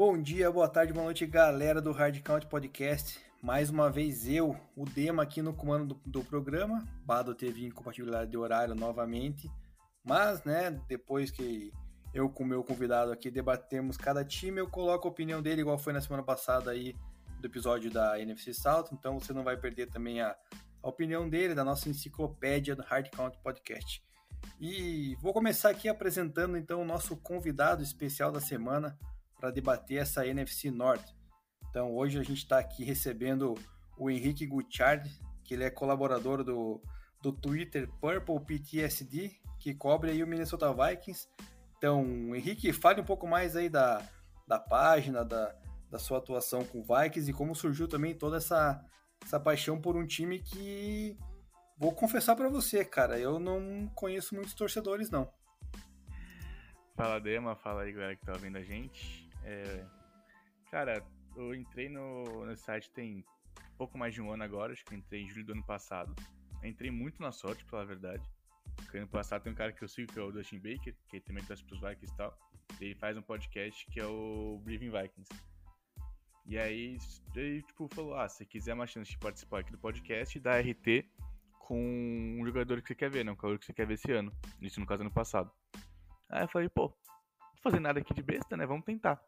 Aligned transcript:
Bom 0.00 0.16
dia, 0.16 0.50
boa 0.50 0.66
tarde, 0.66 0.94
boa 0.94 1.04
noite, 1.04 1.26
galera 1.26 1.78
do 1.78 1.92
Hard 1.92 2.22
Count 2.22 2.46
Podcast. 2.46 3.20
Mais 3.42 3.68
uma 3.68 3.90
vez 3.90 4.26
eu, 4.26 4.56
o 4.74 4.86
Dema, 4.86 5.24
aqui 5.24 5.42
no 5.42 5.52
comando 5.52 5.94
do, 5.94 6.00
do 6.06 6.24
programa. 6.24 6.88
Bado 7.04 7.34
teve 7.34 7.66
incompatibilidade 7.66 8.30
de 8.30 8.36
horário 8.38 8.74
novamente, 8.74 9.50
mas, 10.02 10.42
né, 10.42 10.70
depois 10.88 11.30
que 11.30 11.70
eu 12.14 12.30
com 12.30 12.44
o 12.44 12.46
meu 12.46 12.64
convidado 12.64 13.12
aqui 13.12 13.30
debatemos 13.30 13.98
cada 13.98 14.24
time, 14.24 14.58
eu 14.58 14.70
coloco 14.70 15.06
a 15.06 15.10
opinião 15.10 15.42
dele, 15.42 15.60
igual 15.60 15.76
foi 15.76 15.92
na 15.92 16.00
semana 16.00 16.22
passada 16.22 16.70
aí 16.70 16.96
do 17.38 17.46
episódio 17.46 17.90
da 17.90 18.18
NFC 18.18 18.54
South, 18.54 18.86
então 18.92 19.20
você 19.20 19.34
não 19.34 19.44
vai 19.44 19.58
perder 19.58 19.90
também 19.90 20.22
a, 20.22 20.34
a 20.82 20.88
opinião 20.88 21.28
dele, 21.28 21.54
da 21.54 21.62
nossa 21.62 21.90
enciclopédia 21.90 22.74
do 22.74 22.82
Hard 22.84 23.10
Count 23.10 23.38
Podcast. 23.42 24.02
E 24.58 25.14
vou 25.20 25.34
começar 25.34 25.68
aqui 25.68 25.90
apresentando 25.90 26.56
então 26.56 26.80
o 26.80 26.86
nosso 26.86 27.18
convidado 27.18 27.82
especial 27.82 28.32
da 28.32 28.40
semana 28.40 28.98
para 29.40 29.50
debater 29.50 29.98
essa 29.98 30.26
NFC 30.26 30.70
Norte. 30.70 31.16
Então 31.68 31.96
hoje 31.96 32.18
a 32.18 32.22
gente 32.22 32.38
está 32.38 32.58
aqui 32.58 32.84
recebendo 32.84 33.54
o 33.96 34.10
Henrique 34.10 34.46
Gutchard, 34.46 35.10
que 35.42 35.54
ele 35.54 35.64
é 35.64 35.70
colaborador 35.70 36.44
do, 36.44 36.80
do 37.22 37.32
Twitter 37.32 37.88
Purple 38.00 38.40
PTSD, 38.40 39.32
que 39.58 39.74
cobre 39.74 40.10
aí 40.10 40.22
o 40.22 40.26
Minnesota 40.26 40.72
Vikings. 40.72 41.28
Então, 41.76 42.34
Henrique, 42.34 42.72
fale 42.72 43.00
um 43.00 43.04
pouco 43.04 43.26
mais 43.26 43.56
aí 43.56 43.68
da, 43.68 44.02
da 44.46 44.58
página, 44.58 45.24
da, 45.24 45.54
da 45.90 45.98
sua 45.98 46.18
atuação 46.18 46.64
com 46.64 46.80
o 46.80 46.82
Vikings 46.84 47.30
e 47.30 47.34
como 47.34 47.54
surgiu 47.54 47.88
também 47.88 48.14
toda 48.14 48.36
essa, 48.36 48.84
essa 49.22 49.40
paixão 49.40 49.80
por 49.80 49.96
um 49.96 50.06
time 50.06 50.38
que 50.38 51.16
vou 51.78 51.92
confessar 51.92 52.36
para 52.36 52.48
você, 52.48 52.84
cara, 52.84 53.18
eu 53.18 53.38
não 53.38 53.88
conheço 53.94 54.34
muitos 54.34 54.54
torcedores 54.54 55.10
não. 55.10 55.30
Fala 56.94 57.18
Dema, 57.18 57.56
fala 57.56 57.82
aí 57.82 57.92
galera 57.92 58.14
que 58.14 58.24
tá 58.24 58.32
ouvindo 58.32 58.58
a 58.58 58.62
gente. 58.62 59.19
É, 59.44 59.86
cara, 60.70 61.04
eu 61.36 61.54
entrei 61.54 61.88
no, 61.88 62.44
no 62.44 62.56
site 62.56 62.90
tem 62.90 63.24
pouco 63.80 63.96
mais 63.96 64.12
de 64.12 64.20
um 64.20 64.30
ano 64.30 64.42
agora, 64.42 64.72
acho 64.72 64.84
que 64.84 64.94
entrei 64.94 65.22
em 65.22 65.28
julho 65.28 65.46
do 65.46 65.52
ano 65.52 65.64
passado. 65.64 66.14
entrei 66.62 66.90
muito 66.90 67.22
na 67.22 67.32
sorte, 67.32 67.64
pela 67.64 67.84
verdade. 67.84 68.22
Porque 68.76 68.98
ano 68.98 69.08
passado 69.08 69.42
tem 69.42 69.52
um 69.52 69.56
cara 69.56 69.72
que 69.72 69.82
eu 69.82 69.88
sigo, 69.88 70.12
que 70.12 70.18
é 70.18 70.22
o 70.22 70.30
Dustin 70.30 70.58
Baker, 70.58 70.94
que 71.08 71.20
também 71.20 71.42
torce 71.44 71.64
pros 71.64 71.80
Vikings 71.80 72.12
e 72.12 72.16
tal. 72.16 72.38
Ele 72.78 72.94
faz 72.94 73.16
um 73.16 73.22
podcast 73.22 73.86
que 73.90 73.98
é 73.98 74.04
o 74.04 74.60
Breathing 74.62 74.90
Vikings. 74.90 75.28
E 76.46 76.58
aí, 76.58 76.98
ele, 77.34 77.62
tipo, 77.62 77.88
falou, 77.94 78.14
ah, 78.16 78.28
se 78.28 78.44
quiser 78.44 78.74
uma 78.74 78.86
chance 78.86 79.10
de 79.10 79.18
participar 79.18 79.60
aqui 79.60 79.72
do 79.72 79.78
podcast, 79.78 80.38
dá 80.38 80.58
RT 80.58 81.08
com 81.58 82.38
um 82.38 82.44
jogador 82.44 82.82
que 82.82 82.88
você 82.88 82.94
quer 82.94 83.10
ver, 83.10 83.24
né? 83.24 83.32
Um 83.32 83.36
jogador 83.36 83.58
que 83.58 83.64
você 83.64 83.72
quer 83.72 83.86
ver 83.86 83.94
esse 83.94 84.10
ano. 84.12 84.32
Isso 84.60 84.80
no 84.80 84.86
caso 84.86 85.02
ano 85.02 85.10
passado. 85.10 85.50
Aí 86.28 86.42
eu 86.42 86.48
falei, 86.48 86.68
pô, 86.68 86.94
não 87.40 87.62
fazer 87.62 87.80
nada 87.80 88.00
aqui 88.00 88.12
de 88.12 88.22
besta, 88.22 88.56
né? 88.56 88.66
Vamos 88.66 88.84
tentar. 88.84 89.22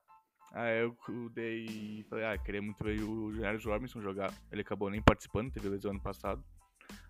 Aí 0.52 0.82
eu 0.82 0.96
dei. 1.30 2.04
Falei, 2.08 2.26
ah, 2.26 2.38
queria 2.38 2.60
muito 2.60 2.84
ver 2.84 3.02
o 3.02 3.32
Jairus 3.34 3.64
Robinson 3.64 4.02
jogar. 4.02 4.32
Ele 4.50 4.60
acabou 4.60 4.90
nem 4.90 5.02
participando, 5.02 5.50
teve 5.50 5.68
lesão 5.68 5.92
ano 5.92 6.00
passado. 6.00 6.44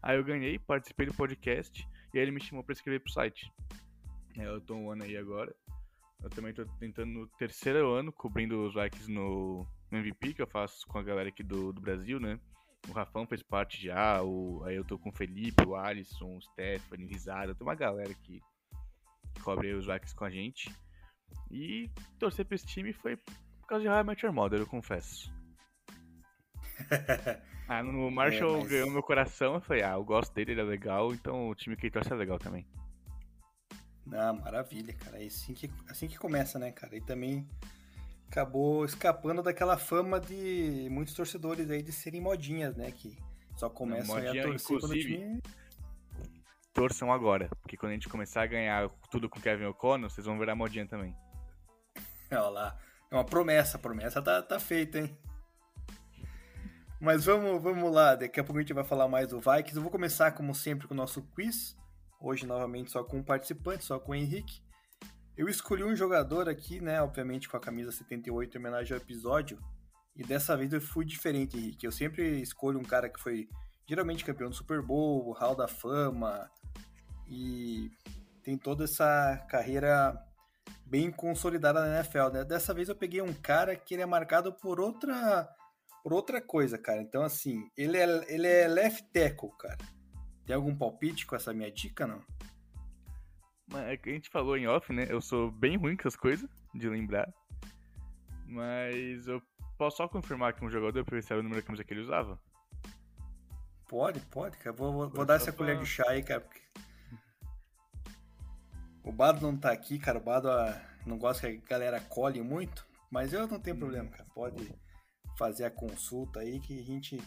Aí 0.01 0.17
eu 0.17 0.25
ganhei, 0.25 0.59
participei 0.59 1.07
do 1.07 1.15
podcast 1.15 1.87
e 2.15 2.19
aí 2.19 2.25
ele 2.25 2.31
me 2.31 2.41
chamou 2.41 2.63
pra 2.63 2.73
escrever 2.73 3.01
pro 3.01 3.13
site. 3.13 3.53
Eu 4.37 4.61
tô 4.61 4.75
um 4.75 4.91
ano 4.91 5.03
aí 5.03 5.17
agora. 5.17 5.55
Eu 6.23 6.31
também 6.31 6.55
tô 6.55 6.65
tentando 6.79 7.11
no 7.11 7.27
terceiro 7.27 7.93
ano, 7.93 8.13
cobrindo 8.13 8.65
os 8.65 8.75
likes 8.77 9.09
no, 9.09 9.67
no 9.91 9.99
MVP, 9.99 10.35
que 10.35 10.43
eu 10.43 10.47
faço 10.47 10.87
com 10.87 10.99
a 10.99 11.03
galera 11.03 11.29
aqui 11.29 11.43
do, 11.43 11.73
do 11.73 11.81
Brasil, 11.81 12.21
né? 12.21 12.39
O 12.89 12.93
Rafão 12.93 13.27
fez 13.27 13.43
parte 13.43 13.83
já, 13.83 14.23
o, 14.23 14.63
aí 14.65 14.77
eu 14.77 14.85
tô 14.85 14.99
com 14.99 15.11
o 15.11 15.13
Felipe, 15.13 15.67
o 15.67 15.75
Alisson, 15.75 16.37
o 16.37 16.43
Stephanie, 16.43 17.07
o 17.07 17.09
Risada, 17.09 17.55
tem 17.55 17.67
uma 17.67 17.75
galera 17.75 18.13
que 18.15 18.41
cobre 19.43 19.73
os 19.73 19.87
likes 19.87 20.13
com 20.13 20.25
a 20.25 20.31
gente. 20.31 20.73
E 21.51 21.91
torcer 22.19 22.45
pra 22.45 22.55
esse 22.55 22.67
time 22.67 22.93
foi 22.93 23.17
por 23.17 23.67
causa 23.67 23.83
de 23.83 23.89
How 23.89 24.01
I 24.01 24.05
Met 24.05 24.25
Your 24.25 24.35
Mother, 24.35 24.61
eu 24.61 24.67
confesso. 24.67 25.33
ah, 27.69 27.83
no 27.83 28.11
Marshall 28.11 28.57
é, 28.57 28.59
mas... 28.61 28.69
ganhou 28.69 28.91
meu 28.91 29.03
coração, 29.03 29.55
eu 29.55 29.61
falei, 29.61 29.83
ah, 29.83 29.93
eu 29.93 30.05
gosto 30.05 30.33
dele, 30.35 30.53
ele 30.53 30.61
é 30.61 30.65
legal, 30.65 31.13
então 31.13 31.49
o 31.49 31.55
time 31.55 31.77
que 31.77 31.87
ele 31.87 31.93
torce 31.93 32.13
é 32.13 32.17
legal 32.17 32.39
também. 32.39 32.67
Ah, 34.13 34.33
maravilha, 34.33 34.93
cara. 34.95 35.23
É 35.23 35.27
assim 35.27 35.55
que, 35.55 35.71
assim 35.89 36.09
que 36.09 36.19
começa, 36.19 36.59
né, 36.59 36.73
cara? 36.73 36.97
E 36.97 37.01
também 37.01 37.49
acabou 38.29 38.85
escapando 38.85 39.43
daquela 39.43 39.77
fama 39.77 40.19
de 40.19 40.89
muitos 40.91 41.15
torcedores 41.15 41.71
aí 41.71 41.83
de 41.83 41.93
serem 41.93 42.21
modinhas, 42.21 42.77
né? 42.77 42.91
Que 42.91 43.17
só 43.57 43.69
começam 43.69 44.17
Modinha, 44.17 44.43
a 44.43 44.47
torcer 44.47 44.81
quando 44.81 44.91
o 44.91 44.99
time... 44.99 45.43
Torçam 46.73 47.13
agora, 47.13 47.49
porque 47.61 47.77
quando 47.77 47.91
a 47.91 47.95
gente 47.95 48.09
começar 48.09 48.43
a 48.43 48.47
ganhar 48.47 48.89
tudo 49.11 49.29
com 49.29 49.41
Kevin 49.41 49.67
O'Connor, 49.67 50.11
vocês 50.11 50.27
vão 50.27 50.39
virar 50.39 50.55
modinha 50.55 50.87
também. 50.87 51.15
Olha 52.31 52.49
lá. 52.49 52.79
É 53.11 53.15
uma 53.15 53.25
promessa, 53.25 53.77
a 53.77 53.81
promessa 53.81 54.23
tá, 54.23 54.41
tá 54.41 54.59
feita, 54.59 54.99
hein? 54.99 55.19
Mas 56.99 57.25
vamos, 57.25 57.63
vamos 57.63 57.93
lá, 57.93 58.15
daqui 58.15 58.41
a 58.41 58.45
pouco 58.45 58.59
a 58.59 58.63
gente 58.63 58.73
vai 58.73 58.85
falar 58.85 59.07
mais 59.07 59.29
do 59.29 59.39
Vikings. 59.41 59.77
Eu 59.77 59.83
vou 59.83 59.91
começar, 59.91 60.33
como 60.33 60.55
sempre, 60.55 60.87
com 60.87 60.95
o 60.95 60.97
nosso 60.97 61.21
quiz. 61.35 61.77
Hoje, 62.21 62.47
novamente, 62.47 62.91
só 62.91 63.03
com 63.03 63.19
um 63.19 63.23
participante, 63.23 63.85
só 63.85 63.99
com 63.99 64.13
o 64.13 64.15
Henrique. 64.15 64.63
Eu 65.37 65.49
escolhi 65.49 65.83
um 65.83 65.97
jogador 65.97 66.49
aqui, 66.49 66.81
né? 66.81 67.03
Obviamente 67.03 67.49
com 67.49 67.57
a 67.57 67.61
camisa 67.61 67.91
78 67.91 68.57
em 68.57 68.61
homenagem 68.61 68.97
ao 68.97 69.03
episódio. 69.03 69.59
E 70.15 70.23
dessa 70.23 70.57
vez 70.57 70.73
eu 70.73 70.81
fui 70.81 71.05
diferente, 71.05 71.57
Henrique. 71.57 71.85
Eu 71.85 71.93
sempre 71.93 72.41
escolho 72.41 72.79
um 72.79 72.85
cara 72.85 73.09
que 73.09 73.21
foi 73.21 73.49
geralmente 73.87 74.25
campeão 74.25 74.49
do 74.49 74.55
Super 74.55 74.83
Bowl, 74.83 75.33
Hall 75.33 75.55
da 75.55 75.69
Fama. 75.69 76.51
E 77.29 77.91
tem 78.43 78.57
toda 78.57 78.85
essa 78.85 79.37
carreira 79.49 80.15
bem 80.85 81.11
consolidada 81.11 81.81
na 81.81 81.97
NFL, 81.97 82.29
né? 82.33 82.45
Dessa 82.45 82.75
vez 82.75 82.89
eu 82.89 82.95
peguei 82.95 83.23
um 83.23 83.33
cara 83.33 83.75
que 83.75 83.95
ele 83.95 84.03
é 84.03 84.07
marcado 84.07 84.53
por 84.53 84.81
outra 84.81 85.49
por 86.03 86.13
outra 86.13 86.41
coisa, 86.41 86.77
cara. 86.77 87.01
Então 87.01 87.23
assim, 87.23 87.71
ele 87.77 87.97
é 87.97 88.33
ele 88.33 88.47
é 88.47 88.69
left 88.69 89.05
tackle, 89.13 89.51
cara. 89.59 89.79
Tem 90.45 90.55
algum 90.55 90.77
palpite 90.77 91.25
com 91.25 91.37
essa 91.37 91.55
minha 91.55 91.71
dica, 91.71 92.07
não? 92.07 92.23
É 93.87 93.97
que 93.97 94.11
a 94.11 94.13
gente 94.13 94.29
falou 94.29 94.57
em 94.57 94.67
off, 94.67 94.93
né? 94.93 95.07
Eu 95.09 95.21
sou 95.21 95.51
bem 95.51 95.79
ruim 95.79 95.97
com 95.97 96.03
essas 96.03 96.17
coisas, 96.17 96.51
de 96.75 96.89
lembrar. 96.89 97.33
Mas 98.47 99.27
eu 99.27 99.41
posso 99.79 99.97
só 99.97 100.09
confirmar 100.09 100.53
que 100.53 100.65
um 100.65 100.69
jogador 100.69 101.05
pra 101.05 101.15
ver 101.15 101.23
se 101.23 101.33
era 101.33 101.41
o 101.41 101.43
número 101.43 101.63
da 101.63 101.67
camisa 101.67 101.85
que 101.85 101.95
ele 101.95 102.03
usava? 102.03 102.39
Pode, 103.93 104.21
pode, 104.21 104.57
cara. 104.57 104.75
Vou, 104.75 104.91
vou, 104.91 105.11
vou 105.11 105.27
dar 105.27 105.35
essa 105.35 105.53
colher 105.53 105.79
de 105.79 105.85
chá 105.85 106.03
aí, 106.09 106.23
cara. 106.23 106.41
Porque... 106.41 106.63
O 109.05 109.13
Bado 109.13 109.43
não 109.43 109.55
tá 109.55 109.71
aqui, 109.71 109.99
cara. 109.99 110.17
O 110.17 110.23
Bado 110.23 110.51
ah, 110.51 110.81
não 111.05 111.19
gosta 111.19 111.53
que 111.53 111.59
a 111.59 111.69
galera 111.69 112.01
colhe 112.01 112.41
muito. 112.41 112.87
Mas 113.11 113.35
eu 113.35 113.47
não 113.47 113.61
tenho 113.61 113.77
problema, 113.77 114.09
cara. 114.09 114.25
Pode 114.35 114.75
fazer 115.37 115.67
a 115.67 115.71
consulta 115.71 116.41
aí 116.41 116.59
que 116.59 116.81
a 116.81 116.83
gente. 116.83 117.23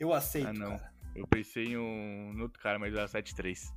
Eu 0.00 0.12
aceito, 0.12 0.48
ah, 0.48 0.52
não. 0.52 0.76
Cara. 0.76 0.92
Eu 1.14 1.28
pensei 1.28 1.66
em 1.66 1.78
um 1.78 2.32
no 2.34 2.42
outro 2.42 2.60
cara, 2.60 2.76
mas 2.80 2.92
era 2.92 3.06
7-3. 3.06 3.72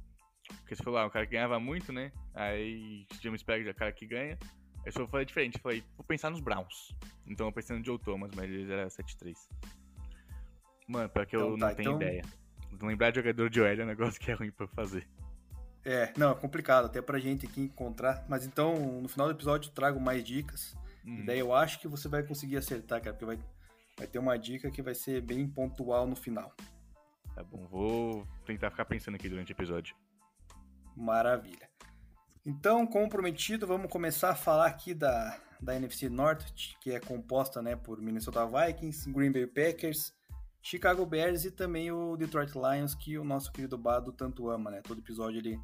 Porque 0.48 0.76
você 0.76 0.82
falou, 0.82 0.98
ah, 0.98 1.06
um 1.06 1.10
cara 1.12 1.28
que 1.28 1.34
ganhava 1.34 1.60
muito, 1.60 1.94
né? 1.94 2.12
Aí 2.34 3.06
James 3.22 3.44
Peg 3.44 3.68
é 3.68 3.72
o 3.72 3.76
cara 3.76 3.92
que 3.92 4.08
ganha. 4.08 4.40
Aí 4.84 4.92
eu 4.96 5.08
falei 5.08 5.28
diferente, 5.28 5.54
eu 5.58 5.62
falei, 5.62 5.84
vou 5.96 6.04
pensar 6.04 6.32
nos 6.32 6.42
Browns. 6.42 6.96
Então 7.28 7.46
eu 7.46 7.54
pensei 7.54 7.78
no 7.78 7.86
Joe 7.86 8.00
Thomas, 8.00 8.32
mas 8.36 8.50
eles 8.50 8.68
eram 8.72 8.88
7-3. 8.88 9.36
Mano, 10.92 11.10
pior 11.10 11.26
que 11.26 11.36
eu 11.36 11.56
então, 11.56 11.58
tá, 11.58 11.68
não 11.68 11.76
tenho 11.76 11.88
então... 11.88 12.02
ideia. 12.02 12.24
Lembrar 12.82 13.12
de 13.12 13.18
jogador 13.18 13.50
de 13.50 13.62
OL 13.62 13.68
é 13.68 13.84
um 13.84 13.86
negócio 13.88 14.20
que 14.20 14.30
é 14.30 14.34
ruim 14.34 14.52
pra 14.52 14.68
fazer. 14.68 15.08
É, 15.86 16.12
não, 16.18 16.32
é 16.32 16.36
complicado 16.36 16.86
até 16.86 17.02
pra 17.02 17.18
gente 17.18 17.46
aqui 17.46 17.62
encontrar. 17.62 18.26
Mas 18.28 18.46
então, 18.46 19.02
no 19.02 19.08
final 19.08 19.28
do 19.28 19.34
episódio, 19.34 19.70
eu 19.70 19.74
trago 19.74 20.00
mais 20.00 20.24
dicas. 20.24 20.76
Uhum. 21.06 21.20
E 21.20 21.26
daí 21.26 21.40
eu 21.40 21.54
acho 21.54 21.80
que 21.80 21.88
você 21.88 22.10
vai 22.10 22.24
conseguir 22.24 22.58
acertar, 22.58 23.02
cara, 23.02 23.16
porque 23.16 23.26
vai, 23.26 23.40
vai 23.98 24.08
ter 24.08 24.20
uma 24.20 24.38
dica 24.38 24.70
que 24.70 24.82
vai 24.82 24.94
ser 24.94 25.22
bem 25.22 25.48
pontual 25.48 26.06
no 26.06 26.16
final. 26.16 26.54
Tá 27.34 27.44
bom, 27.44 27.66
vou 27.68 28.28
tentar 28.46 28.70
ficar 28.70 28.86
pensando 28.86 29.16
aqui 29.16 29.30
durante 29.30 29.52
o 29.52 29.56
episódio. 29.56 29.96
Maravilha. 30.96 31.70
Então, 32.46 32.86
como 32.86 33.08
prometido, 33.08 33.66
vamos 33.66 33.90
começar 33.90 34.32
a 34.32 34.36
falar 34.36 34.66
aqui 34.66 34.94
da, 34.94 35.40
da 35.62 35.76
NFC 35.76 36.10
North, 36.10 36.44
que 36.82 36.92
é 36.92 37.00
composta 37.00 37.62
né, 37.62 37.76
por 37.76 38.02
Minnesota 38.02 38.46
Vikings, 38.46 39.10
Green 39.12 39.32
Bay 39.32 39.48
Packers, 39.48 40.14
Chicago 40.62 41.06
Bears 41.06 41.44
e 41.46 41.52
também 41.52 41.92
o 41.92 42.16
Detroit 42.16 42.54
Lions, 42.54 42.94
que 42.94 43.18
o 43.18 43.24
nosso 43.24 43.52
querido 43.52 43.78
Bado 43.78 44.12
tanto 44.12 44.50
ama, 44.50 44.70
né? 44.70 44.82
Todo 44.82 45.00
episódio 45.00 45.40
ele 45.40 45.60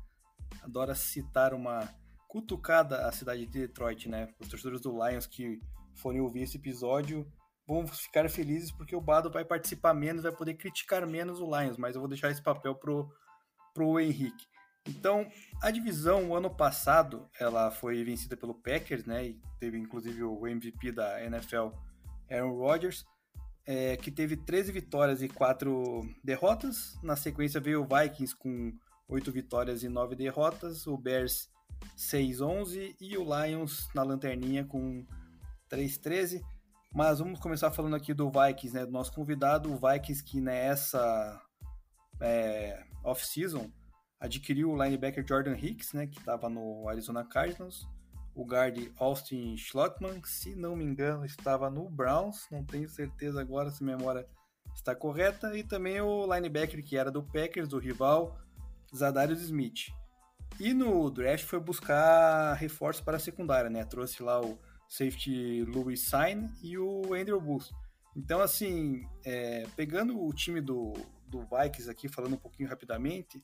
adora 0.64 0.96
citar 0.96 1.54
uma 1.54 1.88
cutucada 2.28 3.08
à 3.08 3.12
cidade 3.12 3.46
de 3.46 3.60
Detroit, 3.60 4.10
né? 4.10 4.34
Os 4.40 4.48
torcedores 4.48 4.82
do 4.82 4.92
Lions 4.92 5.28
que 5.28 5.60
forem 5.96 6.20
ouvir 6.20 6.42
esse 6.42 6.58
episódio 6.58 7.32
vão 7.68 7.86
ficar 7.86 8.28
felizes 8.30 8.72
porque 8.72 8.96
o 8.96 9.02
Bado 9.02 9.30
vai 9.30 9.46
participar 9.46 9.94
menos, 9.94 10.24
vai 10.24 10.32
poder 10.32 10.56
criticar 10.56 11.06
menos 11.06 11.40
o 11.40 11.46
Lions, 11.46 11.78
mas 11.78 11.96
eu 11.96 12.02
vou 12.02 12.10
deixar 12.10 12.32
esse 12.32 12.42
papel 12.42 12.76
pro, 12.76 13.08
pro 13.74 14.00
Henrique. 14.00 14.48
Então, 14.88 15.28
a 15.62 15.70
divisão, 15.70 16.30
o 16.30 16.36
ano 16.36 16.50
passado, 16.50 17.30
ela 17.40 17.70
foi 17.70 18.04
vencida 18.04 18.38
pelo 18.38 18.56
Packers, 18.56 19.06
né? 19.06 19.28
E 19.28 19.42
teve 19.60 19.78
inclusive 19.78 20.24
o 20.24 20.48
MVP 20.48 20.92
da 20.94 21.22
NFL, 21.24 21.70
Aaron 22.32 22.56
Rodgers, 22.56 23.06
é, 23.68 23.98
que 23.98 24.10
teve 24.10 24.38
13 24.38 24.72
vitórias 24.72 25.22
e 25.22 25.28
4 25.28 26.02
derrotas. 26.24 26.98
Na 27.04 27.18
sequência 27.18 27.60
veio 27.60 27.82
o 27.82 27.86
Vikings 27.86 28.34
com 28.34 28.74
8 29.10 29.30
vitórias 29.32 29.84
e 29.84 29.90
9 29.90 30.16
derrotas, 30.16 30.88
o 30.88 30.98
Bears 30.98 31.50
6-11 31.98 32.96
e 33.00 33.18
o 33.18 33.24
Lions 33.24 33.90
na 33.94 34.04
lanterninha 34.04 34.64
com 34.64 35.06
3-13. 35.70 36.42
Mas 36.94 37.20
vamos 37.20 37.40
começar 37.42 37.70
falando 37.70 37.98
aqui 37.98 38.14
do 38.14 38.32
Vikings, 38.32 38.74
né? 38.74 38.86
Do 38.86 38.92
nosso 38.92 39.12
convidado, 39.12 39.72
o 39.72 39.76
Vikings 39.76 40.24
que 40.24 40.40
nessa 40.40 41.42
é, 42.22 42.86
off-season 43.04 43.70
adquiriu 44.20 44.72
o 44.72 44.82
linebacker 44.82 45.26
Jordan 45.28 45.58
Hicks, 45.58 45.92
né? 45.92 46.08
Que 46.08 46.18
estava 46.18 46.50
no 46.50 46.88
Arizona 46.88 47.26
Cardinals. 47.26 47.86
O 48.38 48.46
guard 48.46 48.92
Austin 49.00 49.58
Schlottman, 49.58 50.22
se 50.24 50.56
não 50.56 50.76
me 50.76 50.86
engano, 50.86 51.26
estava 51.26 51.72
no 51.72 51.90
Browns. 51.90 52.46
Não 52.52 52.64
tenho 52.64 52.88
certeza 52.88 53.42
agora 53.42 53.72
se 53.72 53.84
a 53.84 53.88
memória 53.88 54.28
está 54.76 54.94
correta. 54.94 55.58
E 55.58 55.64
também 55.64 56.00
o 56.00 56.32
linebacker 56.32 56.84
que 56.84 56.96
era 56.96 57.10
do 57.10 57.24
Packers, 57.24 57.68
do 57.68 57.80
rival, 57.80 58.38
Zadarius 58.96 59.42
Smith. 59.42 59.92
E 60.60 60.72
no 60.72 61.10
draft 61.10 61.46
foi 61.46 61.60
buscar 61.60 62.54
reforço 62.54 63.04
para 63.04 63.18
a 63.18 63.20
secundária, 63.20 63.72
né? 63.72 63.84
Trouxe 63.84 64.22
lá 64.22 64.40
o 64.40 64.60
safety 64.88 65.64
Louis 65.64 66.02
Sain 66.08 66.48
e 66.62 66.78
o 66.78 67.16
Andrew 67.16 67.42
Booth. 67.42 67.72
Então, 68.16 68.40
assim, 68.40 69.04
é, 69.26 69.66
pegando 69.76 70.24
o 70.24 70.32
time 70.32 70.62
do, 70.62 70.94
do 71.28 71.40
Vikings 71.40 71.90
aqui, 71.90 72.08
falando 72.08 72.36
um 72.36 72.40
pouquinho 72.40 72.70
rapidamente, 72.70 73.42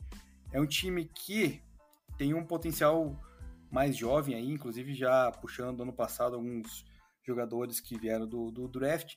é 0.52 0.62
um 0.62 0.68
time 0.68 1.06
que 1.06 1.64
tem 2.16 2.36
um 2.36 2.46
potencial 2.46 3.20
mais 3.74 3.98
jovem 3.98 4.36
aí, 4.36 4.52
inclusive 4.52 4.94
já 4.94 5.32
puxando 5.32 5.82
ano 5.82 5.92
passado 5.92 6.36
alguns 6.36 6.86
jogadores 7.26 7.80
que 7.80 7.98
vieram 7.98 8.28
do, 8.28 8.52
do 8.52 8.68
draft. 8.68 9.16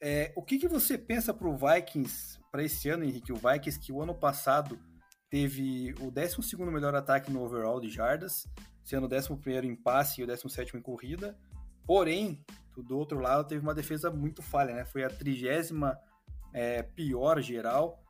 É, 0.00 0.32
o 0.34 0.42
que, 0.42 0.58
que 0.58 0.66
você 0.66 0.96
pensa 0.96 1.34
para 1.34 1.46
o 1.46 1.54
Vikings 1.54 2.40
para 2.50 2.64
esse 2.64 2.88
ano, 2.88 3.04
Henrique? 3.04 3.32
O 3.32 3.36
Vikings 3.36 3.78
que 3.78 3.92
o 3.92 4.00
ano 4.00 4.14
passado 4.14 4.80
teve 5.28 5.94
o 6.00 6.10
12 6.10 6.56
melhor 6.72 6.94
ataque 6.94 7.30
no 7.30 7.42
overall 7.42 7.78
de 7.80 7.90
jardas, 7.90 8.48
sendo 8.82 9.06
o 9.06 9.14
11 9.14 9.66
em 9.66 9.76
passe 9.76 10.22
e 10.22 10.24
o 10.24 10.26
17 10.26 10.74
em 10.74 10.80
corrida. 10.80 11.38
Porém, 11.86 12.42
do 12.74 12.96
outro 12.96 13.20
lado, 13.20 13.46
teve 13.46 13.60
uma 13.60 13.74
defesa 13.74 14.10
muito 14.10 14.40
falha, 14.40 14.74
né? 14.74 14.84
Foi 14.86 15.04
a 15.04 15.10
trigésima 15.10 15.98
é, 16.54 16.82
pior 16.82 17.42
geral, 17.42 18.01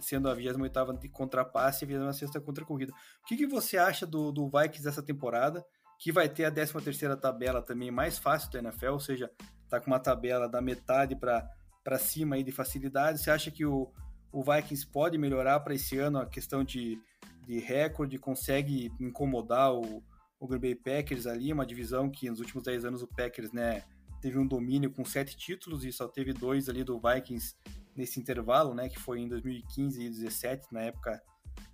sendo 0.00 0.28
a 0.28 0.34
28 0.34 1.10
contra 1.12 1.44
passe 1.44 1.84
e 1.84 1.94
a 1.94 1.98
26 1.98 2.42
contra 2.44 2.64
corrida. 2.64 2.92
O 2.92 3.26
que, 3.26 3.36
que 3.36 3.46
você 3.46 3.76
acha 3.76 4.06
do, 4.06 4.32
do 4.32 4.48
Vikings 4.48 4.82
dessa 4.82 5.02
temporada? 5.02 5.64
Que 5.98 6.12
vai 6.12 6.28
ter 6.28 6.44
a 6.44 6.50
13 6.50 6.72
terceira 6.80 7.16
tabela 7.16 7.60
também 7.60 7.90
mais 7.90 8.18
fácil 8.18 8.50
da 8.50 8.60
NFL, 8.60 8.92
ou 8.92 9.00
seja, 9.00 9.30
tá 9.68 9.80
com 9.80 9.88
uma 9.88 9.98
tabela 9.98 10.48
da 10.48 10.60
metade 10.60 11.16
para 11.16 11.98
cima 11.98 12.36
aí 12.36 12.42
de 12.42 12.52
facilidade. 12.52 13.18
Você 13.20 13.30
acha 13.30 13.50
que 13.50 13.66
o, 13.66 13.92
o 14.32 14.42
Vikings 14.42 14.86
pode 14.86 15.18
melhorar 15.18 15.60
para 15.60 15.74
esse 15.74 15.98
ano 15.98 16.18
a 16.18 16.26
questão 16.26 16.62
de, 16.62 16.98
de 17.46 17.58
recorde, 17.58 18.18
consegue 18.18 18.92
incomodar 19.00 19.74
o, 19.74 20.02
o 20.38 20.46
Green 20.46 20.60
Bay 20.60 20.74
Packers 20.74 21.26
ali, 21.26 21.52
uma 21.52 21.66
divisão 21.66 22.10
que 22.10 22.30
nos 22.30 22.40
últimos 22.40 22.64
10 22.64 22.84
anos 22.84 23.02
o 23.02 23.08
Packers 23.08 23.52
né, 23.52 23.82
teve 24.20 24.38
um 24.38 24.46
domínio 24.46 24.90
com 24.90 25.04
sete 25.04 25.36
títulos 25.36 25.84
e 25.84 25.92
só 25.92 26.06
teve 26.06 26.32
dois 26.32 26.68
ali 26.68 26.84
do 26.84 27.00
Vikings 27.00 27.54
nesse 27.98 28.20
intervalo, 28.20 28.74
né, 28.74 28.88
que 28.88 28.98
foi 28.98 29.20
em 29.20 29.28
2015 29.28 30.00
e 30.00 30.04
2017, 30.04 30.72
na 30.72 30.82
época, 30.82 31.22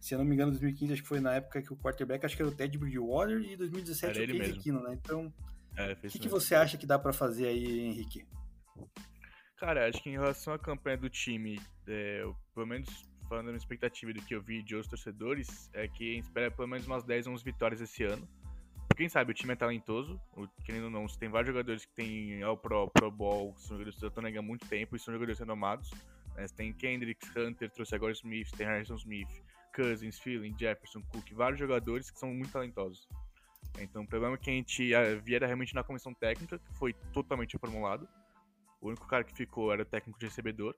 se 0.00 0.14
eu 0.14 0.18
não 0.18 0.24
me 0.24 0.34
engano, 0.34 0.50
2015 0.50 0.92
acho 0.94 1.02
que 1.02 1.08
foi 1.08 1.20
na 1.20 1.34
época 1.34 1.62
que 1.62 1.72
o 1.72 1.76
quarterback 1.76 2.24
acho 2.24 2.34
que 2.34 2.42
era 2.42 2.50
o 2.50 2.54
Ted 2.54 2.76
Bridgewater 2.78 3.40
e 3.42 3.56
2017 3.56 4.22
era 4.22 4.32
o 4.32 4.38
Case 4.38 4.58
Keenum, 4.58 4.82
né? 4.82 4.94
Então, 4.94 5.32
é, 5.76 5.92
o 5.92 5.96
que, 5.96 6.18
que 6.18 6.28
você 6.28 6.54
acha 6.54 6.78
que 6.78 6.86
dá 6.86 6.98
para 6.98 7.12
fazer 7.12 7.46
aí, 7.46 7.80
Henrique? 7.80 8.26
Cara, 9.58 9.88
acho 9.88 10.02
que 10.02 10.10
em 10.10 10.12
relação 10.12 10.52
à 10.52 10.58
campanha 10.58 10.96
do 10.96 11.10
time, 11.10 11.60
é, 11.86 12.22
eu, 12.22 12.34
pelo 12.54 12.66
menos 12.66 12.88
falando 13.28 13.46
da 13.46 13.52
minha 13.52 13.58
expectativa 13.58 14.12
do 14.12 14.22
que 14.22 14.34
eu 14.34 14.42
vi 14.42 14.62
de 14.62 14.74
outros 14.74 14.90
torcedores, 14.90 15.70
é 15.72 15.88
que 15.88 16.12
a 16.12 16.14
gente 16.14 16.24
espera 16.24 16.50
pelo 16.50 16.68
menos 16.68 16.86
umas 16.86 17.04
10 17.04 17.26
11 17.26 17.44
vitórias 17.44 17.80
esse 17.80 18.04
ano. 18.04 18.28
Quem 18.96 19.08
sabe 19.08 19.32
o 19.32 19.34
time 19.34 19.52
é 19.52 19.56
talentoso, 19.56 20.20
querendo 20.64 20.84
ou 20.84 20.90
não, 20.90 21.08
você 21.08 21.18
tem 21.18 21.28
vários 21.28 21.48
jogadores 21.48 21.84
que 21.84 21.94
tem 21.94 22.42
ao 22.42 22.56
Pro, 22.56 22.88
Pro 22.90 23.10
Ball, 23.10 23.52
que 23.54 23.62
são 23.62 23.76
jogadores 23.76 23.98
que 23.98 24.06
estão 24.06 24.24
há 24.24 24.42
muito 24.42 24.68
tempo 24.68 24.94
e 24.94 25.00
são 25.00 25.12
jogadores 25.12 25.38
renomados. 25.38 25.90
Né? 26.34 26.46
Tem 26.56 26.72
Kendricks, 26.72 27.34
Hunter, 27.36 27.70
trouxe 27.70 27.94
agora 27.94 28.12
Smith, 28.12 28.50
tem 28.56 28.66
Harrison 28.66 28.96
Smith, 28.96 29.28
Cousins, 29.74 30.18
Feeling, 30.18 30.54
Jefferson, 30.58 31.02
Cook, 31.02 31.32
vários 31.32 31.58
jogadores 31.58 32.10
que 32.10 32.18
são 32.18 32.32
muito 32.32 32.52
talentosos. 32.52 33.08
Então 33.78 34.02
o 34.02 34.06
problema 34.06 34.34
é 34.34 34.38
que 34.38 34.50
a 34.50 34.52
gente 34.52 34.90
via 35.22 35.38
realmente 35.40 35.74
na 35.74 35.82
comissão 35.82 36.14
técnica, 36.14 36.58
que 36.58 36.74
foi 36.74 36.92
totalmente 37.12 37.54
reformulado. 37.54 38.08
O 38.80 38.88
único 38.88 39.06
cara 39.06 39.24
que 39.24 39.34
ficou 39.34 39.72
era 39.72 39.82
o 39.82 39.86
técnico 39.86 40.18
de 40.18 40.26
recebedor. 40.26 40.76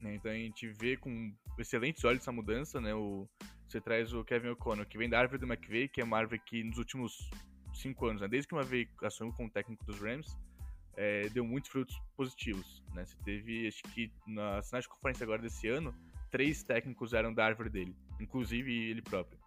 Né? 0.00 0.14
Então 0.14 0.30
a 0.30 0.34
gente 0.34 0.68
vê 0.68 0.96
com 0.96 1.34
excelentes 1.58 2.04
olhos 2.04 2.22
essa 2.22 2.30
mudança, 2.30 2.80
né? 2.80 2.94
O, 2.94 3.28
você 3.66 3.80
traz 3.80 4.12
o 4.12 4.22
Kevin 4.24 4.50
O'Connor, 4.50 4.86
que 4.86 4.98
vem 4.98 5.08
da 5.08 5.18
árvore 5.18 5.40
do 5.40 5.46
McVeigh, 5.46 5.88
que 5.88 6.00
é 6.00 6.04
uma 6.04 6.18
árvore 6.18 6.40
que 6.40 6.62
nos 6.62 6.78
últimos 6.78 7.30
cinco 7.74 8.06
anos, 8.06 8.22
né? 8.22 8.28
desde 8.28 8.48
que 8.48 8.54
uma 8.54 8.62
vez 8.62 8.88
assumiu 9.02 9.34
como 9.34 9.50
técnico 9.50 9.84
dos 9.84 10.00
Rams, 10.00 10.38
é, 10.96 11.28
deu 11.28 11.44
muitos 11.44 11.70
frutos 11.70 11.96
positivos. 12.16 12.82
Né? 12.94 13.04
Você 13.04 13.16
teve, 13.24 13.68
acho 13.68 13.82
que 13.94 14.10
na 14.26 14.62
sinal 14.62 14.80
de 14.80 14.88
conferência 14.88 15.24
agora 15.24 15.42
desse 15.42 15.68
ano, 15.68 15.94
três 16.30 16.62
técnicos 16.62 17.12
eram 17.12 17.32
da 17.32 17.44
árvore 17.44 17.70
dele, 17.70 17.96
inclusive 18.20 18.72
ele 18.72 19.02
próprio. 19.02 19.38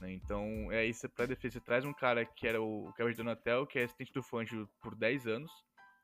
Né? 0.00 0.12
Então, 0.12 0.70
é 0.70 0.84
isso 0.84 1.08
para 1.08 1.26
defesa. 1.26 1.54
Você 1.54 1.60
traz 1.60 1.84
um 1.84 1.92
cara 1.92 2.24
que 2.24 2.46
era 2.46 2.60
o 2.60 2.92
Kevin 2.94 3.14
Donatel, 3.14 3.66
que 3.66 3.78
é 3.78 3.84
assistente 3.84 4.12
do 4.12 4.22
Fangio 4.22 4.68
por 4.80 4.94
10 4.94 5.26
anos, 5.26 5.50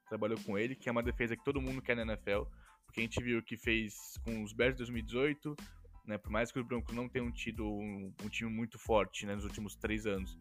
trabalhou 0.08 0.38
com 0.40 0.58
ele, 0.58 0.74
que 0.74 0.88
é 0.88 0.92
uma 0.92 1.02
defesa 1.02 1.36
que 1.36 1.44
todo 1.44 1.60
mundo 1.60 1.82
quer 1.82 1.96
na 1.96 2.02
NFL, 2.02 2.42
porque 2.86 3.00
a 3.00 3.02
gente 3.02 3.22
viu 3.22 3.42
que 3.42 3.56
fez 3.56 4.18
com 4.24 4.42
os 4.42 4.52
Bears 4.52 4.76
2018, 4.76 5.56
né, 6.06 6.18
por 6.18 6.30
mais 6.30 6.52
que 6.52 6.58
os 6.58 6.66
Broncos 6.66 6.94
não 6.94 7.08
tenham 7.08 7.32
tido 7.32 7.66
um, 7.66 8.12
um 8.22 8.28
time 8.28 8.50
muito 8.50 8.78
forte 8.78 9.24
né, 9.26 9.34
nos 9.34 9.44
últimos 9.44 9.74
três 9.74 10.06
anos, 10.06 10.38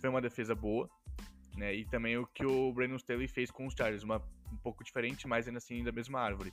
foi 0.00 0.08
uma 0.08 0.20
defesa 0.20 0.54
boa, 0.54 0.88
né, 1.56 1.74
e 1.74 1.84
também 1.84 2.16
o 2.16 2.26
que 2.26 2.44
o 2.44 2.72
Brandon 2.72 2.96
Staley 2.96 3.28
fez 3.28 3.50
com 3.50 3.66
os 3.66 3.74
Chargers, 3.74 4.02
uma, 4.02 4.18
um 4.50 4.56
pouco 4.56 4.82
diferente, 4.84 5.26
mas 5.26 5.46
ainda 5.46 5.58
assim 5.58 5.82
da 5.82 5.92
mesma 5.92 6.20
árvore. 6.20 6.52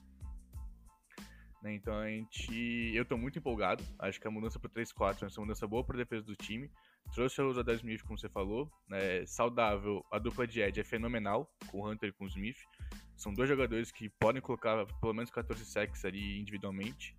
Né, 1.62 1.74
então 1.74 1.94
a 1.94 2.08
gente, 2.08 2.92
eu 2.94 3.04
estou 3.04 3.18
muito 3.18 3.40
empolgado, 3.40 3.84
acho 4.00 4.20
que 4.20 4.28
a 4.28 4.32
mudança 4.32 4.60
para 4.60 4.70
3-4 4.70 5.24
é 5.24 5.26
uma 5.26 5.46
mudança 5.46 5.68
boa 5.68 5.84
para 5.84 5.96
a 5.96 6.04
defesa 6.04 6.26
do 6.26 6.36
time, 6.36 6.70
Trouxe 7.14 7.42
o 7.42 7.54
Zadar 7.54 7.76
Smith, 7.76 8.04
como 8.04 8.18
você 8.18 8.30
falou, 8.30 8.72
né, 8.88 9.26
saudável. 9.26 10.06
A 10.12 10.20
dupla 10.20 10.46
de 10.46 10.62
Ed 10.62 10.80
é 10.80 10.84
fenomenal, 10.84 11.50
com 11.68 11.80
o 11.80 11.90
Hunter 11.90 12.10
e 12.10 12.14
com 12.14 12.26
o 12.26 12.28
Smith. 12.28 12.58
São 13.18 13.34
dois 13.34 13.50
jogadores 13.50 13.92
que 13.92 14.10
podem 14.10 14.42
colocar 14.42 14.86
pelo 15.02 15.14
menos 15.14 15.30
14 15.32 15.66
sacks 15.66 16.06
ali 16.06 16.40
individualmente. 16.40 17.16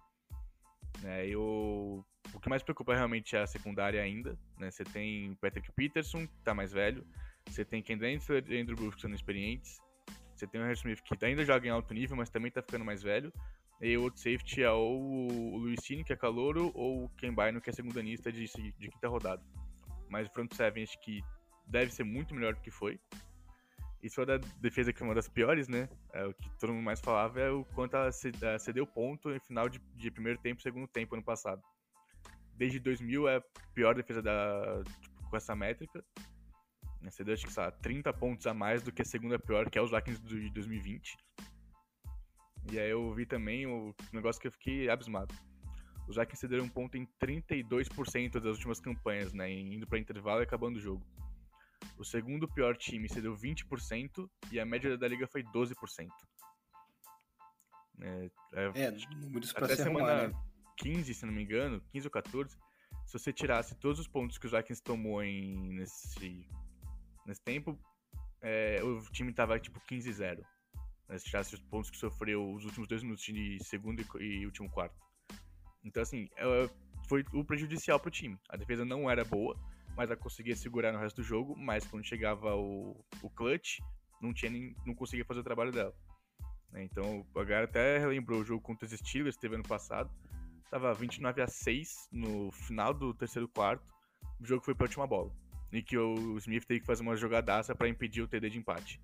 Né, 1.03 1.26
eu... 1.26 2.05
O 2.33 2.38
que 2.41 2.49
mais 2.49 2.62
preocupa 2.62 2.94
realmente 2.94 3.35
é 3.35 3.41
a 3.41 3.47
secundária 3.47 4.00
ainda. 4.00 4.38
Né, 4.59 4.71
você 4.71 4.85
tem 4.85 5.33
o 5.33 5.37
Patrick 5.37 5.71
Peterson, 5.73 6.26
que 6.26 6.38
está 6.38 6.54
mais 6.54 6.73
velho. 6.73 7.04
Você 7.49 7.64
tem 7.64 7.82
Ken 7.82 7.99
Densler 7.99 8.44
e 8.49 8.61
Andrew 8.61 8.76
Brooks, 8.76 8.97
que 8.97 9.02
são 9.02 9.12
experientes. 9.12 9.78
Você 10.35 10.47
tem 10.47 10.61
o 10.61 10.64
Harry 10.64 10.76
Smith, 10.76 11.02
que 11.02 11.25
ainda 11.25 11.44
joga 11.44 11.66
em 11.66 11.70
alto 11.70 11.92
nível, 11.92 12.16
mas 12.16 12.30
também 12.30 12.49
está 12.49 12.62
ficando 12.62 12.85
mais 12.85 13.02
velho. 13.02 13.32
E 13.80 13.97
o 13.97 14.02
outro 14.02 14.20
safety 14.20 14.62
é 14.62 14.70
ou 14.70 15.00
o 15.52 15.56
Luisini, 15.59 16.04
que 16.04 16.12
é 16.12 16.16
calouro, 16.16 16.70
ou 16.75 17.04
o 17.04 17.09
Ken 17.11 17.35
Bynum, 17.35 17.61
que 17.61 17.70
é 17.70 17.73
segundanista 17.73 18.30
de, 18.30 18.44
de 18.44 18.88
quinta 18.88 19.09
rodada 19.09 19.42
mas 20.11 20.26
o 20.28 20.32
front 20.32 20.52
seven 20.52 20.82
acho 20.82 21.00
que 21.00 21.23
deve 21.66 21.90
ser 21.92 22.04
muito 22.04 22.35
melhor 22.35 22.54
do 22.54 22.61
que 22.61 22.70
foi. 22.70 23.00
E 24.02 24.11
só 24.11 24.25
da 24.25 24.38
defesa 24.61 24.92
que 24.92 25.02
é 25.02 25.06
uma 25.06 25.14
das 25.14 25.28
piores, 25.28 25.68
né? 25.68 25.88
É, 26.12 26.26
o 26.26 26.35
que 26.35 26.50
todo 26.59 26.73
mundo 26.73 26.85
mais 26.85 27.00
falava 27.00 27.38
é 27.40 27.50
o 27.50 27.64
quanto 27.64 27.97
ela 27.97 28.11
cedeu 28.59 28.87
ponto 28.87 29.30
em 29.30 29.38
final 29.40 29.68
de, 29.68 29.78
de 29.94 30.11
primeiro 30.11 30.38
tempo 30.40 30.59
e 30.59 30.62
segundo 30.62 30.88
tempo 30.88 31.14
ano 31.14 31.23
passado. 31.25 31.62
Desde 32.54 32.80
2000 32.80 33.28
é 33.28 33.37
a 33.37 33.42
pior 33.75 33.94
defesa 33.94 34.20
da, 34.20 34.82
tipo, 35.00 35.30
com 35.30 35.37
essa 35.37 35.54
métrica. 35.54 36.04
Cedeu, 37.09 37.33
acho 37.33 37.47
que, 37.47 37.52
sabe, 37.52 37.80
30 37.80 38.12
pontos 38.12 38.47
a 38.47 38.52
mais 38.52 38.83
do 38.83 38.92
que 38.92 39.00
a 39.00 39.04
segunda 39.04 39.38
pior, 39.38 39.71
que 39.71 39.78
é 39.78 39.83
os 39.83 39.90
Vikings 39.90 40.23
de 40.23 40.50
2020. 40.50 41.16
E 42.71 42.78
aí 42.78 42.90
eu 42.90 43.12
vi 43.14 43.25
também 43.25 43.66
o 43.66 43.95
negócio 44.12 44.40
que 44.40 44.49
eu 44.49 44.52
fiquei 44.52 44.90
abismado. 44.90 45.35
Os 46.07 46.16
Vikings 46.16 46.40
cederam 46.40 46.66
um 46.66 46.69
ponto 46.69 46.99
em 46.99 47.07
32% 47.23 48.33
das 48.33 48.57
últimas 48.57 48.80
campanhas, 48.80 49.33
né, 49.33 49.50
indo 49.50 49.87
para 49.87 49.99
intervalo 49.99 50.40
e 50.40 50.45
acabando 50.45 50.76
o 50.76 50.80
jogo. 50.80 51.07
O 51.97 52.04
segundo 52.04 52.49
pior 52.49 52.76
time 52.76 53.09
cedeu 53.09 53.35
20% 53.35 54.28
e 54.50 54.61
a 54.61 54.66
média 54.66 54.97
da 54.99 55.09
liga 55.09 55.26
foi 55.26 55.42
12%. 55.42 56.09
É, 58.02 58.30
é, 58.54 58.83
é 58.83 58.90
números 59.16 59.52
para 59.52 59.69
se 59.69 59.83
semana 59.83 60.12
arrumar, 60.12 60.28
né? 60.28 60.50
15, 60.78 61.14
se 61.14 61.26
não 61.26 61.33
me 61.33 61.42
engano, 61.42 61.80
15 61.92 62.07
ou 62.07 62.11
14, 62.11 62.57
se 63.04 63.19
você 63.19 63.33
tirasse 63.33 63.75
todos 63.75 64.00
os 64.00 64.09
pontos 64.09 64.38
que 64.38 64.47
os 64.47 64.52
Vikings 64.52 64.83
tomou 64.83 65.23
em, 65.23 65.75
nesse, 65.75 66.49
nesse 67.27 67.43
tempo, 67.43 67.79
é, 68.43 68.81
o 68.83 69.00
time 69.12 69.33
tava 69.33 69.59
tipo 69.59 69.81
15-0. 69.81 70.45
Né? 71.09 71.19
Se 71.19 71.25
tirasse 71.25 71.55
os 71.55 71.61
pontos 71.61 71.91
que 71.91 71.97
sofreu 71.97 72.53
os 72.53 72.65
últimos 72.65 72.89
dois 72.89 73.03
minutos 73.03 73.25
de 73.25 73.59
segundo 73.65 74.03
e, 74.19 74.25
e 74.25 74.47
último 74.47 74.71
quarto. 74.71 74.97
Então, 75.85 76.03
assim, 76.03 76.29
ela 76.37 76.71
foi 77.09 77.25
o 77.33 77.45
prejudicial 77.45 77.99
pro 77.99 78.11
time. 78.11 78.39
A 78.49 78.57
defesa 78.57 78.85
não 78.85 79.11
era 79.11 79.25
boa, 79.25 79.59
mas 79.97 80.11
ela 80.11 80.17
conseguia 80.17 80.55
segurar 80.55 80.93
no 80.93 80.99
resto 80.99 81.17
do 81.17 81.23
jogo, 81.23 81.57
mas 81.57 81.87
quando 81.87 82.05
chegava 82.05 82.55
o, 82.55 83.05
o 83.23 83.31
clutch, 83.31 83.79
não, 84.21 84.33
tinha 84.33 84.50
nem, 84.50 84.75
não 84.87 84.95
conseguia 84.95 85.25
fazer 85.25 85.41
o 85.41 85.45
trabalho 85.45 85.73
dela. 85.73 85.95
Né, 86.71 86.85
então, 86.85 87.27
a 87.35 87.45
galera 87.45 87.65
até 87.65 87.99
relembrou 87.99 88.41
o 88.41 88.45
jogo 88.45 88.62
contra 88.62 88.87
os 88.87 88.93
Steelers, 88.93 89.37
teve 89.37 89.55
ano 89.55 89.65
passado. 89.65 90.11
Tava 90.71 90.95
29 90.95 91.43
a 91.43 91.49
6 91.49 92.09
no 92.12 92.53
final 92.53 92.95
do 92.95 93.12
terceiro 93.12 93.49
quarto. 93.49 93.85
O 94.39 94.47
jogo 94.47 94.65
foi 94.65 94.75
pra 94.75 94.85
última 94.85 95.07
bola. 95.07 95.33
E 95.73 95.83
que 95.83 95.97
o 95.97 96.37
Smith 96.39 96.65
tem 96.65 96.81
que 96.81 96.87
fazer 96.87 97.03
uma 97.03 97.17
jogadaça 97.17 97.75
para 97.75 97.89
impedir 97.89 98.23
o 98.23 98.29
TD 98.29 98.50
de 98.50 98.59
empate. 98.59 99.00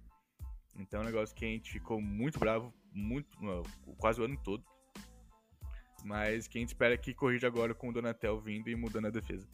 Então 0.79 1.01
é 1.01 1.03
um 1.03 1.07
negócio 1.07 1.35
que 1.35 1.45
a 1.45 1.49
gente 1.49 1.73
ficou 1.73 2.01
muito 2.01 2.39
bravo, 2.39 2.73
muito, 2.93 3.39
quase 3.99 4.21
o 4.21 4.25
ano 4.25 4.39
todo. 4.43 4.65
Mas 6.05 6.47
que 6.47 6.59
a 6.59 6.61
gente 6.61 6.69
espera 6.69 6.97
que 6.97 7.15
corrija 7.15 7.47
agora 7.47 7.75
com 7.75 7.89
o 7.89 7.93
Donatel 7.93 8.41
vindo 8.41 8.69
e 8.69 8.77
mudando 8.77 9.07
a 9.07 9.11
defesa. 9.11 9.49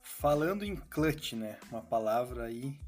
Falando 0.00 0.64
em 0.64 0.74
clutch, 0.74 1.34
né? 1.34 1.58
Uma 1.70 1.82
palavra 1.82 2.44
aí 2.44 2.78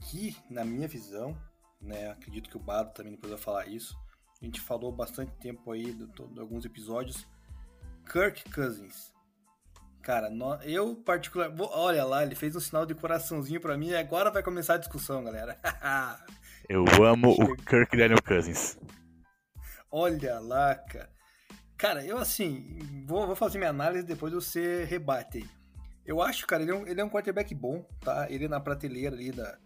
que, 0.00 0.36
na 0.48 0.64
minha 0.64 0.88
visão, 0.88 1.36
né? 1.80 2.10
Acredito 2.10 2.50
que 2.50 2.56
o 2.56 2.60
Bado 2.60 2.92
também 2.92 3.12
depois 3.12 3.32
vai 3.32 3.40
falar 3.40 3.66
isso. 3.68 3.96
A 4.40 4.44
gente 4.44 4.60
falou 4.60 4.90
bastante 4.90 5.32
tempo 5.38 5.70
aí 5.70 5.92
de, 5.92 6.06
de 6.06 6.40
alguns 6.40 6.64
episódios. 6.64 7.26
Kirk 8.10 8.50
Cousins. 8.50 9.12
Cara, 10.02 10.30
eu 10.64 10.96
particular, 10.96 11.52
olha 11.58 12.04
lá, 12.04 12.22
ele 12.22 12.34
fez 12.34 12.56
um 12.56 12.60
sinal 12.60 12.86
de 12.86 12.94
coraçãozinho 12.94 13.60
para 13.60 13.76
mim 13.76 13.88
e 13.88 13.96
agora 13.96 14.30
vai 14.30 14.42
começar 14.42 14.74
a 14.74 14.78
discussão, 14.78 15.22
galera. 15.22 15.58
eu 16.68 16.84
amo 17.04 17.32
o 17.32 17.56
Kirk 17.56 17.96
Daniel 17.96 18.22
Cousins. 18.22 18.78
Olha 19.90 20.38
lá, 20.40 20.74
cara. 20.74 21.10
Cara, 21.76 22.04
eu 22.04 22.18
assim, 22.18 22.78
vou, 23.06 23.26
vou 23.26 23.36
fazer 23.36 23.58
minha 23.58 23.70
análise 23.70 24.06
depois 24.06 24.32
você 24.32 24.84
rebate. 24.84 25.48
Eu 26.04 26.20
acho, 26.20 26.46
cara, 26.46 26.62
ele 26.62 26.72
é, 26.72 26.74
um, 26.74 26.86
ele 26.86 27.00
é 27.00 27.04
um 27.04 27.08
quarterback 27.08 27.54
bom, 27.54 27.82
tá? 28.00 28.26
Ele 28.30 28.44
é 28.44 28.48
na 28.48 28.60
prateleira 28.60 29.14
ali 29.14 29.32
da, 29.32 29.58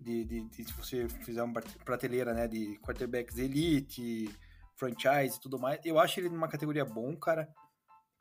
de, 0.00 0.24
de, 0.24 0.48
de, 0.48 0.64
se 0.64 0.72
você 0.72 1.08
fizer 1.08 1.42
uma 1.42 1.60
prateleira, 1.84 2.34
né, 2.34 2.48
de 2.48 2.78
quarterbacks 2.82 3.38
elite, 3.38 4.30
franchise 4.76 5.36
e 5.36 5.40
tudo 5.40 5.58
mais, 5.58 5.80
eu 5.84 5.98
acho 5.98 6.20
ele 6.20 6.28
numa 6.28 6.48
categoria 6.48 6.84
bom, 6.84 7.16
cara. 7.16 7.48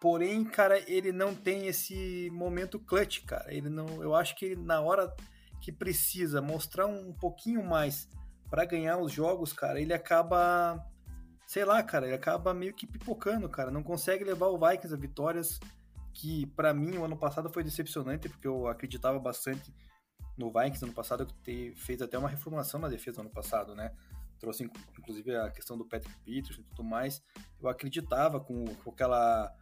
Porém, 0.01 0.43
cara, 0.43 0.79
ele 0.91 1.11
não 1.11 1.35
tem 1.35 1.67
esse 1.67 2.27
momento 2.31 2.79
clutch, 2.79 3.23
cara. 3.23 3.53
Ele 3.53 3.69
não, 3.69 4.01
eu 4.01 4.15
acho 4.15 4.35
que 4.35 4.45
ele, 4.45 4.55
na 4.55 4.81
hora 4.81 5.15
que 5.61 5.71
precisa 5.71 6.41
mostrar 6.41 6.87
um 6.87 7.13
pouquinho 7.13 7.63
mais 7.63 8.09
para 8.49 8.65
ganhar 8.65 8.97
os 8.97 9.11
jogos, 9.11 9.53
cara, 9.53 9.79
ele 9.79 9.93
acaba, 9.93 10.83
sei 11.45 11.63
lá, 11.63 11.83
cara, 11.83 12.07
ele 12.07 12.15
acaba 12.15 12.51
meio 12.51 12.73
que 12.73 12.87
pipocando, 12.87 13.47
cara. 13.47 13.69
Não 13.69 13.83
consegue 13.83 14.23
levar 14.23 14.47
o 14.47 14.57
Vikings 14.57 14.91
a 14.91 14.97
vitórias 14.97 15.59
que 16.11 16.47
para 16.47 16.73
mim 16.73 16.97
o 16.97 17.05
ano 17.05 17.15
passado 17.15 17.47
foi 17.53 17.63
decepcionante, 17.63 18.27
porque 18.27 18.47
eu 18.47 18.67
acreditava 18.67 19.19
bastante 19.19 19.71
no 20.35 20.51
Vikings 20.51 20.83
ano 20.83 20.95
passado, 20.95 21.27
que 21.43 21.75
fez 21.75 22.01
até 22.01 22.17
uma 22.17 22.27
reformulação 22.27 22.79
na 22.79 22.89
defesa 22.89 23.21
ano 23.21 23.29
passado, 23.29 23.75
né? 23.75 23.93
Trouxe 24.39 24.63
inclusive 24.97 25.35
a 25.35 25.51
questão 25.51 25.77
do 25.77 25.85
Patrick 25.87 26.17
Peterson 26.25 26.61
e 26.61 26.63
tudo 26.63 26.83
mais. 26.83 27.21
Eu 27.61 27.69
acreditava 27.69 28.39
com, 28.39 28.65
com 28.65 28.89
aquela 28.89 29.55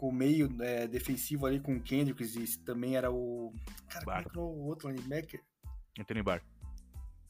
com 0.00 0.08
o 0.08 0.12
meio 0.12 0.48
é, 0.62 0.88
defensivo 0.88 1.44
ali 1.44 1.60
com 1.60 1.76
o 1.76 1.82
Kendricks 1.82 2.34
e 2.34 2.58
também 2.60 2.96
era 2.96 3.10
o. 3.10 3.52
Cara, 3.86 4.06
Bar. 4.06 4.24
como 4.24 4.40
é 4.40 4.42
o 4.42 4.64
outro 4.64 4.88
linebacker? 4.88 5.44
Anthony 5.98 6.22
Barr. 6.22 6.42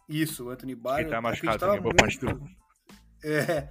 Isso, 0.09 0.47
o 0.47 0.51
Anthony 0.51 0.77
Barr. 0.77 1.01
Ele 1.01 1.11
tá 1.11 1.21
machucado 1.21 1.59
também, 1.59 1.81
boa 1.81 1.97
parte 1.97 2.21
do. 2.21 2.41
É, 3.25 3.69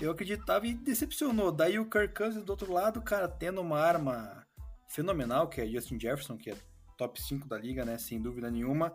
eu 0.00 0.10
acreditava 0.10 0.66
e 0.66 0.74
decepcionou. 0.74 1.52
Daí 1.52 1.78
o 1.78 1.88
Kirk 1.88 2.12
Cousins 2.12 2.42
do 2.42 2.50
outro 2.50 2.72
lado, 2.72 3.00
cara, 3.00 3.28
tendo 3.28 3.60
uma 3.60 3.78
arma 3.78 4.44
fenomenal, 4.88 5.48
que 5.48 5.60
é 5.60 5.66
Justin 5.68 6.00
Jefferson, 6.00 6.36
que 6.36 6.50
é 6.50 6.56
top 6.98 7.22
5 7.22 7.46
da 7.46 7.56
liga, 7.56 7.84
né? 7.84 7.98
Sem 7.98 8.20
dúvida 8.20 8.50
nenhuma. 8.50 8.92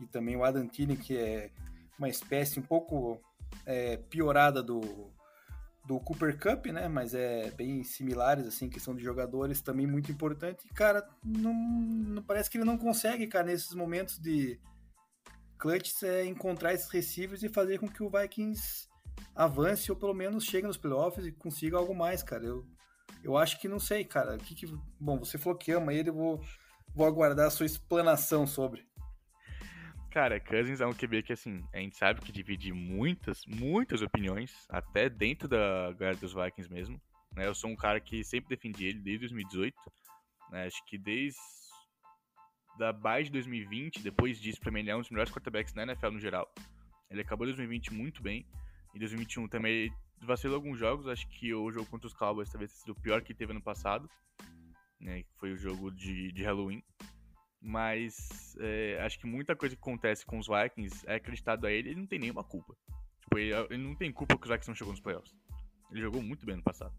E 0.00 0.08
também 0.08 0.34
o 0.34 0.42
Adam 0.42 0.66
Thielen, 0.66 0.96
que 0.96 1.16
é 1.16 1.52
uma 1.96 2.08
espécie 2.08 2.58
um 2.58 2.64
pouco 2.64 3.22
é, 3.64 3.96
piorada 3.96 4.60
do, 4.60 5.12
do 5.88 5.98
Cooper 5.98 6.38
Cup, 6.38 6.66
né? 6.66 6.86
Mas 6.86 7.14
é 7.14 7.50
bem 7.50 7.82
similares, 7.82 8.46
assim, 8.46 8.68
questão 8.68 8.94
de 8.94 9.02
jogadores, 9.02 9.62
também 9.62 9.86
muito 9.86 10.12
importante. 10.12 10.66
E, 10.66 10.74
cara, 10.74 11.08
não, 11.24 11.54
não 11.54 12.22
parece 12.22 12.50
que 12.50 12.58
ele 12.58 12.64
não 12.64 12.76
consegue, 12.76 13.26
cara, 13.26 13.46
nesses 13.46 13.74
momentos 13.74 14.18
de 14.18 14.60
clutch, 15.58 16.02
é 16.02 16.24
encontrar 16.26 16.74
esses 16.74 16.90
receivers 16.90 17.42
e 17.42 17.48
fazer 17.48 17.78
com 17.78 17.88
que 17.88 18.02
o 18.02 18.10
Vikings 18.10 18.86
avance 19.34 19.90
ou 19.90 19.96
pelo 19.96 20.14
menos 20.14 20.44
chegue 20.44 20.66
nos 20.66 20.76
playoffs 20.76 21.26
e 21.26 21.32
consiga 21.32 21.78
algo 21.78 21.94
mais, 21.94 22.22
cara. 22.22 22.44
Eu, 22.44 22.66
eu 23.24 23.36
acho 23.36 23.58
que 23.58 23.66
não 23.66 23.80
sei, 23.80 24.04
cara. 24.04 24.36
Que 24.36 24.54
que, 24.54 24.66
bom, 25.00 25.18
você 25.18 25.38
falou 25.38 25.58
que 25.58 25.72
ama 25.72 25.94
ele, 25.94 26.10
eu 26.10 26.14
vou 26.14 26.40
Vou 26.94 27.06
aguardar 27.06 27.46
a 27.46 27.50
sua 27.50 27.66
explanação 27.66 28.46
sobre. 28.46 28.87
Cara, 30.10 30.40
Cousins 30.40 30.80
é 30.80 30.86
um 30.86 30.94
QB 30.94 31.22
que, 31.22 31.32
assim, 31.32 31.62
a 31.72 31.78
gente 31.78 31.96
sabe 31.96 32.20
que 32.20 32.32
divide 32.32 32.72
muitas, 32.72 33.44
muitas 33.46 34.00
opiniões, 34.02 34.66
até 34.68 35.08
dentro 35.08 35.46
da 35.46 35.92
galera 35.92 36.16
dos 36.16 36.32
Vikings 36.32 36.72
mesmo. 36.72 37.00
Né? 37.32 37.46
Eu 37.46 37.54
sou 37.54 37.70
um 37.70 37.76
cara 37.76 38.00
que 38.00 38.24
sempre 38.24 38.48
defendi 38.48 38.86
ele 38.86 39.00
desde 39.00 39.20
2018. 39.20 39.74
Né? 40.50 40.66
Acho 40.66 40.84
que 40.86 40.96
desde 40.96 41.38
da 42.78 42.92
base 42.92 43.24
de 43.24 43.32
2020, 43.32 44.02
depois 44.02 44.40
disso, 44.40 44.60
pra 44.60 44.70
mim 44.70 44.80
ele 44.80 44.90
é 44.90 44.96
um 44.96 45.00
dos 45.00 45.10
melhores 45.10 45.32
quarterbacks 45.32 45.74
na 45.74 45.82
NFL 45.82 46.10
no 46.10 46.20
geral. 46.20 46.48
Ele 47.10 47.20
acabou 47.20 47.46
2020 47.46 47.92
muito 47.92 48.22
bem. 48.22 48.46
Em 48.94 48.98
2021 48.98 49.48
também 49.48 49.92
vacilou 50.22 50.56
alguns 50.56 50.78
jogos. 50.78 51.08
Acho 51.08 51.28
que 51.28 51.52
o 51.52 51.70
jogo 51.72 51.86
contra 51.86 52.06
os 52.06 52.14
Cowboys 52.14 52.48
talvez 52.50 52.70
tenha 52.70 52.80
sido 52.80 52.92
o 52.92 53.00
pior 53.02 53.20
que 53.20 53.34
teve 53.34 53.50
ano 53.52 53.60
passado 53.60 54.08
né, 55.00 55.24
foi 55.36 55.52
o 55.52 55.56
jogo 55.56 55.90
de, 55.90 56.32
de 56.32 56.42
Halloween. 56.42 56.82
Mas 57.60 58.56
é, 58.60 58.98
acho 59.00 59.18
que 59.18 59.26
muita 59.26 59.56
coisa 59.56 59.74
que 59.74 59.80
acontece 59.80 60.24
com 60.24 60.38
os 60.38 60.46
Vikings 60.46 61.04
é 61.06 61.16
acreditado 61.16 61.66
a 61.66 61.72
ele, 61.72 61.90
ele 61.90 62.00
não 62.00 62.06
tem 62.06 62.18
nenhuma 62.18 62.44
culpa. 62.44 62.76
Tipo, 63.20 63.38
ele, 63.38 63.52
ele 63.70 63.82
não 63.82 63.94
tem 63.94 64.12
culpa 64.12 64.36
que 64.36 64.44
os 64.44 64.48
Vikings 64.48 64.70
não 64.70 64.74
chegou 64.74 64.92
nos 64.92 65.00
playoffs. 65.00 65.34
Ele 65.90 66.00
jogou 66.00 66.22
muito 66.22 66.46
bem 66.46 66.56
no 66.56 66.62
passado. 66.62 66.94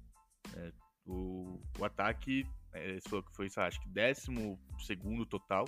É, 0.56 0.72
o, 1.06 1.62
o 1.80 1.86
ataque, 1.86 2.46
é, 2.74 3.00
falou 3.08 3.24
que 3.24 3.36
foi, 3.36 3.48
acho 3.56 3.82
que 3.82 3.89
décimo 3.89 4.60
segundo 4.80 5.25
total, 5.25 5.66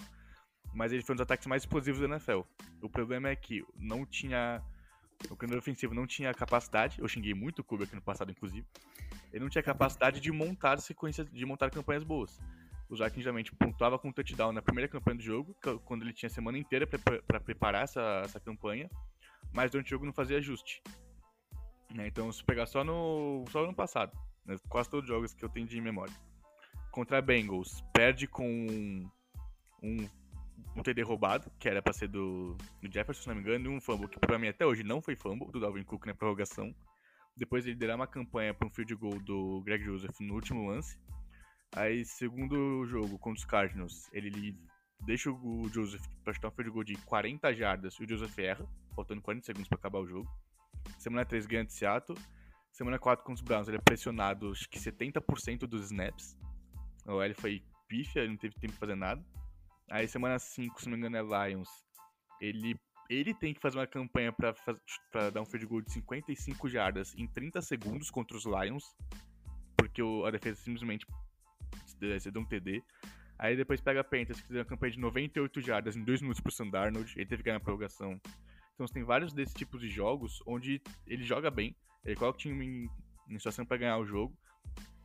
mas 0.74 0.92
ele 0.92 1.04
foi 1.04 1.14
um 1.14 1.18
dos 1.18 1.24
ataques 1.24 1.48
mais 1.48 1.64
explosivos 1.64 2.02
da 2.02 2.08
NFL. 2.08 2.42
O 2.82 2.90
problema 2.90 3.30
é 3.30 3.36
que 3.36 3.64
não 3.76 4.06
tinha. 4.06 4.62
O 5.26 5.30
coordenador 5.30 5.60
ofensivo 5.60 5.94
não 5.94 6.08
tinha 6.08 6.34
capacidade. 6.34 7.00
Eu 7.00 7.08
xinguei 7.08 7.34
muito 7.34 7.60
o 7.68 7.84
aqui 7.84 7.96
no 7.96 8.02
passado, 8.02 8.32
inclusive 8.32 8.66
ele 9.32 9.44
não 9.44 9.50
tinha 9.50 9.64
capacidade 9.64 10.20
de 10.20 10.32
montar 10.32 10.80
sequências, 10.80 11.30
de 11.32 11.46
montar 11.46 11.70
campanhas 11.70 12.04
boas. 12.04 12.38
O 12.92 12.96
Jack 12.96 13.18
geralmente 13.22 13.56
pontuava 13.56 13.98
com 13.98 14.12
touchdown 14.12 14.52
na 14.52 14.62
primeira 14.62 14.90
campanha 14.90 15.16
do 15.16 15.24
jogo, 15.24 15.56
quando 15.86 16.02
ele 16.02 16.12
tinha 16.12 16.28
a 16.28 16.34
semana 16.34 16.58
inteira 16.58 16.86
para 16.86 17.40
preparar 17.40 17.84
essa, 17.84 18.22
essa 18.26 18.38
campanha, 18.38 18.90
mas 19.54 19.72
durante 19.72 19.88
o 19.88 19.90
jogo 19.92 20.06
não 20.06 20.12
fazia 20.12 20.38
ajuste. 20.38 20.84
Né? 21.96 22.08
Então, 22.08 22.30
se 22.30 22.44
pegar 22.44 22.66
só 22.66 22.84
no, 22.84 23.46
só 23.50 23.66
no 23.66 23.74
passado, 23.74 24.12
né? 24.46 24.58
quase 24.68 24.90
todos 24.90 25.10
os 25.10 25.16
jogos 25.16 25.34
que 25.34 25.44
eu 25.44 25.48
tenho 25.48 25.66
de 25.66 25.80
memória. 25.80 26.14
Contra 26.92 27.22
Bengals, 27.22 27.82
perde 27.94 28.28
com 28.28 28.46
um, 28.46 29.10
um, 29.82 30.10
um 30.76 30.84
TD 30.84 31.02
roubado, 31.02 31.50
que 31.58 31.70
era 31.70 31.82
para 31.82 31.94
ser 31.94 32.10
do, 32.10 32.58
do 32.82 32.92
Jefferson, 32.92 33.22
se 33.22 33.28
não 33.30 33.36
me 33.36 33.42
engano, 33.42 33.66
e 33.66 33.70
um 33.70 33.80
fumble, 33.80 34.10
que 34.10 34.20
para 34.20 34.38
mim 34.38 34.50
até 34.50 34.66
hoje 34.66 34.84
não 34.84 35.02
foi 35.02 35.16
fumble, 35.16 35.50
do 35.50 35.62
Dalvin 35.62 35.84
Cook 35.84 36.06
na 36.06 36.14
prorrogação 36.14 36.76
depois 37.38 37.66
ele 37.66 37.74
liderar 37.74 37.96
uma 37.96 38.08
campanha 38.08 38.54
para 38.54 38.68
um 38.68 38.70
field 38.70 38.94
goal 38.96 39.20
do 39.20 39.62
Greg 39.64 39.84
Joseph 39.84 40.20
no 40.20 40.36
último 40.36 40.68
lance. 40.68 40.98
Aí, 41.76 42.06
segundo 42.06 42.86
jogo 42.86 43.18
contra 43.18 43.40
os 43.40 43.46
Cardinals, 43.46 44.10
ele 44.12 44.58
deixa 45.06 45.32
o 45.32 45.70
Joseph 45.70 46.06
para 46.24 46.34
chutar 46.34 46.50
um 46.50 46.52
field 46.52 46.72
goal 46.72 46.84
de 46.84 46.96
40 47.06 47.54
jardas 47.54 47.96
e 47.96 48.04
o 48.04 48.10
Joseph 48.10 48.38
erra, 48.38 48.68
faltando 48.96 49.22
40 49.22 49.46
segundos 49.46 49.70
para 49.70 49.78
acabar 49.78 50.00
o 50.00 50.08
jogo. 50.08 50.30
Semana 50.98 51.26
3 51.26 51.46
ganha 51.46 51.66
de 51.66 51.74
Seattle. 51.74 52.18
Semana 52.72 52.98
4 52.98 53.26
contra 53.26 53.42
os 53.42 53.48
Browns, 53.48 53.68
ele 53.68 53.78
é 53.78 53.82
pressionado 53.82 54.52
acho 54.52 54.70
que 54.70 54.80
70% 54.80 55.60
dos 55.60 55.86
snaps. 55.86 56.38
O 57.06 57.14
OL 57.14 57.34
foi 57.36 57.64
pífia, 57.88 58.22
ele 58.22 58.30
não 58.30 58.38
teve 58.38 58.56
tempo 58.56 58.74
de 58.74 58.80
fazer 58.80 58.96
nada. 58.96 59.24
Aí 59.90 60.08
semana 60.08 60.40
5, 60.40 60.82
se 60.82 60.90
não 60.90 60.98
me 60.98 61.06
engano, 61.06 61.18
é 61.18 61.50
Lions. 61.50 61.70
Ele 62.40 62.80
ele 63.10 63.34
tem 63.34 63.54
que 63.54 63.60
fazer 63.60 63.78
uma 63.78 63.88
campanha 63.88 64.32
para 64.32 65.30
dar 65.32 65.42
um 65.42 65.46
field 65.46 65.66
goal 65.66 65.82
de 65.82 65.92
55 65.92 66.70
jardas 66.70 67.14
em 67.18 67.28
30 67.28 67.62
segundos 67.62 68.10
contra 68.10 68.38
os 68.38 68.46
Lions, 68.46 68.96
porque 69.76 70.02
o, 70.02 70.26
a 70.26 70.32
defesa 70.32 70.62
simplesmente 70.62 71.06
deu 72.32 72.42
um 72.42 72.46
TD. 72.46 72.84
Aí 73.38 73.56
depois 73.56 73.82
pega 73.82 74.02
a 74.02 74.04
Panthers, 74.04 74.40
que 74.40 74.48
fez 74.48 74.60
uma 74.60 74.66
campanha 74.66 74.92
de 74.92 75.00
98 75.00 75.62
jardas 75.62 75.96
em 75.96 76.04
2 76.04 76.22
minutos 76.22 76.42
pro 76.42 76.52
Sandarnold, 76.52 77.12
ele 77.16 77.26
teve 77.26 77.42
que 77.42 77.48
ganhar 77.48 77.58
a 77.58 77.60
prorrogação. 77.60 78.20
Então 78.74 78.86
você 78.88 78.94
tem 78.94 79.04
vários 79.04 79.34
desses 79.34 79.54
tipos 79.54 79.82
de 79.82 79.90
jogos 79.90 80.42
onde 80.46 80.82
ele 81.08 81.24
joga 81.24 81.50
bem, 81.50 81.76
ele 82.04 82.16
coloca 82.16 82.38
o 82.38 82.40
time 82.40 82.66
em, 82.66 82.90
em 83.28 83.38
situação 83.38 83.66
para 83.66 83.78
ganhar 83.78 83.98
o 83.98 84.06
jogo, 84.06 84.38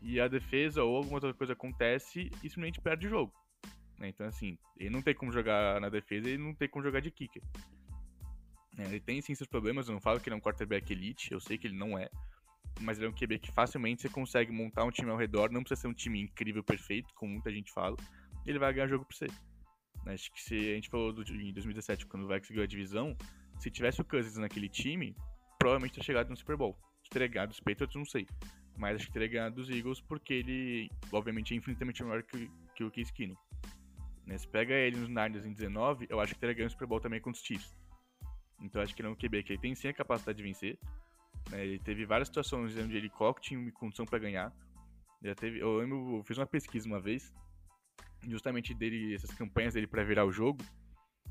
e 0.03 0.21
a 0.21 0.29
defesa 0.29 0.83
ou 0.83 0.97
alguma 0.97 1.17
outra 1.17 1.33
coisa 1.33 1.55
acontece 1.55 2.31
e 2.43 2.49
simplesmente 2.49 2.81
perde 2.81 3.07
o 3.07 3.11
jogo. 3.11 3.33
Né? 3.99 4.09
Então, 4.09 4.27
assim, 4.27 4.59
ele 4.79 4.91
não 4.91 5.03
tem 5.03 5.15
como 5.15 5.33
jogar 5.33 5.81
na 5.81 5.89
defesa 5.89 6.29
e 6.29 6.37
não 6.37 6.55
tem 6.55 6.69
como 6.69 6.85
jogar 6.85 7.01
de 7.01 7.11
kicker. 7.11 7.43
É, 8.79 8.85
ele 8.85 9.01
tem 9.01 9.21
sim 9.23 9.35
seus 9.35 9.49
problemas, 9.49 9.89
eu 9.89 9.95
não 9.95 10.01
falo 10.01 10.21
que 10.21 10.29
ele 10.29 10.35
é 10.35 10.37
um 10.37 10.41
quarterback 10.41 10.93
elite, 10.93 11.33
eu 11.33 11.41
sei 11.41 11.57
que 11.57 11.67
ele 11.67 11.77
não 11.77 11.99
é. 11.99 12.11
Mas 12.81 12.99
ele 12.99 13.07
é 13.07 13.09
um 13.11 13.13
QB 13.13 13.39
que 13.39 13.53
facilmente 13.53 14.03
você 14.03 14.09
consegue 14.09 14.53
montar 14.53 14.85
um 14.85 14.91
time 14.91 15.11
ao 15.11 15.17
redor, 15.17 15.51
não 15.51 15.63
precisa 15.63 15.83
ser 15.83 15.89
um 15.89 15.95
time 15.95 16.21
incrível, 16.21 16.63
perfeito, 16.63 17.13
como 17.15 17.33
muita 17.33 17.51
gente 17.51 17.73
fala, 17.73 17.97
ele 18.45 18.59
vai 18.59 18.73
ganhar 18.73 18.87
jogo 18.87 19.05
pra 19.05 19.17
você. 19.17 19.27
Acho 20.07 20.31
que 20.33 20.41
se 20.41 20.55
a 20.55 20.75
gente 20.75 20.89
falou 20.89 21.13
do, 21.13 21.23
em 21.23 21.53
2017, 21.53 22.07
quando 22.07 22.25
o 22.25 22.29
Vikings 22.29 22.53
ganhou 22.53 22.65
a 22.65 22.69
divisão, 22.69 23.17
se 23.59 23.71
tivesse 23.71 24.01
o 24.01 24.05
Cousins 24.05 24.37
naquele 24.37 24.69
time, 24.69 25.17
provavelmente 25.59 25.93
teria 25.93 26.05
chegado 26.05 26.31
no 26.31 26.37
Super 26.37 26.57
Bowl. 26.57 26.79
Teria 27.11 27.29
ganhado 27.29 27.53
os 27.53 27.61
Patriots, 27.61 27.97
não 27.97 28.05
sei. 28.05 28.27
Mas 28.77 28.97
acho 28.97 29.07
que 29.07 29.13
teria 29.13 29.29
ganhado 29.29 29.57
dos 29.57 29.71
Eagles 29.71 30.01
porque 30.01 30.35
ele, 30.35 30.91
obviamente, 31.11 31.55
é 31.55 31.57
infinitamente 31.57 32.03
maior 32.05 32.23
que, 32.23 32.51
que 32.75 32.85
o 32.85 32.91
Case 32.91 33.13
Keenum. 33.13 33.37
Né? 34.27 34.37
Se 34.37 34.47
pega 34.47 34.75
ele 34.75 34.97
nos 34.97 35.09
Niners 35.09 35.47
em 35.47 35.53
19, 35.53 36.07
eu 36.11 36.21
acho 36.21 36.35
que 36.35 36.41
teria 36.41 36.55
ganho 36.55 36.67
o 36.67 36.71
Super 36.71 36.87
Bowl 36.87 37.01
também 37.01 37.21
contra 37.21 37.41
os 37.41 37.47
Chiefs. 37.47 37.75
Então 38.61 38.83
acho 38.83 38.95
que 38.95 39.01
ele 39.01 39.09
é 39.09 39.11
um 39.11 39.15
QB 39.15 39.43
que 39.43 39.59
tem 39.59 39.75
sim 39.75 39.89
a 39.89 39.93
capacidade 39.93 40.37
de 40.37 40.45
vencer. 40.45 40.79
Né? 41.51 41.65
Ele 41.65 41.79
teve 41.79 42.05
várias 42.05 42.29
situações 42.29 42.77
onde 42.77 42.97
ele 42.97 43.09
coloca 43.09 43.41
tinha 43.41 43.59
uma 43.59 43.71
condição 43.73 44.05
para 44.05 44.19
ganhar. 44.19 44.53
Já 45.23 45.35
teve, 45.35 45.61
eu 45.61 45.81
eu 45.83 46.23
fiz 46.25 46.39
uma 46.39 46.47
pesquisa 46.47 46.87
uma 46.87 47.01
vez, 47.01 47.33
justamente 48.29 48.75
dele, 48.75 49.15
essas 49.15 49.31
campanhas 49.33 49.75
dele 49.75 49.87
para 49.87 50.05
virar 50.05 50.25
o 50.25 50.33
jogo. 50.33 50.63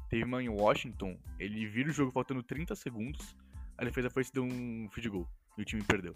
Teve 0.10 0.24
uma 0.24 0.42
em 0.42 0.50
Washington, 0.50 1.20
ele 1.40 1.66
vira 1.68 1.90
o 1.90 1.94
jogo 1.94 2.12
faltando 2.12 2.44
30 2.44 2.76
segundos, 2.76 3.36
a 3.78 3.84
defesa 3.84 4.10
foi 4.10 4.24
se 4.24 4.32
deu 4.32 4.44
um 4.44 4.88
field 4.92 5.10
goal 5.10 5.30
e 5.58 5.62
o 5.62 5.66
time 5.66 5.84
perdeu. 5.84 6.16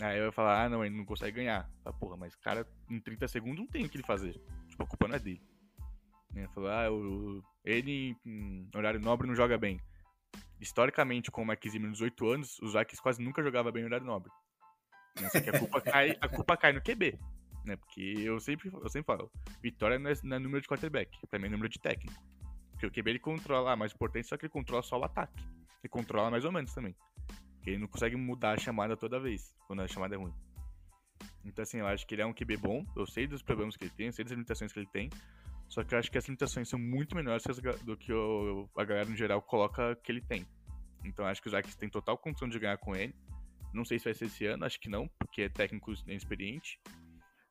Aí 0.00 0.18
eu 0.18 0.26
ia 0.26 0.32
falar, 0.32 0.64
ah 0.64 0.68
não, 0.68 0.84
ele 0.84 0.96
não 0.96 1.04
consegue 1.04 1.36
ganhar. 1.36 1.70
Ah, 1.84 1.92
porra, 1.92 2.16
mas 2.16 2.34
cara, 2.34 2.66
em 2.90 3.00
30 3.00 3.28
segundos 3.28 3.58
não 3.58 3.66
tem 3.66 3.84
o 3.84 3.88
que 3.88 3.96
ele 3.96 4.04
fazer. 4.04 4.40
Tipo, 4.68 4.82
a 4.82 4.86
culpa 4.86 5.08
não 5.08 5.16
é 5.16 5.18
dele. 5.18 5.42
Ele 6.34 6.48
falou, 6.48 6.70
ah, 6.70 6.86
ele 7.64 8.16
em 8.26 8.68
horário 8.74 9.00
nobre 9.00 9.26
não 9.26 9.34
joga 9.34 9.56
bem. 9.56 9.80
Historicamente, 10.64 11.30
com 11.30 11.44
o 11.46 11.68
Zimmer 11.68 11.90
nos 11.90 12.00
8 12.00 12.26
anos, 12.26 12.58
os 12.60 12.72
Vikings 12.72 13.02
quase 13.02 13.22
nunca 13.22 13.42
jogava 13.42 13.70
bem 13.70 13.82
em 13.82 13.84
horário 13.84 14.06
nobre. 14.06 14.32
Só 15.30 15.38
que 15.38 15.50
a 15.50 15.58
culpa 15.58 15.78
cai, 15.82 16.16
a 16.18 16.26
culpa 16.26 16.56
cai 16.56 16.72
no 16.72 16.80
QB. 16.80 17.18
Né? 17.66 17.76
Porque 17.76 18.00
eu 18.00 18.40
sempre, 18.40 18.70
eu 18.72 18.88
sempre 18.88 19.04
falo, 19.04 19.30
vitória 19.62 19.98
não 19.98 20.10
é, 20.10 20.14
não 20.22 20.36
é 20.36 20.38
número 20.38 20.62
de 20.62 20.68
quarterback, 20.68 21.10
também 21.28 21.48
é 21.48 21.50
número 21.50 21.68
de 21.68 21.78
técnico. 21.78 22.18
Porque 22.70 22.86
o 22.86 22.90
QB 22.90 23.10
ele 23.10 23.18
controla 23.18 23.72
a 23.72 23.76
mais 23.76 23.92
importante, 23.92 24.26
só 24.26 24.38
que 24.38 24.46
ele 24.46 24.52
controla 24.52 24.82
só 24.82 24.98
o 24.98 25.04
ataque. 25.04 25.44
Ele 25.82 25.90
controla 25.90 26.30
mais 26.30 26.46
ou 26.46 26.52
menos 26.52 26.72
também. 26.72 26.96
Porque 27.56 27.70
ele 27.70 27.78
não 27.78 27.86
consegue 27.86 28.16
mudar 28.16 28.52
a 28.52 28.58
chamada 28.58 28.96
toda 28.96 29.20
vez, 29.20 29.54
quando 29.66 29.82
a 29.82 29.86
chamada 29.86 30.14
é 30.14 30.18
ruim. 30.18 30.32
Então, 31.44 31.62
assim, 31.62 31.76
eu 31.76 31.86
acho 31.86 32.06
que 32.06 32.14
ele 32.14 32.22
é 32.22 32.26
um 32.26 32.32
QB 32.32 32.56
bom. 32.56 32.86
Eu 32.96 33.06
sei 33.06 33.26
dos 33.26 33.42
problemas 33.42 33.76
que 33.76 33.84
ele 33.84 33.92
tem, 33.94 34.06
eu 34.06 34.12
sei 34.14 34.24
das 34.24 34.32
limitações 34.32 34.72
que 34.72 34.78
ele 34.78 34.88
tem. 34.90 35.10
Só 35.68 35.82
que 35.82 35.94
eu 35.94 35.98
acho 35.98 36.10
que 36.10 36.18
as 36.18 36.24
limitações 36.26 36.68
são 36.68 36.78
muito 36.78 37.16
menores 37.16 37.44
do 37.82 37.96
que 37.96 38.12
o, 38.12 38.68
a 38.76 38.84
galera 38.84 39.08
no 39.08 39.16
geral 39.16 39.42
coloca 39.42 39.96
que 39.96 40.12
ele 40.12 40.20
tem. 40.20 40.46
Então, 41.04 41.26
acho 41.26 41.42
que 41.42 41.48
os 41.48 41.54
Vikings 41.54 41.76
têm 41.76 41.88
total 41.88 42.16
condição 42.16 42.48
de 42.48 42.58
ganhar 42.58 42.78
com 42.78 42.94
ele. 42.94 43.14
Não 43.72 43.84
sei 43.84 43.98
se 43.98 44.04
vai 44.04 44.14
ser 44.14 44.26
esse 44.26 44.46
ano, 44.46 44.64
acho 44.64 44.80
que 44.80 44.88
não, 44.88 45.08
porque 45.18 45.42
é 45.42 45.48
técnico 45.48 45.92
inexperiente. 46.06 46.80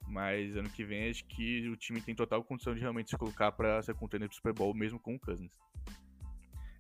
Mas 0.08 0.56
ano 0.56 0.70
que 0.70 0.84
vem 0.84 1.10
acho 1.10 1.26
que 1.26 1.68
o 1.70 1.78
time 1.78 2.02
tem 2.02 2.16
total 2.16 2.44
condição 2.44 2.74
de 2.74 2.80
realmente 2.80 3.10
se 3.10 3.18
colocar 3.18 3.52
para 3.52 3.82
ser 3.82 3.94
contender 3.96 4.28
do 4.28 4.36
Super 4.36 4.54
Bowl, 4.54 4.74
mesmo 4.74 5.00
com 5.00 5.16
o 5.16 5.20
Cousins. 5.20 5.52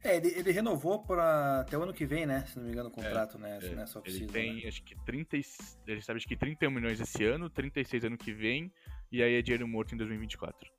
É, 0.03 0.17
ele, 0.17 0.27
ele 0.35 0.51
renovou 0.51 0.99
para 0.99 1.61
até 1.61 1.77
o 1.77 1.83
ano 1.83 1.93
que 1.93 2.05
vem, 2.05 2.25
né? 2.25 2.45
Se 2.45 2.57
não 2.57 2.65
me 2.65 2.71
engano, 2.71 2.89
o 2.89 2.91
contrato, 2.91 3.37
né? 3.37 3.57
é, 3.61 3.69
né? 3.69 3.75
Nessa 3.75 4.01
Ele 4.05 4.27
tem, 4.27 4.61
né? 4.61 4.67
acho 4.67 4.83
que 4.83 4.95
30, 5.05 5.37
ele 5.87 6.01
sabe 6.01 6.17
acho 6.17 6.27
que 6.27 6.35
31 6.35 6.69
milhões 6.69 6.99
esse 6.99 7.23
ano, 7.23 7.49
36 7.49 8.03
ano 8.03 8.17
que 8.17 8.33
vem, 8.33 8.71
e 9.09 9.23
aí 9.23 9.35
é 9.35 9.41
dinheiro 9.41 9.65
morto 9.65 9.95
em 9.95 9.97
2024. 9.97 10.69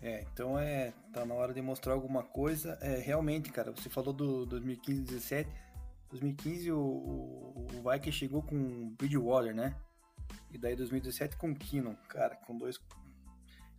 É, 0.00 0.24
então 0.32 0.58
é, 0.58 0.92
tá 1.12 1.24
na 1.24 1.34
hora 1.34 1.52
de 1.52 1.60
mostrar 1.60 1.92
alguma 1.92 2.22
coisa. 2.22 2.78
É, 2.80 2.98
realmente, 2.98 3.50
cara, 3.50 3.72
você 3.72 3.88
falou 3.88 4.12
do 4.12 4.46
2015 4.46 5.02
17 5.02 5.50
2015 6.10 6.72
o, 6.72 6.78
o, 6.78 7.66
Vikings 7.70 8.12
chegou 8.12 8.42
com 8.42 8.90
Bridgewater, 8.96 9.54
né? 9.54 9.76
E 10.50 10.58
daí 10.58 10.74
2017 10.74 11.36
com 11.36 11.54
Keenum, 11.54 11.94
cara, 12.08 12.36
com 12.36 12.56
dois 12.56 12.78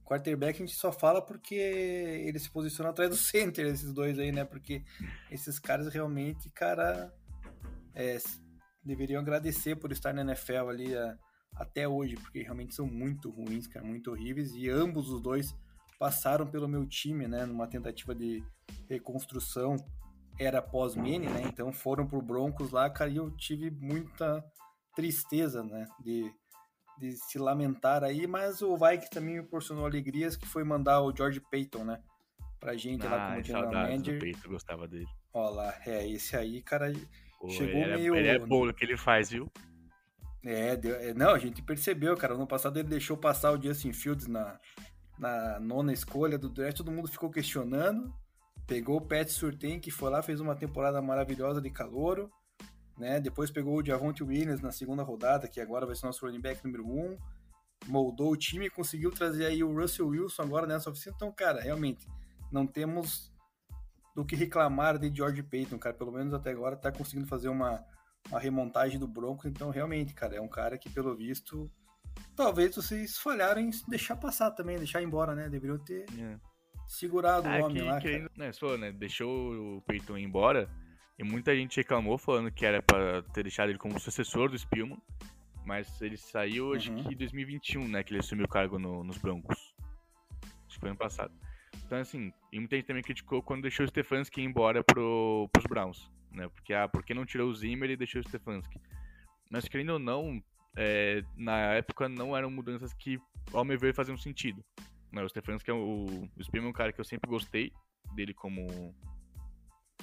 quarterback 0.05 0.61
a 0.61 0.65
gente 0.65 0.75
só 0.75 0.91
fala 0.91 1.21
porque 1.21 1.55
ele 1.55 2.39
se 2.39 2.49
posiciona 2.49 2.89
atrás 2.89 3.09
do 3.09 3.15
center, 3.15 3.65
esses 3.67 3.93
dois 3.93 4.17
aí, 4.19 4.31
né? 4.31 4.43
Porque 4.43 4.83
esses 5.31 5.59
caras 5.59 5.91
realmente, 5.93 6.49
cara, 6.49 7.13
é, 7.95 8.17
deveriam 8.83 9.21
agradecer 9.21 9.75
por 9.75 9.91
estar 9.91 10.13
na 10.13 10.21
NFL 10.21 10.69
ali 10.69 10.95
a, 10.95 11.17
até 11.55 11.87
hoje, 11.87 12.15
porque 12.15 12.41
realmente 12.41 12.75
são 12.75 12.87
muito 12.87 13.29
ruins, 13.29 13.67
cara, 13.67 13.85
muito 13.85 14.11
horríveis. 14.11 14.53
E 14.53 14.69
ambos 14.69 15.09
os 15.09 15.21
dois 15.21 15.55
passaram 15.99 16.47
pelo 16.47 16.67
meu 16.67 16.87
time, 16.87 17.27
né? 17.27 17.45
Numa 17.45 17.67
tentativa 17.67 18.15
de 18.15 18.43
reconstrução, 18.89 19.75
era 20.39 20.61
pós-Mene, 20.61 21.27
né? 21.27 21.43
Então 21.43 21.71
foram 21.71 22.07
pro 22.07 22.21
Broncos 22.21 22.71
lá, 22.71 22.89
cara, 22.89 23.11
e 23.11 23.17
eu 23.17 23.29
tive 23.29 23.69
muita 23.69 24.43
tristeza, 24.95 25.61
né? 25.61 25.85
De 25.99 26.33
de 26.99 27.13
se 27.13 27.39
lamentar 27.39 28.03
aí, 28.03 28.27
mas 28.27 28.61
o 28.61 28.75
Vikings 28.75 29.09
também 29.09 29.35
me 29.35 29.41
proporcionou 29.41 29.85
alegrias, 29.85 30.35
que 30.35 30.45
foi 30.45 30.65
mandar 30.65 31.01
o 31.01 31.15
George 31.15 31.39
Payton, 31.39 31.85
né? 31.85 32.01
Pra 32.59 32.75
gente 32.75 33.07
ah, 33.07 33.09
lá 33.09 33.29
como 33.29 33.43
general 33.43 33.71
manager. 33.71 34.19
Payton, 34.19 34.49
gostava 34.49 34.85
dele. 34.85 35.07
Ó 35.33 35.49
lá, 35.49 35.73
é, 35.85 36.05
esse 36.09 36.35
aí, 36.35 36.61
cara, 36.61 36.91
Pô, 37.39 37.49
chegou 37.49 37.81
ele 37.81 37.91
é 37.91 37.95
meio... 37.95 38.15
É, 38.15 38.19
ele 38.19 38.27
é 38.27 38.39
bom 38.39 38.65
no 38.65 38.73
que 38.73 38.83
ele 38.83 38.97
faz, 38.97 39.29
viu? 39.29 39.49
É, 40.43 40.75
deu, 40.75 40.95
é, 40.95 41.13
não, 41.13 41.31
a 41.31 41.39
gente 41.39 41.61
percebeu, 41.61 42.15
cara, 42.17 42.35
no 42.35 42.45
passado 42.45 42.77
ele 42.77 42.89
deixou 42.89 43.15
passar 43.15 43.51
o 43.51 43.61
Justin 43.61 43.93
Fields 43.93 44.27
na, 44.27 44.59
na 45.19 45.59
nona 45.59 45.91
escolha 45.91 46.37
do 46.37 46.49
draft, 46.49 46.77
todo 46.77 46.91
mundo 46.91 47.07
ficou 47.09 47.29
questionando, 47.29 48.13
pegou 48.65 48.97
o 48.97 49.01
Pat 49.01 49.27
Surtain, 49.27 49.79
que 49.79 49.91
foi 49.91 50.09
lá, 50.09 50.23
fez 50.23 50.39
uma 50.39 50.55
temporada 50.55 51.01
maravilhosa 51.01 51.61
de 51.61 51.69
calouro, 51.69 52.31
né? 52.97 53.19
Depois 53.19 53.51
pegou 53.51 53.77
o 53.77 53.85
Javonte 53.85 54.23
Williams 54.23 54.61
na 54.61 54.71
segunda 54.71 55.03
rodada, 55.03 55.47
que 55.47 55.59
agora 55.59 55.85
vai 55.85 55.95
ser 55.95 56.05
nosso 56.05 56.25
running 56.25 56.41
back 56.41 56.63
número 56.63 56.87
um. 56.87 57.17
Moldou 57.87 58.31
o 58.31 58.37
time 58.37 58.65
e 58.65 58.69
conseguiu 58.69 59.11
trazer 59.11 59.45
aí 59.45 59.63
o 59.63 59.73
Russell 59.73 60.07
Wilson 60.07 60.41
agora 60.41 60.67
nessa 60.67 60.89
oficina. 60.89 61.15
Então, 61.15 61.31
cara, 61.31 61.61
realmente, 61.61 62.07
não 62.51 62.67
temos 62.67 63.31
do 64.15 64.25
que 64.25 64.35
reclamar 64.35 64.97
de 64.97 65.13
George 65.15 65.41
Payton, 65.43 65.79
cara. 65.79 65.95
Pelo 65.95 66.11
menos 66.11 66.33
até 66.33 66.51
agora 66.51 66.75
tá 66.75 66.91
conseguindo 66.91 67.27
fazer 67.27 67.47
uma, 67.47 67.83
uma 68.29 68.39
remontagem 68.39 68.99
do 68.99 69.07
Broncos. 69.07 69.45
Então, 69.45 69.69
realmente, 69.69 70.13
cara, 70.13 70.35
é 70.35 70.41
um 70.41 70.47
cara 70.47 70.77
que, 70.77 70.89
pelo 70.89 71.15
visto, 71.15 71.71
talvez 72.35 72.75
vocês 72.75 73.17
falharam 73.17 73.61
em 73.61 73.71
deixar 73.87 74.15
passar 74.15 74.51
também, 74.51 74.77
deixar 74.77 75.01
embora, 75.01 75.35
né? 75.35 75.49
Deveriam 75.49 75.77
ter 75.77 76.05
é. 76.17 76.37
segurado 76.87 77.47
o 77.47 77.65
homem 77.65 77.77
que, 77.77 77.81
lá. 77.83 77.99
Que, 77.99 78.27
né, 78.37 78.51
só, 78.51 78.77
né, 78.77 78.91
deixou 78.91 79.77
o 79.77 79.81
Peyton 79.81 80.17
embora 80.17 80.69
e 81.19 81.23
muita 81.23 81.53
gente 81.53 81.75
reclamou 81.75 82.17
falando 82.17 82.49
que 82.49 82.65
era 82.65 82.81
para 82.81 83.21
ter 83.33 83.43
deixado 83.43 83.69
ele 83.69 83.77
como 83.77 83.99
sucessor 83.99 84.49
do 84.49 84.57
Spielman. 84.57 84.97
Mas 85.65 86.01
ele 86.01 86.15
saiu, 86.17 86.73
acho 86.73 86.91
uhum. 86.91 87.03
que 87.03 87.13
em 87.13 87.17
2021, 87.17 87.87
né? 87.89 88.01
Que 88.01 88.13
ele 88.13 88.21
assumiu 88.21 88.45
o 88.45 88.49
cargo 88.49 88.79
no, 88.79 89.03
nos 89.03 89.17
Broncos. 89.17 89.75
Acho 90.65 90.75
que 90.75 90.79
foi 90.79 90.89
ano 90.89 90.97
passado. 90.97 91.33
Então, 91.85 91.99
assim, 91.99 92.31
e 92.51 92.59
muita 92.59 92.77
gente 92.77 92.85
também 92.85 93.03
criticou 93.03 93.43
quando 93.43 93.63
deixou 93.63 93.85
o 93.85 93.89
Stefanski 93.89 94.41
ir 94.41 94.45
embora 94.45 94.83
pro, 94.83 95.49
pros 95.51 95.65
Browns. 95.65 96.09
Né? 96.31 96.47
Porque, 96.49 96.73
ah, 96.73 96.87
por 96.87 97.03
que 97.03 97.13
não 97.13 97.25
tirou 97.25 97.49
o 97.49 97.53
Zimmer 97.53 97.89
e 97.89 97.97
deixou 97.97 98.21
o 98.21 98.23
Stefanski? 98.23 98.79
Mas, 99.51 99.67
querendo 99.67 99.93
ou 99.93 99.99
não, 99.99 100.41
é, 100.75 101.21
na 101.35 101.57
época 101.73 102.07
não 102.07 102.35
eram 102.35 102.49
mudanças 102.49 102.93
que, 102.93 103.19
ao 103.53 103.65
meu 103.65 103.77
ver, 103.77 103.93
faziam 103.93 104.17
sentido. 104.17 104.63
Né? 105.11 105.23
O 105.23 105.29
Stefanski 105.29 105.69
é 105.69 105.73
o, 105.73 105.77
o 105.77 106.29
é 106.53 106.61
um 106.61 106.73
cara 106.73 106.93
que 106.93 106.99
eu 106.99 107.05
sempre 107.05 107.29
gostei 107.29 107.71
dele 108.13 108.33
como 108.33 108.95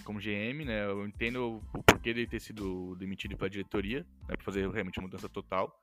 como 0.05 0.21
GM, 0.21 0.65
né? 0.65 0.85
Eu 0.85 1.07
entendo 1.07 1.61
o 1.75 1.83
porquê 1.83 2.15
dele 2.15 2.29
ter 2.29 2.41
sido 2.41 2.95
demitido 2.97 3.37
para 3.37 3.47
a 3.47 3.51
diretoria, 3.51 4.07
né? 4.29 4.37
Para 4.37 4.45
fazer 4.45 4.69
realmente 4.71 4.99
uma 4.99 5.07
mudança 5.09 5.29
total. 5.29 5.75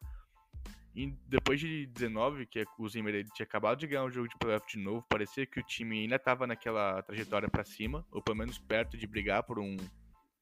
E 0.95 1.11
depois 1.27 1.59
de 1.59 1.87
19, 1.87 2.45
que 2.45 2.63
o 2.77 2.87
Zimmer 2.87 3.15
ele 3.15 3.29
tinha 3.33 3.45
acabado 3.45 3.79
de 3.79 3.87
ganhar 3.87 4.03
um 4.03 4.11
jogo 4.11 4.27
de 4.27 4.37
playoff 4.37 4.65
de 4.67 4.81
novo, 4.81 5.03
parecia 5.09 5.45
que 5.45 5.59
o 5.59 5.63
time 5.63 6.01
ainda 6.01 6.17
estava 6.17 6.45
naquela 6.45 7.01
trajetória 7.01 7.49
para 7.49 7.65
cima, 7.65 8.05
ou 8.11 8.21
pelo 8.21 8.37
menos 8.37 8.59
perto 8.59 8.95
de 8.95 9.07
brigar 9.07 9.43
por 9.43 9.57
um 9.57 9.75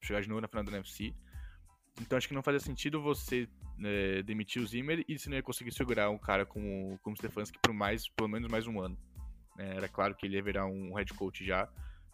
chegar 0.04 0.21
de 0.21 0.27
novo 0.27 0.41
na 0.41 0.47
final 0.49 0.63
da 0.65 0.71
NFC. 0.73 1.15
Então 1.99 2.17
acho 2.17 2.27
que 2.27 2.34
não 2.34 2.43
fazia 2.43 2.60
sentido 2.60 3.01
você 3.01 3.49
é, 3.84 4.23
demitir 4.23 4.62
o 4.62 4.67
Zimmer 4.67 5.04
e 5.08 5.17
você 5.17 5.30
não 5.30 5.38
ia 5.38 5.43
conseguir 5.43 5.73
segurar 5.73 6.10
um 6.10 6.17
cara 6.17 6.45
como, 6.45 6.97
como 7.01 7.13
o 7.13 7.17
Stefanski 7.17 7.58
por 7.62 7.73
mais, 7.73 8.08
pelo 8.10 8.30
menos 8.30 8.49
mais 8.51 8.67
um 8.67 8.80
ano. 8.80 8.97
É, 9.58 9.77
era 9.77 9.89
claro 9.89 10.15
que 10.15 10.25
ele 10.25 10.36
ia 10.36 10.43
virar 10.43 10.65
um 10.65 10.93
head 10.93 11.13
coach 11.13 11.43
já, 11.43 11.69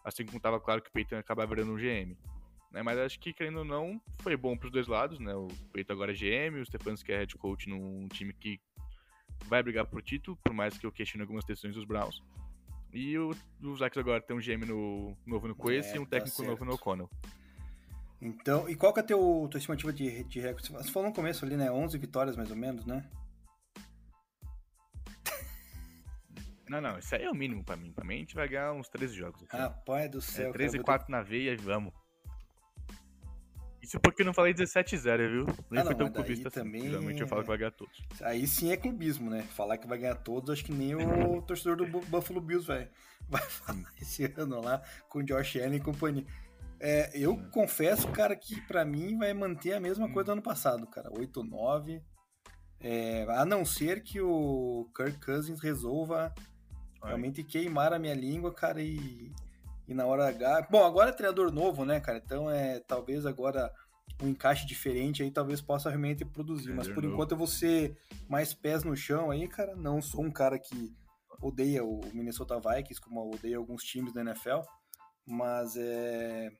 Assim 0.08 0.24
como 0.24 0.38
estava 0.38 0.58
claro 0.58 0.80
que 0.80 0.88
o 0.88 0.92
Peyton 0.92 1.16
ia 1.16 1.20
acabar 1.20 1.46
virando 1.46 1.72
um 1.72 1.76
GM. 1.76 2.16
Né? 2.72 2.82
Mas 2.82 2.98
acho 2.98 3.20
que, 3.20 3.32
querendo 3.32 3.58
ou 3.58 3.64
não, 3.64 4.00
foi 4.20 4.36
bom 4.36 4.56
para 4.56 4.66
os 4.66 4.72
dois 4.72 4.86
lados. 4.86 5.18
Né? 5.18 5.34
O 5.34 5.48
Peyton 5.72 5.92
agora 5.92 6.12
é 6.12 6.14
GM, 6.14 6.60
o 6.60 6.64
Stefanski 6.64 7.12
é 7.12 7.18
head 7.18 7.36
coach 7.36 7.68
num 7.68 8.08
time 8.08 8.32
que 8.32 8.58
vai 9.44 9.62
brigar 9.62 9.86
por 9.86 10.02
título, 10.02 10.38
por 10.42 10.54
mais 10.54 10.78
que 10.78 10.86
eu 10.86 10.92
questione 10.92 11.22
algumas 11.22 11.44
decisões 11.44 11.74
dos 11.74 11.84
Browns. 11.84 12.22
E 12.92 13.18
o, 13.18 13.30
o 13.62 13.76
Zax 13.76 13.98
agora 13.98 14.20
tem 14.22 14.34
um 14.34 14.40
GM 14.40 14.64
no, 14.66 15.14
novo 15.26 15.46
no 15.46 15.54
Quest 15.54 15.92
é, 15.92 15.96
e 15.96 15.98
um 15.98 16.04
tá 16.04 16.18
técnico 16.18 16.42
tá 16.42 16.48
novo 16.48 16.64
no 16.64 16.72
O'Connell. 16.72 17.10
Então, 18.20 18.68
e 18.68 18.74
qual 18.74 18.92
que 18.92 18.98
é 18.98 19.02
a 19.02 19.06
teu, 19.06 19.46
tua 19.50 19.58
estimativa 19.58 19.92
de, 19.92 20.24
de 20.24 20.40
recorde? 20.40 20.72
Você 20.72 20.90
falou 20.90 21.08
no 21.08 21.14
começo 21.14 21.44
ali, 21.44 21.56
né? 21.56 21.70
11 21.70 21.96
vitórias 21.98 22.36
mais 22.36 22.50
ou 22.50 22.56
menos, 22.56 22.84
né? 22.84 23.08
Não, 26.68 26.82
não, 26.82 26.98
isso 26.98 27.14
aí 27.14 27.22
é 27.22 27.30
o 27.30 27.34
mínimo 27.34 27.64
pra 27.64 27.76
mim. 27.76 27.92
Pra 27.92 28.04
mim 28.04 28.16
a 28.16 28.18
gente 28.18 28.34
vai 28.34 28.46
ganhar 28.46 28.74
uns 28.74 28.88
13 28.90 29.14
jogos. 29.14 29.42
Aqui. 29.44 29.56
Rapaz 29.56 30.10
do 30.10 30.20
céu. 30.20 30.50
É, 30.50 30.52
13 30.52 30.76
e 30.76 30.80
4 30.82 31.10
na 31.10 31.22
veia 31.22 31.52
e 31.52 31.56
vamos. 31.56 31.94
Isso 33.80 33.98
porque 34.00 34.20
eu 34.20 34.26
não 34.26 34.34
falei 34.34 34.52
17-0, 34.52 35.30
viu? 35.30 35.46
Nem 35.70 35.80
ah, 35.80 35.86
foi 35.86 35.94
tão 35.94 36.10
clubista 36.10 36.48
assim. 36.48 36.60
também... 36.60 36.82
Geralmente 36.82 37.22
eu 37.22 37.26
falo 37.26 37.40
que 37.40 37.48
vai 37.48 37.56
ganhar 37.56 37.70
todos. 37.70 37.96
Aí 38.20 38.46
sim 38.46 38.70
é 38.70 38.76
clubismo, 38.76 39.30
né? 39.30 39.42
Falar 39.44 39.78
que 39.78 39.86
vai 39.86 39.96
ganhar 39.96 40.16
todos, 40.16 40.50
acho 40.50 40.62
que 40.62 40.72
nem 40.72 40.94
o 40.94 41.40
torcedor 41.46 41.76
do 41.76 41.86
Buffalo 41.86 42.38
Bills 42.38 42.66
vai, 42.66 42.90
vai 43.26 43.40
falar 43.40 43.90
esse 43.98 44.24
ano 44.36 44.60
lá 44.60 44.82
com 45.08 45.20
o 45.20 45.22
Josh 45.22 45.56
Allen 45.56 45.76
e 45.76 45.80
companhia. 45.80 46.26
É, 46.80 47.10
eu 47.14 47.36
confesso, 47.50 48.08
cara, 48.08 48.36
que 48.36 48.60
para 48.62 48.84
mim 48.84 49.18
vai 49.18 49.32
manter 49.34 49.72
a 49.74 49.80
mesma 49.80 50.08
coisa 50.12 50.26
do 50.26 50.32
ano 50.32 50.42
passado, 50.42 50.86
cara. 50.86 51.10
8-9. 51.10 52.02
É, 52.80 53.26
a 53.30 53.44
não 53.44 53.64
ser 53.64 54.02
que 54.02 54.20
o 54.20 54.88
Kirk 54.94 55.18
Cousins 55.24 55.60
resolva 55.60 56.32
Realmente 57.02 57.44
queimaram 57.44 57.96
a 57.96 57.98
minha 57.98 58.14
língua, 58.14 58.52
cara, 58.52 58.82
e, 58.82 59.32
e 59.86 59.94
na 59.94 60.04
hora 60.06 60.28
H. 60.28 60.68
Bom, 60.70 60.84
agora 60.84 61.10
é 61.10 61.12
treinador 61.12 61.52
novo, 61.52 61.84
né, 61.84 62.00
cara? 62.00 62.20
Então 62.24 62.50
é 62.50 62.80
talvez 62.80 63.24
agora 63.24 63.72
um 64.20 64.28
encaixe 64.28 64.66
diferente 64.66 65.22
aí 65.22 65.30
talvez 65.30 65.60
possa 65.60 65.88
realmente 65.88 66.24
produzir. 66.24 66.74
Mas 66.74 66.88
por 66.88 67.04
enquanto 67.04 67.32
eu 67.32 67.38
vou 67.38 67.46
ser 67.46 67.96
mais 68.28 68.52
pés 68.52 68.82
no 68.82 68.96
chão 68.96 69.30
aí, 69.30 69.46
cara. 69.46 69.76
Não 69.76 70.02
sou 70.02 70.24
um 70.24 70.30
cara 70.30 70.58
que 70.58 70.92
odeia 71.40 71.84
o 71.84 72.00
Minnesota 72.12 72.58
Vikings, 72.58 73.00
como 73.00 73.20
eu 73.20 73.30
odeio 73.30 73.58
alguns 73.58 73.84
times 73.84 74.12
da 74.12 74.22
NFL. 74.22 74.60
Mas 75.24 75.76
é. 75.76 76.50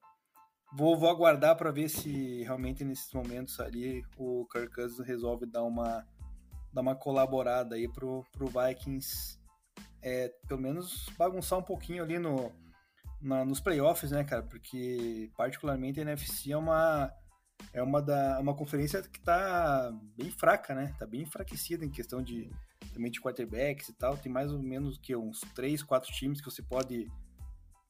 Vou, 0.73 0.97
vou 0.99 1.09
aguardar 1.09 1.57
para 1.57 1.71
ver 1.71 1.89
se 1.89 2.43
realmente 2.43 2.85
nesses 2.85 3.13
momentos 3.13 3.59
ali 3.59 4.05
o 4.17 4.47
Kirk 4.53 4.75
Cousins 4.75 5.07
resolve 5.07 5.47
dar 5.47 5.65
uma, 5.65 6.07
dar 6.73 6.83
uma 6.83 6.95
colaborada 6.95 7.75
aí 7.75 7.89
pro, 7.89 8.25
pro 8.33 8.47
Vikings 8.47 9.39
é, 10.03 10.29
pelo 10.47 10.61
menos 10.61 11.09
bagunçar 11.17 11.59
um 11.59 11.63
pouquinho 11.63 12.03
ali 12.03 12.19
no, 12.19 12.53
na, 13.21 13.45
nos 13.45 13.61
playoffs, 13.61 14.11
né, 14.11 14.25
cara? 14.25 14.43
Porque 14.43 15.31
particularmente 15.37 16.01
a 16.01 16.03
NFC 16.03 16.53
é 16.53 16.57
uma 16.57 17.13
é 17.73 17.83
uma 17.83 18.01
da 18.01 18.39
uma 18.39 18.55
conferência 18.55 19.03
que 19.03 19.21
tá 19.21 19.91
bem 20.17 20.31
fraca, 20.31 20.75
né? 20.75 20.95
Tá 20.99 21.07
bem 21.07 21.23
enfraquecida 21.23 21.85
em 21.85 21.91
questão 21.91 22.23
de 22.23 22.51
também 22.93 23.11
de 23.11 23.21
quarterbacks 23.21 23.89
e 23.89 23.93
tal. 23.95 24.17
Tem 24.17 24.31
mais 24.31 24.53
ou 24.53 24.63
menos 24.63 24.99
que 24.99 25.15
uns 25.17 25.41
três, 25.55 25.83
quatro 25.83 26.13
times 26.13 26.41
que 26.41 26.51
você 26.51 26.63
pode 26.63 27.11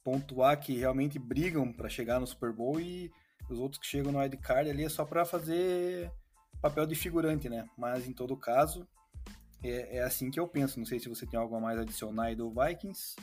pontuar 0.08 0.58
que 0.58 0.72
realmente 0.74 1.18
brigam 1.18 1.70
para 1.70 1.86
chegar 1.86 2.18
no 2.18 2.26
Super 2.26 2.50
Bowl 2.50 2.80
e 2.80 3.12
os 3.50 3.58
outros 3.58 3.78
que 3.78 3.86
chegam 3.86 4.10
no 4.10 4.38
card 4.38 4.70
ali 4.70 4.84
é 4.84 4.88
só 4.88 5.04
para 5.04 5.22
fazer 5.26 6.10
papel 6.62 6.86
de 6.86 6.94
figurante, 6.94 7.46
né? 7.46 7.68
Mas 7.76 8.08
em 8.08 8.14
todo 8.14 8.34
caso, 8.34 8.88
é, 9.62 9.98
é, 9.98 10.02
assim 10.02 10.30
que 10.30 10.40
eu 10.40 10.48
penso. 10.48 10.78
Não 10.78 10.86
sei 10.86 10.98
se 10.98 11.10
você 11.10 11.26
tem 11.26 11.38
algo 11.38 11.54
a 11.54 11.60
mais 11.60 11.78
adicionar 11.78 12.24
aí 12.24 12.34
do 12.34 12.50
Vikings. 12.50 13.16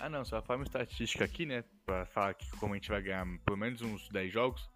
Ah, 0.00 0.08
não, 0.08 0.24
só 0.24 0.38
a 0.38 0.42
forma 0.42 0.64
estatística 0.64 1.22
aqui, 1.22 1.44
né? 1.44 1.62
Pra 1.84 2.06
falar 2.06 2.32
que 2.32 2.50
como 2.52 2.72
a 2.72 2.76
gente 2.76 2.88
vai 2.88 3.02
ganhar 3.02 3.26
pelo 3.44 3.58
menos 3.58 3.82
uns 3.82 4.08
10 4.08 4.32
jogos, 4.32 4.70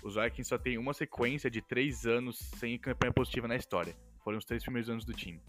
os 0.00 0.14
Vikings 0.14 0.48
só 0.48 0.58
tem 0.58 0.78
uma 0.78 0.94
sequência 0.94 1.50
de 1.50 1.60
3 1.60 2.06
anos 2.06 2.38
sem 2.38 2.78
campanha 2.78 3.12
positiva 3.12 3.48
na 3.48 3.56
história. 3.56 3.96
Foram 4.22 4.38
os 4.38 4.44
três 4.44 4.62
primeiros 4.62 4.88
anos 4.88 5.04
do 5.04 5.12
time. 5.12 5.42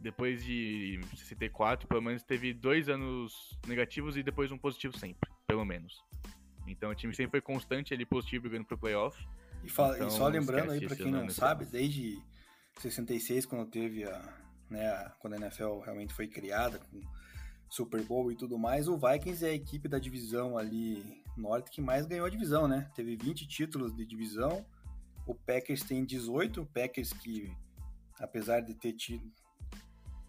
Depois 0.00 0.44
de 0.44 1.00
64, 1.16 1.88
pelo 1.88 2.00
menos 2.00 2.22
teve 2.22 2.54
dois 2.54 2.88
anos 2.88 3.58
negativos 3.66 4.16
e 4.16 4.22
depois 4.22 4.52
um 4.52 4.58
positivo 4.58 4.96
sempre, 4.96 5.28
pelo 5.46 5.64
menos. 5.64 6.04
Então 6.66 6.90
o 6.90 6.94
time 6.94 7.14
sempre 7.14 7.32
foi 7.32 7.40
constante 7.40 7.92
ali 7.92 8.06
positivo 8.06 8.42
brigando 8.42 8.66
pro 8.66 8.78
playoff. 8.78 9.18
E, 9.64 9.68
fala, 9.68 9.96
então, 9.96 10.08
e 10.08 10.10
só 10.10 10.28
lembrando 10.28 10.70
aí, 10.70 10.86
para 10.86 10.96
quem 10.96 11.10
não 11.10 11.28
sabe, 11.28 11.64
desde 11.64 12.22
66, 12.78 13.44
quando 13.46 13.68
teve 13.68 14.04
a, 14.04 14.38
né, 14.70 14.86
a, 14.88 15.10
quando 15.18 15.34
a 15.34 15.36
NFL 15.36 15.80
realmente 15.80 16.14
foi 16.14 16.28
criada, 16.28 16.78
com 16.78 17.00
Super 17.68 18.02
Bowl 18.04 18.30
e 18.30 18.36
tudo 18.36 18.56
mais, 18.56 18.88
o 18.88 18.96
Vikings 18.96 19.44
é 19.44 19.50
a 19.50 19.54
equipe 19.54 19.88
da 19.88 19.98
divisão 19.98 20.56
ali 20.56 21.22
norte 21.36 21.70
que 21.70 21.80
mais 21.80 22.06
ganhou 22.06 22.26
a 22.26 22.30
divisão, 22.30 22.66
né? 22.66 22.90
Teve 22.94 23.16
20 23.16 23.46
títulos 23.46 23.94
de 23.94 24.04
divisão, 24.06 24.64
o 25.26 25.34
Packers 25.34 25.82
tem 25.82 26.04
18, 26.04 26.62
o 26.62 26.66
Packers 26.66 27.12
que, 27.12 27.52
apesar 28.18 28.60
de 28.60 28.74
ter 28.74 28.92
tido 28.92 29.30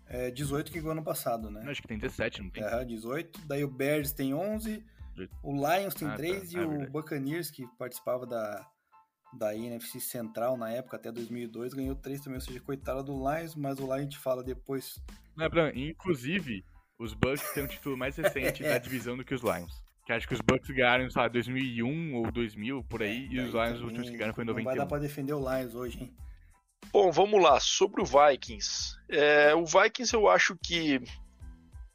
é 0.09 0.31
18 0.31 0.71
que 0.71 0.79
ganhou 0.79 0.91
ano 0.91 1.03
passado, 1.03 1.51
né? 1.51 1.63
Acho 1.67 1.81
que 1.81 1.87
tem 1.87 1.97
17, 1.97 2.41
não 2.41 2.49
tem? 2.49 2.63
É, 2.63 2.83
18. 2.83 3.41
Daí 3.45 3.63
o 3.63 3.69
Bears 3.69 4.11
tem 4.11 4.33
11, 4.33 4.83
o 5.43 5.53
Lions 5.53 5.93
tem 5.93 6.07
ah, 6.07 6.15
3 6.15 6.51
tá. 6.51 6.59
e 6.59 6.63
ah, 6.63 6.67
o 6.67 6.89
Buccaneers, 6.89 7.51
que 7.51 7.67
participava 7.77 8.25
da, 8.25 8.65
da 9.37 9.55
NFC 9.55 9.99
Central 9.99 10.57
na 10.57 10.71
época, 10.71 10.97
até 10.97 11.11
2002, 11.11 11.73
ganhou 11.73 11.95
3 11.95 12.21
também, 12.21 12.37
ou 12.37 12.41
seja, 12.41 12.59
coitada 12.59 13.03
do 13.03 13.13
Lions, 13.13 13.55
mas 13.55 13.79
o 13.79 13.83
Lions 13.83 13.93
a 13.93 14.01
gente 14.01 14.17
fala 14.17 14.43
depois. 14.43 14.99
Não, 15.35 15.45
é, 15.45 15.71
inclusive, 15.75 16.65
os 16.97 17.13
Bucks 17.13 17.53
têm 17.53 17.63
um 17.63 17.67
título 17.67 17.95
mais 17.95 18.15
recente 18.17 18.65
é. 18.65 18.69
da 18.73 18.77
divisão 18.79 19.15
do 19.15 19.23
que 19.23 19.33
os 19.33 19.41
Lions. 19.41 19.83
Que 20.05 20.13
acho 20.13 20.27
que 20.27 20.33
os 20.33 20.41
Bucks 20.41 20.69
ganharam, 20.71 21.07
sei 21.09 21.21
lá, 21.21 21.27
2001 21.27 22.15
ou 22.15 22.31
2000, 22.31 22.83
por 22.85 23.03
aí, 23.03 23.27
é, 23.27 23.33
e 23.33 23.39
os 23.41 23.53
Lions, 23.53 23.77
os 23.77 23.81
últimos 23.83 24.09
que 24.09 24.17
ganharam 24.17 24.33
foi 24.33 24.43
em 24.43 24.47
91. 24.47 24.63
Não 24.63 24.71
vai 24.71 24.77
dar 24.77 24.87
pra 24.87 24.97
defender 24.97 25.33
o 25.33 25.39
Lions 25.39 25.75
hoje, 25.75 26.01
hein? 26.01 26.13
Bom, 26.91 27.11
vamos 27.11 27.41
lá, 27.41 27.59
sobre 27.59 28.01
o 28.01 28.05
Vikings. 28.05 28.95
É, 29.09 29.53
o 29.53 29.65
Vikings 29.65 30.13
eu 30.13 30.27
acho 30.27 30.57
que 30.63 30.99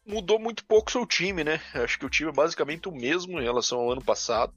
mudou 0.06 0.38
muito 0.38 0.64
pouco 0.64 0.90
seu 0.90 1.06
time, 1.06 1.42
né? 1.42 1.60
Acho 1.74 1.98
que 1.98 2.06
o 2.06 2.10
time 2.10 2.30
é 2.30 2.32
basicamente 2.32 2.88
o 2.88 2.92
mesmo 2.92 3.40
em 3.40 3.44
relação 3.44 3.80
ao 3.80 3.92
ano 3.92 4.04
passado. 4.04 4.54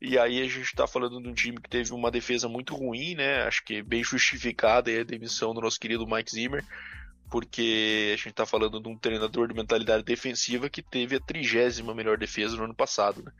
E 0.00 0.18
aí 0.18 0.40
a 0.40 0.48
gente 0.48 0.62
está 0.62 0.86
falando 0.86 1.20
de 1.20 1.28
um 1.28 1.34
time 1.34 1.60
que 1.60 1.68
teve 1.68 1.92
uma 1.92 2.10
defesa 2.10 2.48
muito 2.48 2.74
ruim, 2.74 3.14
né? 3.14 3.42
Acho 3.42 3.62
que 3.62 3.82
bem 3.82 4.02
justificada 4.02 4.90
a 4.90 5.04
demissão 5.04 5.52
do 5.52 5.60
nosso 5.60 5.78
querido 5.78 6.06
Mike 6.06 6.32
Zimmer, 6.32 6.64
porque 7.30 8.12
a 8.14 8.16
gente 8.16 8.30
está 8.30 8.46
falando 8.46 8.80
de 8.80 8.88
um 8.88 8.96
treinador 8.96 9.46
de 9.46 9.54
mentalidade 9.54 10.02
defensiva 10.02 10.70
que 10.70 10.82
teve 10.82 11.16
a 11.16 11.20
trigésima 11.20 11.94
melhor 11.94 12.16
defesa 12.16 12.56
no 12.56 12.64
ano 12.64 12.74
passado, 12.74 13.22
né? 13.22 13.30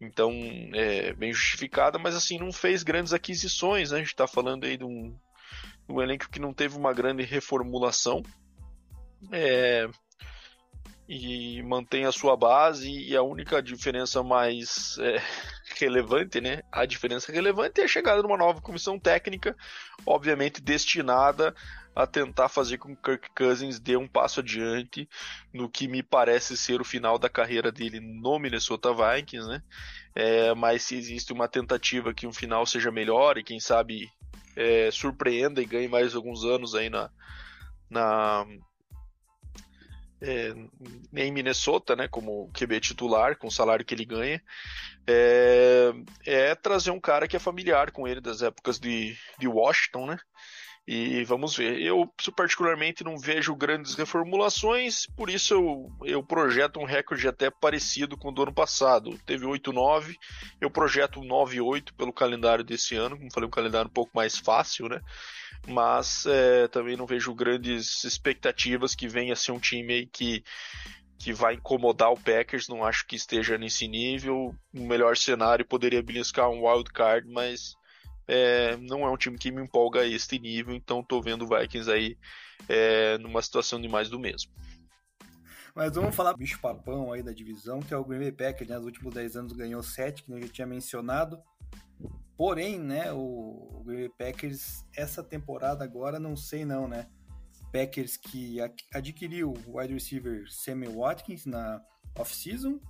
Então, 0.00 0.32
é 0.72 1.12
bem 1.12 1.32
justificada, 1.32 1.98
mas 1.98 2.16
assim, 2.16 2.38
não 2.38 2.50
fez 2.50 2.82
grandes 2.82 3.12
aquisições, 3.12 3.90
né? 3.90 3.98
A 3.98 4.00
gente 4.00 4.08
está 4.08 4.26
falando 4.26 4.64
aí 4.64 4.78
de 4.78 4.84
um, 4.84 5.14
um 5.90 6.02
elenco 6.02 6.30
que 6.30 6.40
não 6.40 6.52
teve 6.52 6.76
uma 6.76 6.92
grande 6.92 7.22
reformulação. 7.22 8.22
É, 9.30 9.88
e 11.12 11.60
mantém 11.64 12.04
a 12.04 12.12
sua 12.12 12.36
base 12.36 12.88
e 12.88 13.16
a 13.16 13.22
única 13.22 13.60
diferença 13.60 14.22
mais 14.22 14.96
é, 15.00 15.20
relevante, 15.76 16.40
né? 16.40 16.62
A 16.70 16.86
diferença 16.86 17.32
relevante 17.32 17.80
é 17.80 17.84
a 17.84 17.88
chegada 17.88 18.20
de 18.20 18.26
uma 18.26 18.36
nova 18.36 18.60
comissão 18.60 18.96
técnica, 18.96 19.56
obviamente 20.06 20.62
destinada 20.62 21.52
a 21.96 22.06
tentar 22.06 22.48
fazer 22.48 22.78
com 22.78 22.94
que 22.94 23.02
Kirk 23.02 23.28
Cousins 23.34 23.80
dê 23.80 23.96
um 23.96 24.06
passo 24.06 24.38
adiante 24.38 25.08
no 25.52 25.68
que 25.68 25.88
me 25.88 26.00
parece 26.00 26.56
ser 26.56 26.80
o 26.80 26.84
final 26.84 27.18
da 27.18 27.28
carreira 27.28 27.72
dele 27.72 27.98
no 27.98 28.38
Minnesota 28.38 28.94
Vikings, 28.94 29.48
né? 29.48 29.62
É, 30.14 30.54
mas 30.54 30.84
se 30.84 30.94
existe 30.94 31.32
uma 31.32 31.48
tentativa 31.48 32.14
que 32.14 32.24
um 32.24 32.32
final 32.32 32.64
seja 32.64 32.92
melhor 32.92 33.36
e 33.36 33.42
quem 33.42 33.58
sabe 33.58 34.08
é, 34.56 34.90
surpreenda 34.90 35.60
e 35.60 35.66
ganhe 35.66 35.88
mais 35.88 36.14
alguns 36.14 36.44
anos 36.44 36.74
aí 36.74 36.90
na, 36.90 37.10
na 37.88 38.46
é, 40.20 40.54
em 41.16 41.32
Minnesota, 41.32 41.96
né, 41.96 42.06
como 42.06 42.50
QB 42.52 42.80
titular, 42.80 43.36
com 43.36 43.48
o 43.48 43.52
salário 43.52 43.84
que 43.84 43.94
ele 43.94 44.04
ganha, 44.04 44.42
é, 45.06 45.92
é, 46.26 46.54
trazer 46.54 46.90
um 46.90 47.00
cara 47.00 47.26
que 47.26 47.36
é 47.36 47.40
familiar 47.40 47.90
com 47.90 48.06
ele 48.06 48.20
das 48.20 48.42
épocas 48.42 48.78
de, 48.78 49.16
de 49.38 49.48
Washington, 49.48 50.06
né? 50.06 50.18
E 50.86 51.22
vamos 51.24 51.56
ver. 51.56 51.80
Eu, 51.80 52.12
particularmente, 52.34 53.04
não 53.04 53.16
vejo 53.16 53.54
grandes 53.54 53.94
reformulações, 53.94 55.06
por 55.16 55.30
isso 55.30 55.54
eu, 55.54 55.92
eu 56.04 56.22
projeto 56.22 56.80
um 56.80 56.84
recorde 56.84 57.28
até 57.28 57.48
parecido 57.50 58.16
com 58.16 58.28
o 58.30 58.32
do 58.32 58.42
ano 58.42 58.52
passado. 58.52 59.16
Teve 59.24 59.46
8-9, 59.46 60.16
eu 60.60 60.70
projeto 60.70 61.20
um 61.20 61.28
9-8 61.28 61.92
pelo 61.96 62.12
calendário 62.12 62.64
desse 62.64 62.96
ano, 62.96 63.16
como 63.16 63.32
falei, 63.32 63.46
um 63.46 63.52
calendário 63.52 63.88
um 63.88 63.92
pouco 63.92 64.10
mais 64.14 64.36
fácil, 64.36 64.88
né? 64.88 65.00
Mas 65.68 66.24
é, 66.26 66.66
também 66.68 66.96
não 66.96 67.06
vejo 67.06 67.34
grandes 67.34 68.02
expectativas 68.02 68.94
que 68.94 69.06
venha 69.06 69.36
ser 69.36 69.52
um 69.52 69.60
time 69.60 69.92
aí 69.92 70.06
que 70.06 70.42
que 71.20 71.34
vai 71.34 71.52
incomodar 71.52 72.10
o 72.10 72.18
Packers, 72.18 72.66
não 72.66 72.82
acho 72.82 73.06
que 73.06 73.14
esteja 73.14 73.58
nesse 73.58 73.86
nível. 73.86 74.54
O 74.74 74.80
melhor 74.80 75.18
cenário 75.18 75.66
poderia 75.66 76.02
beliscar 76.02 76.48
um 76.48 76.66
wild 76.66 76.90
card, 76.90 77.28
mas 77.28 77.76
é, 78.32 78.76
não 78.76 79.04
é 79.04 79.10
um 79.10 79.16
time 79.16 79.36
que 79.36 79.50
me 79.50 79.60
empolga 79.60 80.02
a 80.02 80.06
este 80.06 80.38
nível, 80.38 80.72
então 80.72 81.00
estou 81.00 81.20
vendo 81.20 81.44
o 81.44 81.48
Vikings 81.48 81.90
aí 81.90 82.16
é, 82.68 83.18
numa 83.18 83.42
situação 83.42 83.80
de 83.80 83.88
mais 83.88 84.08
do 84.08 84.20
mesmo. 84.20 84.52
Mas 85.74 85.92
vamos 85.92 86.14
falar 86.14 86.32
do 86.32 86.38
bicho 86.38 86.60
papão 86.60 87.12
aí 87.12 87.24
da 87.24 87.32
divisão, 87.32 87.80
que 87.80 87.92
é 87.92 87.96
o 87.96 88.04
Green 88.04 88.20
Bay 88.20 88.32
Packers, 88.32 88.70
né? 88.70 88.76
Nos 88.76 88.86
últimos 88.86 89.12
10 89.12 89.36
anos 89.36 89.52
ganhou 89.52 89.82
7, 89.82 90.22
que 90.22 90.32
eu 90.32 90.40
já 90.40 90.48
tinha 90.48 90.66
mencionado. 90.66 91.42
Porém, 92.36 92.78
né, 92.78 93.12
o 93.12 93.82
Green 93.84 94.08
Bay 94.08 94.32
Packers, 94.32 94.84
essa 94.96 95.24
temporada 95.24 95.82
agora, 95.82 96.20
não 96.20 96.36
sei 96.36 96.64
não, 96.64 96.86
né? 96.86 97.08
Packers 97.72 98.16
que 98.16 98.58
adquiriu 98.94 99.54
o 99.66 99.78
wide 99.78 99.92
receiver 99.92 100.44
Sammy 100.48 100.86
Watkins 100.86 101.46
na 101.46 101.80
off-season 102.16 102.80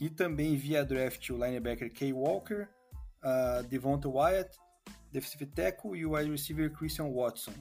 e 0.00 0.08
também 0.08 0.56
via 0.56 0.84
draft 0.84 1.28
o 1.30 1.34
linebacker 1.34 1.92
Kay 1.92 2.12
Walker, 2.12 2.68
uh, 3.22 3.62
Devonta 3.68 4.08
Wyatt, 4.08 4.56
defensive 5.10 5.46
tackle 5.46 5.96
e 5.96 6.04
o 6.04 6.14
wide 6.14 6.30
receiver 6.30 6.70
Christian 6.72 7.10
Watson. 7.12 7.52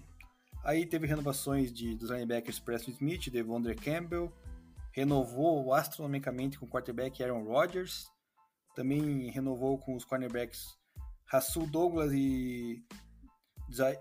Aí 0.64 0.86
teve 0.86 1.08
renovações 1.08 1.72
de, 1.72 1.96
dos 1.96 2.10
linebackers 2.10 2.60
Preston 2.60 2.92
Smith, 2.92 3.30
Devondre 3.30 3.76
Campbell, 3.76 4.34
renovou 4.92 5.74
astronomicamente 5.74 6.60
com 6.60 6.66
o 6.66 6.70
quarterback 6.70 7.24
Aaron 7.24 7.44
Rodgers, 7.44 8.08
também 8.76 9.30
renovou 9.32 9.78
com 9.78 9.96
os 9.96 10.04
cornerbacks 10.04 10.78
Rasul 11.26 11.68
Douglas 11.68 12.12
e 12.14 12.84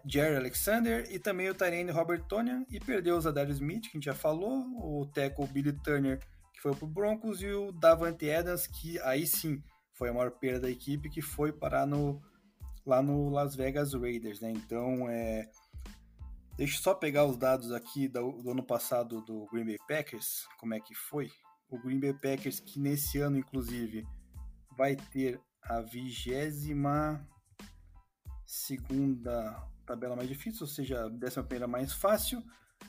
Jerry 0.06 0.36
Alexander 0.36 1.06
e 1.10 1.18
também 1.18 1.48
o 1.48 1.54
Tyrene 1.54 1.90
Robert 1.90 2.24
Tonian 2.26 2.64
e 2.70 2.78
perdeu 2.78 3.16
o 3.16 3.20
Zadar 3.20 3.48
Smith, 3.50 3.82
que 3.82 3.88
a 3.88 3.92
gente 3.92 4.04
já 4.04 4.14
falou, 4.14 4.64
o 4.76 5.06
tackle 5.06 5.46
Billy 5.48 5.72
Turner, 5.72 6.20
que 6.52 6.60
foi 6.60 6.74
pro 6.74 6.86
Broncos, 6.86 7.42
e 7.42 7.48
o 7.48 7.72
Davante 7.72 8.30
Adams, 8.30 8.66
que 8.66 8.98
aí 9.00 9.26
sim 9.26 9.62
foi 9.96 10.08
a 10.08 10.12
maior 10.12 10.30
perda 10.30 10.60
da 10.60 10.70
equipe, 10.70 11.10
que 11.10 11.20
foi 11.20 11.52
parar 11.52 11.86
no, 11.86 12.22
lá 12.84 13.02
no 13.02 13.28
Las 13.30 13.54
Vegas 13.56 13.92
Raiders, 13.92 14.40
né? 14.40 14.52
Então, 14.52 15.08
é, 15.08 15.50
Deixa 16.56 16.78
eu 16.78 16.82
só 16.82 16.94
pegar 16.94 17.26
os 17.26 17.36
dados 17.36 17.70
aqui 17.70 18.08
do, 18.08 18.32
do 18.40 18.50
ano 18.50 18.62
passado 18.62 19.20
do 19.20 19.46
Green 19.52 19.66
Bay 19.66 19.76
Packers, 19.86 20.46
como 20.58 20.72
é 20.72 20.80
que 20.80 20.94
foi. 20.94 21.30
O 21.68 21.78
Green 21.78 22.00
Bay 22.00 22.14
Packers, 22.14 22.60
que 22.60 22.80
nesse 22.80 23.18
ano, 23.18 23.36
inclusive, 23.36 24.06
vai 24.74 24.96
ter 24.96 25.38
a 25.62 25.82
vigésima 25.82 27.28
segunda 28.46 29.68
tabela 29.84 30.16
mais 30.16 30.28
difícil, 30.30 30.62
ou 30.62 30.66
seja, 30.66 31.04
a 31.04 31.08
décima 31.10 31.44
primeira 31.44 31.68
mais 31.68 31.92
fácil. 31.92 32.42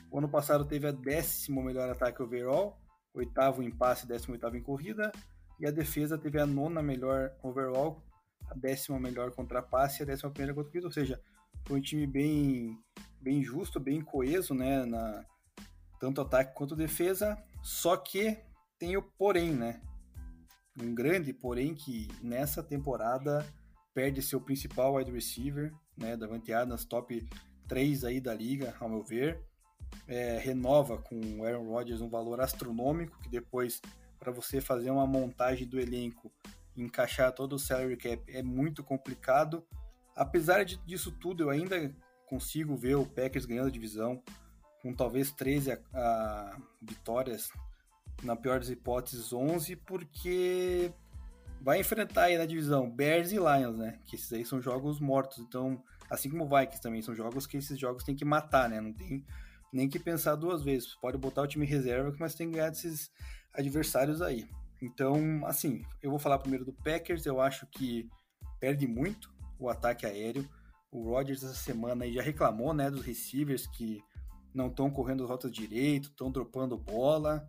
O 0.10 0.18
ano 0.18 0.30
passado 0.30 0.64
teve 0.64 0.88
a 0.88 0.92
décimo 0.94 1.62
melhor 1.62 1.90
ataque 1.90 2.24
overall, 2.24 2.80
oitavo 3.14 3.62
em 3.62 3.70
passe, 3.70 4.08
décimo 4.08 4.34
oitavo 4.34 4.56
em 4.56 4.64
corrida, 4.64 5.12
e 5.60 5.66
a 5.66 5.72
defesa 5.72 6.18
teve 6.18 6.40
a 6.40 6.46
nona 6.46 6.82
melhor 6.82 7.34
overall, 7.42 8.04
a 8.50 8.54
décima 8.54 9.00
melhor 9.00 9.32
contra 9.32 9.62
passe 9.62 10.02
e 10.02 10.04
a 10.04 10.06
décima 10.06 10.32
primeira 10.32 10.54
contra 10.54 10.70
corrida, 10.70 10.88
ou 10.88 10.94
seja, 10.94 11.22
foi 11.66 11.80
um 11.80 11.82
time 11.82 12.08
bem, 12.08 12.78
bem 13.22 13.44
justo, 13.44 13.80
bem 13.80 14.02
coeso, 14.02 14.54
né, 14.54 14.86
na 14.86 15.26
tanto 16.00 16.22
ataque 16.22 16.54
quanto 16.54 16.76
defesa, 16.76 17.38
só 17.64 17.98
que 17.98 18.38
tem 18.78 18.96
o 18.96 19.02
porém, 19.02 19.52
né, 19.52 19.82
um 20.80 20.94
grande 20.94 21.34
porém 21.34 21.74
que 21.74 22.08
nessa 22.22 22.62
temporada 22.62 23.46
perde 23.94 24.22
seu 24.22 24.40
principal 24.40 24.96
wide 24.96 25.12
receiver, 25.12 25.74
né, 25.98 26.16
Davante 26.16 26.54
Adams, 26.54 26.86
top 26.86 27.28
3 27.68 28.04
aí 28.06 28.22
da 28.22 28.34
liga, 28.34 28.76
ao 28.80 28.88
meu 28.88 29.04
ver, 29.04 29.44
é, 30.08 30.38
renova 30.38 30.98
com 30.98 31.20
o 31.40 31.44
Aaron 31.44 31.68
Rodgers 31.68 32.02
um 32.02 32.10
valor 32.10 32.40
astronômico, 32.40 33.20
que 33.22 33.30
depois, 33.30 33.82
para 34.20 34.32
você 34.32 34.60
fazer 34.62 34.92
uma 34.92 35.08
montagem 35.08 35.68
do 35.68 35.80
elenco 35.80 36.32
encaixar 36.76 37.32
todo 37.32 37.54
o 37.54 37.60
salary 37.60 37.98
cap 37.98 38.24
é 38.28 38.44
muito 38.44 38.84
complicado. 38.84 39.66
Apesar 40.16 40.64
de, 40.64 40.78
disso 40.78 41.12
tudo, 41.12 41.44
eu 41.44 41.50
ainda 41.50 41.94
consigo 42.26 42.76
ver 42.76 42.96
o 42.96 43.06
Packers 43.06 43.46
ganhando 43.46 43.68
a 43.68 43.72
divisão, 43.72 44.22
com 44.82 44.94
talvez 44.94 45.32
13 45.32 45.72
a, 45.72 45.80
a 45.94 46.58
vitórias, 46.82 47.52
na 48.24 48.36
pior 48.36 48.60
das 48.60 48.70
hipóteses 48.70 49.32
11, 49.32 49.76
porque 49.78 50.92
vai 51.62 51.80
enfrentar 51.80 52.24
aí 52.24 52.38
na 52.38 52.46
divisão 52.46 52.90
Bears 52.90 53.32
e 53.32 53.36
Lions, 53.36 53.78
né? 53.78 54.00
Que 54.06 54.16
esses 54.16 54.32
aí 54.34 54.46
são 54.46 54.62
jogos 54.62 55.00
mortos. 55.00 55.40
Então, 55.40 55.82
assim 56.10 56.30
como 56.30 56.48
Vikings 56.48 56.82
também, 56.82 57.02
são 57.02 57.16
jogos 57.16 57.46
que 57.46 57.58
esses 57.58 57.78
jogos 57.78 58.04
tem 58.04 58.16
que 58.16 58.26
matar, 58.26 58.70
né? 58.70 58.82
Não 58.82 58.94
tem 58.94 59.26
nem 59.72 59.88
que 59.88 60.00
pensar 60.00 60.36
duas 60.36 60.64
vezes. 60.64 60.96
Pode 60.96 61.18
botar 61.18 61.42
o 61.42 61.48
time 61.48 61.66
reserva, 61.66 62.16
mas 62.20 62.36
tem 62.36 62.50
que 62.50 62.56
ganhar 62.56 62.70
desses 62.70 63.12
adversários 63.54 64.22
aí. 64.22 64.48
Então, 64.82 65.46
assim, 65.46 65.84
eu 66.02 66.10
vou 66.10 66.20
falar 66.20 66.40
primeiro 66.40 66.66
do 66.66 66.74
Packers. 66.74 67.26
Eu 67.26 67.42
acho 67.42 67.66
que 67.68 68.10
perde 68.60 68.88
muito 68.88 69.34
o 69.60 69.70
ataque 69.70 70.06
aéreo. 70.06 70.48
O 70.92 71.04
Rodgers 71.04 71.44
essa 71.44 71.56
semana 71.56 72.10
já 72.12 72.22
reclamou, 72.22 72.74
né, 72.74 72.90
dos 72.90 73.02
receivers 73.02 73.68
que 73.68 74.02
não 74.54 74.68
estão 74.68 74.90
correndo 74.90 75.24
as 75.24 75.30
rotas 75.30 75.52
direito, 75.52 76.10
estão 76.10 76.32
dropando 76.32 76.78
bola. 76.78 77.48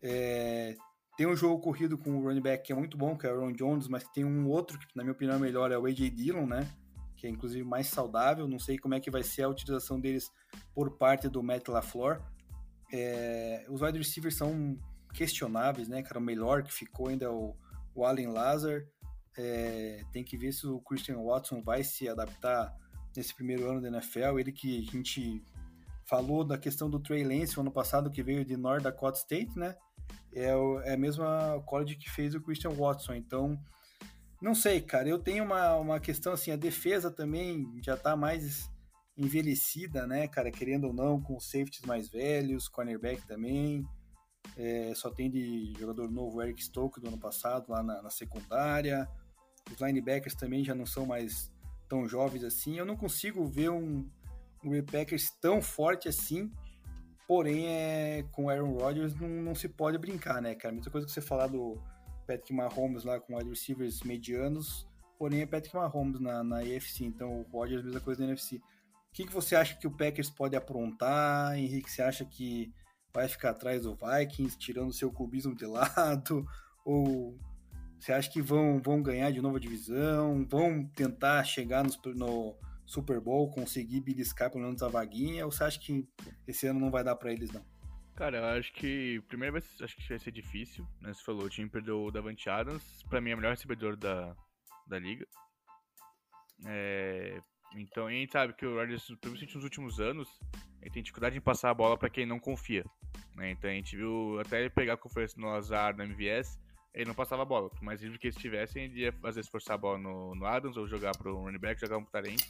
É, 0.00 0.76
tem 1.16 1.26
um 1.26 1.34
jogo 1.34 1.60
corrido 1.60 1.98
com 1.98 2.16
o 2.16 2.22
running 2.22 2.40
back 2.40 2.64
que 2.64 2.72
é 2.72 2.76
muito 2.76 2.96
bom, 2.96 3.16
que 3.16 3.26
é 3.26 3.30
o 3.30 3.34
Aaron 3.34 3.52
Jones, 3.52 3.88
mas 3.88 4.04
tem 4.04 4.24
um 4.24 4.48
outro 4.48 4.78
que, 4.78 4.86
na 4.94 5.02
minha 5.02 5.12
opinião, 5.12 5.36
é 5.36 5.40
melhor, 5.40 5.72
é 5.72 5.78
o 5.78 5.84
AJ 5.84 6.10
Dillon, 6.10 6.46
né? 6.46 6.70
Que 7.16 7.26
é 7.26 7.30
inclusive 7.30 7.64
mais 7.64 7.88
saudável. 7.88 8.46
Não 8.46 8.58
sei 8.58 8.78
como 8.78 8.94
é 8.94 9.00
que 9.00 9.10
vai 9.10 9.22
ser 9.22 9.42
a 9.42 9.48
utilização 9.48 10.00
deles 10.00 10.30
por 10.72 10.96
parte 10.96 11.28
do 11.28 11.42
Matt 11.42 11.66
LaFleur. 11.66 12.22
É, 12.92 13.66
os 13.68 13.82
wide 13.82 13.98
receivers 13.98 14.36
são 14.36 14.78
questionáveis, 15.12 15.88
né, 15.88 16.02
cara? 16.02 16.18
O 16.18 16.22
melhor 16.22 16.62
que 16.62 16.72
ficou 16.72 17.08
ainda 17.08 17.26
é 17.26 17.28
o, 17.28 17.54
o 17.94 18.04
Allen 18.04 18.28
Lazar. 18.28 18.84
É, 19.36 20.02
tem 20.12 20.24
que 20.24 20.36
ver 20.36 20.52
se 20.52 20.66
o 20.66 20.80
Christian 20.80 21.22
Watson 21.22 21.62
vai 21.62 21.84
se 21.84 22.08
adaptar 22.08 22.74
nesse 23.16 23.34
primeiro 23.34 23.70
ano 23.70 23.80
da 23.80 23.88
NFL. 23.88 24.38
Ele 24.38 24.52
que 24.52 24.86
a 24.88 24.92
gente 24.92 25.42
falou 26.04 26.44
da 26.44 26.58
questão 26.58 26.88
do 26.88 26.98
Trey 26.98 27.22
Lance 27.22 27.58
ano 27.58 27.70
passado, 27.70 28.10
que 28.10 28.22
veio 28.22 28.44
de 28.44 28.56
North 28.56 28.82
Dakota 28.82 29.18
State, 29.18 29.56
né? 29.58 29.76
é, 30.34 30.54
o, 30.54 30.80
é 30.80 30.94
a 30.94 30.96
mesma 30.96 31.62
college 31.66 31.96
que 31.96 32.10
fez 32.10 32.34
o 32.34 32.40
Christian 32.40 32.70
Watson. 32.70 33.14
Então, 33.14 33.58
não 34.40 34.54
sei, 34.54 34.80
cara. 34.80 35.08
Eu 35.08 35.18
tenho 35.18 35.44
uma, 35.44 35.74
uma 35.76 36.00
questão 36.00 36.32
assim, 36.32 36.50
a 36.50 36.56
defesa 36.56 37.10
também 37.10 37.66
já 37.82 37.96
tá 37.96 38.16
mais 38.16 38.70
envelhecida, 39.16 40.06
né, 40.06 40.28
cara? 40.28 40.50
Querendo 40.50 40.88
ou 40.88 40.92
não, 40.92 41.20
com 41.20 41.40
safeties 41.40 41.82
mais 41.82 42.08
velhos, 42.08 42.68
cornerback 42.68 43.26
também. 43.26 43.84
É, 44.56 44.92
só 44.94 45.10
tem 45.10 45.30
de 45.30 45.72
jogador 45.78 46.10
novo 46.10 46.42
Eric 46.42 46.62
Stokes 46.62 47.02
do 47.02 47.08
ano 47.08 47.18
passado 47.18 47.70
lá 47.70 47.82
na, 47.82 48.02
na 48.02 48.10
secundária. 48.10 49.08
Os 49.70 49.80
linebackers 49.80 50.34
também 50.34 50.64
já 50.64 50.74
não 50.74 50.86
são 50.86 51.06
mais 51.06 51.52
tão 51.88 52.08
jovens 52.08 52.44
assim. 52.44 52.78
Eu 52.78 52.84
não 52.84 52.96
consigo 52.96 53.46
ver 53.46 53.70
um, 53.70 54.08
um 54.64 54.82
Packers 54.82 55.30
tão 55.40 55.60
forte 55.62 56.08
assim 56.08 56.50
Porém, 57.28 57.66
é, 57.68 58.24
com 58.32 58.48
Aaron 58.48 58.72
Rodgers 58.72 59.14
não, 59.14 59.28
não 59.28 59.54
se 59.54 59.68
pode 59.68 59.98
brincar, 59.98 60.40
né, 60.40 60.54
cara? 60.54 60.72
Muita 60.72 60.88
coisa 60.88 61.06
que 61.06 61.12
você 61.12 61.20
falar 61.20 61.46
do 61.46 61.78
Patrick 62.26 62.54
Mahomes 62.54 63.04
lá 63.04 63.20
com 63.20 63.36
wide 63.36 63.50
receivers 63.50 64.02
medianos, 64.02 64.88
porém 65.18 65.42
é 65.42 65.46
Patrick 65.46 65.76
Mahomes 65.76 66.18
na, 66.20 66.42
na 66.42 66.60
então 66.64 67.40
o 67.40 67.42
Rodgers 67.52 67.84
mesma 67.84 68.00
coisa 68.00 68.22
na 68.22 68.28
NFC. 68.28 68.56
O 68.56 68.62
que, 69.12 69.26
que 69.26 69.32
você 69.32 69.54
acha 69.54 69.76
que 69.76 69.86
o 69.86 69.90
Packers 69.90 70.30
pode 70.30 70.56
aprontar, 70.56 71.54
Henrique? 71.58 71.90
Você 71.90 72.00
acha 72.00 72.24
que 72.24 72.72
vai 73.18 73.28
ficar 73.28 73.50
atrás 73.50 73.82
do 73.82 73.96
Vikings, 73.96 74.56
tirando 74.56 74.92
seu 74.92 75.10
clubismo 75.10 75.54
de 75.54 75.66
lado? 75.66 76.46
Ou 76.84 77.36
você 77.98 78.12
acha 78.12 78.30
que 78.30 78.40
vão, 78.40 78.80
vão 78.80 79.02
ganhar 79.02 79.32
de 79.32 79.40
novo 79.40 79.56
a 79.56 79.60
divisão? 79.60 80.46
Vão 80.48 80.86
tentar 80.86 81.42
chegar 81.42 81.84
no, 81.84 82.56
Super 82.86 83.20
Bowl, 83.20 83.50
conseguir 83.50 84.00
beliscar 84.00 84.50
pelo 84.50 84.64
menos 84.64 84.82
a 84.82 84.88
vaguinha, 84.88 85.44
ou 85.44 85.52
você 85.52 85.64
acha 85.64 85.78
que 85.78 86.08
esse 86.46 86.66
ano 86.66 86.80
não 86.80 86.90
vai 86.90 87.04
dar 87.04 87.16
para 87.16 87.32
eles, 87.32 87.50
não? 87.50 87.62
Cara, 88.14 88.38
eu 88.38 88.44
acho 88.58 88.72
que 88.72 89.20
primeiro 89.28 89.52
vai, 89.52 89.62
acho 89.84 89.96
que 89.96 90.08
vai 90.08 90.18
ser 90.18 90.30
difícil, 90.30 90.86
né? 91.00 91.12
Você 91.12 91.22
falou, 91.22 91.44
o 91.44 91.50
time 91.50 91.68
perdeu 91.68 92.02
o 92.02 92.10
Davante 92.10 92.48
Adams, 92.48 93.02
pra 93.10 93.20
mim 93.20 93.30
é 93.30 93.34
o 93.34 93.36
melhor 93.36 93.50
recebedor 93.50 93.96
da, 93.96 94.34
da 94.86 94.98
liga. 94.98 95.26
É, 96.66 97.42
então, 97.74 98.06
a 98.06 98.10
gente 98.10 98.32
sabe 98.32 98.54
que 98.54 98.64
o 98.64 98.76
Rodgers, 98.76 99.04
principalmente 99.06 99.54
nos 99.54 99.64
últimos 99.64 100.00
anos, 100.00 100.28
ele 100.80 100.90
tem 100.90 101.02
dificuldade 101.02 101.36
em 101.36 101.40
passar 101.40 101.70
a 101.70 101.74
bola 101.74 101.98
para 101.98 102.08
quem 102.08 102.24
não 102.24 102.38
confia. 102.38 102.84
Né? 103.34 103.52
Então 103.52 103.70
a 103.70 103.72
gente 103.72 103.96
viu 103.96 104.38
até 104.40 104.60
ele 104.60 104.70
pegar 104.70 104.94
a 104.94 104.96
conferência 104.96 105.40
no 105.40 105.48
azar 105.48 105.96
no 105.96 106.02
MVS, 106.02 106.58
ele 106.92 107.06
não 107.06 107.14
passava 107.14 107.42
a 107.42 107.44
bola. 107.44 107.70
Mais 107.80 108.02
livre 108.02 108.18
que 108.18 108.26
eles 108.26 108.36
tivessem, 108.36 108.84
ele 108.84 109.00
ia 109.00 109.14
às 109.22 109.36
vezes 109.36 109.50
forçar 109.50 109.74
a 109.74 109.78
bola 109.78 109.98
no, 109.98 110.34
no 110.34 110.46
Adams 110.46 110.76
ou 110.76 110.86
jogar 110.86 111.16
pro 111.16 111.36
running 111.36 111.58
back, 111.58 111.80
jogar 111.80 111.98
um 111.98 112.04
talento. 112.04 112.44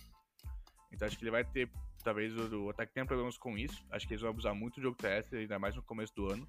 Então 0.90 1.07
acho 1.07 1.18
que 1.18 1.25
ele 1.25 1.31
vai 1.31 1.44
ter, 1.44 1.71
talvez 2.03 2.35
o, 2.37 2.64
o 2.64 2.71
ataque 2.71 2.94
tenha 2.94 3.05
problemas 3.05 3.37
com 3.37 3.59
isso. 3.59 3.85
Acho 3.90 4.07
que 4.07 4.14
eles 4.14 4.23
vão 4.23 4.31
abusar 4.31 4.55
muito 4.55 4.77
do 4.77 4.83
jogo 4.83 4.97
terrestre, 4.97 5.38
ainda 5.38 5.59
mais 5.59 5.77
no 5.77 5.83
começo 5.83 6.14
do 6.14 6.33
ano. 6.33 6.49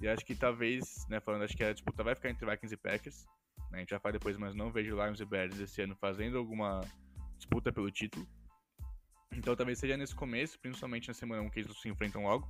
E 0.00 0.06
acho 0.06 0.24
que 0.24 0.34
talvez, 0.34 1.04
né, 1.08 1.18
falando, 1.18 1.42
acho 1.42 1.56
que 1.56 1.64
a 1.64 1.72
disputa 1.72 2.04
vai 2.04 2.14
ficar 2.14 2.30
entre 2.30 2.48
Vikings 2.48 2.74
e 2.74 2.76
Packers. 2.76 3.26
Né, 3.70 3.78
a 3.78 3.80
gente 3.80 3.90
já 3.90 3.98
fala 3.98 4.12
depois, 4.12 4.36
mas 4.36 4.54
não 4.54 4.70
vejo 4.70 4.94
Lions 4.94 5.20
e 5.20 5.24
Bears 5.24 5.58
esse 5.58 5.82
ano 5.82 5.96
fazendo 5.96 6.38
alguma 6.38 6.80
disputa 7.36 7.72
pelo 7.72 7.90
título. 7.90 8.26
Então 9.32 9.54
talvez 9.56 9.78
seja 9.78 9.96
nesse 9.96 10.14
começo, 10.14 10.58
principalmente 10.60 11.08
na 11.08 11.14
semana 11.14 11.42
1 11.42 11.50
que 11.50 11.60
eles 11.60 11.80
se 11.80 11.88
enfrentam 11.88 12.22
logo, 12.22 12.48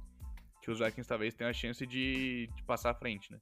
que 0.68 0.72
os 0.72 0.80
Vikings 0.80 1.08
talvez 1.08 1.34
tenham 1.34 1.48
a 1.48 1.54
chance 1.54 1.86
de, 1.86 2.46
de 2.54 2.62
passar 2.64 2.90
à 2.90 2.94
frente, 2.94 3.32
né? 3.32 3.40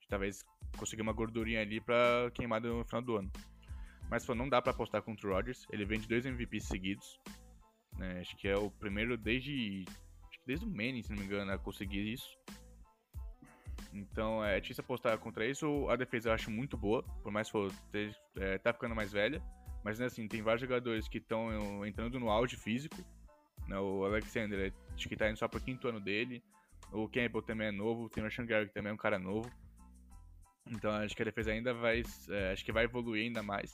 De, 0.00 0.08
talvez 0.08 0.44
conseguir 0.76 1.02
uma 1.02 1.12
gordurinha 1.12 1.60
ali 1.60 1.80
pra 1.80 2.28
queimar 2.34 2.60
no 2.60 2.84
final 2.84 3.02
do 3.02 3.16
ano. 3.18 3.30
Mas 4.10 4.26
pô, 4.26 4.34
não 4.34 4.48
dá 4.48 4.60
para 4.60 4.72
apostar 4.72 5.00
contra 5.00 5.28
o 5.28 5.32
Rodgers. 5.32 5.64
Ele 5.70 5.84
vem 5.84 6.00
de 6.00 6.08
dois 6.08 6.26
MVPs 6.26 6.64
seguidos. 6.64 7.20
Né? 7.96 8.18
Acho 8.20 8.36
que 8.36 8.48
é 8.48 8.56
o 8.56 8.68
primeiro 8.68 9.16
desde. 9.16 9.84
desde 10.44 10.66
o 10.66 10.68
Manning, 10.68 11.04
se 11.04 11.10
não 11.10 11.18
me 11.18 11.24
engano, 11.24 11.52
a 11.52 11.58
conseguir 11.58 12.12
isso. 12.12 12.36
Então 13.92 14.44
é 14.44 14.58
difícil 14.58 14.82
apostar 14.82 15.16
contra 15.18 15.46
isso. 15.46 15.88
A 15.88 15.94
defesa 15.94 16.30
eu 16.30 16.32
acho 16.32 16.50
muito 16.50 16.76
boa, 16.76 17.04
por 17.22 17.30
mais 17.30 17.48
que 17.48 17.58
esteja, 17.58 18.16
é, 18.38 18.58
tá 18.58 18.72
ficando 18.72 18.94
mais 18.94 19.12
velha. 19.12 19.40
Mas 19.84 20.00
né, 20.00 20.06
assim, 20.06 20.26
tem 20.26 20.42
vários 20.42 20.62
jogadores 20.62 21.08
que 21.08 21.18
estão 21.18 21.86
entrando 21.86 22.18
no 22.18 22.28
auge 22.28 22.56
físico. 22.56 22.96
Né? 23.68 23.78
O 23.78 24.04
Alexander, 24.04 24.72
acho 24.94 25.08
que 25.08 25.16
tá 25.16 25.30
indo 25.30 25.38
só 25.38 25.46
pro 25.46 25.60
quinto 25.60 25.86
ano 25.86 26.00
dele. 26.00 26.42
O 26.92 27.08
Campbell 27.08 27.42
também 27.42 27.68
é 27.68 27.72
novo. 27.72 28.08
Tem 28.08 28.24
o 28.24 28.46
Gary, 28.46 28.68
que 28.68 28.74
também 28.74 28.90
é 28.90 28.94
um 28.94 28.98
cara 28.98 29.18
novo. 29.18 29.50
Então 30.68 30.90
acho 30.90 31.14
que 31.14 31.22
a 31.22 31.24
defesa 31.24 31.52
ainda 31.52 31.72
vai. 31.74 32.02
É, 32.30 32.52
acho 32.52 32.64
que 32.64 32.72
vai 32.72 32.84
evoluir 32.84 33.24
ainda 33.24 33.42
mais. 33.42 33.72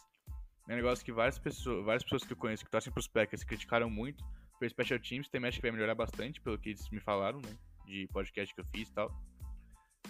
É 0.69 0.73
um 0.73 0.77
negócio 0.77 1.05
que 1.05 1.13
várias 1.13 1.39
pessoas, 1.39 1.85
várias 1.85 2.03
pessoas 2.03 2.25
que 2.25 2.33
eu 2.33 2.37
conheço 2.37 2.65
que 2.65 2.71
torcem 2.71 2.93
pros 2.93 3.09
Packers 3.09 3.45
criticaram 3.45 3.91
muito. 3.91 4.25
Foi 4.59 4.69
Special 4.69 5.01
Teams, 5.01 5.29
tem 5.29 5.45
acho 5.45 5.57
que 5.57 5.63
vai 5.63 5.73
melhorar 5.73 5.95
bastante, 5.95 6.41
pelo 6.41 6.59
que 6.59 6.71
eles 6.71 6.89
me 6.91 7.01
falaram, 7.01 7.41
né? 7.41 7.57
De 7.85 8.07
podcast 8.13 8.55
que 8.55 8.61
eu 8.61 8.65
fiz 8.67 8.89
e 8.89 8.95
tal. 8.95 9.11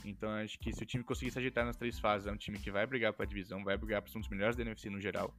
Então 0.05 0.31
acho 0.31 0.59
que 0.59 0.73
se 0.73 0.83
o 0.83 0.87
time 0.87 1.05
conseguir 1.05 1.31
se 1.31 1.39
agitar 1.39 1.65
nas 1.65 1.77
três 1.77 1.99
fases, 1.99 2.27
é 2.27 2.33
um 2.33 2.37
time 2.37 2.59
que 2.59 2.71
vai 2.71 2.87
brigar 2.87 3.13
pra 3.13 3.25
divisão, 3.25 3.65
vai 3.65 3.77
brigar 3.77 4.03
pra 4.03 4.11
ser 4.11 4.19
um 4.19 4.21
dos 4.21 4.31
melhores 4.31 4.57
da 4.57 4.63
NFC 4.63 4.91
no 4.91 5.01
geral. 5.01 5.35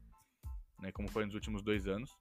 Né, 0.82 0.92
como 0.92 1.08
foi 1.10 1.26
nos 1.26 1.36
últimos 1.36 1.62
dois 1.62 1.88
anos. 1.88 2.18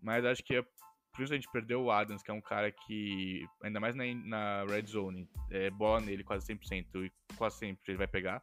Mas 0.00 0.24
acho 0.24 0.42
que 0.42 0.56
é 0.56 0.64
por 1.12 1.22
isso 1.22 1.32
a 1.32 1.36
gente 1.36 1.50
perdeu 1.52 1.82
o 1.82 1.90
Adams, 1.90 2.22
que 2.22 2.30
é 2.30 2.34
um 2.34 2.40
cara 2.40 2.72
que, 2.72 3.46
ainda 3.62 3.78
mais 3.78 3.94
na, 3.94 4.04
na 4.14 4.64
red 4.64 4.86
zone, 4.86 5.28
é 5.50 5.70
bola 5.70 6.00
nele 6.00 6.24
quase 6.24 6.46
100% 6.46 7.04
e 7.04 7.12
quase 7.36 7.58
sempre 7.58 7.92
ele 7.92 7.98
vai 7.98 8.06
pegar. 8.06 8.42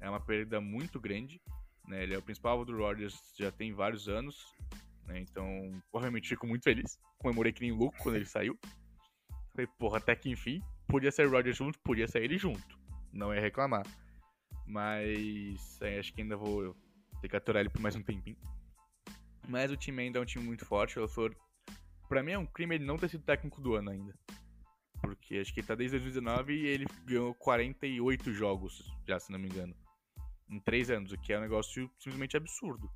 É 0.00 0.10
uma 0.10 0.20
perda 0.20 0.60
muito 0.60 1.00
grande. 1.00 1.40
Né? 1.86 2.02
Ele 2.02 2.14
é 2.14 2.18
o 2.18 2.22
principal 2.22 2.52
alvo 2.52 2.64
do 2.64 2.76
Rodgers 2.76 3.14
já 3.38 3.52
tem 3.52 3.72
vários 3.72 4.08
anos. 4.08 4.52
Né? 5.06 5.20
Então, 5.20 5.46
provavelmente 5.92 6.28
fico 6.28 6.46
muito 6.46 6.64
feliz. 6.64 6.98
Comemorei 7.18 7.52
que 7.52 7.60
nem 7.60 7.70
louco 7.70 7.96
quando 8.02 8.16
ele 8.16 8.26
saiu. 8.26 8.58
Falei, 9.52 9.68
porra, 9.78 9.98
até 9.98 10.16
que 10.16 10.28
enfim. 10.28 10.60
Podia 10.88 11.12
ser 11.12 11.28
o 11.28 11.30
Rodgers 11.30 11.56
junto, 11.56 11.78
podia 11.80 12.08
ser 12.08 12.22
ele 12.22 12.36
junto. 12.36 12.78
Não 13.12 13.32
ia 13.32 13.40
reclamar. 13.40 13.86
Mas 14.66 15.80
é, 15.80 16.00
acho 16.00 16.12
que 16.12 16.22
ainda 16.22 16.36
vou 16.36 16.76
ter 17.20 17.28
que 17.28 17.36
aturar 17.36 17.60
ele 17.60 17.70
por 17.70 17.80
mais 17.80 17.94
um 17.94 18.02
tempinho. 18.02 18.36
Mas 19.48 19.70
o 19.70 19.76
time 19.76 20.02
ainda 20.02 20.18
é 20.18 20.22
um 20.22 20.24
time 20.24 20.44
muito 20.44 20.64
forte. 20.64 20.98
O 20.98 21.02
LaFleur, 21.02 21.34
pra 22.12 22.22
mim 22.22 22.32
é 22.32 22.38
um 22.38 22.44
crime 22.44 22.74
ele 22.74 22.84
não 22.84 22.98
ter 22.98 23.08
sido 23.08 23.24
técnico 23.24 23.58
do 23.58 23.74
ano 23.74 23.90
ainda. 23.90 24.14
Porque 25.00 25.38
acho 25.38 25.50
que 25.54 25.60
ele 25.60 25.66
tá 25.66 25.74
desde 25.74 25.96
2019 25.96 26.52
e 26.52 26.66
ele 26.66 26.84
ganhou 27.06 27.34
48 27.34 28.34
jogos, 28.34 28.94
já 29.08 29.18
se 29.18 29.32
não 29.32 29.38
me 29.38 29.48
engano. 29.48 29.74
Em 30.46 30.60
3 30.60 30.90
anos, 30.90 31.12
o 31.12 31.16
que 31.16 31.32
é 31.32 31.38
um 31.38 31.40
negócio 31.40 31.90
simplesmente 31.98 32.36
absurdo. 32.36 32.90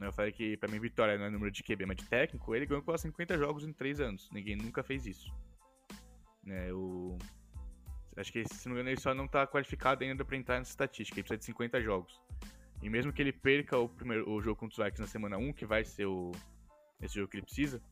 Eu 0.00 0.10
falei 0.10 0.32
que 0.32 0.56
pra 0.56 0.70
mim 0.70 0.80
vitória 0.80 1.18
não 1.18 1.26
é 1.26 1.30
número 1.30 1.50
de 1.50 1.62
QB, 1.62 1.84
mas 1.84 1.98
de 1.98 2.06
técnico, 2.06 2.54
ele 2.54 2.64
ganhou 2.64 2.82
quase 2.82 3.02
50 3.02 3.36
jogos 3.36 3.62
em 3.62 3.74
3 3.74 4.00
anos. 4.00 4.30
Ninguém 4.32 4.56
nunca 4.56 4.82
fez 4.82 5.04
isso. 5.04 5.30
Né. 6.42 6.68
Acho 8.16 8.32
que, 8.32 8.42
se 8.48 8.68
não 8.68 8.74
me 8.74 8.80
engano, 8.80 8.94
ele 8.94 9.00
só 9.02 9.12
não 9.12 9.28
tá 9.28 9.46
qualificado 9.46 10.02
ainda 10.02 10.24
pra 10.24 10.34
entrar 10.34 10.56
nessa 10.58 10.70
estatística. 10.70 11.20
Ele 11.20 11.24
precisa 11.24 11.40
de 11.40 11.44
50 11.44 11.82
jogos. 11.82 12.18
E 12.80 12.88
mesmo 12.88 13.12
que 13.12 13.20
ele 13.20 13.32
perca 13.32 13.76
o, 13.76 13.86
primeiro, 13.86 14.30
o 14.30 14.40
jogo 14.40 14.58
contra 14.58 14.72
os 14.72 14.82
Vikings 14.82 15.02
na 15.02 15.06
semana 15.06 15.36
1, 15.36 15.52
que 15.52 15.66
vai 15.66 15.84
ser 15.84 16.06
o, 16.06 16.32
esse 17.02 17.16
jogo 17.16 17.28
que 17.28 17.36
ele 17.36 17.44
precisa, 17.44 17.82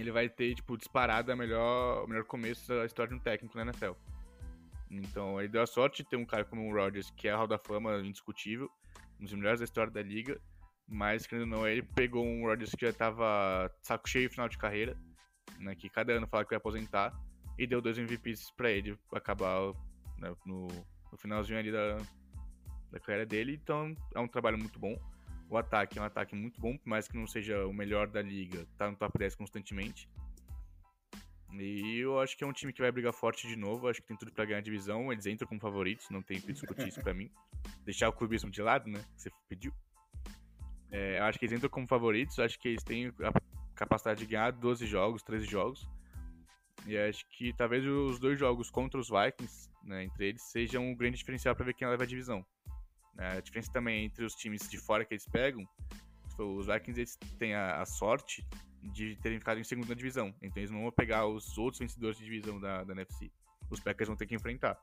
ele 0.00 0.10
vai 0.10 0.28
ter, 0.28 0.54
tipo, 0.54 0.76
disparado 0.76 1.30
a 1.32 1.36
melhor, 1.36 2.04
o 2.04 2.08
melhor 2.08 2.24
começo 2.24 2.68
da 2.68 2.84
história 2.84 3.10
de 3.10 3.16
um 3.16 3.22
técnico 3.22 3.56
na 3.56 3.64
NFL. 3.64 3.92
Então, 4.90 5.40
ele 5.40 5.48
deu 5.48 5.62
a 5.62 5.66
sorte 5.66 6.02
de 6.02 6.08
ter 6.08 6.16
um 6.16 6.24
cara 6.24 6.44
como 6.44 6.68
o 6.68 6.74
Rodgers, 6.74 7.10
que 7.10 7.28
é 7.28 7.32
a 7.32 7.36
Hall 7.36 7.46
da 7.46 7.58
Fama 7.58 7.98
indiscutível, 7.98 8.70
um 9.20 9.24
dos 9.24 9.34
melhores 9.34 9.60
da 9.60 9.64
história 9.64 9.90
da 9.90 10.02
liga, 10.02 10.40
mas, 10.88 11.26
querendo 11.26 11.52
ou 11.52 11.58
não, 11.58 11.68
ele 11.68 11.82
pegou 11.82 12.24
um 12.24 12.44
Rodgers 12.44 12.70
que 12.70 12.86
já 12.86 12.92
tava 12.92 13.70
saco 13.82 14.08
cheio 14.08 14.26
no 14.26 14.30
final 14.30 14.48
de 14.48 14.56
carreira, 14.56 14.96
né, 15.58 15.74
que 15.74 15.88
cada 15.88 16.12
ano 16.12 16.26
fala 16.28 16.44
que 16.44 16.50
vai 16.50 16.58
aposentar, 16.58 17.12
e 17.58 17.66
deu 17.66 17.80
dois 17.80 17.98
MVPs 17.98 18.50
para 18.52 18.70
ele 18.70 18.96
acabar 19.12 19.72
né, 20.18 20.32
no, 20.44 20.68
no, 21.10 21.18
finalzinho 21.18 21.58
ali 21.58 21.72
da, 21.72 21.96
da 22.92 23.00
carreira 23.00 23.26
dele. 23.26 23.58
Então, 23.62 23.94
é 24.14 24.20
um 24.20 24.28
trabalho 24.28 24.58
muito 24.58 24.78
bom. 24.78 24.96
O 25.48 25.56
ataque 25.56 25.98
é 25.98 26.02
um 26.02 26.04
ataque 26.04 26.34
muito 26.34 26.60
bom, 26.60 26.76
por 26.76 26.88
mais 26.88 27.06
que 27.06 27.16
não 27.16 27.26
seja 27.26 27.66
o 27.66 27.72
melhor 27.72 28.08
da 28.08 28.20
liga, 28.20 28.66
tá 28.76 28.90
no 28.90 28.96
top 28.96 29.16
10 29.16 29.34
constantemente. 29.36 30.08
E 31.52 32.00
eu 32.00 32.20
acho 32.20 32.36
que 32.36 32.44
é 32.44 32.46
um 32.46 32.52
time 32.52 32.72
que 32.72 32.82
vai 32.82 32.90
brigar 32.90 33.12
forte 33.12 33.46
de 33.46 33.56
novo. 33.56 33.88
Acho 33.88 34.02
que 34.02 34.08
tem 34.08 34.16
tudo 34.16 34.32
para 34.32 34.44
ganhar 34.44 34.58
a 34.58 34.62
divisão. 34.62 35.12
Eles 35.12 35.26
entram 35.26 35.48
como 35.48 35.60
favoritos, 35.60 36.10
não 36.10 36.20
tem 36.20 36.40
que 36.40 36.52
discutir 36.52 36.88
isso 36.88 37.00
pra 37.00 37.14
mim. 37.14 37.30
Deixar 37.84 38.08
o 38.08 38.12
clubismo 38.12 38.50
de 38.50 38.60
lado, 38.60 38.90
né? 38.90 39.02
Que 39.14 39.22
você 39.22 39.30
pediu. 39.48 39.72
É, 40.90 41.18
acho 41.20 41.38
que 41.38 41.46
eles 41.46 41.56
entram 41.56 41.70
como 41.70 41.86
favoritos, 41.86 42.38
acho 42.38 42.58
que 42.58 42.68
eles 42.68 42.82
têm 42.82 43.08
a 43.08 43.32
capacidade 43.74 44.20
de 44.20 44.26
ganhar 44.26 44.50
12 44.50 44.86
jogos, 44.86 45.22
13 45.22 45.46
jogos. 45.46 45.88
E 46.86 46.96
acho 46.96 47.26
que 47.30 47.52
talvez 47.52 47.84
os 47.84 48.18
dois 48.18 48.38
jogos 48.38 48.70
contra 48.70 49.00
os 49.00 49.08
Vikings, 49.08 49.68
né, 49.82 50.04
entre 50.04 50.28
eles, 50.28 50.42
sejam 50.42 50.84
um 50.84 50.94
grande 50.94 51.18
diferencial 51.18 51.54
para 51.54 51.64
ver 51.64 51.74
quem 51.74 51.88
leva 51.88 52.04
a 52.04 52.06
divisão. 52.06 52.44
É, 53.18 53.38
a 53.38 53.40
diferença 53.40 53.72
também 53.72 54.04
entre 54.04 54.24
os 54.24 54.34
times 54.34 54.68
de 54.68 54.78
fora 54.78 55.04
que 55.04 55.14
eles 55.14 55.26
pegam, 55.26 55.66
os 56.38 56.66
Vikings 56.66 57.00
eles 57.00 57.16
têm 57.38 57.54
a, 57.54 57.80
a 57.80 57.86
sorte 57.86 58.46
de 58.82 59.16
terem 59.16 59.38
ficado 59.38 59.58
em 59.58 59.64
segunda 59.64 59.94
divisão, 59.94 60.34
então 60.42 60.60
eles 60.60 60.70
não 60.70 60.82
vão 60.82 60.92
pegar 60.92 61.26
os 61.26 61.56
outros 61.58 61.78
vencedores 61.80 62.18
de 62.18 62.24
divisão 62.24 62.60
da, 62.60 62.84
da 62.84 62.92
NFC. 62.92 63.30
Os 63.70 63.80
Packers 63.80 64.08
vão 64.08 64.16
ter 64.16 64.26
que 64.26 64.34
enfrentar. 64.34 64.78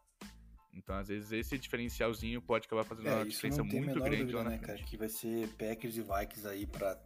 Então, 0.73 0.95
às 0.95 1.07
vezes, 1.07 1.31
esse 1.31 1.57
diferencialzinho 1.57 2.41
pode 2.41 2.65
acabar 2.65 2.83
fazendo 2.83 3.07
é, 3.07 3.15
uma 3.15 3.25
diferença 3.25 3.63
muito 3.63 3.99
grande 4.01 4.17
dúvida, 4.17 4.37
lá 4.39 4.43
na 4.43 4.49
né, 4.49 4.57
frente. 4.57 4.77
Cara, 4.77 4.83
que 4.83 4.97
vai 4.97 5.07
ser 5.07 5.47
Packers 5.49 5.95
e 5.97 6.01
Vikings 6.01 6.47
aí 6.47 6.65
para 6.65 6.99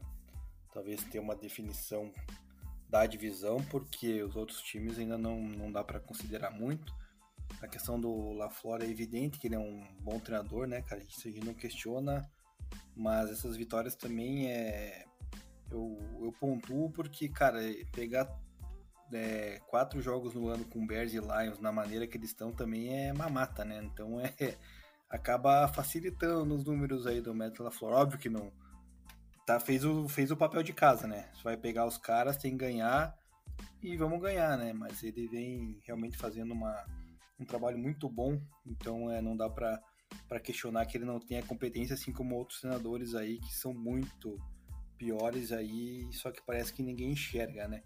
talvez 0.73 1.03
ter 1.03 1.19
uma 1.19 1.35
definição 1.35 2.11
da 2.89 3.05
divisão, 3.05 3.57
porque 3.65 4.23
os 4.23 4.35
outros 4.35 4.61
times 4.61 4.97
ainda 4.97 5.17
não, 5.17 5.41
não 5.41 5.71
dá 5.71 5.83
para 5.83 5.99
considerar 5.99 6.49
muito. 6.51 6.95
A 7.61 7.67
questão 7.67 7.99
do 7.99 8.33
LaFleur 8.33 8.81
é 8.81 8.89
evidente 8.89 9.39
que 9.39 9.47
ele 9.47 9.55
é 9.55 9.59
um 9.59 9.83
bom 10.01 10.19
treinador, 10.19 10.67
né, 10.67 10.81
cara? 10.81 11.01
Isso 11.01 11.27
a 11.27 11.31
gente 11.31 11.45
não 11.45 11.53
questiona, 11.53 12.29
mas 12.95 13.29
essas 13.31 13.55
vitórias 13.55 13.95
também 13.95 14.51
é. 14.51 15.05
Eu, 15.69 15.97
eu 16.21 16.31
pontuo 16.39 16.89
porque, 16.91 17.27
cara, 17.27 17.59
pegar 17.91 18.29
é, 19.13 19.59
quatro 19.67 20.01
jogos 20.01 20.33
no 20.33 20.47
ano 20.47 20.65
com 20.65 20.85
Bears 20.85 21.13
e 21.13 21.19
Lions 21.19 21.59
na 21.59 21.71
maneira 21.71 22.07
que 22.07 22.17
eles 22.17 22.29
estão 22.29 22.51
também 22.51 22.93
é 22.93 23.13
mamata, 23.13 23.65
né? 23.65 23.81
Então 23.83 24.19
é 24.19 24.33
acaba 25.09 25.67
facilitando 25.67 26.53
os 26.53 26.65
números 26.65 27.07
aí 27.07 27.21
do 27.21 27.33
Metal 27.33 27.65
LaFleur. 27.65 27.93
Óbvio 27.93 28.19
que 28.19 28.29
não 28.29 28.51
tá 29.45 29.59
fez 29.59 29.85
o 29.85 30.07
fez 30.09 30.29
o 30.29 30.37
papel 30.37 30.61
de 30.61 30.73
casa, 30.73 31.07
né? 31.07 31.29
Você 31.33 31.43
vai 31.43 31.57
pegar 31.57 31.85
os 31.85 31.97
caras, 31.97 32.37
tem 32.37 32.51
que 32.51 32.57
ganhar 32.57 33.17
e 33.81 33.95
vamos 33.95 34.21
ganhar, 34.21 34.57
né? 34.57 34.73
Mas 34.73 35.03
ele 35.03 35.27
vem 35.27 35.79
realmente 35.83 36.17
fazendo 36.17 36.51
uma, 36.51 36.85
um 37.39 37.45
trabalho 37.45 37.77
muito 37.77 38.09
bom, 38.09 38.41
então 38.65 39.11
é 39.11 39.21
não 39.21 39.35
dá 39.35 39.49
para 39.49 40.39
questionar 40.39 40.85
que 40.85 40.97
ele 40.97 41.05
não 41.05 41.19
tenha 41.19 41.43
competência 41.43 41.93
assim 41.93 42.11
como 42.11 42.35
outros 42.35 42.61
treinadores 42.61 43.15
aí 43.15 43.39
que 43.39 43.53
são 43.53 43.73
muito 43.73 44.37
piores 44.97 45.51
aí, 45.51 46.11
só 46.11 46.31
que 46.31 46.41
parece 46.45 46.73
que 46.73 46.81
ninguém 46.81 47.11
enxerga, 47.11 47.67
né? 47.67 47.83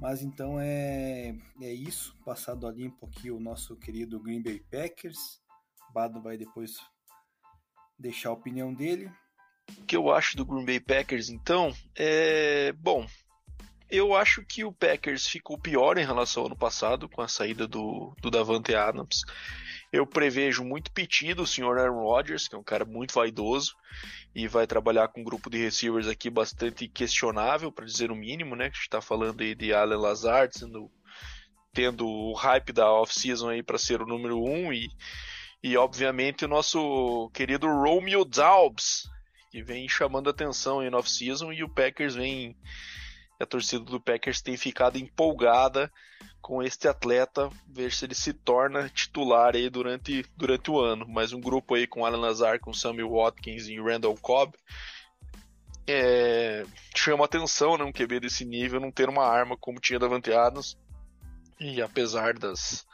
Mas 0.00 0.22
então 0.22 0.60
é, 0.60 1.34
é 1.60 1.72
isso. 1.72 2.16
Passado 2.24 2.66
ali 2.66 2.86
um 2.86 2.90
pouquinho 2.90 3.36
o 3.36 3.40
nosso 3.40 3.76
querido 3.76 4.20
Green 4.20 4.42
Bay 4.42 4.60
Packers. 4.70 5.40
Bado 5.92 6.22
vai 6.22 6.36
depois 6.36 6.76
deixar 7.98 8.28
a 8.28 8.32
opinião 8.32 8.72
dele. 8.72 9.10
O 9.76 9.84
que 9.84 9.96
eu 9.96 10.10
acho 10.10 10.36
do 10.36 10.46
Green 10.46 10.64
Bay 10.64 10.80
Packers, 10.80 11.28
então, 11.28 11.72
é. 11.96 12.72
Bom, 12.72 13.06
eu 13.90 14.14
acho 14.14 14.44
que 14.44 14.64
o 14.64 14.72
Packers 14.72 15.26
ficou 15.26 15.58
pior 15.58 15.96
em 15.96 16.04
relação 16.04 16.42
ao 16.42 16.46
ano 16.48 16.56
passado, 16.56 17.08
com 17.08 17.22
a 17.22 17.28
saída 17.28 17.66
do, 17.66 18.14
do 18.20 18.30
Davante 18.30 18.74
Adams. 18.74 19.22
Eu 19.90 20.06
prevejo 20.06 20.62
muito 20.62 20.92
pedido 20.92 21.42
o 21.42 21.46
senhor 21.46 21.78
Aaron 21.78 22.02
Rodgers, 22.02 22.46
que 22.46 22.54
é 22.54 22.58
um 22.58 22.62
cara 22.62 22.84
muito 22.84 23.14
vaidoso 23.14 23.74
e 24.34 24.46
vai 24.46 24.66
trabalhar 24.66 25.08
com 25.08 25.22
um 25.22 25.24
grupo 25.24 25.48
de 25.48 25.56
receivers 25.56 26.06
aqui 26.06 26.28
bastante 26.28 26.86
questionável, 26.86 27.72
para 27.72 27.86
dizer 27.86 28.10
o 28.10 28.16
mínimo, 28.16 28.54
né? 28.54 28.64
Que 28.68 28.76
a 28.76 28.78
gente 28.78 28.82
está 28.82 29.00
falando 29.00 29.40
aí 29.40 29.54
de 29.54 29.72
Allen 29.72 29.98
Lazard 29.98 30.58
sendo, 30.58 30.90
tendo 31.72 32.06
o 32.06 32.34
hype 32.34 32.72
da 32.72 32.92
off-season 32.92 33.48
aí 33.48 33.62
para 33.62 33.78
ser 33.78 34.02
o 34.02 34.06
número 34.06 34.38
um 34.38 34.70
e, 34.70 34.90
e 35.62 35.74
obviamente 35.78 36.44
o 36.44 36.48
nosso 36.48 37.30
querido 37.32 37.66
Romeo 37.66 38.26
Daubs, 38.26 39.08
que 39.50 39.62
vem 39.62 39.88
chamando 39.88 40.28
atenção 40.28 40.82
no 40.82 40.98
off-season 40.98 41.50
e 41.50 41.64
o 41.64 41.68
Packers 41.68 42.14
vem 42.14 42.54
a 43.38 43.46
torcida 43.46 43.84
do 43.84 44.00
Packers 44.00 44.40
tem 44.40 44.56
ficado 44.56 44.98
empolgada 44.98 45.92
com 46.40 46.62
este 46.62 46.88
atleta, 46.88 47.50
ver 47.66 47.92
se 47.92 48.04
ele 48.04 48.14
se 48.14 48.32
torna 48.32 48.88
titular 48.88 49.54
aí 49.54 49.68
durante, 49.68 50.24
durante 50.36 50.70
o 50.70 50.80
ano. 50.80 51.06
Mais 51.06 51.32
um 51.32 51.40
grupo 51.40 51.74
aí 51.74 51.86
com 51.86 52.04
Alan 52.04 52.18
Lazar, 52.18 52.58
com 52.58 52.72
Samuel 52.72 53.10
Watkins 53.10 53.68
e 53.68 53.80
Randall 53.80 54.16
Cobb. 54.20 54.56
É, 55.86 56.64
chama 56.96 57.24
atenção, 57.24 57.78
né, 57.78 57.84
um 57.84 57.92
QB 57.92 58.20
desse 58.20 58.44
nível 58.44 58.80
não 58.80 58.90
ter 58.90 59.08
uma 59.08 59.24
arma 59.24 59.56
como 59.56 59.80
tinha 59.80 59.98
Davante 59.98 60.32
Adams. 60.32 60.76
E 61.60 61.82
apesar 61.82 62.34
das, 62.34 62.86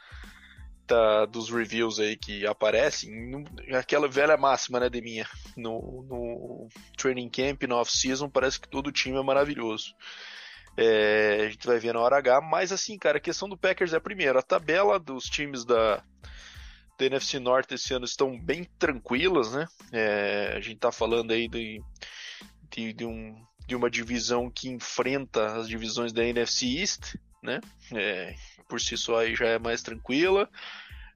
da, 0.87 1.25
dos 1.25 1.49
reviews 1.49 1.99
aí 1.99 2.15
que 2.15 2.45
aparecem, 2.45 3.45
aquela 3.77 4.07
velha 4.07 4.37
máxima, 4.37 4.79
né, 4.79 4.89
de 4.89 5.01
minha, 5.01 5.27
no, 5.57 6.03
no 6.07 6.67
training 6.97 7.29
camp, 7.29 7.63
no 7.63 7.75
off-season, 7.75 8.29
parece 8.29 8.59
que 8.59 8.69
todo 8.69 8.91
time 8.91 9.17
é 9.17 9.23
maravilhoso. 9.23 9.93
É, 10.77 11.45
a 11.45 11.49
gente 11.49 11.65
vai 11.65 11.79
ver 11.79 11.93
na 11.93 12.01
hora 12.01 12.17
H, 12.17 12.41
mas 12.41 12.71
assim, 12.71 12.97
cara, 12.97 13.17
a 13.17 13.21
questão 13.21 13.47
do 13.47 13.57
Packers 13.57 13.93
é 13.93 13.99
primeiro, 13.99 14.37
a 14.37 14.43
tabela 14.43 14.99
dos 14.99 15.25
times 15.25 15.63
da, 15.63 16.03
da 16.97 17.05
NFC 17.05 17.39
Norte 17.39 17.75
esse 17.75 17.93
ano 17.93 18.05
estão 18.05 18.37
bem 18.37 18.65
tranquilas, 18.77 19.53
né? 19.53 19.65
É, 19.91 20.53
a 20.55 20.59
gente 20.59 20.79
tá 20.79 20.91
falando 20.91 21.31
aí 21.31 21.47
de, 21.47 21.81
de, 22.69 22.93
de, 22.93 23.05
um, 23.05 23.35
de 23.65 23.75
uma 23.75 23.89
divisão 23.89 24.51
que 24.51 24.69
enfrenta 24.69 25.55
as 25.55 25.67
divisões 25.67 26.11
da 26.11 26.25
NFC 26.25 26.65
East, 26.79 27.15
né? 27.41 27.61
É, 27.93 28.35
por 28.67 28.79
si 28.81 28.97
só 28.97 29.19
aí 29.19 29.35
já 29.35 29.47
é 29.47 29.59
mais 29.59 29.81
tranquila. 29.81 30.49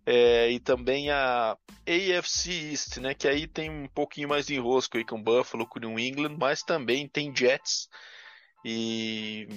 É, 0.06 0.50
e 0.50 0.60
também 0.60 1.12
a 1.12 1.56
AFC 1.86 2.72
East, 2.72 2.97
né? 2.97 3.14
Que 3.14 3.28
aí 3.28 3.45
tem 3.45 3.70
um 3.70 3.88
pouquinho 3.88 4.30
mais 4.30 4.47
de 4.47 4.56
enrosco 4.56 4.97
aí 4.97 5.06
com 5.06 5.22
Buffalo, 5.22 5.68
com 5.68 5.80
New 5.80 6.00
England, 6.00 6.36
mas 6.39 6.64
também 6.64 7.08
tem 7.08 7.36
Jets 7.36 7.88
e 8.66 9.47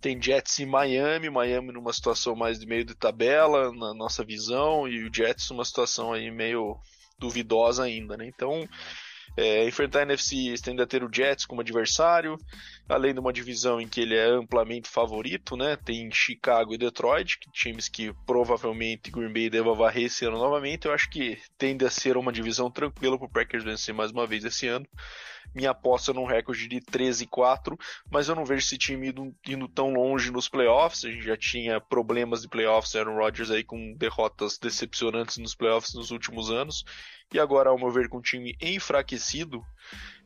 tem 0.00 0.20
Jets 0.20 0.60
em 0.60 0.66
Miami, 0.66 1.30
Miami 1.30 1.72
numa 1.72 1.92
situação 1.92 2.36
mais 2.36 2.58
de 2.58 2.66
meio 2.66 2.84
de 2.84 2.94
tabela, 2.94 3.72
na 3.72 3.94
nossa 3.94 4.24
visão, 4.24 4.86
e 4.86 5.04
o 5.04 5.12
Jets 5.12 5.50
numa 5.50 5.64
situação 5.64 6.12
aí 6.12 6.30
meio 6.30 6.78
duvidosa 7.18 7.84
ainda, 7.84 8.16
né? 8.16 8.26
Então, 8.26 8.68
É, 9.36 9.66
enfrentar 9.66 10.00
a 10.00 10.02
NFC 10.02 10.54
tende 10.62 10.80
a 10.82 10.86
ter 10.86 11.04
o 11.04 11.10
Jets 11.12 11.44
como 11.44 11.60
adversário, 11.60 12.38
além 12.88 13.12
de 13.12 13.20
uma 13.20 13.32
divisão 13.32 13.80
em 13.80 13.86
que 13.86 14.00
ele 14.00 14.16
é 14.16 14.26
amplamente 14.26 14.88
favorito, 14.88 15.56
né? 15.56 15.76
Tem 15.76 16.10
Chicago 16.10 16.72
e 16.72 16.78
Detroit, 16.78 17.38
que, 17.38 17.50
times 17.52 17.88
que 17.88 18.12
provavelmente 18.26 19.10
Green 19.10 19.32
Bay 19.32 19.50
deva 19.50 19.74
varrer 19.74 20.06
esse 20.06 20.24
ano 20.24 20.38
novamente. 20.38 20.86
Eu 20.86 20.92
acho 20.92 21.10
que 21.10 21.38
tende 21.58 21.84
a 21.84 21.90
ser 21.90 22.16
uma 22.16 22.32
divisão 22.32 22.70
tranquila 22.70 23.18
para 23.18 23.26
o 23.26 23.30
Packers 23.30 23.64
vencer 23.64 23.94
mais 23.94 24.10
uma 24.10 24.26
vez 24.26 24.44
esse 24.44 24.66
ano 24.66 24.86
minha 25.54 25.70
aposta 25.70 26.12
num 26.12 26.26
recorde 26.26 26.68
de 26.68 26.80
13-4, 26.80 27.78
mas 28.10 28.28
eu 28.28 28.34
não 28.34 28.44
vejo 28.44 28.64
esse 28.64 28.78
time 28.78 29.08
indo, 29.08 29.34
indo, 29.46 29.68
tão 29.68 29.92
longe 29.92 30.30
nos 30.30 30.48
playoffs. 30.48 31.04
A 31.04 31.10
gente 31.10 31.24
já 31.24 31.36
tinha 31.36 31.80
problemas 31.80 32.42
de 32.42 32.48
playoffs, 32.48 32.94
Aaron 32.94 33.16
Rodgers 33.16 33.50
aí 33.50 33.64
com 33.64 33.94
derrotas 33.94 34.58
decepcionantes 34.58 35.38
nos 35.38 35.54
playoffs 35.54 35.94
nos 35.94 36.10
últimos 36.10 36.50
anos. 36.50 36.84
E 37.32 37.38
agora, 37.38 37.70
ao 37.70 37.78
meu 37.78 37.90
ver, 37.90 38.08
com 38.08 38.18
um 38.18 38.22
time 38.22 38.56
enfraquecido, 38.60 39.64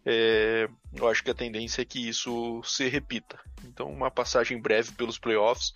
é, 0.05 0.69
eu 0.95 1.09
acho 1.09 1.23
que 1.23 1.31
a 1.31 1.35
tendência 1.35 1.83
é 1.83 1.85
que 1.85 2.09
isso 2.09 2.63
se 2.65 2.89
repita. 2.89 3.39
Então, 3.65 3.91
uma 3.91 4.11
passagem 4.11 4.61
breve 4.61 4.93
pelos 4.93 5.19
playoffs 5.19 5.73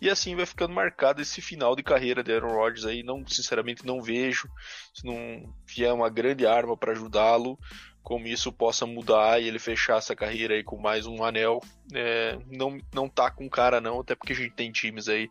e 0.00 0.10
assim 0.10 0.34
vai 0.34 0.46
ficando 0.46 0.74
marcado 0.74 1.22
esse 1.22 1.40
final 1.40 1.76
de 1.76 1.82
carreira 1.82 2.22
de 2.22 2.32
Aaron 2.32 2.54
Rodgers 2.54 2.84
aí. 2.84 3.02
Não, 3.02 3.26
sinceramente, 3.26 3.86
não 3.86 4.02
vejo 4.02 4.48
se 4.94 5.04
não 5.04 5.54
vier 5.66 5.92
uma 5.92 6.08
grande 6.08 6.46
arma 6.46 6.76
para 6.76 6.92
ajudá-lo, 6.92 7.58
como 8.02 8.26
isso 8.26 8.52
possa 8.52 8.86
mudar 8.86 9.40
e 9.40 9.46
ele 9.46 9.58
fechar 9.58 9.98
essa 9.98 10.16
carreira 10.16 10.54
aí 10.54 10.64
com 10.64 10.76
mais 10.76 11.06
um 11.06 11.22
anel. 11.22 11.60
É, 11.94 12.38
não, 12.48 12.78
não 12.92 13.08
tá 13.08 13.30
com 13.30 13.48
cara 13.48 13.80
não, 13.80 14.00
até 14.00 14.14
porque 14.16 14.32
a 14.32 14.36
gente 14.36 14.54
tem 14.54 14.72
times 14.72 15.08
aí 15.08 15.28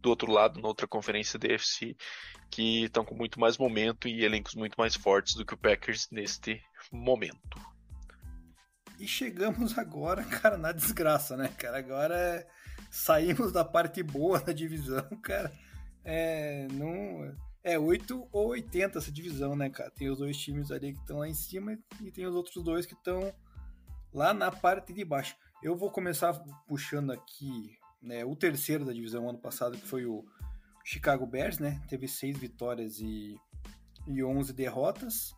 do 0.00 0.10
outro 0.10 0.30
lado, 0.30 0.60
na 0.60 0.68
outra 0.68 0.86
conferência 0.86 1.38
DFC, 1.38 1.96
que 2.50 2.84
estão 2.84 3.04
com 3.04 3.14
muito 3.14 3.38
mais 3.38 3.56
momento 3.56 4.08
e 4.08 4.24
elencos 4.24 4.54
muito 4.54 4.74
mais 4.76 4.94
fortes 4.96 5.34
do 5.34 5.44
que 5.44 5.54
o 5.54 5.58
Packers 5.58 6.08
neste 6.10 6.60
momento. 6.92 7.58
E 8.98 9.06
chegamos 9.06 9.78
agora, 9.78 10.22
cara, 10.28 10.58
na 10.58 10.72
desgraça, 10.72 11.36
né, 11.36 11.48
cara? 11.48 11.78
Agora 11.78 12.14
é... 12.14 12.46
saímos 12.90 13.52
da 13.52 13.64
parte 13.64 14.02
boa 14.02 14.40
da 14.40 14.52
divisão, 14.52 15.08
cara. 15.22 15.50
É, 16.04 16.66
não 16.72 17.34
é 17.62 17.78
8 17.78 18.28
ou 18.32 18.48
80 18.48 18.98
essa 18.98 19.12
divisão, 19.12 19.54
né, 19.54 19.70
cara? 19.70 19.90
Tem 19.90 20.08
os 20.10 20.18
dois 20.18 20.36
times 20.36 20.70
ali 20.70 20.92
que 20.92 21.00
estão 21.00 21.18
lá 21.18 21.28
em 21.28 21.34
cima 21.34 21.78
e 22.00 22.10
tem 22.10 22.26
os 22.26 22.34
outros 22.34 22.62
dois 22.64 22.84
que 22.86 22.94
estão 22.94 23.32
lá 24.12 24.34
na 24.34 24.50
parte 24.50 24.92
de 24.92 25.04
baixo. 25.04 25.36
Eu 25.62 25.76
vou 25.76 25.90
começar 25.90 26.32
puxando 26.66 27.10
aqui 27.10 27.78
né, 28.02 28.24
o 28.24 28.34
terceiro 28.34 28.84
da 28.84 28.92
divisão 28.92 29.28
ano 29.28 29.38
passado, 29.38 29.76
que 29.76 29.86
foi 29.86 30.06
o 30.06 30.24
Chicago 30.90 31.24
Bears, 31.24 31.60
né? 31.60 31.80
Teve 31.88 32.08
seis 32.08 32.36
vitórias 32.36 32.98
e, 32.98 33.38
e 34.08 34.24
11 34.24 34.52
derrotas. 34.52 35.32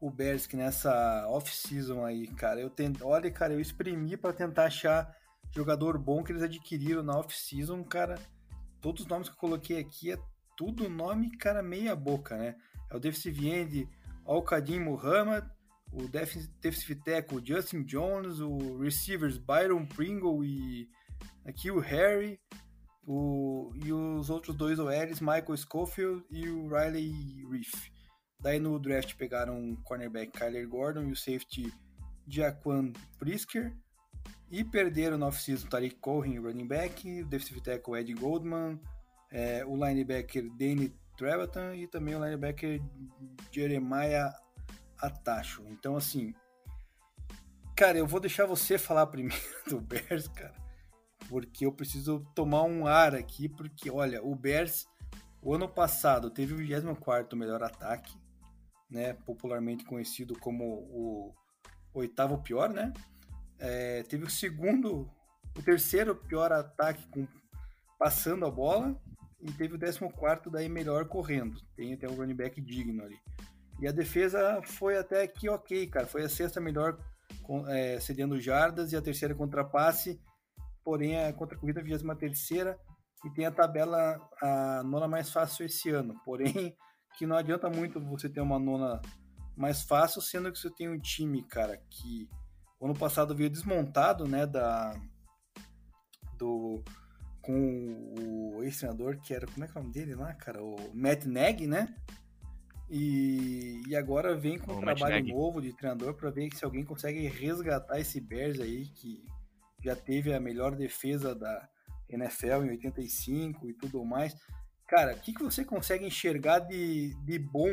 O 0.00 0.10
Bears 0.10 0.44
que 0.44 0.56
nessa 0.56 1.24
off-season 1.28 2.04
aí, 2.04 2.26
cara, 2.26 2.60
eu 2.60 2.68
tento, 2.68 3.06
olha, 3.06 3.30
cara, 3.30 3.52
eu 3.52 3.60
exprimi 3.60 4.16
para 4.16 4.32
tentar 4.32 4.64
achar 4.64 5.08
jogador 5.54 5.96
bom 5.98 6.24
que 6.24 6.32
eles 6.32 6.42
adquiriram 6.42 7.04
na 7.04 7.16
off-season, 7.16 7.84
cara. 7.84 8.18
Todos 8.80 9.02
os 9.02 9.06
nomes 9.06 9.28
que 9.28 9.36
eu 9.36 9.38
coloquei 9.38 9.78
aqui 9.78 10.10
é 10.10 10.18
tudo 10.56 10.88
nome, 10.88 11.30
cara, 11.36 11.62
meia 11.62 11.94
boca, 11.94 12.36
né? 12.36 12.56
É 12.90 12.96
o 12.96 13.00
defensive 13.00 13.48
end 13.48 13.88
Al-Qadim 14.26 14.80
Muhammad, 14.80 15.44
o 15.92 16.08
defensive 16.08 16.96
tackle 16.96 17.40
Justin 17.44 17.84
Jones, 17.84 18.40
o 18.40 18.78
receivers 18.78 19.38
Byron 19.38 19.86
Pringle 19.86 20.44
e 20.44 20.88
aqui 21.44 21.70
o 21.70 21.78
Harry, 21.78 22.40
o, 23.10 23.72
e 23.74 23.90
os 23.90 24.28
outros 24.28 24.54
dois 24.54 24.78
OLs, 24.78 25.20
Michael 25.22 25.56
Schofield 25.56 26.26
e 26.30 26.46
o 26.50 26.68
Riley 26.68 27.10
Reef. 27.50 27.90
Daí 28.38 28.60
no 28.60 28.78
draft 28.78 29.16
pegaram 29.16 29.72
o 29.72 29.76
cornerback 29.78 30.30
Kyler 30.30 30.68
Gordon 30.68 31.04
e 31.04 31.12
o 31.12 31.16
safety 31.16 31.72
Jaquan 32.28 32.92
Prisker. 33.18 33.74
E 34.50 34.62
perderam 34.62 35.16
no 35.16 35.26
off-season 35.26 35.68
Tariq 35.68 35.96
Cohen, 36.00 36.38
running 36.38 36.66
back, 36.66 37.22
o 37.22 37.26
defensive 37.26 37.62
tackle 37.62 37.98
Ed 37.98 38.12
Goldman, 38.14 38.78
é, 39.30 39.64
o 39.64 39.74
linebacker 39.74 40.48
Danny 40.58 40.94
Trevathan 41.16 41.76
e 41.76 41.86
também 41.86 42.14
o 42.14 42.24
linebacker 42.24 42.80
Jeremiah 43.50 44.32
Atacho. 44.98 45.64
Então, 45.68 45.96
assim, 45.96 46.34
cara, 47.74 47.98
eu 47.98 48.06
vou 48.06 48.20
deixar 48.20 48.46
você 48.46 48.76
falar 48.78 49.06
primeiro 49.06 49.42
do 49.66 49.80
Bears, 49.80 50.28
cara, 50.28 50.54
porque 51.28 51.66
eu 51.66 51.72
preciso 51.72 52.26
tomar 52.34 52.62
um 52.64 52.86
ar 52.86 53.14
aqui, 53.14 53.48
porque, 53.48 53.90
olha, 53.90 54.22
o 54.22 54.34
Bears, 54.34 54.86
o 55.42 55.54
ano 55.54 55.68
passado, 55.68 56.30
teve 56.30 56.54
o 56.54 56.56
24 56.56 57.38
melhor 57.38 57.62
ataque, 57.62 58.16
né, 58.90 59.12
popularmente 59.12 59.84
conhecido 59.84 60.38
como 60.38 60.64
o 60.64 61.34
oitavo 61.92 62.38
pior, 62.42 62.70
né, 62.70 62.92
é, 63.58 64.02
teve 64.04 64.24
o 64.24 64.30
segundo, 64.30 65.10
o 65.56 65.62
terceiro 65.62 66.16
pior 66.16 66.52
ataque 66.52 67.06
com, 67.08 67.26
passando 67.98 68.46
a 68.46 68.50
bola, 68.50 68.98
e 69.40 69.52
teve 69.52 69.74
o 69.74 69.78
14 69.78 70.50
daí 70.50 70.68
melhor 70.68 71.06
correndo. 71.06 71.60
Tem 71.76 71.94
até 71.94 72.08
um 72.08 72.16
running 72.16 72.34
back 72.34 72.60
digno 72.60 73.04
ali. 73.04 73.16
E 73.80 73.86
a 73.86 73.92
defesa 73.92 74.60
foi 74.64 74.96
até 74.96 75.26
que 75.26 75.48
ok, 75.48 75.86
cara. 75.86 76.06
Foi 76.06 76.24
a 76.24 76.28
sexta 76.28 76.60
melhor 76.60 76.98
é, 77.68 78.00
cedendo 78.00 78.40
jardas 78.40 78.92
e 78.92 78.96
a 78.96 79.02
terceira 79.02 79.34
contra 79.34 79.64
passe. 79.64 80.20
Porém, 80.84 81.18
a 81.18 81.32
contra 81.32 81.58
corrida, 81.58 81.80
a 81.80 81.84
23 81.84 82.18
terceira 82.18 82.78
e 83.24 83.30
tem 83.30 83.46
a 83.46 83.50
tabela 83.50 84.20
a 84.40 84.82
nona 84.84 85.08
mais 85.08 85.30
fácil 85.30 85.66
esse 85.66 85.90
ano. 85.90 86.14
Porém, 86.24 86.76
que 87.18 87.26
não 87.26 87.36
adianta 87.36 87.68
muito 87.68 88.00
você 88.00 88.28
ter 88.28 88.40
uma 88.40 88.58
nona 88.58 89.00
mais 89.56 89.82
fácil, 89.82 90.20
sendo 90.20 90.52
que 90.52 90.58
você 90.58 90.70
tem 90.70 90.88
um 90.88 90.98
time, 90.98 91.42
cara, 91.42 91.76
que 91.90 92.28
o 92.78 92.86
ano 92.86 92.94
passado 92.94 93.34
veio 93.34 93.50
desmontado, 93.50 94.26
né, 94.26 94.46
da 94.46 94.94
do 96.38 96.82
com 97.42 98.14
o 98.20 98.62
ex-treinador, 98.62 99.18
que 99.20 99.32
era, 99.32 99.46
como 99.46 99.64
é 99.64 99.68
que 99.68 99.76
é 99.76 99.80
o 99.80 99.82
nome 99.82 99.94
dele 99.94 100.14
lá, 100.14 100.34
cara? 100.34 100.62
O 100.62 100.76
Matt 100.94 101.24
Nagy, 101.24 101.66
né? 101.66 101.94
E, 102.90 103.82
e 103.86 103.96
agora 103.96 104.36
vem 104.36 104.58
com 104.58 104.72
o 104.72 104.76
um 104.76 104.80
trabalho 104.80 105.26
novo 105.26 105.60
de 105.60 105.72
treinador 105.72 106.14
para 106.14 106.30
ver 106.30 106.50
se 106.54 106.64
alguém 106.64 106.84
consegue 106.84 107.26
resgatar 107.26 107.98
esse 107.98 108.20
Bears 108.20 108.60
aí, 108.60 108.86
que 108.86 109.24
já 109.82 109.94
teve 109.94 110.32
a 110.34 110.40
melhor 110.40 110.74
defesa 110.74 111.34
da 111.34 111.68
NFL 112.08 112.64
em 112.64 112.70
85 112.70 113.68
e 113.68 113.74
tudo 113.74 114.04
mais. 114.04 114.34
Cara, 114.86 115.14
o 115.14 115.20
que, 115.20 115.34
que 115.34 115.42
você 115.42 115.64
consegue 115.64 116.06
enxergar 116.06 116.60
de, 116.60 117.14
de 117.24 117.38
bom 117.38 117.70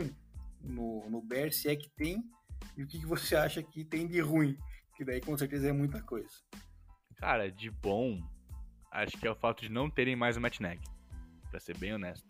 no, 0.61 1.09
no 1.09 1.21
Bears, 1.21 1.61
se 1.61 1.69
é 1.69 1.75
que 1.75 1.89
tem, 1.89 2.23
e 2.75 2.83
o 2.83 2.87
que, 2.87 2.99
que 2.99 3.05
você 3.05 3.35
acha 3.35 3.63
que 3.63 3.85
tem 3.85 4.07
de 4.07 4.19
ruim? 4.19 4.57
Que 4.95 5.05
daí 5.05 5.21
com 5.21 5.37
certeza 5.37 5.69
é 5.69 5.71
muita 5.71 6.01
coisa. 6.01 6.29
Cara, 7.17 7.49
de 7.49 7.69
bom, 7.69 8.21
acho 8.91 9.17
que 9.17 9.27
é 9.27 9.31
o 9.31 9.35
fato 9.35 9.61
de 9.61 9.69
não 9.69 9.89
terem 9.89 10.15
mais 10.15 10.35
o 10.35 10.41
Matt 10.41 10.59
Nagy, 10.59 10.81
pra 11.49 11.59
ser 11.59 11.77
bem 11.77 11.93
honesto. 11.93 12.27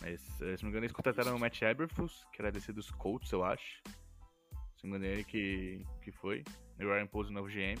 Mas, 0.00 0.20
se 0.20 0.42
não 0.42 0.48
me 0.48 0.68
engano, 0.68 0.84
eles 0.84 0.92
contrataram 0.92 1.36
o 1.36 1.38
Matt 1.38 1.62
Eberflus, 1.62 2.26
que 2.32 2.42
era 2.42 2.52
DC 2.52 2.72
dos 2.72 2.90
Colts, 2.90 3.30
eu 3.32 3.44
acho. 3.44 3.82
Se 4.76 4.84
não 4.84 4.90
me 4.90 4.96
engano, 4.98 5.14
ele 5.14 5.24
que, 5.24 5.82
que 6.02 6.12
foi. 6.12 6.44
O 6.78 6.82
Ryan 6.82 7.06
Pose, 7.06 7.30
o 7.30 7.32
novo 7.32 7.48
GM. 7.48 7.80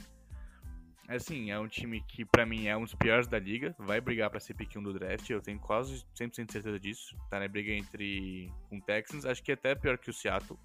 Assim, 1.06 1.50
é 1.50 1.58
um 1.58 1.68
time 1.68 2.00
que 2.00 2.24
pra 2.24 2.46
mim 2.46 2.66
é 2.66 2.76
um 2.76 2.82
dos 2.84 2.94
piores 2.94 3.26
da 3.26 3.38
liga. 3.38 3.74
Vai 3.78 4.00
brigar 4.00 4.30
pra 4.30 4.40
ser 4.40 4.54
pick 4.54 4.74
1 4.74 4.82
do 4.82 4.94
draft, 4.94 5.28
eu 5.28 5.42
tenho 5.42 5.58
quase 5.58 6.04
100% 6.18 6.46
de 6.46 6.52
certeza 6.52 6.80
disso. 6.80 7.16
Tá 7.28 7.38
na 7.38 7.46
briga 7.46 7.72
entre 7.72 8.50
com 8.70 8.80
Texans, 8.80 9.24
acho 9.26 9.42
que 9.42 9.50
é 9.50 9.54
até 9.54 9.74
pior 9.74 9.98
que 9.98 10.08
o 10.08 10.14
Seattle. 10.14 10.58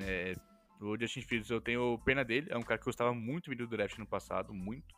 É, 0.00 0.34
o 0.80 0.96
Justin 0.98 1.22
Fields, 1.22 1.50
eu 1.50 1.60
tenho 1.60 1.98
pena 2.04 2.24
dele. 2.24 2.46
É 2.50 2.56
um 2.56 2.62
cara 2.62 2.78
que 2.78 2.84
gostava 2.84 3.12
muito 3.12 3.54
do 3.54 3.66
draft 3.66 3.98
no 3.98 4.06
passado, 4.06 4.54
muito. 4.54 4.94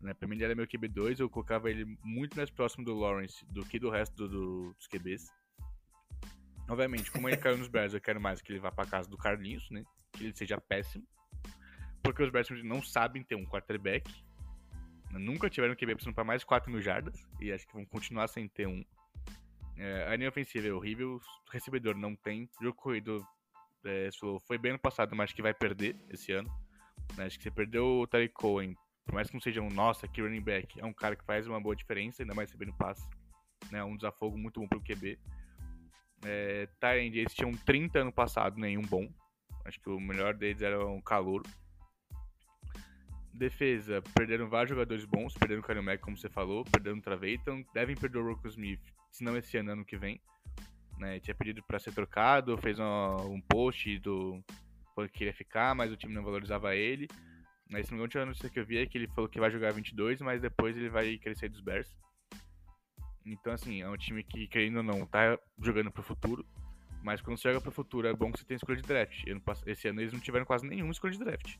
Né? 0.00 0.14
Pra 0.14 0.28
mim 0.28 0.36
ele 0.36 0.44
era 0.44 0.54
meu 0.54 0.66
QB2, 0.66 1.20
eu 1.20 1.30
colocava 1.30 1.70
ele 1.70 1.84
muito 2.02 2.36
mais 2.36 2.50
próximo 2.50 2.84
do 2.84 2.94
Lawrence 2.94 3.44
do 3.46 3.64
que 3.64 3.78
do 3.78 3.88
resto 3.90 4.14
do, 4.16 4.28
do, 4.28 4.74
dos 4.74 4.86
QBs. 4.88 5.28
Obviamente, 6.68 7.10
como 7.10 7.28
ele 7.28 7.36
caiu 7.36 7.58
nos 7.58 7.68
Bears, 7.68 7.94
eu 7.94 8.00
quero 8.00 8.20
mais 8.20 8.40
que 8.40 8.52
ele 8.52 8.60
vá 8.60 8.70
pra 8.70 8.86
casa 8.86 9.08
do 9.08 9.16
Carlinhos, 9.16 9.68
né? 9.70 9.84
Que 10.12 10.24
ele 10.24 10.36
seja 10.36 10.60
péssimo. 10.60 11.04
Porque 12.02 12.22
os 12.22 12.30
Bears 12.30 12.48
não 12.64 12.82
sabem 12.82 13.22
ter 13.22 13.34
um 13.34 13.44
quarterback. 13.44 14.12
Nunca 15.12 15.50
tiveram 15.50 15.74
QB 15.74 15.94
precisando 15.94 16.14
pra 16.14 16.24
mais 16.24 16.40
de 16.40 16.46
4 16.46 16.70
mil 16.70 16.80
jardas. 16.80 17.26
E 17.40 17.52
acho 17.52 17.66
que 17.66 17.74
vão 17.74 17.84
continuar 17.84 18.28
sem 18.28 18.48
ter 18.48 18.66
um. 18.66 18.84
É, 19.76 20.08
a 20.08 20.16
linha 20.16 20.28
ofensiva 20.28 20.66
é 20.66 20.72
horrível. 20.72 21.16
O 21.16 21.50
recebedor 21.50 21.96
não 21.96 22.16
tem. 22.16 22.48
O 22.60 22.64
jogo 22.64 22.76
corrido 22.76 23.26
é, 23.84 24.08
foi 24.46 24.58
bem 24.58 24.72
ano 24.72 24.80
passado, 24.80 25.14
mas 25.14 25.24
acho 25.24 25.34
que 25.34 25.42
vai 25.42 25.54
perder 25.54 25.96
esse 26.10 26.32
ano. 26.32 26.50
Acho 27.18 27.36
que 27.36 27.44
você 27.44 27.50
perdeu 27.50 28.00
o 28.00 28.06
Tariq 28.06 28.32
Cohen 28.32 28.74
por 29.04 29.14
mais 29.14 29.28
que 29.28 29.34
não 29.34 29.40
seja 29.40 29.60
um, 29.60 29.68
nossa, 29.68 30.06
que 30.06 30.20
running 30.20 30.40
back, 30.40 30.80
é 30.80 30.84
um 30.84 30.92
cara 30.92 31.16
que 31.16 31.24
faz 31.24 31.46
uma 31.46 31.60
boa 31.60 31.74
diferença, 31.74 32.22
ainda 32.22 32.34
mais 32.34 32.50
recebendo 32.50 32.76
passe. 32.76 33.06
Né, 33.70 33.82
um 33.82 33.96
desafogo 33.96 34.36
muito 34.36 34.60
bom 34.60 34.68
pro 34.68 34.80
QB. 34.80 35.18
É, 36.24 36.68
Tyrande, 36.80 37.18
eles 37.18 37.34
tinham 37.34 37.52
30 37.52 38.00
ano 38.00 38.12
passado, 38.12 38.58
nenhum 38.58 38.82
bom. 38.82 39.08
Acho 39.64 39.80
que 39.80 39.90
o 39.90 40.00
melhor 40.00 40.34
deles 40.34 40.62
era 40.62 40.84
um 40.86 41.00
calor. 41.00 41.42
Defesa, 43.32 44.02
perderam 44.14 44.48
vários 44.48 44.70
jogadores 44.70 45.04
bons, 45.04 45.34
perderam 45.34 45.62
o 45.62 45.64
Kalil 45.64 45.98
como 46.00 46.16
você 46.16 46.28
falou, 46.28 46.64
perderam 46.64 46.98
o 46.98 47.02
Traveiton, 47.02 47.64
devem 47.72 47.96
perder 47.96 48.18
o 48.18 48.28
Rocco 48.28 48.46
Smith, 48.48 48.80
se 49.10 49.24
não 49.24 49.36
esse 49.36 49.56
ano, 49.56 49.72
ano 49.72 49.84
que 49.84 49.96
vem. 49.96 50.20
Né, 50.98 51.18
tinha 51.18 51.34
pedido 51.34 51.62
para 51.66 51.78
ser 51.78 51.92
trocado, 51.92 52.56
fez 52.58 52.78
um, 52.78 53.40
post 53.48 53.98
do, 53.98 54.44
falou 54.94 55.08
que 55.08 55.18
queria 55.18 55.34
ficar, 55.34 55.74
mas 55.74 55.90
o 55.90 55.96
time 55.96 56.14
não 56.14 56.22
valorizava 56.22 56.76
ele. 56.76 57.08
Mas 57.68 57.86
se 57.86 57.92
não 57.92 57.98
me 57.98 58.04
engano, 58.04 58.24
a 58.24 58.26
notícia 58.26 58.50
que 58.50 58.60
eu 58.60 58.66
vi 58.66 58.78
é 58.78 58.86
que 58.86 58.98
ele 58.98 59.08
falou 59.08 59.28
que 59.28 59.40
vai 59.40 59.50
jogar 59.50 59.72
22, 59.72 60.20
mas 60.20 60.42
depois 60.42 60.76
ele 60.76 60.90
vai 60.90 61.16
crescer 61.16 61.48
dos 61.48 61.60
Bears. 61.60 61.96
Então, 63.24 63.52
assim, 63.52 63.80
é 63.80 63.88
um 63.88 63.96
time 63.96 64.22
que, 64.22 64.46
querendo 64.46 64.76
ou 64.78 64.82
não, 64.82 65.06
tá 65.06 65.38
jogando 65.60 65.90
pro 65.90 66.02
futuro. 66.02 66.44
Mas 67.02 67.20
quando 67.20 67.38
você 67.38 67.48
joga 67.48 67.60
pro 67.60 67.72
futuro, 67.72 68.06
é 68.06 68.12
bom 68.12 68.30
que 68.30 68.38
você 68.38 68.44
tenha 68.44 68.56
escolha 68.56 68.80
de 68.80 68.86
draft. 68.86 69.24
Esse 69.66 69.88
ano 69.88 70.00
eles 70.00 70.12
não 70.12 70.20
tiveram 70.20 70.44
quase 70.44 70.66
nenhuma 70.66 70.92
escolha 70.92 71.12
de 71.12 71.18
draft. 71.18 71.56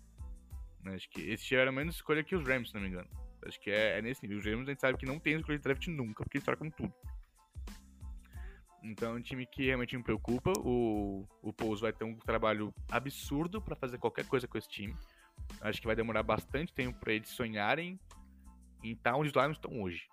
Acho 0.86 1.08
que 1.10 1.20
esse 1.20 1.44
tiveram 1.44 1.72
menos 1.72 1.96
escolha 1.96 2.24
que 2.24 2.34
os 2.34 2.46
Rams, 2.46 2.68
se 2.68 2.74
não 2.74 2.82
me 2.82 2.88
engano. 2.88 3.08
Acho 3.46 3.60
que 3.60 3.70
é, 3.70 3.98
é 3.98 4.02
nesse 4.02 4.22
nível. 4.22 4.38
Os 4.38 4.44
Rams 4.44 4.68
a 4.68 4.72
gente 4.72 4.80
sabe 4.80 4.98
que 4.98 5.06
não 5.06 5.18
tem 5.18 5.34
escolha 5.34 5.58
de 5.58 5.64
draft 5.64 5.86
nunca, 5.88 6.24
porque 6.24 6.38
eles 6.38 6.44
trocam 6.44 6.70
tudo. 6.70 6.92
Então 8.82 9.12
é 9.12 9.18
um 9.18 9.22
time 9.22 9.46
que 9.46 9.66
realmente 9.66 9.96
me 9.96 10.02
preocupa. 10.02 10.52
O, 10.58 11.24
o 11.40 11.52
Pouso 11.52 11.82
vai 11.82 11.92
ter 11.92 12.04
um 12.04 12.16
trabalho 12.16 12.74
absurdo 12.90 13.62
para 13.62 13.76
fazer 13.76 13.98
qualquer 13.98 14.26
coisa 14.26 14.48
com 14.48 14.58
esse 14.58 14.68
time. 14.68 14.96
Acho 15.60 15.80
que 15.80 15.86
vai 15.86 15.94
demorar 15.94 16.22
bastante 16.22 16.72
tempo 16.72 16.98
para 16.98 17.12
eles 17.12 17.28
sonharem 17.28 17.98
em 18.82 18.92
estar 18.92 19.14
onde 19.14 19.28
os 19.28 19.34
Lions 19.34 19.56
estão 19.56 19.80
hoje. 19.80 20.08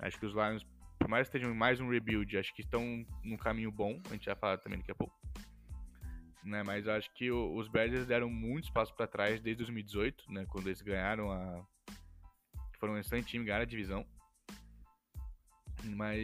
Acho 0.00 0.18
que 0.18 0.26
os 0.26 0.32
Lions, 0.32 0.66
por 0.98 1.08
mais 1.08 1.28
que 1.28 1.36
estejam 1.36 1.54
mais 1.54 1.80
um 1.80 1.88
rebuild, 1.88 2.36
acho 2.38 2.54
que 2.54 2.62
estão 2.62 3.04
num 3.22 3.36
caminho 3.36 3.70
bom. 3.70 4.00
A 4.06 4.14
gente 4.14 4.26
vai 4.26 4.36
falar 4.36 4.58
também 4.58 4.78
daqui 4.78 4.90
a 4.90 4.94
pouco. 4.94 5.14
Né, 6.44 6.62
mas 6.62 6.86
acho 6.86 7.10
que 7.14 7.30
o, 7.30 7.56
os 7.56 7.68
Bears 7.68 8.06
deram 8.06 8.28
muito 8.28 8.64
espaço 8.64 8.94
para 8.94 9.06
trás 9.06 9.40
desde 9.40 9.64
2018, 9.64 10.30
né, 10.30 10.44
quando 10.46 10.66
eles 10.66 10.82
ganharam 10.82 11.30
a. 11.32 11.66
Foram 12.78 12.94
um 12.94 12.98
excelente 12.98 13.28
time, 13.28 13.46
ganharam 13.46 13.62
a 13.62 13.66
divisão. 13.66 14.06
Mas 15.84 16.20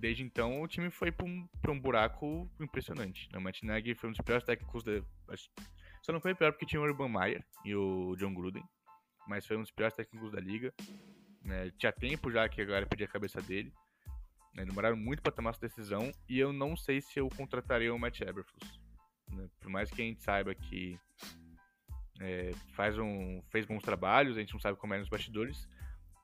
desde 0.00 0.22
então 0.22 0.60
o 0.60 0.68
time 0.68 0.90
foi 0.90 1.12
para 1.12 1.26
um, 1.26 1.46
pra 1.62 1.70
um 1.70 1.80
buraco 1.80 2.50
impressionante. 2.60 3.28
Né? 3.32 3.38
O 3.38 3.42
Matt 3.42 3.62
Nagy 3.62 3.94
foi 3.94 4.08
um 4.08 4.12
dos 4.12 4.20
piores 4.20 4.44
técnicos 4.44 4.82
da. 4.82 5.02
Só 6.02 6.12
não 6.12 6.20
foi 6.20 6.34
pior 6.34 6.52
porque 6.52 6.66
tinha 6.66 6.80
o 6.80 6.84
Urban 6.84 7.08
Meyer 7.08 7.44
e 7.64 7.74
o 7.74 8.16
John 8.16 8.34
Gruden, 8.34 8.64
mas 9.28 9.46
foi 9.46 9.56
um 9.56 9.62
dos 9.62 9.70
piores 9.70 9.94
técnicos 9.94 10.32
da 10.32 10.40
liga. 10.40 10.74
Né? 11.42 11.70
Tinha 11.78 11.92
tempo 11.92 12.30
já 12.30 12.48
que 12.48 12.60
a 12.60 12.64
galera 12.64 12.86
pedia 12.86 13.06
a 13.06 13.10
cabeça 13.10 13.40
dele. 13.40 13.72
Né? 14.54 14.64
Demoraram 14.64 14.96
muito 14.96 15.22
para 15.22 15.32
tomar 15.32 15.50
essa 15.50 15.60
decisão 15.60 16.10
e 16.28 16.38
eu 16.38 16.52
não 16.52 16.76
sei 16.76 17.00
se 17.00 17.20
eu 17.20 17.28
contrataria 17.28 17.94
o 17.94 17.98
Matt 17.98 18.20
Eberflus. 18.20 18.79
Né? 19.32 19.48
Por 19.60 19.70
mais 19.70 19.90
que 19.90 20.02
a 20.02 20.04
gente 20.04 20.22
saiba 20.22 20.54
que 20.54 20.98
é, 22.20 22.52
faz 22.74 22.98
um, 22.98 23.42
fez 23.48 23.66
bons 23.66 23.82
trabalhos, 23.82 24.36
a 24.36 24.40
gente 24.40 24.52
não 24.52 24.60
sabe 24.60 24.78
como 24.78 24.94
é 24.94 24.98
nos 24.98 25.08
bastidores, 25.08 25.68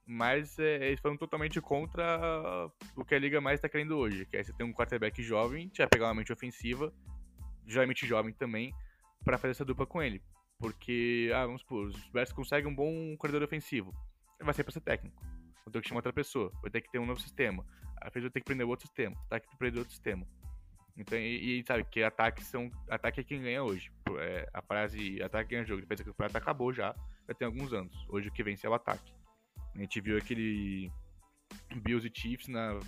mas 0.05 0.59
é, 0.59 0.89
eles 0.89 1.01
foram 1.01 1.17
totalmente 1.17 1.61
contra 1.61 2.71
o 2.95 3.05
que 3.05 3.15
a 3.15 3.19
liga 3.19 3.41
mais 3.41 3.59
está 3.59 3.69
querendo 3.69 3.97
hoje, 3.97 4.27
que 4.27 4.37
é 4.37 4.43
você 4.43 4.53
ter 4.53 4.65
um 4.65 4.73
quarterback 4.73 5.23
jovem, 5.23 5.69
te 5.69 5.79
vai 5.79 5.89
pegar 5.89 6.07
uma 6.07 6.15
mente 6.15 6.33
ofensiva, 6.33 6.93
geralmente 7.67 8.07
jovem 8.07 8.33
também, 8.33 8.73
para 9.25 9.39
fazer 9.39 9.53
essa 9.53 9.65
dupla 9.65 9.87
com 9.87 10.03
ele. 10.03 10.23
Porque, 10.59 11.31
ah, 11.35 11.45
vamos 11.45 11.63
supor, 11.63 11.87
os 11.87 12.09
Bears 12.11 12.33
conseguem 12.33 12.71
um 12.71 12.75
bom 12.75 13.17
corredor 13.17 13.43
ofensivo, 13.43 13.93
vai 14.41 14.55
ser 14.55 14.63
para 14.63 14.73
ser 14.73 14.81
técnico. 14.81 15.23
Vou 15.65 15.73
ter 15.73 15.81
que 15.81 15.89
chamar 15.89 15.99
outra 15.99 16.13
pessoa, 16.13 16.53
vai 16.63 16.71
ter 16.71 16.81
que 16.81 16.91
ter 16.91 16.99
um 16.99 17.07
novo 17.07 17.21
sistema. 17.21 17.67
Às 18.01 18.13
vezes 18.13 18.25
vai 18.25 18.31
ter 18.31 18.41
que 18.41 18.45
aprender 18.45 18.65
outro 18.65 18.87
sistema, 18.87 19.17
tá 19.29 19.41
que 19.41 19.49
aprender 19.53 19.79
outro 19.79 19.93
sistema. 19.93 20.27
Então, 20.97 21.19
e, 21.19 21.61
e, 21.61 21.65
sabe, 21.65 21.85
que 21.85 22.03
ataques 22.03 22.47
são. 22.47 22.71
Ataque 22.89 23.21
é 23.21 23.25
quem 23.25 23.43
ganha 23.43 23.63
hoje. 23.63 23.93
É, 24.19 24.49
a 24.53 24.63
frase 24.63 25.23
ataque 25.23 25.51
ganha 25.51 25.65
jogo. 25.65 25.83
Depois 25.83 26.01
que 26.01 26.09
o 26.09 26.13
campeonato 26.13 26.39
acabou 26.39 26.73
já, 26.73 26.95
já 27.29 27.35
tem 27.35 27.47
alguns 27.47 27.73
anos. 27.73 27.95
Hoje 28.09 28.29
o 28.29 28.33
que 28.33 28.43
vence 28.43 28.67
é 28.67 28.71
o 28.71 28.75
ataque. 28.75 29.13
A 29.75 29.79
gente 29.79 30.01
viu 30.01 30.17
aquele 30.17 30.91
Bills 31.83 32.07
e 32.07 32.13
Chiefs 32.15 32.49
na. 32.49 32.79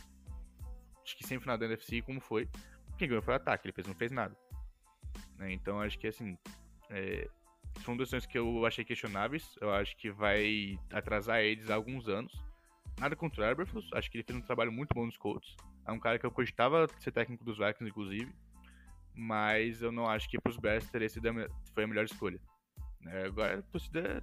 Acho 1.04 1.16
que 1.16 1.26
sempre 1.26 1.46
na 1.46 1.56
da 1.56 1.66
NFC, 1.66 2.00
como 2.02 2.20
foi. 2.20 2.48
Quem 2.96 3.08
ganhou 3.08 3.22
foi 3.22 3.34
o 3.34 3.36
ataque, 3.36 3.66
ele 3.66 3.72
fez, 3.72 3.86
não 3.86 3.94
fez 3.94 4.10
nada. 4.10 4.36
Né? 5.36 5.52
Então 5.52 5.80
acho 5.80 5.98
que 5.98 6.06
assim. 6.06 6.36
É, 6.90 7.28
são 7.84 7.96
decisões 7.96 8.26
que 8.26 8.38
eu 8.38 8.64
achei 8.64 8.84
questionáveis. 8.84 9.54
Eu 9.60 9.70
acho 9.72 9.96
que 9.96 10.10
vai 10.10 10.78
atrasar 10.92 11.40
eles 11.40 11.68
alguns 11.68 12.08
anos. 12.08 12.32
Nada 12.98 13.14
contra 13.14 13.42
o 13.42 13.50
Eberflus, 13.50 13.88
acho 13.92 14.10
que 14.10 14.16
ele 14.16 14.24
fez 14.24 14.36
um 14.36 14.42
trabalho 14.42 14.72
muito 14.72 14.92
bom 14.92 15.06
nos 15.06 15.16
Colts. 15.16 15.54
É 15.88 15.92
um 15.92 15.98
cara 15.98 16.18
que 16.18 16.26
eu 16.26 16.30
cogitava 16.30 16.86
ser 16.98 17.10
técnico 17.10 17.44
dos 17.44 17.58
Vikings, 17.58 17.90
inclusive. 17.90 18.32
Mas 19.14 19.82
eu 19.82 19.90
não 19.90 20.06
acho 20.06 20.28
que 20.28 20.40
pros 20.40 20.56
Bears 20.56 20.88
teria 20.90 21.08
sido 21.08 21.28
a, 21.28 21.32
foi 21.74 21.84
a 21.84 21.86
melhor 21.86 22.04
escolha. 22.04 22.40
É, 23.06 23.24
agora 23.24 23.58
a 23.58 23.62
torcida. 23.62 24.22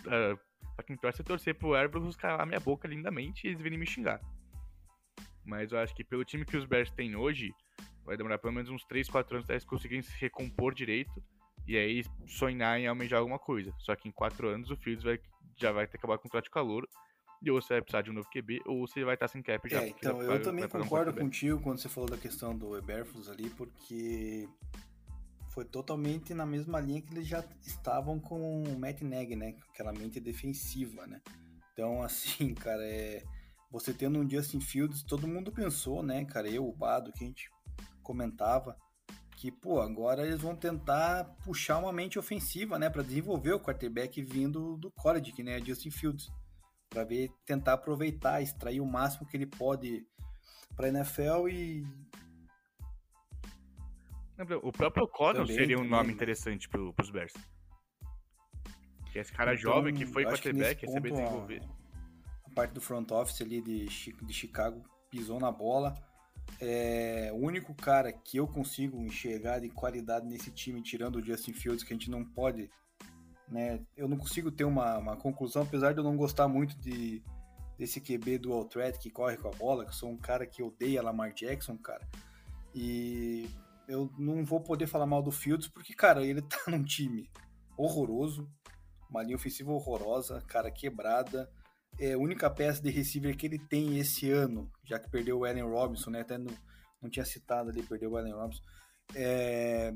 Uh, 0.00 0.52
Pra 0.74 0.84
quem 0.84 0.96
torce, 0.96 1.20
é 1.20 1.24
torcer 1.24 1.54
pro 1.54 1.74
Airbus 1.74 2.16
calar 2.16 2.46
minha 2.46 2.60
boca 2.60 2.88
lindamente 2.88 3.46
e 3.46 3.50
eles 3.50 3.60
virem 3.60 3.78
me 3.78 3.86
xingar. 3.86 4.20
Mas 5.44 5.72
eu 5.72 5.78
acho 5.78 5.94
que 5.94 6.04
pelo 6.04 6.24
time 6.24 6.44
que 6.44 6.56
os 6.56 6.64
Bears 6.64 6.90
têm 6.90 7.14
hoje, 7.14 7.52
vai 8.04 8.16
demorar 8.16 8.38
pelo 8.38 8.54
menos 8.54 8.70
uns 8.70 8.84
3, 8.84 9.08
4 9.08 9.36
anos 9.36 9.44
até 9.44 9.54
eles 9.54 9.64
conseguirem 9.64 10.02
se 10.02 10.12
recompor 10.18 10.74
direito 10.74 11.22
e 11.66 11.76
aí 11.76 12.02
sonhar 12.26 12.78
em 12.78 12.86
almejar 12.86 13.18
alguma 13.18 13.38
coisa. 13.38 13.72
Só 13.78 13.94
que 13.94 14.08
em 14.08 14.12
4 14.12 14.48
anos 14.48 14.70
o 14.70 14.76
Fields 14.76 15.04
vai, 15.04 15.20
já 15.56 15.72
vai 15.72 15.86
ter 15.86 15.98
com 15.98 16.10
o 16.10 16.18
contrato 16.18 16.44
de 16.44 16.50
calor 16.50 16.88
e 17.42 17.50
ou 17.50 17.60
você 17.60 17.74
vai 17.74 17.82
precisar 17.82 18.02
de 18.02 18.10
um 18.10 18.14
novo 18.14 18.28
QB 18.30 18.60
ou 18.66 18.86
você 18.86 19.04
vai 19.04 19.14
estar 19.14 19.28
sem 19.28 19.42
cap 19.42 19.68
já. 19.68 19.82
É, 19.82 19.88
então 19.88 20.22
eu 20.22 20.40
também 20.40 20.68
concordo 20.68 21.10
um 21.10 21.14
contigo 21.14 21.60
quando 21.60 21.78
você 21.78 21.88
falou 21.88 22.08
da 22.08 22.16
questão 22.16 22.56
do 22.56 22.76
Eberflus 22.76 23.28
ali, 23.28 23.50
porque 23.50 24.48
foi 25.50 25.64
totalmente 25.64 26.32
na 26.32 26.46
mesma 26.46 26.80
linha 26.80 27.02
que 27.02 27.12
eles 27.12 27.26
já 27.26 27.44
estavam 27.62 28.18
com 28.18 28.62
o 28.62 28.78
Matt 28.78 29.02
Neg, 29.02 29.36
né? 29.36 29.56
Aquela 29.70 29.92
mente 29.92 30.20
defensiva, 30.20 31.06
né? 31.06 31.20
Então, 31.72 32.00
assim, 32.04 32.54
cara, 32.54 32.82
é... 32.84 33.22
você 33.70 33.92
tendo 33.92 34.18
um 34.18 34.28
Justin 34.28 34.60
Fields, 34.60 35.02
todo 35.02 35.28
mundo 35.28 35.52
pensou, 35.52 36.02
né, 36.02 36.24
cara? 36.24 36.48
Eu, 36.48 36.66
o 36.66 36.72
Bado, 36.72 37.12
que 37.12 37.24
a 37.24 37.26
gente 37.26 37.50
comentava, 38.02 38.78
que, 39.36 39.50
pô, 39.50 39.80
agora 39.80 40.24
eles 40.24 40.40
vão 40.40 40.54
tentar 40.54 41.24
puxar 41.44 41.78
uma 41.78 41.92
mente 41.92 42.18
ofensiva, 42.18 42.78
né? 42.78 42.88
para 42.88 43.02
desenvolver 43.02 43.52
o 43.52 43.60
quarterback 43.60 44.22
vindo 44.22 44.76
do 44.76 44.90
college, 44.92 45.32
que 45.32 45.42
nem 45.42 45.54
é 45.54 45.60
Justin 45.60 45.90
Fields. 45.90 46.30
Para 46.92 47.04
ver, 47.04 47.30
tentar 47.46 47.74
aproveitar, 47.74 48.42
extrair 48.42 48.80
o 48.80 48.86
máximo 48.86 49.26
que 49.26 49.36
ele 49.36 49.46
pode 49.46 50.06
pra 50.76 50.88
NFL 50.88 51.48
e 51.48 51.86
o 54.62 54.72
próprio 54.72 55.06
Connell 55.06 55.46
seria 55.46 55.78
um 55.78 55.84
nome 55.84 56.12
interessante 56.12 56.68
pro, 56.68 56.92
pros 56.94 57.10
Bears. 57.10 57.32
Que 59.12 59.18
é 59.18 59.22
esse 59.22 59.32
cara 59.32 59.54
então, 59.54 59.62
jovem 59.62 59.94
que 59.94 60.06
foi 60.06 60.24
quarterback, 60.24 60.84
ia 60.84 60.90
saber 60.90 61.10
desenvolver. 61.10 61.62
A, 61.62 62.50
a 62.50 62.54
parte 62.54 62.72
do 62.72 62.80
front 62.80 63.10
office 63.10 63.40
ali 63.42 63.60
de, 63.60 63.86
de 63.86 64.32
Chicago 64.32 64.82
pisou 65.10 65.38
na 65.38 65.52
bola. 65.52 65.94
É, 66.60 67.30
o 67.32 67.36
único 67.36 67.74
cara 67.74 68.12
que 68.12 68.38
eu 68.38 68.48
consigo 68.48 69.00
enxergar 69.02 69.60
de 69.60 69.68
qualidade 69.68 70.26
nesse 70.26 70.50
time, 70.50 70.82
tirando 70.82 71.16
o 71.16 71.24
Justin 71.24 71.52
Fields, 71.52 71.84
que 71.84 71.92
a 71.92 71.96
gente 71.96 72.10
não 72.10 72.24
pode, 72.24 72.68
né? 73.52 73.84
Eu 73.96 74.08
não 74.08 74.16
consigo 74.16 74.50
ter 74.50 74.64
uma, 74.64 74.98
uma 74.98 75.16
conclusão, 75.16 75.62
apesar 75.62 75.92
de 75.92 75.98
eu 75.98 76.04
não 76.04 76.16
gostar 76.16 76.48
muito 76.48 76.76
de, 76.78 77.22
desse 77.78 78.00
QB 78.00 78.38
dual 78.38 78.64
threat 78.64 78.98
que 78.98 79.10
corre 79.10 79.36
com 79.36 79.48
a 79.48 79.52
bola, 79.52 79.84
que 79.84 79.90
eu 79.90 79.94
sou 79.94 80.10
um 80.10 80.16
cara 80.16 80.46
que 80.46 80.62
odeia 80.62 81.02
Lamar 81.02 81.32
Jackson, 81.34 81.76
cara. 81.76 82.08
E 82.74 83.48
eu 83.86 84.10
não 84.18 84.44
vou 84.44 84.60
poder 84.60 84.86
falar 84.86 85.06
mal 85.06 85.22
do 85.22 85.30
Fields, 85.30 85.68
porque, 85.68 85.92
cara, 85.94 86.24
ele 86.24 86.40
tá 86.40 86.58
num 86.68 86.82
time 86.82 87.30
horroroso, 87.76 88.48
uma 89.10 89.22
linha 89.22 89.36
ofensiva 89.36 89.70
horrorosa, 89.70 90.40
cara 90.46 90.70
quebrada. 90.70 91.50
É 92.00 92.14
a 92.14 92.18
única 92.18 92.48
peça 92.48 92.80
de 92.82 92.90
receiver 92.90 93.36
que 93.36 93.44
ele 93.44 93.58
tem 93.58 93.98
esse 93.98 94.30
ano, 94.30 94.70
já 94.82 94.98
que 94.98 95.10
perdeu 95.10 95.40
o 95.40 95.44
Allen 95.44 95.64
Robinson, 95.64 96.10
né? 96.10 96.22
Até 96.22 96.38
não, 96.38 96.52
não 97.02 97.10
tinha 97.10 97.24
citado 97.24 97.68
ali, 97.68 97.82
perdeu 97.82 98.12
o 98.12 98.16
Allen 98.16 98.32
Robinson. 98.32 98.62
É, 99.14 99.92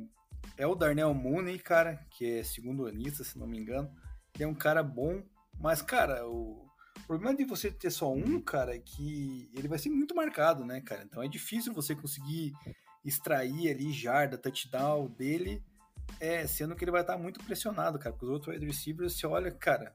é 0.56 0.66
o 0.66 0.74
Darnell 0.74 1.12
Mooney, 1.12 1.58
cara, 1.58 1.96
que 2.10 2.38
é 2.38 2.42
segundo 2.42 2.86
anista, 2.86 3.22
se 3.24 3.38
não 3.38 3.46
me 3.46 3.58
engano. 3.58 3.90
Ele 4.34 4.44
é 4.44 4.48
um 4.48 4.54
cara 4.54 4.82
bom, 4.82 5.22
mas, 5.58 5.82
cara, 5.82 6.26
o, 6.26 6.66
problema 7.06 7.36
de 7.36 7.44
você 7.44 7.70
ter 7.70 7.90
só 7.90 8.12
um, 8.12 8.40
cara, 8.40 8.74
é 8.74 8.78
que 8.78 9.50
ele 9.54 9.68
vai 9.68 9.78
ser 9.78 9.90
muito 9.90 10.14
marcado, 10.14 10.64
né, 10.64 10.80
cara? 10.80 11.04
Então 11.04 11.22
é 11.22 11.28
difícil 11.28 11.72
você 11.72 11.94
conseguir 11.94 12.52
extrair 13.04 13.70
ali 13.70 13.92
jarda, 13.92 14.36
touchdown 14.36 15.08
dele, 15.08 15.62
é, 16.18 16.46
sendo 16.46 16.74
que 16.74 16.84
ele 16.84 16.90
vai 16.90 17.02
estar 17.02 17.16
muito 17.16 17.42
pressionado, 17.44 17.98
cara, 17.98 18.12
porque 18.12 18.26
os 18.26 18.32
outros 18.32 18.54
wide 18.54 18.66
receivers, 18.66 19.14
você 19.14 19.26
olha, 19.26 19.50
cara, 19.50 19.94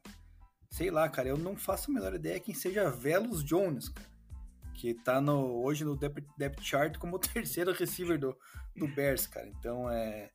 sei 0.69 0.89
lá, 0.89 1.07
cara, 1.09 1.27
eu 1.27 1.37
não 1.37 1.57
faço 1.57 1.91
a 1.91 1.93
melhor 1.93 2.13
ideia 2.13 2.39
quem 2.39 2.53
seja 2.53 2.89
Velos 2.89 3.43
Jones, 3.43 3.89
cara, 3.89 4.10
que 4.81 4.95
tá 4.95 5.21
no, 5.21 5.63
hoje 5.63 5.85
no 5.85 5.95
depth, 5.95 6.59
chart 6.61 6.97
como 6.97 7.17
o 7.17 7.19
terceiro 7.21 7.71
receiver 7.71 8.17
do, 8.17 8.35
do 8.75 8.87
Bears, 8.87 9.27
cara, 9.27 9.47
então 9.47 9.87
é, 9.87 10.31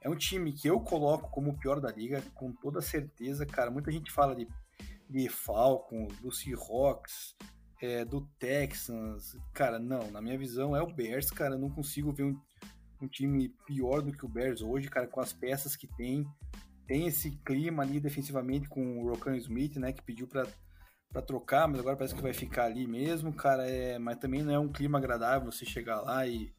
é 0.00 0.08
um 0.08 0.14
time 0.14 0.52
que 0.52 0.68
eu 0.68 0.78
coloco 0.78 1.28
como 1.30 1.50
o 1.50 1.58
pior 1.58 1.80
da 1.80 1.90
liga, 1.90 2.22
com 2.32 2.52
toda 2.52 2.80
certeza, 2.80 3.44
cara, 3.44 3.68
muita 3.68 3.90
gente 3.90 4.12
fala 4.12 4.36
de, 4.36 4.46
de 5.08 5.28
Falcon, 5.28 6.06
do 6.22 6.30
Seahawks, 6.30 7.34
é, 7.82 8.04
do 8.04 8.20
Texans. 8.38 9.36
Cara, 9.52 9.78
não, 9.78 10.10
na 10.10 10.20
minha 10.20 10.38
visão 10.38 10.76
é 10.76 10.82
o 10.82 10.92
Bears, 10.92 11.30
cara. 11.30 11.54
Eu 11.54 11.58
não 11.58 11.70
consigo 11.70 12.12
ver 12.12 12.24
um, 12.24 12.38
um 13.00 13.08
time 13.08 13.48
pior 13.66 14.02
do 14.02 14.12
que 14.12 14.24
o 14.24 14.28
Bears 14.28 14.60
hoje, 14.60 14.88
cara, 14.88 15.06
com 15.06 15.20
as 15.20 15.32
peças 15.32 15.74
que 15.74 15.86
tem. 15.96 16.26
Tem 16.86 17.06
esse 17.06 17.30
clima 17.44 17.82
ali 17.82 17.98
defensivamente 17.98 18.68
com 18.68 18.98
o 18.98 19.08
Rokan 19.08 19.36
Smith, 19.36 19.76
né, 19.76 19.92
que 19.92 20.02
pediu 20.02 20.26
para 20.26 20.46
para 21.12 21.22
trocar, 21.22 21.66
mas 21.66 21.80
agora 21.80 21.96
parece 21.96 22.14
que 22.14 22.22
vai 22.22 22.32
ficar 22.32 22.64
ali 22.64 22.86
mesmo, 22.86 23.32
cara. 23.32 23.68
É, 23.68 23.98
mas 23.98 24.18
também 24.18 24.42
não 24.42 24.52
é 24.52 24.58
um 24.58 24.72
clima 24.72 24.98
agradável 24.98 25.50
você 25.50 25.64
chegar 25.64 26.00
lá 26.00 26.26
e, 26.26 26.52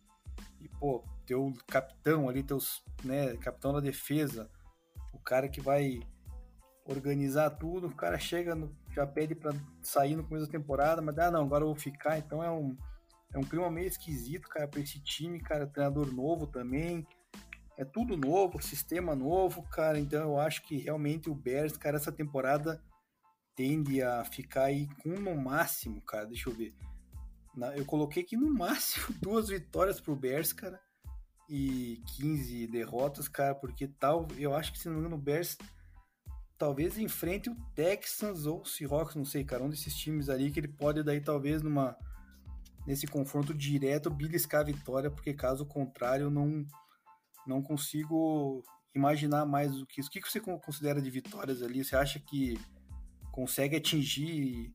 e 0.60 0.68
pô, 0.80 1.04
teu 1.26 1.54
capitão 1.68 2.28
ali, 2.28 2.43
teus, 2.43 2.84
né, 3.04 3.36
capitão 3.38 3.74
da 3.74 3.80
defesa, 3.80 4.49
cara 5.24 5.47
que 5.47 5.62
vai 5.62 6.02
organizar 6.86 7.52
tudo, 7.52 7.88
o 7.88 7.95
cara 7.95 8.18
chega, 8.18 8.56
no, 8.56 8.76
já 8.93 9.06
pede 9.06 9.36
para 9.36 9.54
sair 9.82 10.16
no 10.16 10.24
começo 10.24 10.45
da 10.45 10.52
temporada, 10.52 11.02
mas 11.02 11.18
ah, 11.20 11.32
não, 11.32 11.43
agora 11.43 11.64
eu 11.64 11.68
vou 11.68 11.76
ficar, 11.76 12.18
então 12.18 12.43
é 12.43 12.52
um, 12.52 12.76
é 13.34 13.38
um 13.38 13.43
clima 13.43 13.70
meio 13.70 13.88
esquisito, 13.88 14.49
cara, 14.49 14.68
para 14.68 14.82
esse 14.82 15.02
time, 15.02 15.39
cara, 15.39 15.68
treinador 15.68 16.12
novo 16.14 16.47
também, 16.47 17.06
é 17.78 17.86
tudo 17.86 18.18
novo, 18.18 18.62
sistema 18.62 19.16
novo, 19.16 19.64
cara, 19.64 19.99
então 19.99 20.22
eu 20.22 20.39
acho 20.39 20.64
que 20.64 20.78
realmente 20.78 21.30
o 21.30 21.36
Bears, 21.36 21.78
cara, 21.78 21.97
essa 21.97 22.12
temporada 22.12 22.82
tende 23.56 24.02
a 24.02 24.24
ficar 24.24 24.66
aí 24.66 24.88
com 25.02 25.10
no 25.10 25.36
máximo, 25.36 26.02
cara, 26.02 26.26
deixa 26.26 26.49
eu 26.49 26.56
ver, 26.56 26.74
eu 27.76 27.86
coloquei 27.86 28.24
aqui 28.24 28.38
no 28.38 28.54
máximo 28.54 29.08
duas 29.22 29.49
vitórias 29.49 29.99
pro 29.99 30.16
Bears, 30.16 30.54
cara, 30.54 30.80
e 31.49 32.02
15 32.18 32.68
derrotas, 32.68 33.28
cara, 33.28 33.54
porque 33.54 33.88
tal, 33.88 34.28
eu 34.38 34.56
acho 34.56 34.72
que 34.72 34.80
se 34.80 34.88
não 34.88 34.95
me 34.95 34.99
engano 35.02 35.16
o 35.16 35.22
Bears 35.22 35.58
talvez 36.58 36.95
enfrente 36.99 37.49
o 37.49 37.56
Texans 37.74 38.45
ou 38.45 38.62
o 38.62 38.66
Seahawks, 38.66 39.16
não 39.16 39.26
sei, 39.26 39.43
cara, 39.43 39.64
um 39.64 39.70
desses 39.70 39.95
times 39.95 40.30
ali 40.30 40.52
que 40.52 40.60
ele 40.60 40.68
pode 40.68 41.02
daí 41.04 41.20
talvez 41.20 41.64
numa 41.64 41.97
nesse 42.86 43.08
confronto 43.08 43.52
direto 43.52 44.12
beliscar 44.12 44.62
a 44.62 44.66
vitória, 44.66 45.10
porque 45.10 45.34
caso 45.34 45.66
contrário 45.66 46.30
não 46.30 46.64
não 47.47 47.64
consigo 47.64 48.64
imaginar 48.93 49.43
mais 49.43 49.72
do 49.76 49.88
que 49.88 49.99
isso. 49.99 50.10
O 50.10 50.12
que 50.12 50.22
você 50.22 50.39
considera 50.39 51.02
de 51.02 51.10
vitórias 51.10 51.64
ali? 51.64 51.84
Você 51.84 51.95
acha 51.95 52.20
que 52.20 52.60
consegue 53.32 53.76
atingir 53.76 54.74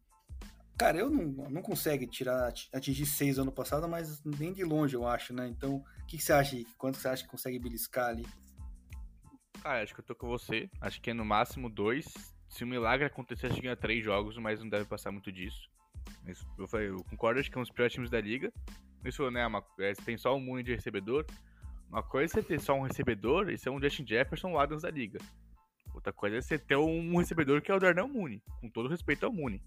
Cara, 0.79 0.99
eu 0.99 1.09
não, 1.09 1.49
não 1.49 1.63
consegue 1.63 2.07
tirar, 2.07 2.53
atingir 2.73 3.07
seis 3.07 3.39
ano 3.39 3.51
passado, 3.51 3.89
mas 3.89 4.23
nem 4.25 4.53
de 4.53 4.63
longe, 4.63 4.95
eu 4.95 5.07
acho, 5.07 5.33
né? 5.33 5.49
Então, 5.49 5.77
o 5.77 6.07
que, 6.07 6.19
que 6.19 6.23
você 6.23 6.35
acha? 6.35 6.57
Quanto 6.77 6.99
você 6.99 7.09
acha 7.09 7.23
que 7.23 7.31
consegue 7.31 7.59
beliscar 7.59 8.09
ali? 8.09 8.27
Ah, 9.65 9.81
acho 9.81 9.95
que 9.95 10.01
eu 10.01 10.05
tô 10.05 10.15
com 10.15 10.29
você. 10.29 10.69
Acho 10.79 11.01
que 11.01 11.11
é 11.11 11.15
no 11.15 11.25
máximo 11.25 11.71
dois. 11.71 12.05
Se 12.47 12.63
um 12.63 12.67
milagre 12.67 13.07
acontecer, 13.07 13.47
acho 13.47 13.57
que 13.57 13.63
ganha 13.63 13.75
três 13.75 14.05
jogos, 14.05 14.37
mas 14.37 14.61
não 14.61 14.69
deve 14.69 14.85
passar 14.85 15.11
muito 15.11 15.33
disso. 15.33 15.71
Mas 16.23 16.45
eu, 16.59 16.69
falei, 16.69 16.91
eu 16.91 17.03
concordo, 17.05 17.41
acho 17.41 17.51
que 17.51 17.57
é 17.57 17.61
um 17.61 17.65
dos 17.65 17.73
piores 17.73 17.95
times 17.95 18.11
da 18.11 18.21
liga. 18.21 18.53
Isso, 19.03 19.31
né, 19.31 19.47
uma, 19.47 19.65
é, 19.81 19.95
tem 19.95 20.19
só 20.19 20.37
um 20.37 20.41
mundo 20.41 20.63
de 20.63 20.75
recebedor. 20.75 21.25
Uma 21.89 22.03
coisa 22.03 22.41
é 22.41 22.43
ter 22.43 22.61
só 22.61 22.75
um 22.75 22.83
recebedor 22.83 23.49
e 23.49 23.57
ser 23.57 23.71
um 23.71 23.81
Justin 23.81 24.07
Jefferson 24.07 24.53
o 24.53 24.59
Adams 24.59 24.83
da 24.83 24.91
liga. 24.91 25.19
Outra 25.97 26.13
coisa 26.13 26.37
é 26.37 26.41
você 26.43 26.59
ter 26.59 26.77
um 26.77 27.17
recebedor 27.17 27.63
que 27.63 27.71
é 27.71 27.75
o 27.75 27.81
Darnell 27.81 28.07
Mooney, 28.07 28.43
com 28.61 28.69
todo 28.69 28.87
respeito 28.87 29.25
ao 29.25 29.33
Mooney. 29.33 29.63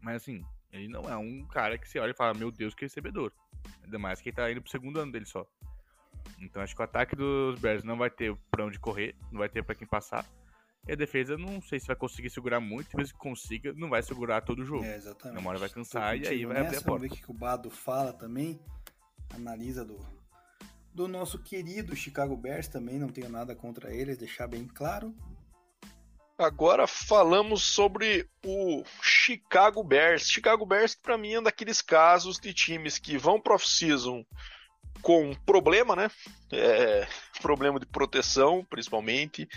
Mas 0.00 0.16
assim, 0.16 0.42
ele 0.72 0.88
não 0.88 1.02
é 1.02 1.16
um 1.18 1.46
cara 1.46 1.76
que 1.76 1.86
você 1.86 1.98
olha 1.98 2.12
e 2.12 2.16
fala, 2.16 2.32
meu 2.32 2.50
Deus, 2.50 2.74
que 2.74 2.86
recebedor. 2.86 3.30
Ainda 3.84 3.98
mais 3.98 4.22
que 4.22 4.30
ele 4.30 4.36
tá 4.36 4.50
indo 4.50 4.62
pro 4.62 4.70
segundo 4.70 4.98
ano 4.98 5.12
dele 5.12 5.26
só. 5.26 5.46
Então 6.40 6.62
acho 6.62 6.74
que 6.74 6.80
o 6.80 6.84
ataque 6.84 7.14
dos 7.14 7.60
Bears 7.60 7.84
não 7.84 7.98
vai 7.98 8.08
ter 8.08 8.34
pra 8.50 8.64
onde 8.64 8.80
correr, 8.80 9.14
não 9.30 9.38
vai 9.38 9.50
ter 9.50 9.62
para 9.62 9.74
quem 9.74 9.86
passar. 9.86 10.24
E 10.86 10.92
a 10.92 10.96
defesa 10.96 11.36
não 11.36 11.60
sei 11.60 11.78
se 11.78 11.86
vai 11.86 11.96
conseguir 11.96 12.30
segurar 12.30 12.58
muito, 12.58 12.96
mesmo 12.96 13.12
que 13.12 13.20
consiga, 13.20 13.74
não 13.74 13.90
vai 13.90 14.02
segurar 14.02 14.40
todo 14.40 14.60
o 14.60 14.64
jogo. 14.64 14.84
É, 14.84 14.96
exatamente. 14.96 15.40
Uma 15.40 15.50
hora 15.50 15.58
vai 15.58 15.68
cansar 15.68 16.16
e 16.16 16.26
aí 16.26 16.46
vai 16.46 16.54
nessa, 16.54 16.68
abrir 16.68 16.78
a 16.78 16.82
porta. 16.82 17.00
Vamos 17.00 17.18
ver 17.18 17.22
o 17.22 17.26
que 17.26 17.30
o 17.30 17.34
Bado 17.34 17.70
fala 17.70 18.14
também, 18.14 18.58
analisa 19.34 19.84
do, 19.84 19.98
do 20.98 21.06
nosso 21.06 21.38
querido 21.38 21.94
Chicago 21.94 22.36
Bears 22.36 22.66
também, 22.66 22.98
não 22.98 23.08
tenho 23.08 23.28
nada 23.28 23.54
contra 23.54 23.94
eles, 23.94 24.18
deixar 24.18 24.48
bem 24.48 24.66
claro. 24.66 25.14
Agora 26.36 26.88
falamos 26.88 27.62
sobre 27.62 28.28
o 28.44 28.82
Chicago 29.00 29.84
Bears. 29.84 30.28
Chicago 30.28 30.66
Bears, 30.66 30.96
para 30.96 31.16
mim, 31.16 31.34
é 31.34 31.38
um 31.38 31.42
daqueles 31.44 31.80
casos 31.80 32.36
de 32.40 32.52
times 32.52 32.98
que 32.98 33.16
vão 33.16 33.40
pro 33.40 33.54
off-season 33.54 34.24
com 35.00 35.32
problema, 35.46 35.94
né? 35.94 36.10
É, 36.52 37.06
problema 37.40 37.78
de 37.78 37.86
proteção, 37.86 38.66
principalmente, 38.68 39.48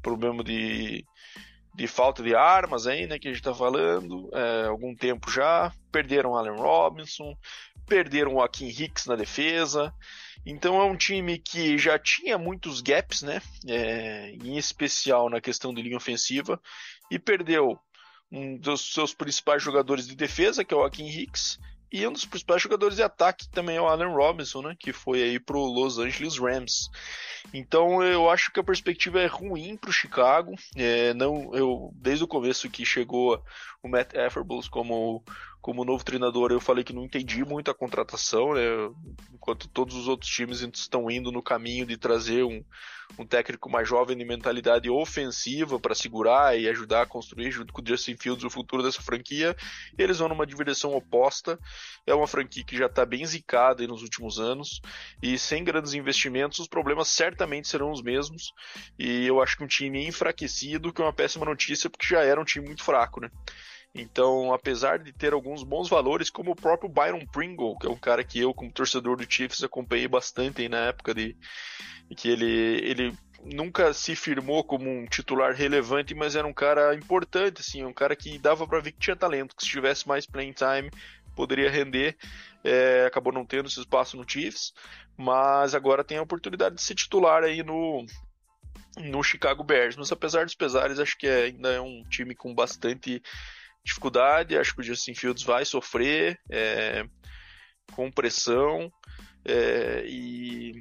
problema 0.00 0.44
de, 0.44 1.04
de 1.74 1.86
falta 1.88 2.22
de 2.22 2.32
armas 2.36 2.86
aí, 2.86 3.08
né? 3.08 3.18
Que 3.18 3.26
a 3.26 3.32
gente 3.32 3.42
tá 3.42 3.52
falando, 3.52 4.30
é, 4.32 4.66
algum 4.66 4.94
tempo 4.94 5.28
já. 5.32 5.72
Perderam 5.90 6.36
Allen 6.36 6.56
Robinson, 6.60 7.36
perderam 7.88 8.34
o 8.34 8.34
Joaquim 8.34 8.68
Hicks 8.68 9.06
na 9.06 9.16
defesa. 9.16 9.92
Então 10.46 10.80
é 10.80 10.84
um 10.84 10.96
time 10.96 11.38
que 11.38 11.76
já 11.76 11.98
tinha 11.98 12.38
muitos 12.38 12.80
gaps, 12.80 13.22
né? 13.22 13.42
É, 13.66 14.30
em 14.30 14.56
especial 14.56 15.28
na 15.28 15.40
questão 15.40 15.74
de 15.74 15.82
linha 15.82 15.96
ofensiva, 15.96 16.60
e 17.10 17.18
perdeu 17.18 17.76
um 18.30 18.56
dos 18.56 18.92
seus 18.92 19.12
principais 19.12 19.62
jogadores 19.62 20.06
de 20.06 20.14
defesa, 20.14 20.64
que 20.64 20.72
é 20.72 20.76
o 20.76 20.80
Joaquim 20.80 21.06
Hicks, 21.08 21.58
e 21.92 22.06
um 22.06 22.12
dos 22.12 22.24
principais 22.24 22.60
jogadores 22.60 22.96
de 22.96 23.02
ataque 23.02 23.48
também 23.48 23.76
é 23.76 23.80
o 23.80 23.86
Allen 23.86 24.12
Robinson, 24.12 24.60
né? 24.60 24.76
Que 24.78 24.92
foi 24.92 25.22
aí 25.22 25.38
pro 25.38 25.64
Los 25.64 25.98
Angeles 25.98 26.36
Rams. 26.36 26.88
Então 27.54 28.02
eu 28.02 28.28
acho 28.28 28.52
que 28.52 28.58
a 28.58 28.64
perspectiva 28.64 29.20
é 29.20 29.26
ruim 29.26 29.76
pro 29.76 29.92
Chicago. 29.92 30.54
É, 30.74 31.14
não, 31.14 31.54
eu 31.54 31.90
desde 31.94 32.24
o 32.24 32.28
começo 32.28 32.68
que 32.68 32.84
chegou 32.84 33.40
o 33.82 33.88
Matt 33.88 34.14
Eberflus 34.14 34.68
como 34.68 35.24
como 35.60 35.84
novo 35.84 36.04
treinador, 36.04 36.52
eu 36.52 36.60
falei 36.60 36.84
que 36.84 36.92
não 36.92 37.04
entendi 37.04 37.44
muito 37.44 37.70
a 37.70 37.74
contratação, 37.74 38.54
né? 38.54 38.62
Enquanto 39.32 39.68
todos 39.68 39.96
os 39.96 40.08
outros 40.08 40.30
times 40.30 40.60
estão 40.60 41.10
indo 41.10 41.32
no 41.32 41.42
caminho 41.42 41.84
de 41.84 41.96
trazer 41.96 42.44
um, 42.44 42.62
um 43.18 43.26
técnico 43.26 43.70
mais 43.70 43.88
jovem 43.88 44.16
de 44.16 44.24
mentalidade 44.24 44.90
ofensiva 44.90 45.78
para 45.78 45.94
segurar 45.94 46.58
e 46.58 46.68
ajudar 46.68 47.02
a 47.02 47.06
construir 47.06 47.50
junto 47.50 47.72
com 47.72 47.82
o 47.82 47.86
Justin 47.86 48.16
Fields 48.16 48.44
o 48.44 48.50
futuro 48.50 48.82
dessa 48.82 49.02
franquia, 49.02 49.56
eles 49.96 50.18
vão 50.18 50.28
numa 50.28 50.46
direção 50.46 50.94
oposta. 50.94 51.58
É 52.06 52.14
uma 52.14 52.26
franquia 52.26 52.64
que 52.64 52.76
já 52.76 52.86
está 52.86 53.04
bem 53.04 53.24
zicada 53.24 53.86
nos 53.86 54.02
últimos 54.02 54.38
anos 54.38 54.80
e 55.22 55.38
sem 55.38 55.64
grandes 55.64 55.94
investimentos, 55.94 56.58
os 56.58 56.68
problemas 56.68 57.08
certamente 57.08 57.68
serão 57.68 57.90
os 57.90 58.02
mesmos. 58.02 58.52
E 58.98 59.26
eu 59.26 59.42
acho 59.42 59.56
que 59.56 59.64
um 59.64 59.68
time 59.68 60.06
enfraquecido, 60.06 60.92
que 60.92 61.00
é 61.00 61.04
uma 61.04 61.12
péssima 61.12 61.44
notícia, 61.44 61.90
porque 61.90 62.06
já 62.06 62.22
era 62.22 62.40
um 62.40 62.44
time 62.44 62.66
muito 62.66 62.82
fraco, 62.82 63.20
né? 63.20 63.30
Então, 63.98 64.52
apesar 64.52 64.98
de 64.98 65.12
ter 65.12 65.32
alguns 65.32 65.62
bons 65.62 65.88
valores, 65.88 66.30
como 66.30 66.52
o 66.52 66.56
próprio 66.56 66.88
Byron 66.88 67.24
Pringle, 67.26 67.78
que 67.78 67.86
é 67.86 67.90
um 67.90 67.98
cara 67.98 68.22
que 68.22 68.38
eu, 68.40 68.52
como 68.52 68.72
torcedor 68.72 69.16
do 69.16 69.30
Chiefs, 69.30 69.62
acompanhei 69.62 70.06
bastante 70.06 70.62
aí 70.62 70.68
na 70.68 70.86
época 70.86 71.14
de, 71.14 71.36
que 72.16 72.28
ele, 72.28 72.80
ele 72.84 73.14
nunca 73.42 73.92
se 73.94 74.14
firmou 74.14 74.62
como 74.64 74.88
um 74.90 75.06
titular 75.06 75.54
relevante, 75.54 76.14
mas 76.14 76.36
era 76.36 76.46
um 76.46 76.52
cara 76.52 76.94
importante, 76.94 77.60
assim, 77.60 77.84
um 77.84 77.92
cara 77.92 78.14
que 78.14 78.38
dava 78.38 78.66
para 78.66 78.80
ver 78.80 78.92
que 78.92 78.98
tinha 78.98 79.16
talento, 79.16 79.56
que 79.56 79.64
se 79.64 79.70
tivesse 79.70 80.06
mais 80.06 80.26
playing 80.26 80.52
time 80.52 80.90
poderia 81.36 81.70
render. 81.70 82.16
É, 82.64 83.04
acabou 83.06 83.32
não 83.32 83.46
tendo 83.46 83.68
esse 83.68 83.78
espaço 83.78 84.16
no 84.16 84.28
Chiefs, 84.28 84.72
mas 85.16 85.74
agora 85.74 86.02
tem 86.02 86.18
a 86.18 86.22
oportunidade 86.22 86.74
de 86.74 86.82
ser 86.82 86.96
titular 86.96 87.44
aí 87.44 87.62
no, 87.62 88.04
no 88.96 89.22
Chicago 89.22 89.62
Bears. 89.62 89.94
Mas 89.94 90.10
apesar 90.10 90.46
dos 90.46 90.56
pesares, 90.56 90.98
acho 90.98 91.16
que 91.16 91.28
é, 91.28 91.44
ainda 91.44 91.70
é 91.70 91.80
um 91.80 92.02
time 92.08 92.34
com 92.34 92.52
bastante 92.52 93.22
dificuldade. 93.86 94.58
Acho 94.58 94.74
que 94.74 94.80
o 94.80 94.84
Justin 94.84 95.14
Fields 95.14 95.42
vai 95.42 95.64
sofrer 95.64 96.38
é, 96.50 97.06
com 97.92 98.10
pressão 98.10 98.92
é, 99.44 100.04
e, 100.06 100.72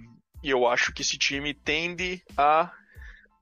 e, 0.44 0.50
eu 0.50 0.68
acho 0.68 0.92
que 0.92 1.02
esse 1.02 1.18
time 1.18 1.54
tende 1.54 2.22
a 2.36 2.72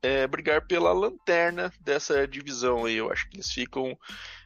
é, 0.01 0.27
brigar 0.27 0.67
pela 0.67 0.91
lanterna 0.91 1.73
dessa 1.79 2.27
divisão. 2.27 2.85
Aí. 2.85 2.95
Eu 2.95 3.11
acho 3.11 3.29
que 3.29 3.37
eles 3.37 3.51
ficam 3.51 3.97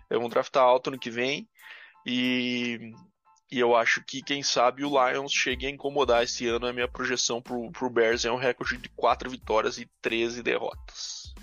é, 0.09 0.17
vão 0.17 0.29
draftar 0.29 0.63
alto 0.63 0.91
no 0.91 0.99
que 0.99 1.09
vem 1.09 1.47
e, 2.05 2.93
e 3.51 3.59
eu 3.59 3.75
acho 3.75 4.03
que 4.03 4.21
quem 4.21 4.43
sabe 4.43 4.85
o 4.85 4.89
Lions 4.89 5.33
chegue 5.33 5.65
a 5.65 5.69
incomodar 5.69 6.23
esse 6.23 6.47
ano. 6.47 6.67
A 6.67 6.73
minha 6.73 6.87
projeção 6.87 7.41
para 7.41 7.55
o 7.55 7.89
Bears 7.89 8.23
é 8.23 8.31
um 8.31 8.37
recorde 8.37 8.77
de 8.77 8.89
4 8.89 9.29
vitórias 9.29 9.77
e 9.77 9.89
13 10.01 10.43
derrotas. 10.43 11.33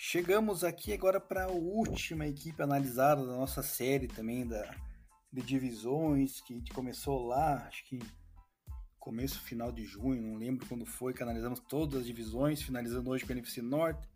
Chegamos 0.00 0.62
aqui 0.62 0.92
agora 0.92 1.18
para 1.18 1.46
a 1.46 1.50
última 1.50 2.24
equipe 2.24 2.62
analisada 2.62 3.26
da 3.26 3.32
nossa 3.32 3.64
série 3.64 4.06
também 4.06 4.46
da, 4.46 4.72
de 5.32 5.42
divisões, 5.42 6.40
que 6.40 6.54
a 6.54 6.56
começou 6.72 7.26
lá, 7.26 7.66
acho 7.66 7.84
que 7.84 7.98
começo, 8.96 9.40
final 9.40 9.72
de 9.72 9.84
junho, 9.84 10.22
não 10.22 10.36
lembro 10.38 10.64
quando 10.68 10.86
foi 10.86 11.12
que 11.12 11.20
analisamos 11.20 11.58
todas 11.68 12.02
as 12.02 12.06
divisões, 12.06 12.62
finalizando 12.62 13.10
hoje 13.10 13.24
com 13.24 13.30
o 13.30 13.36
NFC 13.36 13.60
Norte. 13.60 14.08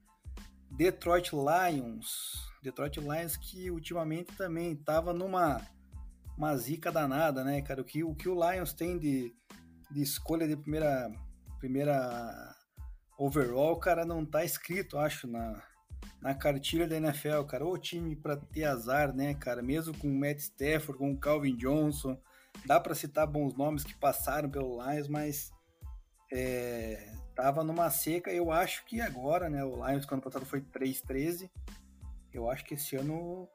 Detroit 0.71 1.33
Lions, 1.33 2.49
Detroit 2.63 3.01
Lions 3.01 3.37
que 3.37 3.69
ultimamente 3.69 4.37
também 4.37 4.75
estava 4.75 5.13
numa 5.13 5.61
uma 6.39 6.57
zica 6.57 6.93
danada, 6.93 7.43
né, 7.43 7.61
cara? 7.61 7.83
O 7.83 7.85
que 7.85 8.05
o, 8.05 8.15
que 8.15 8.29
o 8.29 8.35
Lions 8.35 8.73
tem 8.73 9.01
de, 9.01 9.35
de 9.91 10.01
escolha 10.01 10.47
de 10.47 10.57
primeira, 10.57 11.13
primeira 11.59 12.55
overall, 13.19 13.77
cara, 13.81 14.05
não 14.05 14.25
tá 14.25 14.45
escrito, 14.45 14.97
acho, 14.97 15.27
na, 15.27 15.61
na 16.21 16.35
cartilha 16.35 16.87
da 16.87 16.97
NFL, 16.97 17.43
cara. 17.43 17.67
O 17.67 17.77
time 17.77 18.15
para 18.15 18.37
ter 18.37 18.65
azar, 18.65 19.15
né, 19.15 19.35
cara? 19.35 19.63
Mesmo 19.63 19.97
com 19.99 20.09
o 20.09 20.19
Matt 20.19 20.39
Stafford, 20.39 20.99
com 20.99 21.13
o 21.13 21.19
Calvin 21.19 21.57
Johnson, 21.57 22.17
dá 22.65 22.79
para 22.79 22.95
citar 22.95 23.27
bons 23.27 23.55
nomes 23.55 23.85
que 23.85 23.95
passaram 23.95 24.49
pelo 24.49 24.81
Lions, 24.83 25.09
mas 25.09 25.53
é, 26.33 27.13
tava 27.35 27.65
numa 27.65 27.91
seca. 27.91 28.31
Eu 28.33 28.53
acho 28.53 28.85
que 28.85 29.01
agora, 29.01 29.51
né? 29.51 29.65
O 29.65 29.87
Lions, 29.87 30.07
quando 30.07 30.23
passado 30.23 30.47
foi 30.47 30.61
3-13. 30.61 31.51
Eu 32.33 32.49
acho 32.49 32.65
que 32.65 32.75
esse 32.75 32.97
ano 32.97 33.49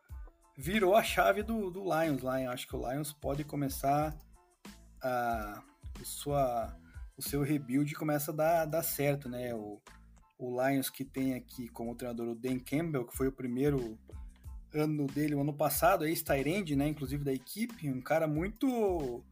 virou 0.58 0.95
a 0.95 1.04
chave 1.04 1.43
do, 1.43 1.72
do 1.72 1.84
Lions 1.84 2.22
lá. 2.22 2.41
Eu 2.41 2.52
acho 2.52 2.68
que 2.68 2.76
o 2.76 2.91
Lions 2.91 3.14
pode 3.14 3.43
começar 3.43 4.16
a, 5.02 5.64
a 6.00 6.04
sua, 6.04 6.76
o 7.18 7.22
seu 7.22 7.41
rebuild 7.43 7.93
começa 7.95 8.32
a 8.32 8.36
dar, 8.36 8.66
dar 8.66 8.84
certo, 8.84 9.30
né? 9.30 9.54
O, 9.56 9.82
o 10.38 10.62
Lions 10.62 10.90
que 10.90 11.04
tem 11.04 11.34
aqui 11.34 11.68
como 11.70 11.96
treinador 11.96 12.28
o 12.28 12.36
Dan 12.36 12.60
Campbell, 12.60 13.06
que 13.06 13.16
foi 13.16 13.28
o 13.28 13.32
primeiro 13.32 13.98
ano 14.74 15.08
dele, 15.08 15.36
o 15.36 15.42
ano 15.42 15.54
passado, 15.54 16.06
é 16.06 16.10
ex-Tyrande, 16.10 16.76
né, 16.76 16.88
inclusive 16.88 17.24
da 17.24 17.34
equipe, 17.34 17.90
um 17.90 18.02
cara 18.02 18.28
muito 18.28 19.24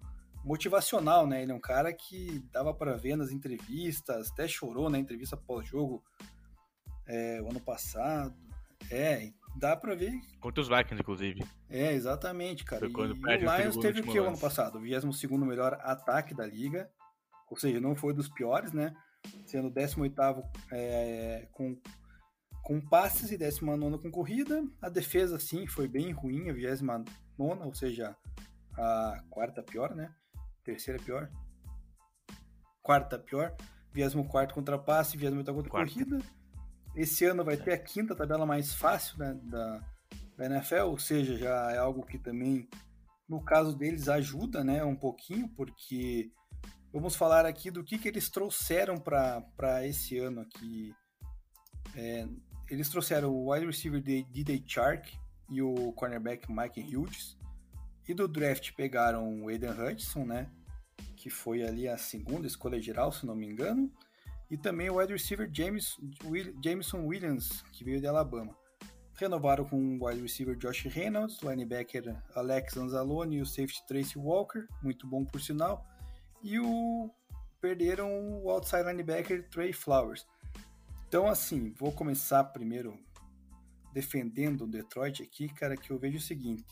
motivacional, 0.43 1.25
né? 1.25 1.41
Ele 1.41 1.51
é 1.51 1.55
um 1.55 1.59
cara 1.59 1.91
que 1.91 2.39
dava 2.51 2.73
para 2.73 2.95
ver 2.95 3.15
nas 3.15 3.31
entrevistas, 3.31 4.31
até 4.31 4.47
chorou 4.47 4.89
na 4.89 4.99
entrevista 4.99 5.35
pós-jogo 5.35 6.03
é, 7.07 7.41
o 7.41 7.49
ano 7.49 7.59
passado. 7.59 8.35
É, 8.91 9.31
dá 9.55 9.75
para 9.75 9.95
ver. 9.95 10.13
Contra 10.39 10.61
os 10.61 10.67
Vikings, 10.67 11.01
inclusive. 11.01 11.43
É, 11.67 11.93
exatamente, 11.93 12.63
cara. 12.63 12.85
E 12.85 12.93
o 12.93 13.57
Lions 13.57 13.77
teve 13.77 14.01
o 14.01 14.03
que 14.03 14.19
o 14.19 14.27
ano 14.27 14.37
passado? 14.37 14.77
O 14.77 14.81
22 14.81 15.31
melhor 15.41 15.73
ataque 15.81 16.35
da 16.35 16.45
liga, 16.45 16.89
ou 17.49 17.57
seja, 17.57 17.79
não 17.81 17.95
foi 17.95 18.13
dos 18.13 18.29
piores, 18.29 18.71
né? 18.71 18.95
Sendo 19.45 19.69
18 19.69 20.15
é, 20.71 21.47
com, 21.51 21.79
com 22.63 22.81
passes 22.81 23.31
e 23.31 23.37
19 23.37 23.99
com 23.99 24.11
corrida. 24.11 24.63
A 24.81 24.89
defesa, 24.89 25.39
sim, 25.39 25.67
foi 25.67 25.87
bem 25.87 26.11
ruim, 26.11 26.49
a 26.49 26.53
29, 26.53 27.05
ou 27.37 27.73
seja, 27.73 28.15
a 28.77 29.23
quarta 29.29 29.63
pior, 29.63 29.95
né? 29.95 30.13
Terceira 30.63 31.01
pior. 31.01 31.29
Quarta 32.81 33.17
pior. 33.19 33.55
24 33.95 34.53
contra 34.53 34.77
passe, 34.77 35.17
28 35.17 35.53
contra 35.53 35.71
Quarta. 35.71 35.93
corrida. 35.93 36.19
Esse 36.95 37.25
ano 37.25 37.43
vai 37.43 37.57
ter 37.57 37.73
a 37.73 37.77
quinta 37.77 38.15
tabela 38.15 38.45
mais 38.45 38.73
fácil 38.73 39.17
né, 39.17 39.33
da, 39.43 39.81
da 40.37 40.45
NFL, 40.45 40.87
ou 40.87 40.99
seja, 40.99 41.37
já 41.37 41.71
é 41.71 41.77
algo 41.77 42.05
que 42.05 42.17
também, 42.17 42.69
no 43.27 43.43
caso 43.43 43.75
deles, 43.75 44.07
ajuda 44.07 44.63
né, 44.63 44.83
um 44.83 44.95
pouquinho, 44.95 45.47
porque 45.55 46.31
vamos 46.95 47.17
falar 47.17 47.45
aqui 47.45 47.69
do 47.69 47.83
que, 47.83 47.97
que 47.97 48.07
eles 48.07 48.29
trouxeram 48.29 48.97
para 48.97 49.85
esse 49.85 50.17
ano 50.17 50.39
aqui. 50.39 50.95
É, 51.93 52.25
eles 52.69 52.89
trouxeram 52.89 53.29
o 53.29 53.51
wide 53.51 53.65
receiver 53.65 54.01
D.J. 54.01 54.63
Chark 54.65 55.13
e 55.49 55.61
o 55.61 55.91
cornerback 55.91 56.49
Mike 56.49 56.95
Hughes. 56.95 57.37
E 58.07 58.13
do 58.13 58.29
draft 58.29 58.71
pegaram 58.75 59.43
o 59.43 59.49
Aiden 59.49 59.71
Hudson, 59.71 60.23
né? 60.23 60.49
Que 61.17 61.29
foi 61.29 61.63
ali 61.63 61.85
a 61.85 61.97
segunda 61.97 62.47
escolha 62.47 62.81
geral, 62.81 63.11
se 63.11 63.25
não 63.25 63.35
me 63.35 63.45
engano. 63.45 63.91
E 64.49 64.55
também 64.55 64.89
o 64.89 64.97
wide 64.97 65.11
receiver 65.11 65.49
James, 65.51 65.97
Will, 66.23 66.55
Jameson 66.63 67.05
Williams, 67.05 67.61
que 67.73 67.83
veio 67.83 67.99
de 67.99 68.07
Alabama. 68.07 68.55
Renovaram 69.15 69.65
com 69.65 69.77
o 69.77 70.05
wide 70.05 70.21
receiver 70.21 70.55
Josh 70.55 70.83
Reynolds, 70.85 71.41
linebacker 71.41 72.15
Alex 72.35 72.77
Anzalone 72.77 73.37
e 73.37 73.41
o 73.41 73.45
safety 73.45 73.85
Tracy 73.85 74.17
Walker, 74.17 74.65
muito 74.81 75.07
bom 75.07 75.25
por 75.25 75.41
sinal. 75.41 75.85
E 76.45 76.59
o 76.59 77.09
perderam 77.59 78.43
o 78.43 78.51
outside 78.51 78.83
linebacker 78.83 79.49
Trey 79.49 79.73
Flowers. 79.73 80.27
Então, 81.07 81.27
assim, 81.27 81.71
vou 81.71 81.91
começar 81.91 82.43
primeiro 82.43 82.95
defendendo 83.91 84.65
o 84.65 84.67
Detroit 84.67 85.23
aqui, 85.23 85.49
cara, 85.49 85.75
que 85.75 85.89
eu 85.89 85.97
vejo 85.97 86.17
o 86.17 86.21
seguinte. 86.21 86.63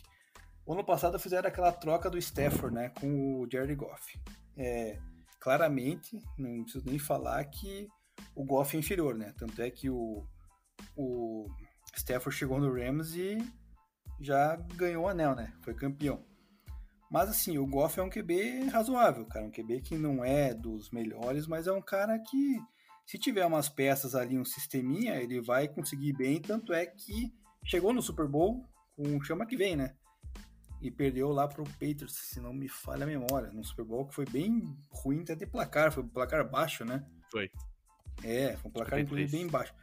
O 0.64 0.74
ano 0.74 0.84
passado 0.84 1.18
fizeram 1.18 1.48
aquela 1.48 1.72
troca 1.72 2.08
do 2.08 2.20
Stafford, 2.20 2.76
né, 2.76 2.90
com 2.90 3.42
o 3.42 3.48
Jared 3.52 3.74
Goff. 3.74 4.22
É, 4.56 5.00
claramente, 5.40 6.20
não 6.38 6.62
preciso 6.62 6.86
nem 6.86 7.00
falar 7.00 7.44
que 7.46 7.88
o 8.36 8.46
Goff 8.46 8.78
é 8.78 8.80
inferior, 8.80 9.16
né? 9.16 9.34
Tanto 9.36 9.60
é 9.60 9.72
que 9.72 9.90
o, 9.90 10.24
o 10.96 11.48
Stafford 11.96 12.38
chegou 12.38 12.60
no 12.60 12.72
Rams 12.72 13.16
e 13.16 13.40
já 14.22 14.56
ganhou 14.76 15.06
o 15.06 15.08
anel, 15.08 15.36
né? 15.36 15.52
Foi 15.62 15.74
campeão. 15.74 16.24
Mas 17.14 17.30
assim, 17.30 17.60
o 17.60 17.68
Goff 17.68 18.00
é 18.00 18.04
um 18.04 18.10
QB 18.10 18.70
razoável, 18.72 19.24
cara. 19.28 19.46
Um 19.46 19.52
QB 19.52 19.82
que 19.82 19.96
não 19.96 20.26
é 20.26 20.52
dos 20.52 20.90
melhores, 20.90 21.46
mas 21.46 21.68
é 21.68 21.72
um 21.72 21.82
cara 21.82 22.18
que, 22.18 22.60
se 23.06 23.20
tiver 23.20 23.46
umas 23.46 23.70
peças 23.70 24.16
ali, 24.16 24.36
um 24.36 24.44
sisteminha, 24.44 25.18
ele 25.18 25.40
vai 25.40 25.68
conseguir 25.68 26.14
bem. 26.14 26.42
Tanto 26.42 26.74
é 26.74 26.88
que 26.88 27.32
chegou 27.64 27.94
no 27.94 28.02
Super 28.02 28.28
Bowl 28.28 28.68
com 28.96 29.22
chama 29.22 29.46
que 29.46 29.56
vem, 29.56 29.76
né? 29.76 29.96
e 30.82 30.92
perdeu 30.92 31.30
lá 31.30 31.48
pro 31.48 31.64
Patriots, 31.64 32.14
se 32.14 32.42
não 32.42 32.54
me 32.54 32.68
falha 32.68 33.04
a 33.04 33.08
memória, 33.08 33.50
no 33.54 33.64
Super 33.64 33.86
Bowl, 33.86 34.06
que 34.06 34.14
foi 34.14 34.26
bem 34.26 34.76
ruim 34.92 35.22
até 35.22 35.34
de 35.34 35.46
placar, 35.46 35.94
foi 35.94 36.04
um 36.04 36.10
placar 36.10 36.48
baixo, 36.50 36.84
né? 36.84 37.06
Foi. 37.32 37.50
É, 38.22 38.58
foi 38.58 38.70
um 38.70 38.74
placar 38.74 39.00
inclusive 39.00 39.32
bem 39.32 39.48
baixo. 39.48 39.74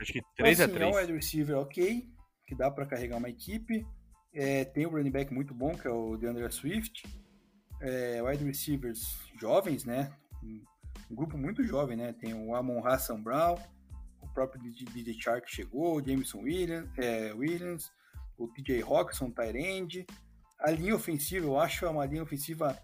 Acho 0.00 0.14
que 0.14 0.22
3 0.34 0.60
então, 0.60 0.64
assim, 0.64 0.74
a 0.74 0.78
3 0.78 0.80
É 0.80 0.86
um 0.86 0.98
wide 0.98 1.12
receiver 1.12 1.58
ok, 1.58 2.08
que 2.46 2.54
dá 2.54 2.70
para 2.70 2.86
carregar 2.86 3.18
uma 3.18 3.28
equipe. 3.28 3.86
É, 4.36 4.66
tem 4.66 4.86
um 4.86 4.90
running 4.90 5.10
back 5.10 5.32
muito 5.32 5.54
bom, 5.54 5.74
que 5.74 5.88
é 5.88 5.90
o 5.90 6.16
DeAndre 6.16 6.50
Swift. 6.52 7.02
É, 7.80 8.22
wide 8.22 8.44
receivers 8.44 9.18
jovens, 9.40 9.84
né? 9.84 10.12
Um, 10.42 10.62
um, 11.10 11.14
grupo 11.14 11.38
muito 11.38 11.64
jovem, 11.64 11.96
né? 11.96 12.12
Tem 12.12 12.34
o 12.34 12.54
Amon 12.54 12.86
Hassan 12.86 13.20
Brown, 13.20 13.56
o 14.20 14.28
próprio 14.28 14.60
DJ 14.62 15.14
Chark 15.18 15.50
chegou, 15.50 15.96
o 15.96 16.06
Jameson 16.06 16.40
Williams, 16.40 16.88
é, 16.98 17.32
Williams 17.32 17.90
o 18.38 18.48
TJ 18.48 18.82
Rockson, 18.82 19.30
Tyrande, 19.30 20.06
a 20.60 20.70
linha 20.70 20.94
ofensiva, 20.94 21.46
eu 21.46 21.58
acho 21.58 21.88
uma 21.88 22.04
linha 22.04 22.22
ofensiva 22.22 22.78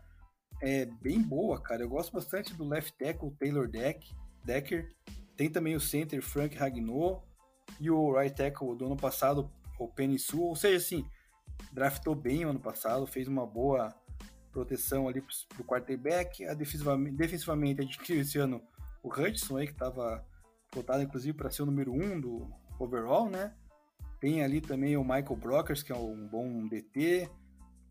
é, 0.63 0.87
bem 0.87 1.21
boa, 1.21 1.61
cara. 1.61 1.83
Eu 1.83 1.89
gosto 1.89 2.13
bastante 2.13 2.55
do 2.55 2.65
left 2.65 2.97
tackle 2.97 3.35
Taylor 3.39 3.69
Deck, 3.69 4.15
Decker. 4.45 4.89
Tem 5.37 5.51
também 5.51 5.75
o 5.75 5.81
center 5.81 6.23
Frank 6.23 6.57
Ragnot 6.57 7.23
e 7.81 7.91
o 7.91 8.13
right 8.13 8.35
tackle 8.35 8.77
do 8.77 8.87
ano 8.87 8.97
passado, 8.97 9.51
o 9.79 9.89
Penny 9.89 10.19
Sue. 10.19 10.41
Ou 10.41 10.57
seja, 10.57 10.77
assim, 10.77 11.05
draftou 11.73 12.15
bem 12.15 12.45
o 12.45 12.51
ano 12.51 12.61
passado, 12.61 13.07
fez 13.07 13.29
uma 13.29 13.47
boa 13.47 13.95
proteção 14.51 15.09
ali 15.09 15.23
pro 15.49 15.65
quarterback. 15.65 16.47
A 16.47 16.55
defensivamente, 16.55 17.17
defensivamente 17.17 17.83
adquiriu 17.83 18.23
esse 18.23 18.39
ano 18.39 18.63
o 19.03 19.09
Hudson 19.09 19.59
aí, 19.59 19.67
que 19.67 19.73
estava 19.73 20.25
votado 20.75 21.03
inclusive 21.03 21.37
para 21.37 21.51
ser 21.51 21.63
o 21.63 21.67
número 21.67 21.93
um 21.93 22.21
do 22.21 22.51
overall, 22.79 23.29
né? 23.29 23.55
Tem 24.21 24.43
ali 24.43 24.61
também 24.61 24.97
o 24.97 25.03
Michael 25.03 25.37
Brockers, 25.37 25.83
que 25.83 25.93
é 25.93 25.97
um 25.97 26.27
bom 26.29 26.67
DT 26.69 27.29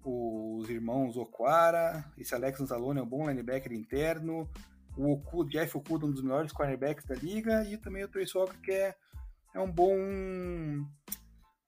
os 0.03 0.69
irmãos 0.69 1.15
Okwara, 1.17 2.03
esse 2.17 2.33
Alex 2.33 2.59
Anzalone 2.59 2.99
é 2.99 3.03
um 3.03 3.07
bom 3.07 3.27
linebacker 3.27 3.71
interno, 3.71 4.49
o 4.97 5.11
Oku, 5.13 5.45
Jeff 5.45 5.77
Okuda, 5.77 6.05
um 6.05 6.11
dos 6.11 6.23
melhores 6.23 6.51
cornerbacks 6.51 7.05
da 7.05 7.15
liga, 7.15 7.63
e 7.65 7.77
também 7.77 8.03
o 8.03 8.07
Trace 8.07 8.35
Walker, 8.35 8.57
que 8.61 8.71
é, 8.71 8.95
é 9.53 9.59
um 9.59 9.71
bom 9.71 9.95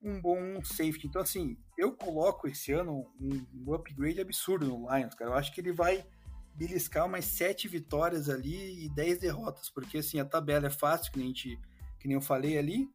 um 0.03 0.21
bom 0.21 0.63
safety. 0.63 1.07
Então, 1.07 1.21
assim, 1.21 1.57
eu 1.77 1.93
coloco 1.93 2.47
esse 2.47 2.71
ano 2.71 3.09
um, 3.19 3.73
upgrade 3.73 4.19
absurdo 4.19 4.67
no 4.67 4.93
Lions, 4.93 5.15
cara. 5.15 5.31
Eu 5.31 5.35
acho 5.35 5.53
que 5.53 5.61
ele 5.61 5.71
vai 5.71 6.05
beliscar 6.53 7.05
umas 7.05 7.25
sete 7.25 7.67
vitórias 7.67 8.29
ali 8.29 8.85
e 8.85 8.89
dez 8.89 9.17
derrotas, 9.17 9.69
porque, 9.69 9.99
assim, 9.99 10.19
a 10.19 10.25
tabela 10.25 10.67
é 10.67 10.69
fácil, 10.69 11.11
que 11.11 11.17
nem, 11.17 11.29
gente, 11.29 11.59
que 11.99 12.07
nem 12.07 12.15
eu 12.15 12.21
falei 12.21 12.57
ali, 12.57 12.87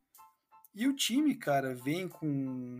e 0.74 0.86
o 0.86 0.94
time, 0.94 1.34
cara, 1.34 1.74
vem 1.74 2.08
com 2.08 2.78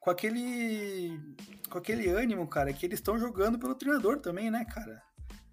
com 0.00 0.10
aquele 0.10 1.20
com 1.68 1.78
aquele 1.78 2.08
ânimo, 2.08 2.46
cara, 2.46 2.72
que 2.72 2.86
eles 2.86 3.00
estão 3.00 3.18
jogando 3.18 3.58
pelo 3.58 3.74
treinador 3.74 4.20
também, 4.20 4.50
né, 4.50 4.64
cara? 4.64 5.02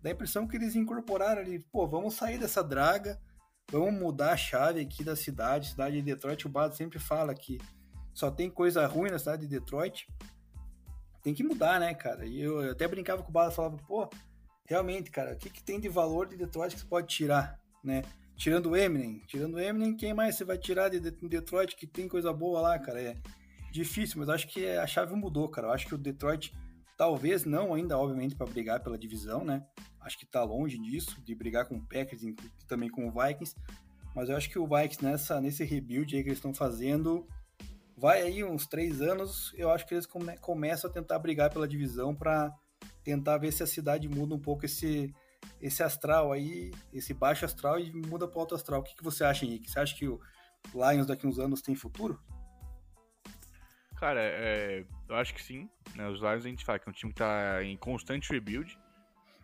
Dá 0.02 0.10
a 0.10 0.14
impressão 0.14 0.48
que 0.48 0.56
eles 0.56 0.76
incorporaram 0.76 1.42
ali, 1.42 1.60
pô, 1.72 1.88
vamos 1.88 2.14
sair 2.16 2.38
dessa 2.38 2.64
draga, 2.64 3.20
vamos 3.72 3.94
mudar 4.00 4.34
a 4.34 4.38
chave 4.38 4.80
aqui 4.80 5.04
da 5.04 5.16
cidade, 5.16 5.70
cidade 5.70 5.96
de 5.96 6.02
Detroit. 6.02 6.46
O 6.46 6.50
Bado 6.50 6.76
sempre 6.76 7.00
fala 7.00 7.34
que 7.34 7.58
só 8.14 8.30
tem 8.30 8.50
coisa 8.50 8.86
ruim 8.86 9.10
na 9.10 9.20
cidade 9.20 9.48
de 9.48 9.60
Detroit. 9.60 10.08
Tem 11.22 11.34
que 11.34 11.44
mudar, 11.44 11.80
né, 11.80 11.94
cara? 11.94 12.26
E 12.26 12.42
eu, 12.42 12.72
até 12.72 12.88
brincava 12.88 13.24
com 13.24 13.30
o 13.30 13.32
Bado, 13.32 13.54
falava, 13.54 13.78
pô, 13.88 14.10
realmente, 14.66 15.10
cara, 15.10 15.34
o 15.34 15.38
que, 15.38 15.50
que 15.50 15.64
tem 15.64 15.80
de 15.80 15.90
valor 15.90 16.28
de 16.28 16.36
Detroit 16.36 16.74
que 16.74 16.82
você 16.82 16.88
pode 16.88 17.08
tirar, 17.08 17.60
né? 17.84 18.04
Tirando 18.36 18.72
o 18.72 18.76
Eminem, 18.76 19.22
tirando 19.28 19.56
o 19.56 19.60
Eminem, 19.60 19.96
quem 19.96 20.14
mais 20.14 20.36
você 20.36 20.44
vai 20.44 20.58
tirar 20.58 20.90
de 20.90 21.00
Detroit 21.00 21.76
que 21.76 21.88
tem 21.88 22.08
coisa 22.08 22.34
boa 22.34 22.60
lá, 22.62 22.80
cara? 22.80 23.02
É, 23.02 23.18
difícil, 23.72 24.20
mas 24.20 24.30
acho 24.30 24.48
que 24.48 24.68
a 24.68 24.86
chave 24.86 25.16
mudou, 25.16 25.50
cara. 25.50 25.68
Eu 25.68 25.72
acho 25.72 25.88
que 25.88 25.96
o 25.96 25.98
Detroit, 25.98 26.54
talvez 26.96 27.44
não 27.44 27.74
ainda, 27.74 27.98
obviamente, 27.98 28.36
para 28.36 28.46
brigar 28.46 28.82
pela 28.82 28.98
divisão, 28.98 29.44
né? 29.44 29.66
Acho 30.00 30.18
que 30.18 30.26
tá 30.26 30.44
longe 30.44 30.78
disso, 30.78 31.22
de 31.24 31.34
brigar 31.34 31.66
com 31.66 31.76
o 31.76 31.82
Packers 31.82 32.24
e 32.24 32.36
também 32.68 32.90
com 32.90 33.08
o 33.08 33.12
Vikings. 33.12 33.56
Mas 34.16 34.30
eu 34.30 34.38
acho 34.38 34.50
que 34.50 34.60
o 34.60 34.68
Vikings, 34.68 35.04
nessa, 35.04 35.42
nesse 35.42 35.64
rebuild 35.64 36.16
aí 36.16 36.22
que 36.22 36.30
eles 36.30 36.38
estão 36.38 36.54
fazendo, 36.54 37.28
vai 37.98 38.22
aí 38.22 38.44
uns 38.44 38.66
três 38.68 39.02
anos, 39.02 39.54
eu 39.56 39.70
acho 39.70 39.86
que 39.86 39.94
eles 39.94 40.06
come, 40.06 40.38
começam 40.38 40.90
a 40.90 40.94
tentar 40.94 41.20
brigar 41.20 41.50
pela 41.52 41.68
divisão 41.68 42.16
para 42.16 42.54
tentar 43.04 43.38
ver 43.38 43.52
se 43.52 43.64
a 43.64 43.68
cidade 43.68 44.08
muda 44.08 44.36
um 44.36 44.40
pouco 44.40 44.66
esse, 44.66 45.14
esse 45.62 45.84
astral 45.84 46.32
aí, 46.32 46.72
esse 46.92 47.14
baixo 47.14 47.46
astral 47.46 47.80
e 47.80 47.92
muda 48.08 48.28
para 48.28 48.40
alto 48.40 48.56
astral. 48.56 48.82
O 48.82 48.84
que, 48.84 48.96
que 48.96 49.04
você 49.04 49.24
acha, 49.24 49.46
Henrique? 49.46 49.70
Você 49.70 49.80
acha 49.80 49.96
que 49.96 50.08
o 50.08 50.20
Lions 50.74 51.08
daqui 51.08 51.28
uns 51.28 51.40
anos 51.40 51.62
tem 51.62 51.76
futuro? 51.76 52.20
Cara, 53.96 54.20
é, 54.22 54.86
eu 55.08 55.16
acho 55.16 55.34
que 55.34 55.42
sim. 55.42 55.70
Né? 55.96 56.08
Os 56.10 56.20
Lions 56.20 56.46
a 56.46 56.50
gente 56.50 56.66
fala 56.66 56.80
que 56.80 56.90
é 56.90 56.92
um 56.92 56.94
time 56.94 57.14
que 57.14 57.20
tá 57.20 57.64
em 57.64 57.78
constante 57.78 58.32
rebuild. 58.32 58.78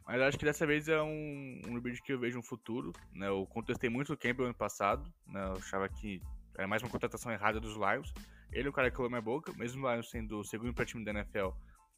Mas 0.06 0.22
acho 0.22 0.40
que 0.40 0.46
dessa 0.46 0.66
vez 0.66 0.88
é 0.88 1.02
um, 1.02 1.62
um 1.68 1.74
rebuild 1.76 2.02
que 2.02 2.12
eu 2.12 2.20
vejo 2.20 2.40
um 2.40 2.44
futuro. 2.44 2.92
Né? 3.14 3.28
Eu 3.28 3.46
contestei 3.46 3.90
muito 3.90 4.12
o 4.12 4.18
Campbell 4.18 4.48
ano 4.48 4.56
passado. 4.56 5.04
Né? 5.28 5.42
Eu 5.46 5.54
achava 5.54 5.88
que 5.88 6.22
era 6.58 6.68
mais 6.68 6.82
uma 6.82 6.90
contratação 6.90 7.32
errada 7.32 7.60
dos 7.60 7.76
Lions. 7.76 8.14
Ele 8.52 8.68
é 8.68 8.70
um 8.70 8.74
cara 8.74 8.90
que 8.90 8.96
calou 8.96 9.10
minha 9.10 9.22
boca, 9.22 9.54
mesmo 9.54 9.86
o 9.86 9.92
Lions 9.92 10.10
sendo 10.10 10.40
o 10.40 10.44
segundo 10.44 10.74
para 10.74 10.86
time 10.86 11.04
da 11.04 11.12
NFL. 11.12 11.50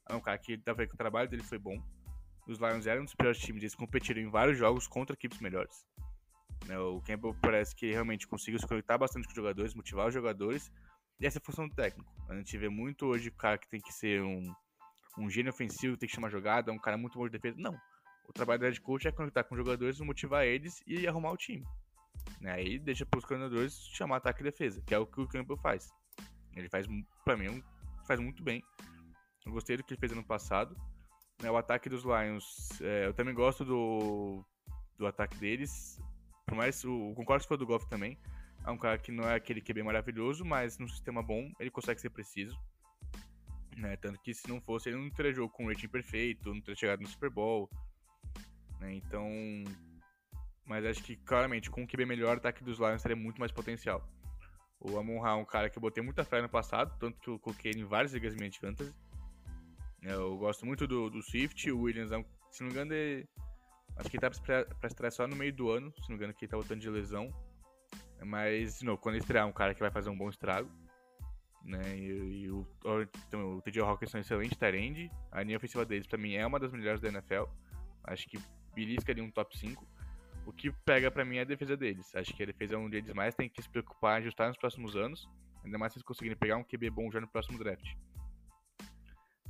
É 0.10 0.16
um 0.16 0.22
cara 0.22 0.38
que 0.38 0.58
dá 0.58 0.64
pra 0.66 0.84
ver 0.84 0.88
que 0.88 0.96
o 0.96 0.98
trabalho 0.98 1.30
dele 1.30 1.44
foi 1.44 1.58
bom. 1.58 1.82
Os 2.48 2.60
Lions 2.60 2.88
eram 2.88 3.02
um 3.02 3.06
dos 3.06 3.16
piores 3.16 3.40
times, 3.40 3.64
eles 3.64 3.76
competiram 3.76 4.22
em 4.22 4.30
vários 4.30 4.58
jogos 4.58 4.88
contra 4.88 5.14
equipes 5.14 5.40
melhores. 5.40 5.86
Né? 6.66 6.78
O 6.80 7.02
Campbell 7.02 7.36
parece 7.42 7.76
que 7.76 7.92
realmente 7.92 8.28
conseguiu 8.28 8.60
se 8.60 8.68
conectar 8.68 8.98
bastante 8.98 9.26
com 9.26 9.32
os 9.32 9.36
jogadores, 9.36 9.74
motivar 9.74 10.08
os 10.08 10.14
jogadores, 10.14 10.72
e 11.20 11.26
essa 11.26 11.38
é 11.38 11.42
a 11.42 11.46
função 11.46 11.68
do 11.68 11.76
técnico. 11.76 12.12
A 12.28 12.36
gente 12.36 12.58
vê 12.58 12.68
muito 12.68 13.06
hoje 13.06 13.30
o 13.30 13.34
cara 13.34 13.58
que 13.58 13.70
tem 13.70 13.80
que 13.80 13.94
ser 13.94 14.22
um, 14.22 14.54
um 15.18 15.30
gênio 15.30 15.52
ofensivo, 15.52 15.98
tem 15.98 16.10
que 16.10 16.16
chamar 16.16 16.30
jogada, 16.30 16.72
um 16.72 16.80
cara 16.80 16.98
muito 16.98 17.18
bom 17.18 17.26
de 17.26 17.32
defesa. 17.32 17.58
Não. 17.60 17.80
O 18.28 18.34
trabalho 18.34 18.60
do 18.60 18.66
head 18.66 18.82
coach 18.82 19.08
é 19.08 19.12
conectar 19.12 19.44
com 19.44 19.56
os 19.56 19.60
jogadores, 19.60 20.00
motivar 20.00 20.46
eles 20.46 20.82
e 20.88 21.08
arrumar 21.08 21.32
o 21.32 21.38
time. 21.38 21.66
Né? 22.40 22.52
Aí 22.52 22.80
deixa 22.80 23.06
para 23.06 23.20
os 23.20 23.26
coordenadores 23.26 23.74
chamar 23.94 24.18
ataque 24.18 24.42
e 24.42 24.44
defesa, 24.44 24.82
que 24.86 24.94
é 24.94 24.98
o 24.98 25.06
que 25.06 25.22
o 25.22 25.28
Campbell 25.28 25.58
faz. 25.58 25.90
Ele 26.56 26.70
faz, 26.70 26.86
para 27.24 27.38
mim, 27.38 27.64
faz 28.06 28.20
muito 28.20 28.44
bem. 28.44 28.64
Eu 29.46 29.52
gostei 29.52 29.78
do 29.78 29.84
que 29.84 29.94
ele 29.94 30.00
fez 30.00 30.12
ano 30.12 30.24
passado. 30.24 30.76
Né, 31.42 31.50
o 31.50 31.58
ataque 31.58 31.90
dos 31.90 32.04
Lions, 32.04 32.80
é, 32.82 33.08
eu 33.08 33.14
também 33.14 33.34
gosto 33.34 33.66
do, 33.66 34.46
do 34.98 35.08
ataque 35.08 35.38
deles. 35.38 36.00
Por 36.46 36.56
mais, 36.56 36.84
o, 36.84 37.14
concordo 37.16 37.44
que 37.44 37.48
foi 37.48 37.58
do 37.58 37.66
Golf 37.66 37.86
também. 37.86 38.18
É 38.66 38.70
um 38.70 38.78
cara 38.78 38.98
que 38.98 39.12
não 39.12 39.24
é 39.24 39.36
aquele 39.36 39.62
QB 39.62 39.82
maravilhoso, 39.82 40.46
mas 40.46 40.78
num 40.78 40.88
sistema 40.88 41.24
bom 41.24 41.52
ele 41.60 41.72
consegue 41.72 42.00
ser 42.00 42.12
preciso. 42.12 42.56
Né, 43.76 43.96
tanto 43.98 44.20
que 44.22 44.34
se 44.34 44.48
não 44.48 44.62
fosse, 44.62 44.90
ele 44.90 44.98
não 44.98 45.10
teria 45.10 45.34
jogo 45.34 45.52
com 45.52 45.64
um 45.64 45.68
rating 45.70 45.88
perfeito, 45.88 46.54
não 46.54 46.62
teria 46.62 46.76
chegado 46.76 47.02
no 47.02 47.08
Super 47.08 47.30
Bowl. 47.30 47.70
Né, 48.80 48.94
então. 48.96 49.28
Mas 50.64 50.86
acho 50.86 51.04
que 51.04 51.16
claramente 51.16 51.72
com 51.72 51.82
um 51.82 51.88
QB 51.88 52.06
melhor, 52.06 52.36
o 52.36 52.40
ataque 52.40 52.64
dos 52.64 52.78
Lions 52.78 53.02
teria 53.02 53.16
muito 53.16 53.40
mais 53.40 53.52
potencial. 53.52 54.08
O 54.82 54.98
Amon 54.98 55.20
Ra 55.20 55.32
é 55.32 55.36
um 55.36 55.46
cara 55.46 55.70
que 55.70 55.78
eu 55.78 55.82
botei 55.82 56.04
muita 56.04 56.24
fé 56.24 56.42
no 56.42 56.50
passado, 56.50 56.98
tanto 57.00 57.20
que 57.22 57.30
eu 57.30 57.38
coloquei 57.38 57.72
ele 57.72 57.82
em 57.82 57.86
várias 57.86 58.14
ligas 58.14 58.36
de 58.36 58.60
fantasy. 58.60 58.94
Eu 60.02 60.36
gosto 60.38 60.66
muito 60.66 60.88
do, 60.88 61.10
do 61.10 61.22
Swift, 61.22 61.72
o 61.72 61.82
Williams, 61.82 62.12
é 62.12 62.26
se 62.50 62.62
não 62.62 62.68
me 62.68 62.74
engano, 62.74 62.94
ele, 62.94 63.30
acho 63.96 64.10
que 64.10 64.18
ele 64.18 64.22
tá 64.22 64.32
pra, 64.76 64.88
estrear 64.88 65.12
só 65.12 65.28
no 65.28 65.36
meio 65.36 65.54
do 65.54 65.70
ano, 65.70 65.94
se 65.94 66.02
não 66.02 66.10
me 66.10 66.16
engano, 66.16 66.34
que 66.34 66.46
ele 66.46 66.50
tá 66.50 66.58
voltando 66.58 66.82
de 66.82 66.90
lesão. 66.90 67.32
Mas, 68.24 68.82
novo, 68.82 69.00
quando 69.00 69.16
ele 69.16 69.24
estrear, 69.24 69.46
é 69.46 69.48
um 69.48 69.54
cara 69.54 69.74
que 69.76 69.80
vai 69.80 69.92
fazer 69.92 70.10
um 70.10 70.18
bom 70.18 70.30
estrago. 70.30 70.70
Né? 71.64 71.98
E, 71.98 72.44
e 72.44 72.52
o, 72.52 72.68
então, 73.28 73.58
o 73.58 73.62
TJ 73.62 73.84
Hawkins 73.84 74.14
é 74.14 74.18
um 74.18 74.22
excelente 74.22 74.58
end. 74.76 75.12
A 75.32 75.44
linha 75.44 75.58
ofensiva 75.58 75.86
deles, 75.86 76.08
pra 76.08 76.18
mim, 76.18 76.34
é 76.34 76.46
uma 76.46 76.60
das 76.60 76.72
melhores 76.72 77.00
da 77.00 77.10
NFL. 77.10 77.44
Acho 78.04 78.28
que 78.28 78.40
belisca 78.74 79.12
ali 79.12 79.22
um 79.22 79.32
top 79.32 79.58
5. 79.58 79.88
O 80.46 80.52
que 80.52 80.72
pega 80.86 81.12
para 81.12 81.24
mim 81.24 81.38
é 81.38 81.42
a 81.42 81.46
defesa 81.46 81.78
deles. 81.78 82.14
Acho 82.16 82.34
que 82.34 82.44
a 82.44 82.46
defesa 82.46 82.76
é 82.76 82.78
um 82.78 82.90
deles 82.90 83.14
mais 83.14 83.36
tem 83.36 83.48
que 83.50 83.62
se 83.62 83.70
preocupar 83.70 84.20
em 84.20 84.24
ajustar 84.24 84.48
nos 84.48 84.58
próximos 84.58 84.96
anos. 84.96 85.30
Ainda 85.64 85.78
mais 85.78 85.94
se 85.94 86.00
eles 86.00 86.06
conseguirem 86.06 86.38
pegar 86.38 86.58
um 86.58 86.64
QB 86.64 86.90
bom 86.90 87.12
já 87.12 87.22
no 87.22 87.28
próximo 87.28 87.60
draft. 87.60 87.86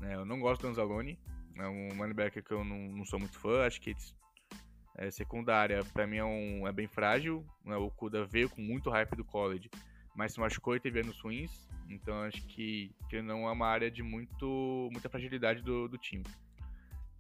É, 0.02 0.16
eu 0.16 0.26
não 0.26 0.40
gosto 0.40 0.62
do 0.62 0.68
Anzalone. 0.68 1.18
É 1.58 1.68
um 1.68 1.90
linebacker 1.90 2.44
que 2.44 2.52
eu 2.52 2.64
não, 2.64 2.78
não 2.78 3.06
sou 3.06 3.20
muito 3.20 3.40
fã. 3.40 3.66
Acho 3.66 3.80
que 3.80 3.96
é, 4.98 5.10
secundária, 5.10 5.84
para 5.94 6.06
mim, 6.06 6.18
é, 6.18 6.26
um, 6.26 6.68
é 6.68 6.72
bem 6.72 6.88
frágil. 6.88 7.46
Né? 7.64 7.76
O 7.76 7.90
Kuda 7.90 8.26
veio 8.26 8.50
com 8.50 8.62
muito 8.62 8.90
hype 8.90 9.16
do 9.16 9.24
college, 9.24 9.70
mas 10.16 10.34
se 10.34 10.40
machucou 10.40 10.76
e 10.76 10.80
teve 10.80 11.00
anos 11.00 11.20
ruins. 11.22 11.70
Então 11.90 12.22
acho 12.22 12.42
que, 12.48 12.94
que 13.10 13.22
não 13.22 13.48
é 13.48 13.52
uma 13.52 13.68
área 13.68 13.92
de 13.92 14.02
muito, 14.02 14.90
muita 14.92 15.10
fragilidade 15.10 15.62
do, 15.62 15.88
do 15.88 15.98
time. 15.98 16.26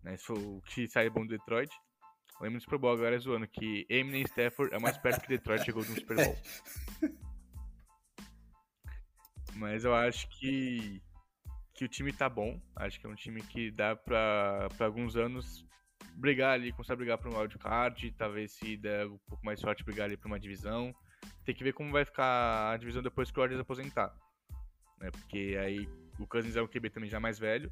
Né? 0.04 0.18
For 0.18 0.38
o 0.38 0.62
que 0.66 0.88
sai 0.88 1.10
bom 1.10 1.26
do 1.26 1.30
Detroit. 1.30 1.72
Lembro 2.42 2.58
do 2.58 2.64
Super 2.64 2.80
Bowl 2.80 2.94
agora 2.94 3.18
zoando 3.20 3.48
que 3.48 3.86
Eminem 3.88 4.24
Stafford 4.24 4.74
é 4.74 4.80
mais 4.80 4.98
perto 4.98 5.22
que 5.22 5.28
Detroit 5.28 5.64
chegou 5.64 5.84
no 5.86 5.96
Super 5.96 6.16
Bowl. 6.16 6.38
Mas 9.56 9.86
eu 9.86 9.94
acho 9.94 10.28
que, 10.30 11.02
que 11.76 11.86
o 11.86 11.88
time 11.88 12.12
tá 12.12 12.28
bom. 12.28 12.60
Acho 12.76 13.00
que 13.00 13.06
é 13.06 13.10
um 13.10 13.16
time 13.16 13.42
que 13.44 13.70
dá 13.70 13.96
pra, 13.96 14.68
pra 14.76 14.88
alguns 14.88 15.16
anos 15.16 15.64
brigar 16.16 16.54
ali, 16.54 16.74
a 16.76 16.96
brigar 16.96 17.18
pra 17.18 17.30
um 17.30 17.38
wildcard, 17.38 18.12
talvez 18.14 18.54
se 18.54 18.76
der 18.78 19.06
um 19.06 19.20
pouco 19.28 19.46
mais 19.46 19.60
sorte 19.60 19.84
brigar 19.84 20.06
ali 20.06 20.18
pra 20.18 20.28
uma 20.28 20.40
divisão. 20.40 20.94
Tem 21.46 21.54
que 21.54 21.64
ver 21.64 21.74
como 21.74 21.92
vai 21.92 22.06
ficar 22.06 22.72
a 22.72 22.78
divisão 22.78 23.04
depois 23.04 23.30
que 23.30 23.40
o 23.40 23.42
Rodgers 23.42 23.62
aposentar. 23.62 24.16
Né? 25.00 25.12
Porque 25.12 25.58
aí 25.60 25.88
o 26.20 26.26
Cousins 26.26 26.56
é 26.56 26.62
um 26.62 26.68
QB 26.68 26.90
também 26.90 27.10
já 27.10 27.20
mais 27.20 27.38
velho. 27.38 27.72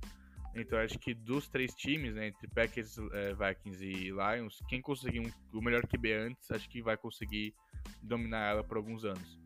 Então 0.55 0.79
acho 0.79 0.97
que 0.97 1.13
dos 1.13 1.47
três 1.47 1.73
times, 1.73 2.15
né, 2.15 2.27
entre 2.27 2.47
Packers, 2.47 2.97
é, 3.13 3.33
Vikings 3.33 3.85
e 3.85 4.11
Lions, 4.11 4.59
quem 4.67 4.81
conseguir 4.81 5.19
um, 5.19 5.57
o 5.57 5.61
melhor 5.61 5.85
QB 5.85 6.13
antes, 6.13 6.49
acho 6.51 6.67
que 6.69 6.81
vai 6.81 6.97
conseguir 6.97 7.53
dominar 8.01 8.51
ela 8.51 8.63
por 8.63 8.77
alguns 8.77 9.05
anos. 9.05 9.39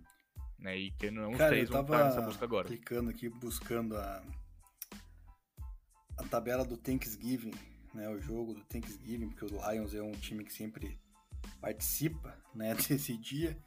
Né, 0.57 0.77
e 0.77 0.91
que 0.91 1.11
não, 1.11 1.31
os 1.31 1.37
Cara, 1.37 1.49
três 1.49 1.69
vão 1.69 1.81
estar 1.81 2.05
nessa 2.05 2.21
busca 2.21 2.45
agora. 2.45 2.67
clicando 2.67 3.09
aqui, 3.09 3.27
buscando 3.27 3.97
a, 3.97 4.23
a 6.17 6.23
tabela 6.23 6.63
do 6.63 6.77
Thanksgiving, 6.77 7.51
né, 7.93 8.07
o 8.09 8.17
jogo 8.19 8.53
do 8.53 8.63
Thanksgiving, 8.63 9.27
porque 9.29 9.45
o 9.45 9.71
Lions 9.71 9.93
é 9.93 10.01
um 10.01 10.13
time 10.13 10.45
que 10.45 10.53
sempre 10.53 10.97
participa 11.59 12.37
né, 12.55 12.73
desse 12.87 13.17
dia 13.17 13.57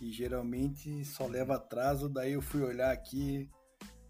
e 0.00 0.10
geralmente 0.10 1.04
só 1.04 1.26
leva 1.26 1.56
atraso. 1.56 2.08
Daí 2.08 2.32
eu 2.32 2.42
fui 2.42 2.62
olhar 2.62 2.92
aqui, 2.92 3.48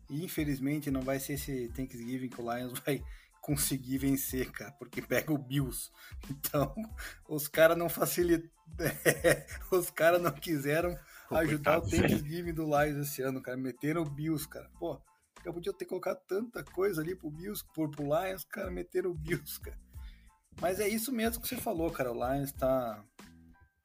e 0.09 0.25
infelizmente 0.25 0.91
não 0.91 1.03
vai 1.03 1.19
ser 1.19 1.35
esse 1.35 1.69
Thanksgiving 1.69 2.29
que 2.29 2.41
o 2.41 2.55
Lions 2.55 2.79
vai 2.81 3.03
conseguir 3.43 3.99
vencer, 3.99 4.51
cara, 4.51 4.73
porque 4.73 5.01
pega 5.01 5.33
o 5.33 5.39
Bills. 5.39 5.91
Então, 6.31 6.75
os 7.29 7.49
caras 7.49 7.77
não 7.77 7.89
facilitam. 7.89 8.51
os 9.73 9.91
caras 9.91 10.21
não 10.21 10.33
quiseram 10.33 10.99
ajudar 11.31 11.79
o 11.79 11.89
Thanksgiving 11.89 12.53
do 12.53 12.65
Lions 12.65 13.09
esse 13.09 13.23
ano, 13.23 13.41
cara. 13.41 13.57
Meteram 13.57 14.03
o 14.03 14.11
Bills, 14.11 14.47
cara. 14.47 14.71
Pô, 14.79 15.01
eu 15.45 15.53
podia 15.53 15.73
ter 15.73 15.87
colocado 15.87 16.21
tanta 16.27 16.63
coisa 16.63 17.01
ali 17.01 17.15
pro 17.15 17.31
Bills, 17.31 17.65
por, 17.75 17.91
pro 17.91 18.05
Lions, 18.05 18.45
cara, 18.45 18.71
meteram 18.71 19.11
o 19.11 19.15
Bills, 19.15 19.61
cara. 19.61 19.79
Mas 20.61 20.81
é 20.81 20.89
isso 20.89 21.13
mesmo 21.13 21.41
que 21.41 21.49
você 21.49 21.57
falou, 21.57 21.91
cara. 21.91 22.13
O 22.13 22.15
Lions 22.15 22.53
tá. 22.53 23.03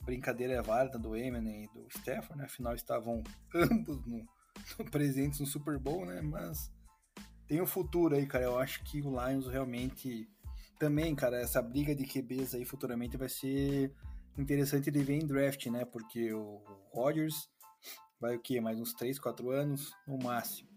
Brincadeira 0.01 0.53
é 0.53 0.61
válida 0.61 0.99
do 0.99 1.15
Eminem 1.15 1.63
e 1.63 1.67
do 1.69 1.87
Stafford, 1.87 2.37
né? 2.37 2.43
Afinal, 2.43 2.75
estavam 2.75 3.23
ambos 3.55 4.05
no, 4.05 4.27
presentes 4.91 5.39
no 5.39 5.45
Super 5.45 5.77
Bowl, 5.77 6.05
né? 6.05 6.21
Mas 6.21 6.71
tem 7.47 7.61
um 7.61 7.67
futuro 7.67 8.15
aí, 8.15 8.25
cara. 8.25 8.45
Eu 8.45 8.57
acho 8.59 8.83
que 8.83 9.01
o 9.01 9.09
Lions 9.09 9.47
realmente 9.47 10.29
também, 10.79 11.15
cara, 11.15 11.37
essa 11.39 11.61
briga 11.61 11.95
de 11.95 12.05
QBs 12.05 12.55
aí 12.55 12.65
futuramente 12.65 13.17
vai 13.17 13.29
ser 13.29 13.93
interessante 14.37 14.89
de 14.89 15.03
ver 15.03 15.15
em 15.15 15.25
draft, 15.25 15.65
né? 15.67 15.85
Porque 15.85 16.33
o 16.33 16.61
Rodgers 16.91 17.49
vai 18.19 18.35
o 18.35 18.39
quê? 18.39 18.59
Mais 18.59 18.79
uns 18.79 18.93
3, 18.93 19.19
4 19.19 19.49
anos 19.51 19.93
no 20.07 20.17
máximo. 20.17 20.73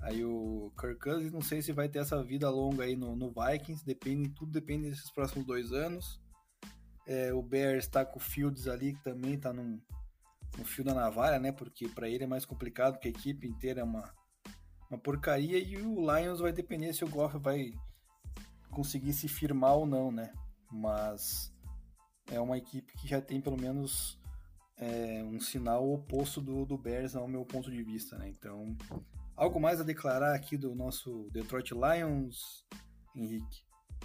Aí 0.00 0.24
o 0.24 0.72
Kirk 0.78 0.98
Cousins, 0.98 1.32
não 1.32 1.40
sei 1.40 1.62
se 1.62 1.72
vai 1.72 1.88
ter 1.88 2.00
essa 2.00 2.22
vida 2.24 2.50
longa 2.50 2.82
aí 2.82 2.96
no, 2.96 3.14
no 3.14 3.32
Vikings, 3.32 3.86
depende, 3.86 4.30
tudo 4.30 4.50
depende 4.50 4.90
desses 4.90 5.10
próximos 5.12 5.46
dois 5.46 5.72
anos. 5.72 6.20
É, 7.06 7.32
o 7.32 7.40
Bears 7.40 7.86
tá 7.86 8.04
com 8.04 8.18
o 8.18 8.22
Fields 8.22 8.66
ali, 8.66 8.94
que 8.94 9.02
também 9.02 9.38
tá 9.38 9.52
num, 9.52 9.80
no 10.58 10.64
fio 10.64 10.84
da 10.84 10.94
navalha, 10.94 11.38
né? 11.38 11.52
Porque 11.52 11.88
para 11.88 12.08
ele 12.08 12.24
é 12.24 12.26
mais 12.26 12.44
complicado, 12.44 12.94
porque 12.94 13.08
a 13.08 13.10
equipe 13.10 13.46
inteira 13.46 13.80
é 13.80 13.84
uma, 13.84 14.12
uma 14.90 14.98
porcaria 14.98 15.58
e 15.58 15.76
o 15.76 15.94
Lions 16.00 16.40
vai 16.40 16.52
depender 16.52 16.92
se 16.92 17.04
o 17.04 17.08
Goff 17.08 17.38
vai 17.38 17.72
conseguir 18.70 19.12
se 19.12 19.28
firmar 19.28 19.76
ou 19.76 19.86
não, 19.86 20.10
né? 20.10 20.32
Mas 20.70 21.52
é 22.30 22.40
uma 22.40 22.56
equipe 22.56 22.92
que 22.98 23.06
já 23.08 23.20
tem 23.20 23.40
pelo 23.40 23.60
menos 23.60 24.18
é, 24.76 25.22
um 25.24 25.38
sinal 25.40 25.90
oposto 25.90 26.40
do, 26.40 26.64
do 26.64 26.78
Bears 26.78 27.14
ao 27.14 27.28
meu 27.28 27.44
ponto 27.44 27.70
de 27.70 27.82
vista, 27.82 28.16
né? 28.18 28.28
Então, 28.28 28.76
algo 29.36 29.60
mais 29.60 29.80
a 29.80 29.84
declarar 29.84 30.34
aqui 30.34 30.56
do 30.56 30.74
nosso 30.74 31.28
Detroit 31.32 31.72
Lions, 31.72 32.66
Henrique? 33.14 33.62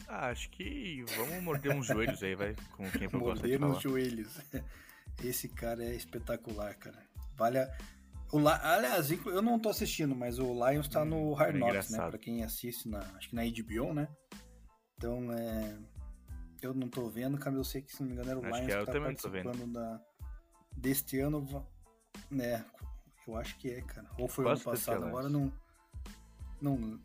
Ah, 0.07 0.27
acho 0.27 0.49
que 0.51 1.03
vamos 1.15 1.43
morder 1.43 1.75
uns 1.75 1.87
joelhos 1.87 2.21
aí, 2.21 2.35
vai, 2.35 2.55
com 2.75 2.89
quem 2.91 3.09
eu 3.11 3.19
gosto 3.19 3.47
de 3.47 3.57
falar. 3.57 3.71
Morder 3.71 3.77
uns 3.77 3.81
joelhos. 3.81 4.39
Esse 5.23 5.47
cara 5.49 5.83
é 5.83 5.95
espetacular, 5.95 6.75
cara. 6.75 6.97
Vale 7.35 7.59
a... 7.59 7.77
O 8.31 8.39
La... 8.39 8.59
Aliás, 8.75 9.09
eu 9.09 9.41
não 9.41 9.59
tô 9.59 9.69
assistindo, 9.69 10.15
mas 10.15 10.37
o 10.37 10.53
Lions 10.53 10.87
tá 10.87 11.05
no 11.05 11.33
Hard 11.33 11.55
é 11.55 11.59
Knocks, 11.59 11.89
né? 11.91 11.97
Pra 12.09 12.17
quem 12.17 12.43
assiste, 12.43 12.87
na... 12.87 12.99
acho 13.15 13.29
que 13.29 13.35
na 13.35 13.43
HBO, 13.43 13.93
né? 13.93 14.07
Então, 14.97 15.31
é... 15.31 15.77
Eu 16.61 16.73
não 16.73 16.89
tô 16.89 17.07
vendo, 17.07 17.37
cara, 17.37 17.55
eu 17.55 17.63
sei 17.63 17.81
que, 17.81 17.91
se 17.91 18.01
não 18.01 18.07
me 18.07 18.13
engano, 18.13 18.31
era 18.31 18.39
o 18.39 18.45
acho 18.45 18.55
Lions 18.55 18.65
que, 18.65 18.71
é, 18.71 18.79
que 18.79 18.91
tá 18.91 18.99
participando 18.99 19.73
da... 19.73 20.01
deste 20.75 21.19
ano, 21.19 21.67
né? 22.31 22.65
Eu 23.27 23.35
acho 23.35 23.57
que 23.57 23.69
é, 23.69 23.81
cara. 23.81 24.09
Ou 24.17 24.27
foi 24.27 24.45
o 24.45 24.49
ano 24.49 24.59
passado, 24.59 25.05
agora 25.05 25.29
não... 25.29 25.51
Não, 26.59 26.99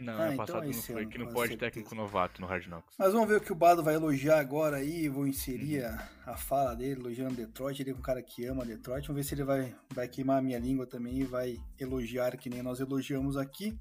não, 0.00 0.12
ah, 0.12 0.16
ano 0.16 0.32
então 0.32 0.46
passado 0.46 0.64
é 0.64 0.66
não 0.66 0.82
foi, 0.82 1.06
que 1.06 1.18
não 1.18 1.26
pode 1.26 1.48
certeza. 1.50 1.70
técnico 1.70 1.94
novato 1.94 2.40
no 2.40 2.46
Hard 2.46 2.66
Knocks. 2.66 2.94
Mas 2.98 3.12
vamos 3.12 3.28
ver 3.28 3.36
o 3.36 3.40
que 3.40 3.52
o 3.52 3.56
Bado 3.56 3.82
vai 3.82 3.94
elogiar 3.94 4.38
agora 4.38 4.76
aí, 4.76 5.08
vou 5.08 5.26
inserir 5.26 5.84
uhum. 5.84 5.98
a, 6.26 6.32
a, 6.32 6.36
fala 6.36 6.74
dele, 6.74 7.00
elogiando 7.00 7.34
Detroit, 7.34 7.80
ele 7.80 7.90
é 7.90 7.94
um 7.94 8.00
cara 8.00 8.22
que 8.22 8.44
ama 8.46 8.64
Detroit, 8.64 9.06
vamos 9.06 9.22
ver 9.22 9.28
se 9.28 9.34
ele 9.34 9.44
vai, 9.44 9.74
vai 9.90 10.08
queimar 10.08 10.38
a 10.38 10.42
minha 10.42 10.58
língua 10.58 10.86
também 10.86 11.18
e 11.18 11.24
vai 11.24 11.56
elogiar 11.78 12.36
que 12.36 12.48
nem 12.48 12.62
nós 12.62 12.80
elogiamos 12.80 13.36
aqui. 13.36 13.76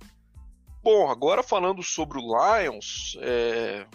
Bom, 0.84 1.10
agora 1.10 1.44
falando 1.44 1.84
sobre 1.84 2.18
o 2.18 2.22
Lions, 2.22 3.18
é... 3.22 3.86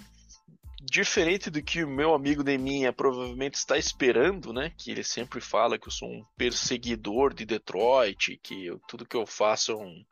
diferente 0.83 1.49
do 1.49 1.63
que 1.63 1.83
o 1.83 1.89
meu 1.89 2.15
amigo 2.15 2.43
Neminha 2.43 2.93
provavelmente 2.93 3.55
está 3.55 3.79
esperando, 3.79 4.53
né, 4.53 4.73
que 4.77 4.91
ele 4.91 5.03
sempre 5.03 5.41
fala 5.41 5.79
que 5.79 5.89
eu 5.89 5.93
sou 5.93 6.09
um 6.09 6.25
perseguidor 6.37 7.33
de 7.33 7.45
Detroit, 7.45 8.39
que 8.43 8.67
eu, 8.67 8.79
tudo 8.87 9.07
que 9.07 9.17
eu 9.17 9.27
faço 9.27 9.73
é 9.73 9.77
um 9.77 10.05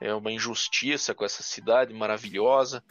é 0.00 0.12
uma 0.14 0.32
injustiça 0.32 1.14
com 1.14 1.24
essa 1.24 1.42
cidade 1.42 1.92
maravilhosa. 1.92 2.82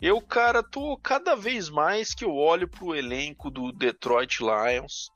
Eu, 0.00 0.20
cara, 0.20 0.62
tô 0.62 0.96
cada 0.96 1.34
vez 1.34 1.68
mais 1.68 2.12
que 2.14 2.24
eu 2.24 2.34
olho 2.34 2.68
pro 2.68 2.94
elenco 2.94 3.50
do 3.50 3.72
Detroit 3.72 4.40
Lions, 4.40 5.10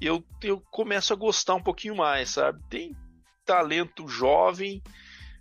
eu, 0.00 0.24
eu 0.42 0.60
começo 0.70 1.12
a 1.12 1.16
gostar 1.16 1.54
um 1.54 1.62
pouquinho 1.62 1.96
mais, 1.96 2.30
sabe? 2.30 2.60
Tem 2.68 2.96
talento 3.44 4.08
jovem, 4.08 4.82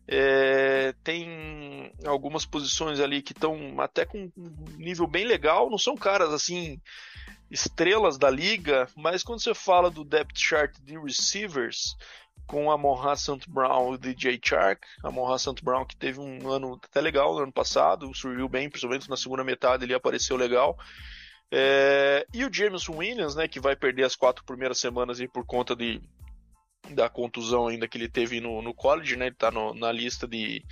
é, 0.08 0.94
tem 1.04 1.92
algumas 2.06 2.46
posições 2.46 3.00
ali 3.00 3.22
que 3.22 3.32
estão 3.32 3.80
até 3.80 4.06
com 4.06 4.30
um 4.38 4.54
nível 4.78 5.08
bem 5.08 5.26
legal, 5.26 5.70
não 5.70 5.78
são 5.78 5.96
caras 5.96 6.34
assim 6.34 6.80
estrelas 7.50 8.18
da 8.18 8.30
liga, 8.30 8.88
mas 8.96 9.24
quando 9.24 9.42
você 9.42 9.54
fala 9.54 9.90
do 9.90 10.06
depth 10.06 10.38
chart 10.38 10.78
de 10.82 10.98
receivers, 10.98 11.96
com 12.48 12.70
a 12.70 12.78
Monra 12.78 13.16
Sant 13.16 13.46
Brown 13.48 13.92
e 13.92 13.96
o 13.96 13.98
DJ 13.98 14.40
Chark. 14.44 14.86
A 15.04 15.10
Monra 15.10 15.38
Sant 15.38 15.64
Brown 15.64 15.86
que 15.86 15.96
teve 15.96 16.20
um 16.20 16.50
ano 16.50 16.80
até 16.84 17.00
legal 17.00 17.34
no 17.34 17.44
ano 17.44 17.52
passado, 17.52 18.14
surgiu 18.14 18.50
bem, 18.50 18.70
principalmente 18.70 19.10
na 19.10 19.16
segunda 19.16 19.44
metade 19.44 19.86
ele 19.86 19.94
apareceu 19.94 20.36
legal. 20.36 20.78
É, 21.50 22.26
e 22.34 22.46
o 22.46 22.54
Jameson 22.54 22.98
Williams, 22.98 23.36
né, 23.36 23.48
que 23.48 23.60
vai 23.60 23.76
perder 23.76 24.04
as 24.04 24.16
quatro 24.16 24.44
primeiras 24.46 24.80
semanas 24.80 25.20
aí 25.20 25.28
por 25.28 25.46
conta 25.46 25.76
de, 25.76 26.02
da 26.90 27.10
contusão 27.10 27.68
ainda 27.68 27.88
que 27.88 27.98
ele 27.98 28.08
teve 28.08 28.40
no, 28.40 28.62
no 28.62 28.74
college, 28.74 29.16
né, 29.16 29.28
ele 29.28 29.36
tá 29.36 29.52
no, 29.52 29.74
na 29.74 29.92
lista 29.92 30.28
de, 30.28 30.64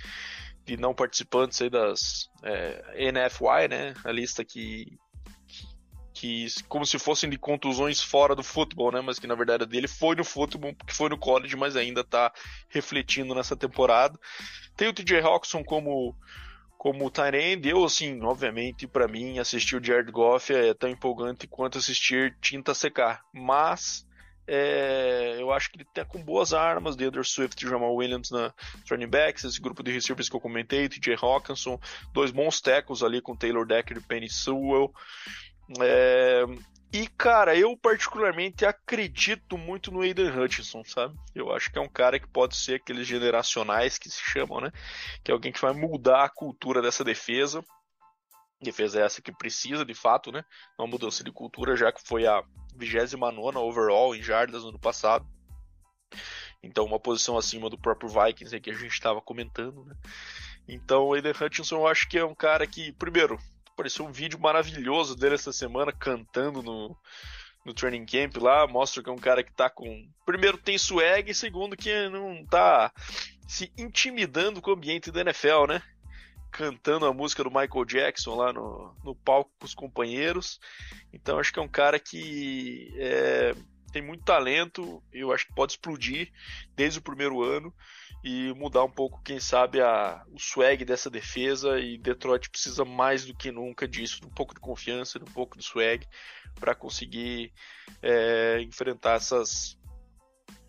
de 0.64 0.76
não 0.76 0.94
participantes 0.94 1.60
aí 1.60 1.68
das 1.68 2.30
é, 2.42 3.10
NFY, 3.12 3.68
né, 3.68 3.94
a 4.04 4.12
lista 4.12 4.44
que 4.44 4.98
que 6.20 6.48
como 6.68 6.84
se 6.84 6.98
fossem 6.98 7.30
de 7.30 7.38
contusões 7.38 8.02
fora 8.02 8.36
do 8.36 8.42
futebol, 8.42 8.92
né? 8.92 9.00
Mas 9.00 9.18
que 9.18 9.26
na 9.26 9.34
verdade 9.34 9.64
dele 9.64 9.88
foi 9.88 10.14
no 10.14 10.22
futebol, 10.22 10.74
que 10.86 10.94
foi 10.94 11.08
no 11.08 11.16
college, 11.16 11.56
mas 11.56 11.76
ainda 11.76 12.04
tá 12.04 12.30
refletindo 12.68 13.34
nessa 13.34 13.56
temporada. 13.56 14.20
Tem 14.76 14.86
o 14.86 14.92
TJ 14.92 15.20
Hawkinson 15.20 15.64
como 15.64 16.14
como 16.76 17.10
Tyrande, 17.10 17.68
eu 17.68 17.84
assim, 17.84 18.22
obviamente, 18.22 18.86
para 18.86 19.08
mim 19.08 19.38
assistir 19.38 19.76
o 19.76 19.84
Jared 19.84 20.10
Goff 20.10 20.52
é 20.52 20.72
tão 20.72 20.88
empolgante 20.88 21.46
quanto 21.46 21.76
assistir 21.78 22.36
tinta 22.40 22.74
secar, 22.74 23.22
mas 23.34 24.06
é, 24.46 25.36
eu 25.38 25.52
acho 25.52 25.70
que 25.70 25.76
ele 25.76 25.86
tá 25.94 26.04
com 26.04 26.22
boas 26.22 26.52
armas, 26.52 26.96
Deandre 26.96 27.22
Swift 27.24 27.64
e 27.64 27.68
Jamal 27.68 27.94
Williams 27.94 28.30
na 28.30 28.52
running 28.90 29.06
backs, 29.06 29.44
esse 29.44 29.60
grupo 29.60 29.82
de 29.82 29.92
receivers 29.92 30.28
que 30.28 30.36
eu 30.36 30.40
comentei, 30.40 30.88
TJ 30.88 31.16
Hawkinson, 31.22 31.78
dois 32.12 32.30
bons 32.30 32.60
tackles 32.60 33.02
ali 33.02 33.20
com 33.20 33.36
Taylor 33.36 33.66
Decker 33.66 33.98
e 33.98 34.00
Penny 34.00 34.28
Sewell. 34.28 34.92
É, 35.78 36.44
e, 36.92 37.06
cara, 37.06 37.56
eu 37.56 37.76
particularmente 37.76 38.66
acredito 38.66 39.56
muito 39.56 39.92
no 39.92 40.00
Aiden 40.00 40.36
Hutchinson, 40.36 40.82
sabe? 40.84 41.16
Eu 41.32 41.52
acho 41.52 41.70
que 41.70 41.78
é 41.78 41.80
um 41.80 41.88
cara 41.88 42.18
que 42.18 42.26
pode 42.26 42.56
ser 42.56 42.76
aqueles 42.76 43.06
generacionais 43.06 43.96
que 43.96 44.10
se 44.10 44.20
chamam, 44.20 44.60
né? 44.60 44.72
Que 45.22 45.30
é 45.30 45.34
alguém 45.34 45.52
que 45.52 45.60
vai 45.60 45.72
mudar 45.72 46.24
a 46.24 46.28
cultura 46.28 46.82
dessa 46.82 47.04
defesa. 47.04 47.64
Defesa 48.60 49.00
essa 49.00 49.22
que 49.22 49.30
precisa, 49.30 49.84
de 49.84 49.94
fato, 49.94 50.32
né? 50.32 50.44
Uma 50.76 50.88
mudança 50.88 51.22
de 51.22 51.30
cultura, 51.30 51.76
já 51.76 51.92
que 51.92 52.02
foi 52.02 52.26
a 52.26 52.42
29 52.76 53.56
overall 53.58 54.14
em 54.14 54.22
jardas 54.22 54.64
no 54.64 54.70
ano 54.70 54.78
passado. 54.80 55.24
Então, 56.60 56.84
uma 56.84 56.98
posição 56.98 57.38
acima 57.38 57.70
do 57.70 57.78
próprio 57.78 58.08
Vikings 58.10 58.52
aí 58.52 58.60
que 58.60 58.70
a 58.70 58.74
gente 58.74 58.92
estava 58.92 59.20
comentando, 59.20 59.84
né? 59.84 59.94
Então, 60.66 61.04
o 61.04 61.14
Aiden 61.14 61.32
Hutchinson 61.32 61.76
eu 61.76 61.86
acho 61.86 62.08
que 62.08 62.18
é 62.18 62.24
um 62.24 62.34
cara 62.34 62.66
que, 62.66 62.92
primeiro, 62.92 63.38
apareceu 63.80 64.04
um 64.04 64.12
vídeo 64.12 64.38
maravilhoso 64.38 65.16
dele 65.16 65.36
essa 65.36 65.52
semana 65.52 65.90
cantando 65.90 66.62
no, 66.62 66.94
no 67.64 67.72
training 67.72 68.04
camp 68.04 68.36
lá. 68.36 68.66
Mostra 68.66 69.02
que 69.02 69.08
é 69.08 69.12
um 69.12 69.18
cara 69.18 69.42
que 69.42 69.52
tá 69.52 69.70
com. 69.70 70.06
Primeiro, 70.26 70.58
tem 70.58 70.76
swag, 70.76 71.30
e 71.30 71.34
segundo, 71.34 71.76
que 71.76 72.08
não 72.10 72.44
tá 72.44 72.92
se 73.48 73.72
intimidando 73.78 74.60
com 74.60 74.70
o 74.70 74.74
ambiente 74.74 75.10
da 75.10 75.22
NFL, 75.22 75.66
né? 75.66 75.82
Cantando 76.52 77.06
a 77.06 77.14
música 77.14 77.42
do 77.42 77.50
Michael 77.50 77.84
Jackson 77.86 78.34
lá 78.34 78.52
no, 78.52 78.94
no 79.02 79.14
palco 79.14 79.50
com 79.58 79.64
os 79.64 79.74
companheiros. 79.74 80.60
Então, 81.10 81.38
acho 81.38 81.52
que 81.52 81.58
é 81.58 81.62
um 81.62 81.68
cara 81.68 81.98
que 81.98 82.92
é, 82.98 83.54
tem 83.92 84.02
muito 84.02 84.24
talento. 84.24 85.02
Eu 85.10 85.32
acho 85.32 85.46
que 85.46 85.54
pode 85.54 85.72
explodir 85.72 86.30
desde 86.76 86.98
o 86.98 87.02
primeiro 87.02 87.42
ano 87.42 87.74
e 88.22 88.52
mudar 88.54 88.84
um 88.84 88.90
pouco, 88.90 89.22
quem 89.22 89.40
sabe, 89.40 89.80
a, 89.80 90.22
o 90.32 90.38
swag 90.38 90.84
dessa 90.84 91.08
defesa. 91.08 91.78
E 91.78 91.96
Detroit 91.98 92.50
precisa 92.50 92.84
mais 92.84 93.24
do 93.24 93.34
que 93.34 93.50
nunca 93.50 93.88
disso, 93.88 94.20
de 94.20 94.26
um 94.26 94.30
pouco 94.30 94.54
de 94.54 94.60
confiança, 94.60 95.18
de 95.18 95.24
um 95.24 95.32
pouco 95.32 95.56
de 95.58 95.64
swag, 95.64 96.06
para 96.58 96.74
conseguir 96.74 97.52
é, 98.02 98.60
enfrentar 98.60 99.14
essas, 99.14 99.78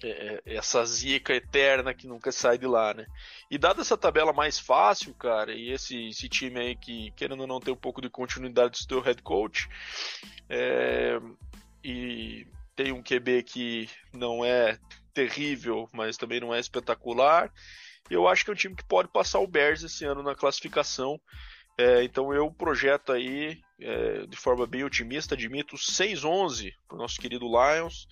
é, 0.04 0.42
essa 0.46 0.84
zica 0.86 1.34
eterna 1.34 1.94
que 1.94 2.08
nunca 2.08 2.32
sai 2.32 2.58
de 2.58 2.66
lá, 2.66 2.94
né? 2.94 3.06
E 3.50 3.58
dada 3.58 3.82
essa 3.82 3.98
tabela 3.98 4.32
mais 4.32 4.58
fácil, 4.58 5.14
cara, 5.14 5.54
e 5.54 5.72
esse, 5.72 6.08
esse 6.08 6.30
time 6.30 6.60
aí 6.60 6.76
que, 6.76 7.12
querendo 7.12 7.42
ou 7.42 7.48
não, 7.48 7.60
ter 7.60 7.72
um 7.72 7.76
pouco 7.76 8.02
de 8.02 8.10
continuidade 8.10 8.72
do 8.72 8.78
seu 8.78 9.02
head 9.02 9.22
coach, 9.22 9.68
é, 10.50 11.20
e 11.84 12.48
tem 12.76 12.92
um 12.92 13.04
QB 13.04 13.44
que 13.44 13.90
não 14.14 14.44
é 14.44 14.80
terrível, 15.14 15.88
mas 15.94 16.18
também 16.18 16.40
não 16.40 16.54
é 16.54 16.60
espetacular. 16.60 17.52
Eu 18.10 18.28
acho 18.28 18.44
que 18.44 18.52
é 18.52 18.54
um 18.54 18.58
time 18.58 18.76
que 18.76 18.84
pode 18.84 19.10
passar 19.10 19.40
o 19.40 19.48
Bears 19.48 19.84
esse 19.84 20.06
ano 20.06 20.24
na 20.24 20.36
classificação. 20.36 21.20
É, 21.78 22.04
então 22.04 22.34
eu 22.34 22.52
projeto 22.52 23.12
aí, 23.12 23.62
é, 23.80 24.26
de 24.26 24.38
forma 24.38 24.68
bem 24.68 24.84
otimista, 24.84 25.36
admito 25.36 25.76
6-11 25.76 26.74
para 26.88 26.96
o 26.96 27.00
nosso 27.00 27.20
querido 27.20 27.46
Lions 27.46 28.08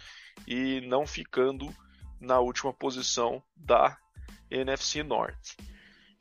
e 0.47 0.81
não 0.81 1.05
ficando 1.05 1.73
na 2.19 2.39
última 2.39 2.73
posição 2.73 3.43
da 3.55 3.97
NFC 4.49 5.03
Norte. 5.03 5.57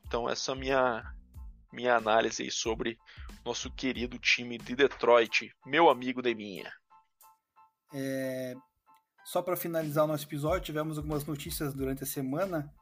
Então 0.07 0.29
essa 0.29 0.53
é 0.53 0.55
minha, 0.55 1.15
minha 1.73 1.97
análise 1.97 2.43
aí 2.43 2.51
sobre 2.51 2.99
nosso 3.45 3.71
querido 3.71 4.19
time 4.19 4.59
de 4.59 4.75
Detroit, 4.75 5.51
meu 5.65 5.89
amigo 5.89 6.21
de 6.21 6.35
minha. 6.35 6.71
É, 7.95 8.55
só 9.29 9.43
para 9.43 9.59
finalizar 9.59 10.05
o 10.05 10.07
nosso 10.07 10.25
episódio, 10.25 10.65
tivemos 10.65 10.97
algumas 10.97 11.27
notícias 11.27 11.75
durante 11.75 12.03
a 12.03 12.07
semana 12.07 12.73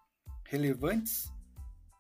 relevantes 0.44 1.28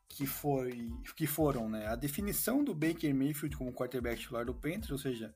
que, 0.08 0.24
foi, 0.24 0.88
que 1.16 1.26
foram 1.26 1.68
né, 1.68 1.88
a 1.88 1.96
definição 1.96 2.62
do 2.62 2.72
Baker 2.72 3.12
Mayfield 3.12 3.56
como 3.56 3.72
quarterback 3.72 4.20
titular 4.20 4.46
do 4.46 4.54
Panthers, 4.54 4.92
ou 4.92 4.98
seja, 4.98 5.34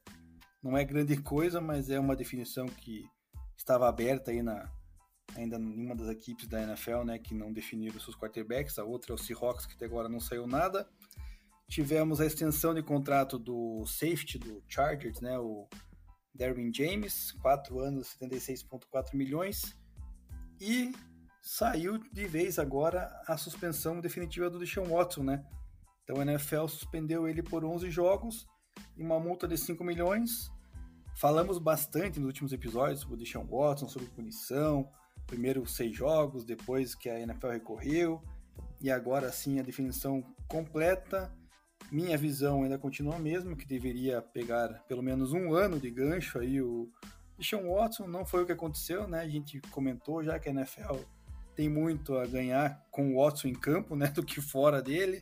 não 0.63 0.79
é 0.79 0.85
grande 0.85 1.21
coisa, 1.21 1.61
mas 1.61 1.91
é 1.91 1.99
uma 1.99 2.15
definição 2.15 2.67
que 2.67 3.05
estava 3.59 3.89
aberta 3.89 4.31
aí 4.31 4.45
na 4.45 4.71
ainda 5.35 5.57
em 5.57 5.87
uma 5.87 5.97
das 5.97 6.09
equipes 6.09 6.47
da 6.47 6.63
NFL, 6.63 7.03
né, 7.05 7.19
que 7.19 7.35
não 7.35 7.53
definiram 7.53 7.99
seus 7.99 8.17
quarterbacks, 8.17 8.79
a 8.79 8.85
outra 8.85 9.13
é 9.13 9.15
o 9.17 9.19
Seahawks, 9.19 9.67
que 9.67 9.75
até 9.75 9.87
agora 9.87 10.09
não 10.09 10.21
saiu 10.21 10.47
nada. 10.47 10.89
Tivemos 11.69 12.21
a 12.21 12.27
extensão 12.27 12.73
de 12.73 12.83
contrato 12.83 13.41
do 13.41 13.85
safety 13.87 14.39
do 14.39 14.63
Chargers, 14.69 15.21
né, 15.21 15.37
o 15.37 15.69
Derwin 16.35 16.73
James, 16.73 17.33
4 17.43 17.81
anos, 17.81 18.17
76,4 18.21 19.15
milhões. 19.15 19.77
E 20.61 20.93
saiu 21.43 21.99
de 22.13 22.27
vez 22.27 22.59
agora 22.59 23.11
a 23.27 23.37
suspensão 23.37 24.01
definitiva 24.01 24.51
do 24.51 24.59
Deshaun 24.59 24.89
Watson, 24.89 25.23
né? 25.23 25.45
Então 26.05 26.21
a 26.21 26.23
NFL 26.23 26.67
suspendeu 26.67 27.29
ele 27.29 27.43
por 27.43 27.65
11 27.65 27.91
jogos 27.91 28.47
e 28.97 29.03
uma 29.03 29.19
multa 29.19 29.47
de 29.47 29.57
5 29.57 29.83
milhões. 29.83 30.51
Falamos 31.17 31.59
bastante 31.59 32.19
nos 32.19 32.29
últimos 32.29 32.53
episódios 32.53 33.01
sobre 33.01 33.15
o 33.15 33.19
Deshaun 33.19 33.47
Watson, 33.47 33.89
sobre 33.89 34.09
punição. 34.09 34.91
Primeiro 35.27 35.65
seis 35.67 35.95
jogos, 35.95 36.45
depois 36.45 36.95
que 36.95 37.09
a 37.09 37.21
NFL 37.21 37.49
recorreu. 37.49 38.23
E 38.81 38.91
agora 38.91 39.31
sim 39.31 39.61
a 39.61 39.63
definição 39.63 40.25
completa. 40.49 41.33
Minha 41.91 42.17
visão 42.17 42.63
ainda 42.63 42.79
continua 42.79 43.17
a 43.17 43.19
mesma, 43.19 43.57
que 43.57 43.67
deveria 43.67 44.23
pegar 44.23 44.69
pelo 44.87 45.03
menos 45.03 45.33
um 45.33 45.55
ano 45.55 45.81
de 45.81 45.91
gancho 45.91 46.39
aí 46.39 46.63
o 46.63 46.89
Sean 47.41 47.63
Watson. 47.63 48.07
Não 48.07 48.25
foi 48.25 48.43
o 48.43 48.47
que 48.47 48.53
aconteceu, 48.53 49.09
né? 49.09 49.21
A 49.21 49.29
gente 49.29 49.61
comentou 49.73 50.23
já 50.23 50.39
que 50.39 50.49
a 50.49 50.53
NFL 50.53 50.99
tem 51.57 51.69
muito 51.69 52.17
a 52.17 52.27
ganhar 52.27 52.87
com 52.91 53.13
o 53.13 53.23
Watson 53.23 53.49
em 53.49 53.55
campo, 53.55 53.97
né? 53.97 54.07
Do 54.15 54.25
que 54.25 54.41
fora 54.41 54.81
dele. 54.81 55.21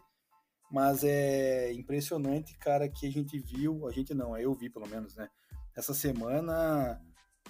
Mas 0.71 1.03
é 1.03 1.73
impressionante, 1.73 2.55
cara, 2.59 2.89
que 2.89 3.07
a 3.07 3.11
gente 3.11 3.39
viu, 3.39 3.89
a 3.89 3.91
gente 3.91 4.13
não, 4.13 4.37
eu 4.37 4.55
vi 4.55 4.69
pelo 4.69 4.87
menos, 4.87 5.17
né? 5.17 5.31
Essa 5.75 5.95
semana, 5.95 7.01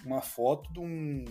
uma 0.05 0.21
foto 0.21 0.73
de 0.73 0.79
um 0.79 1.25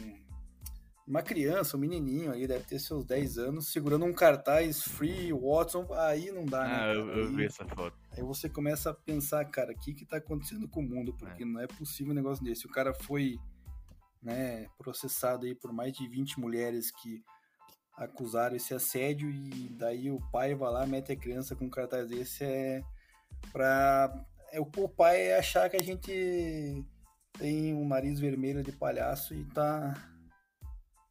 uma 1.08 1.22
criança, 1.22 1.78
um 1.78 1.80
menininho 1.80 2.34
aí, 2.34 2.46
deve 2.46 2.66
ter 2.66 2.80
seus 2.80 3.06
10 3.06 3.38
anos, 3.38 3.72
segurando 3.72 4.04
um 4.04 4.12
cartaz 4.12 4.84
Free 4.84 5.32
Watson, 5.32 5.88
aí 5.94 6.32
não 6.32 6.46
dá, 6.46 6.64
né? 6.66 6.80
Ah, 6.82 6.94
eu, 6.94 7.08
eu, 7.08 7.34
vi 7.34 7.46
essa 7.46 7.66
foto. 7.66 7.98
Aí 8.12 8.22
você 8.22 8.50
começa 8.50 8.90
a 8.90 8.94
pensar, 8.94 9.46
cara, 9.46 9.72
o 9.72 9.80
que 9.80 9.94
que 9.94 10.06
tá 10.06 10.18
acontecendo 10.18 10.68
com 10.68 10.82
o 10.82 10.84
mundo? 10.84 11.16
Porque 11.18 11.44
é. 11.44 11.46
não 11.46 11.62
é 11.62 11.68
possível 11.68 12.12
um 12.12 12.16
negócio 12.16 12.44
desse. 12.44 12.66
O 12.66 12.70
cara 12.70 12.94
foi, 12.94 13.40
né, 14.22 14.68
processado 14.78 15.46
aí 15.46 15.56
por 15.56 15.72
mais 15.72 15.94
de 15.94 16.06
20 16.10 16.42
mulheres 16.42 16.92
que 16.92 17.24
acusaram 17.96 18.58
esse 18.58 18.74
assédio 18.74 19.30
e 19.30 19.70
daí 19.70 20.12
o 20.12 20.20
pai 20.30 20.54
vai 20.56 20.72
lá, 20.72 20.86
mete 20.86 21.14
a 21.14 21.16
criança 21.16 21.56
com 21.56 21.66
um 21.66 21.70
cartaz 21.70 22.10
desse, 22.10 22.44
é 22.44 22.84
pra... 23.54 24.14
É, 24.52 24.60
o 24.60 24.90
pai 24.90 25.28
é 25.28 25.40
achar 25.40 25.70
que 25.70 25.78
a 25.78 25.84
gente 25.84 26.84
tem 27.40 27.74
um 27.74 27.88
nariz 27.88 28.20
vermelho 28.20 28.62
de 28.62 28.72
palhaço 28.72 29.34
e 29.34 29.44
tá 29.46 29.94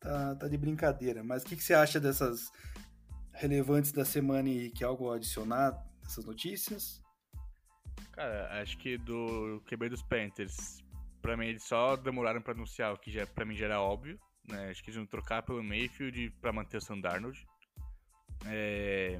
tá, 0.00 0.34
tá 0.36 0.48
de 0.48 0.56
brincadeira. 0.56 1.22
Mas 1.22 1.42
o 1.42 1.46
que, 1.46 1.56
que 1.56 1.62
você 1.62 1.74
acha 1.74 2.00
dessas 2.00 2.50
relevantes 3.32 3.92
da 3.92 4.04
semana 4.04 4.48
e 4.48 4.70
que 4.70 4.84
algo 4.84 5.12
adicionar 5.12 5.76
nessas 6.02 6.24
notícias? 6.24 7.02
Cara, 8.12 8.62
acho 8.62 8.78
que 8.78 8.96
do 8.96 9.62
QB 9.66 9.90
dos 9.90 10.02
Panthers, 10.02 10.82
pra 11.20 11.36
mim 11.36 11.46
eles 11.46 11.64
só 11.64 11.96
demoraram 11.96 12.40
pra 12.40 12.54
anunciar 12.54 12.94
o 12.94 12.98
que 12.98 13.10
já, 13.10 13.26
pra 13.26 13.44
mim 13.44 13.54
já 13.54 13.66
era 13.66 13.80
óbvio. 13.80 14.18
Né? 14.48 14.70
Acho 14.70 14.82
que 14.82 14.90
eles 14.90 14.96
vão 14.96 15.06
trocar 15.06 15.42
pelo 15.42 15.62
Mayfield 15.62 16.30
pra 16.40 16.52
manter 16.52 16.78
o 16.78 16.80
Sam 16.80 17.00
Darnold. 17.00 17.46
É... 18.46 19.18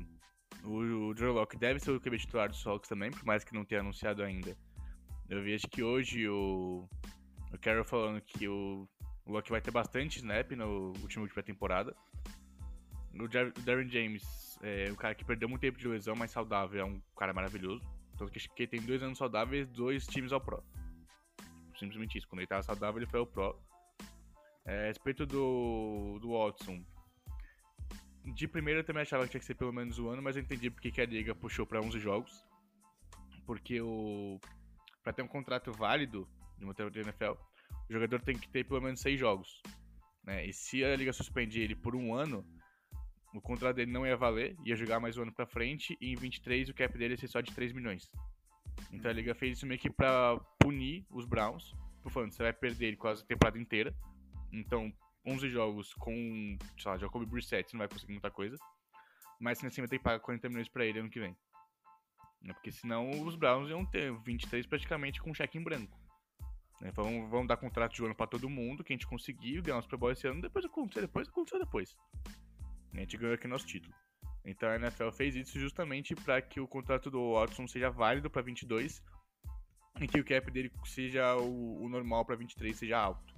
O, 0.65 1.09
o 1.09 1.15
Drew 1.15 1.33
Locke 1.33 1.57
deve 1.57 1.79
ser 1.81 1.91
o 1.91 2.01
QB 2.01 2.19
titular 2.19 2.49
dos 2.49 2.65
Hawks 2.67 2.89
também, 2.89 3.11
por 3.11 3.25
mais 3.25 3.45
que 3.45 3.55
não 3.55 3.65
tenha 3.65 3.81
anunciado 3.81 4.23
ainda. 4.23 4.57
Eu 5.29 5.43
vi 5.43 5.55
acho 5.55 5.69
que 5.69 5.83
hoje 5.83 6.29
o, 6.29 6.89
o 7.53 7.59
Carroll 7.59 7.85
falando 7.85 8.21
que 8.21 8.49
o, 8.49 8.89
o 9.27 9.33
Locke 9.33 9.51
vai 9.51 9.61
ter 9.61 9.71
bastante 9.71 10.19
snap 10.19 10.53
no 10.53 10.93
último 11.03 11.29
da 11.35 11.43
temporada. 11.43 11.95
O 13.15 13.29
Darren 13.65 13.89
James, 13.89 14.59
é, 14.63 14.91
o 14.91 14.97
cara 14.97 15.15
que 15.15 15.25
perdeu 15.25 15.49
muito 15.49 15.63
tempo 15.63 15.79
de 15.79 15.89
lesão, 15.89 16.15
mas 16.17 16.31
saudável, 16.31 16.81
é 16.81 16.85
um 16.85 17.01
cara 17.17 17.33
maravilhoso. 17.33 17.83
Tanto 18.17 18.31
que, 18.31 18.67
tem 18.67 18.81
dois 18.81 19.03
anos 19.03 19.19
saudáveis, 19.19 19.69
dois 19.69 20.07
times 20.07 20.33
ao 20.33 20.41
Pro. 20.41 20.63
Simplesmente 21.79 22.17
isso. 22.17 22.29
Quando 22.29 22.41
ele 22.41 22.47
tava 22.47 22.63
saudável, 22.63 22.99
ele 22.99 23.11
foi 23.11 23.21
ao 23.21 23.27
Pro. 23.27 23.59
É, 24.65 24.85
a 24.85 24.87
respeito 24.87 25.27
do, 25.27 26.19
do 26.21 26.33
Watson, 26.33 26.85
de 28.25 28.49
primeira 28.49 28.81
eu 28.81 28.85
também 28.85 29.03
achava 29.03 29.25
que 29.25 29.31
tinha 29.31 29.41
que 29.41 29.47
ser 29.47 29.55
pelo 29.55 29.73
menos 29.73 29.99
um 29.99 30.09
ano, 30.09 30.23
mas 30.23 30.37
eu 30.37 30.43
entendi 30.43 30.71
porque 30.71 30.91
que 30.91 31.01
a 31.01 31.07
liga 31.07 31.35
puxou 31.35 31.67
para 31.67 31.81
11 31.81 31.99
jogos. 31.99 32.45
Porque 33.45 33.81
o 33.81 34.41
para 35.03 35.13
ter 35.13 35.23
um 35.23 35.29
contrato 35.29 35.71
válido 35.73 36.29
de 36.59 36.65
uma 36.65 36.75
da 36.75 36.85
NFL, 36.85 37.35
o 37.89 37.93
jogador 37.93 38.21
tem 38.21 38.37
que 38.37 38.49
ter 38.49 38.65
pelo 38.65 38.81
menos 38.81 39.01
6 39.01 39.19
jogos. 39.19 39.63
Né? 40.25 40.47
E 40.47 40.53
se 40.53 40.85
a 40.85 40.97
liga 40.97 41.13
suspender 41.13 41.61
ele 41.61 41.75
por 41.75 41.95
um 41.95 42.15
ano, 42.15 42.45
o 43.35 43.41
contrato 43.41 43.77
dele 43.77 43.93
não 43.93 44.07
ia 44.07 44.17
valer, 44.17 44.57
ia 44.65 44.77
jogar 44.77 44.99
mais 44.99 45.17
um 45.17 45.23
ano 45.23 45.33
para 45.33 45.47
frente, 45.47 45.97
e 46.01 46.13
em 46.13 46.17
23 46.17 46.69
o 46.69 46.75
cap 46.75 46.97
dele 46.97 47.15
ia 47.15 47.19
ser 47.19 47.29
só 47.29 47.41
de 47.41 47.53
3 47.53 47.73
milhões. 47.73 48.11
Então 48.93 49.11
a 49.11 49.15
liga 49.15 49.35
fez 49.35 49.59
isso 49.59 49.67
meio 49.67 49.81
que 49.81 49.91
pra 49.91 50.39
punir 50.59 51.07
os 51.11 51.25
Browns, 51.25 51.75
por 52.03 52.13
falando, 52.13 52.33
você 52.33 52.43
vai 52.43 52.53
perder 52.53 52.87
ele 52.87 52.97
quase 52.97 53.23
a 53.23 53.27
temporada 53.27 53.59
inteira. 53.59 53.95
Então, 54.53 54.93
11 55.27 55.49
jogos 55.49 55.93
com, 55.95 56.57
sei 56.79 56.91
lá, 56.91 56.97
Jacoby 56.97 57.27
Brissett, 57.27 57.69
você 57.69 57.77
não 57.77 57.81
vai 57.81 57.89
conseguir 57.89 58.13
muita 58.13 58.31
coisa. 58.31 58.57
Mas 59.41 59.63
assim 59.65 59.81
vai 59.81 59.89
ter 59.89 59.99
que 59.99 60.05
pagar 60.05 60.21
40 60.21 60.49
milhões 60.49 60.69
pra 60.69 60.87
ele 60.87 61.01
ano 61.01 61.11
que 61.11 61.19
vem. 61.19 61.37
Né, 62.43 62.53
porque 62.55 62.71
senão 62.71 63.11
os 63.25 63.35
Browns 63.35 63.69
iam 63.71 63.85
ter 63.85 64.13
23 64.23 64.67
praticamente 64.67 65.21
com 65.21 65.35
cheque 65.35 65.59
em 65.59 65.63
branco. 65.65 65.99
Né, 66.81 66.91
vamos, 66.95 67.31
vamos 67.31 67.49
dar 67.49 67.57
contrato 67.57 67.95
de 67.95 68.05
ano 68.05 68.15
pra 68.15 68.27
todo 68.27 68.49
mundo, 68.51 68.85
que 68.85 68.93
a 68.93 68.97
gente 68.97 69.07
conseguiu, 69.07 69.63
ganhar 69.63 69.79
uns 69.79 69.87
Pro 69.87 69.97
Bowl 69.97 70.11
esse 70.11 70.27
ano, 70.27 70.41
depois 70.41 70.65
acontecer 70.65 71.01
depois, 71.01 71.29
acontecer 71.29 71.59
depois. 71.59 71.97
A 72.95 73.01
gente 73.01 73.17
ganhou 73.17 73.35
aqui 73.35 73.47
nosso 73.47 73.67
título. 73.67 73.95
Então 74.45 74.69
a 74.69 74.77
NFL 74.77 75.11
fez 75.11 75.35
isso 75.35 75.59
justamente 75.59 76.15
para 76.15 76.41
que 76.41 76.61
o 76.61 76.69
contrato 76.69 77.11
do 77.11 77.35
Watson 77.35 77.67
seja 77.67 77.91
válido 77.91 78.31
para 78.31 78.43
22 78.43 79.03
e 80.01 80.07
que 80.07 80.21
o 80.21 80.25
cap 80.25 80.51
dele 80.51 80.71
seja 80.85 81.37
o, 81.37 81.83
o 81.83 81.89
normal 81.89 82.25
para 82.25 82.37
23 82.37 82.77
seja 82.77 82.99
alto. 82.99 83.35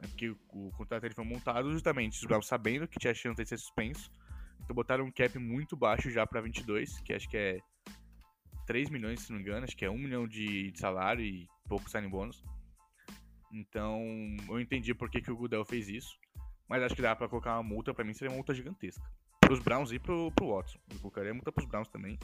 Né? 0.00 0.08
Porque 0.08 0.30
o, 0.30 0.38
o 0.52 0.70
contrato 0.72 1.02
dele 1.02 1.14
foi 1.14 1.24
montado 1.24 1.70
justamente 1.70 2.18
sabendo 2.42 2.88
que 2.88 2.98
tinha 2.98 3.14
chance 3.14 3.40
de 3.40 3.48
ser 3.48 3.58
suspenso. 3.58 4.10
Então 4.64 4.74
botaram 4.74 5.04
um 5.04 5.12
cap 5.12 5.38
muito 5.38 5.76
baixo 5.76 6.10
já 6.10 6.26
para 6.26 6.40
22, 6.40 7.00
que 7.00 7.12
acho 7.12 7.28
que 7.28 7.36
é 7.36 7.58
3 8.66 8.90
milhões, 8.90 9.20
se 9.20 9.30
não 9.30 9.38
me 9.38 9.44
engano, 9.44 9.64
acho 9.64 9.76
que 9.76 9.84
é 9.84 9.90
1 9.90 9.98
milhão 9.98 10.26
de, 10.26 10.70
de 10.72 10.78
salário 10.78 11.24
e 11.24 11.48
pouco 11.68 11.88
signing 11.88 12.10
bônus. 12.10 12.42
Então, 13.52 14.00
eu 14.48 14.60
entendi 14.60 14.94
por 14.94 15.10
que, 15.10 15.20
que 15.20 15.30
o 15.30 15.36
Goodell 15.36 15.64
fez 15.64 15.88
isso. 15.88 16.18
Mas 16.68 16.82
acho 16.82 16.94
que 16.94 17.02
dá 17.02 17.16
pra 17.16 17.28
colocar 17.28 17.54
uma 17.54 17.62
multa, 17.62 17.92
pra 17.92 18.04
mim 18.04 18.14
seria 18.14 18.30
uma 18.30 18.36
multa 18.36 18.54
gigantesca. 18.54 19.02
Pros 19.40 19.58
Browns 19.58 19.90
e 19.90 19.98
pro, 19.98 20.30
pro 20.32 20.54
Watson. 20.54 20.78
Eu 20.92 20.98
colocaria 21.00 21.34
multa 21.34 21.50
pros 21.50 21.66
Browns 21.66 21.88
também. 21.88 22.16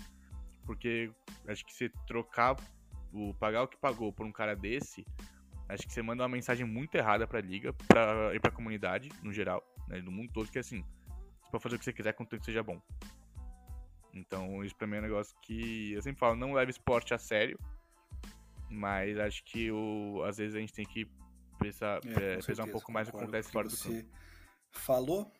Porque 0.64 1.10
acho 1.48 1.64
que 1.66 1.72
se 1.72 1.88
trocar, 2.06 2.56
o, 3.12 3.34
pagar 3.34 3.62
o 3.62 3.68
que 3.68 3.76
pagou 3.76 4.12
por 4.12 4.24
um 4.24 4.32
cara 4.32 4.54
desse, 4.54 5.04
acho 5.68 5.84
que 5.84 5.92
você 5.92 6.02
manda 6.02 6.22
uma 6.22 6.28
mensagem 6.28 6.64
muito 6.64 6.94
errada 6.94 7.26
pra 7.26 7.40
liga 7.40 7.72
pra, 7.72 8.34
e 8.34 8.40
pra 8.40 8.50
comunidade, 8.50 9.08
no 9.22 9.32
geral, 9.32 9.64
né, 9.88 10.00
no 10.00 10.12
mundo 10.12 10.32
todo, 10.32 10.50
que 10.50 10.58
assim, 10.58 10.84
você 11.42 11.50
pode 11.50 11.62
fazer 11.62 11.76
o 11.76 11.78
que 11.78 11.84
você 11.84 11.92
quiser, 11.92 12.12
contanto 12.12 12.40
que 12.40 12.46
seja 12.46 12.62
bom. 12.62 12.80
Então, 14.14 14.64
isso 14.64 14.74
pra 14.76 14.86
mim 14.86 14.96
é 14.96 14.98
um 15.00 15.02
negócio 15.02 15.36
que 15.42 15.92
eu 15.92 16.02
sempre 16.02 16.18
falo, 16.18 16.36
não 16.36 16.52
leve 16.52 16.70
esporte 16.70 17.12
a 17.12 17.18
sério, 17.18 17.58
mas 18.68 19.18
acho 19.18 19.44
que 19.44 19.70
o, 19.70 20.22
às 20.24 20.36
vezes 20.36 20.54
a 20.54 20.60
gente 20.60 20.72
tem 20.72 20.86
que 20.86 21.08
pensar, 21.58 22.00
é, 22.04 22.34
é, 22.34 22.36
pensar 22.38 22.64
um 22.64 22.70
pouco 22.70 22.92
mais 22.92 23.08
no 23.08 23.12
que 23.12 23.18
acontece 23.18 23.50
fora 23.50 23.68
do 23.68 23.76
campo 23.76 24.06
falou. 24.76 25.32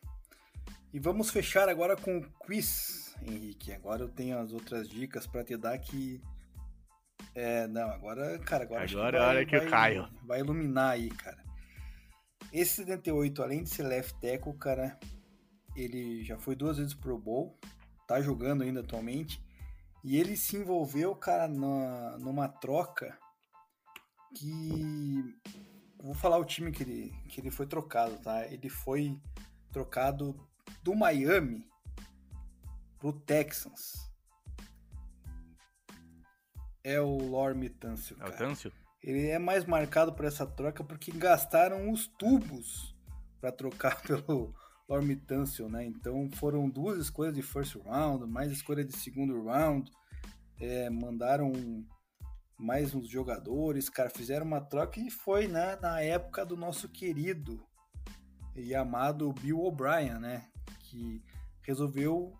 E 0.93 0.99
vamos 0.99 1.29
fechar 1.29 1.69
agora 1.69 1.95
com 1.95 2.17
o 2.17 2.29
quiz, 2.45 3.15
Henrique. 3.21 3.71
Agora 3.73 4.03
eu 4.03 4.09
tenho 4.09 4.37
as 4.37 4.51
outras 4.51 4.87
dicas 4.87 5.27
para 5.27 5.43
te 5.43 5.57
dar 5.57 5.77
que. 5.77 6.21
É, 7.35 7.67
não, 7.67 7.89
agora, 7.89 8.39
cara, 8.39 8.63
agora. 8.63 8.85
Agora 8.89 9.17
é 9.17 9.21
a 9.21 9.27
hora 9.27 9.45
que 9.45 9.55
eu 9.55 9.69
caio. 9.69 10.07
Vai 10.23 10.39
iluminar 10.39 10.91
aí, 10.91 11.09
cara. 11.09 11.43
Esse 12.51 12.75
78, 12.77 13.43
além 13.43 13.63
de 13.63 13.69
ser 13.69 13.83
left 13.83 14.19
tackle, 14.19 14.57
cara, 14.57 14.97
ele 15.75 16.23
já 16.23 16.37
foi 16.37 16.55
duas 16.55 16.77
vezes 16.77 16.93
pro 16.93 17.17
Bowl, 17.17 17.59
tá 18.07 18.21
jogando 18.21 18.63
ainda 18.63 18.79
atualmente. 18.79 19.41
E 20.07 20.15
ele 20.15 20.37
se 20.37 20.55
envolveu, 20.55 21.13
cara, 21.17 21.49
na, 21.49 22.17
numa 22.19 22.47
troca 22.47 23.19
que 24.33 25.35
vou 26.01 26.13
falar 26.13 26.37
o 26.37 26.45
time 26.45 26.71
que 26.71 26.81
ele, 26.81 27.11
que 27.27 27.41
ele 27.41 27.51
foi 27.51 27.67
trocado, 27.67 28.17
tá? 28.19 28.47
Ele 28.47 28.69
foi 28.69 29.19
trocado 29.69 30.33
do 30.81 30.95
Miami 30.95 31.69
pro 32.97 33.11
Texans. 33.11 34.09
É 36.85 37.01
o 37.01 37.17
Lorme 37.17 37.69
Tâncio, 37.69 38.15
É 38.21 38.29
o 38.29 38.31
Tâncio? 38.31 38.71
Ele 39.03 39.27
é 39.27 39.37
mais 39.37 39.65
marcado 39.65 40.13
por 40.13 40.23
essa 40.23 40.47
troca 40.47 40.85
porque 40.85 41.11
gastaram 41.11 41.91
os 41.91 42.07
tubos 42.07 42.95
para 43.41 43.51
trocar 43.51 43.99
pelo 44.07 44.55
Lorme 44.87 45.15
Tâncio, 45.15 45.67
né? 45.67 45.85
Então 45.85 46.29
foram 46.31 46.69
duas 46.69 46.97
escolhas 46.99 47.33
de 47.33 47.41
first 47.41 47.75
round, 47.75 48.25
mais 48.25 48.51
escolha 48.51 48.83
de 48.83 48.95
segundo 48.95 49.43
round. 49.43 49.91
É, 50.59 50.89
mandaram 50.89 51.51
mais 52.57 52.95
uns 52.95 53.07
jogadores, 53.07 53.89
cara, 53.89 54.09
fizeram 54.09 54.45
uma 54.45 54.61
troca 54.61 54.99
e 54.99 55.11
foi 55.11 55.47
né, 55.47 55.77
na 55.79 56.01
época 56.01 56.43
do 56.43 56.57
nosso 56.57 56.89
querido 56.89 57.63
e 58.55 58.73
amado 58.73 59.31
Bill 59.33 59.59
O'Brien, 59.59 60.19
né? 60.19 60.47
Que 60.79 61.21
resolveu 61.61 62.33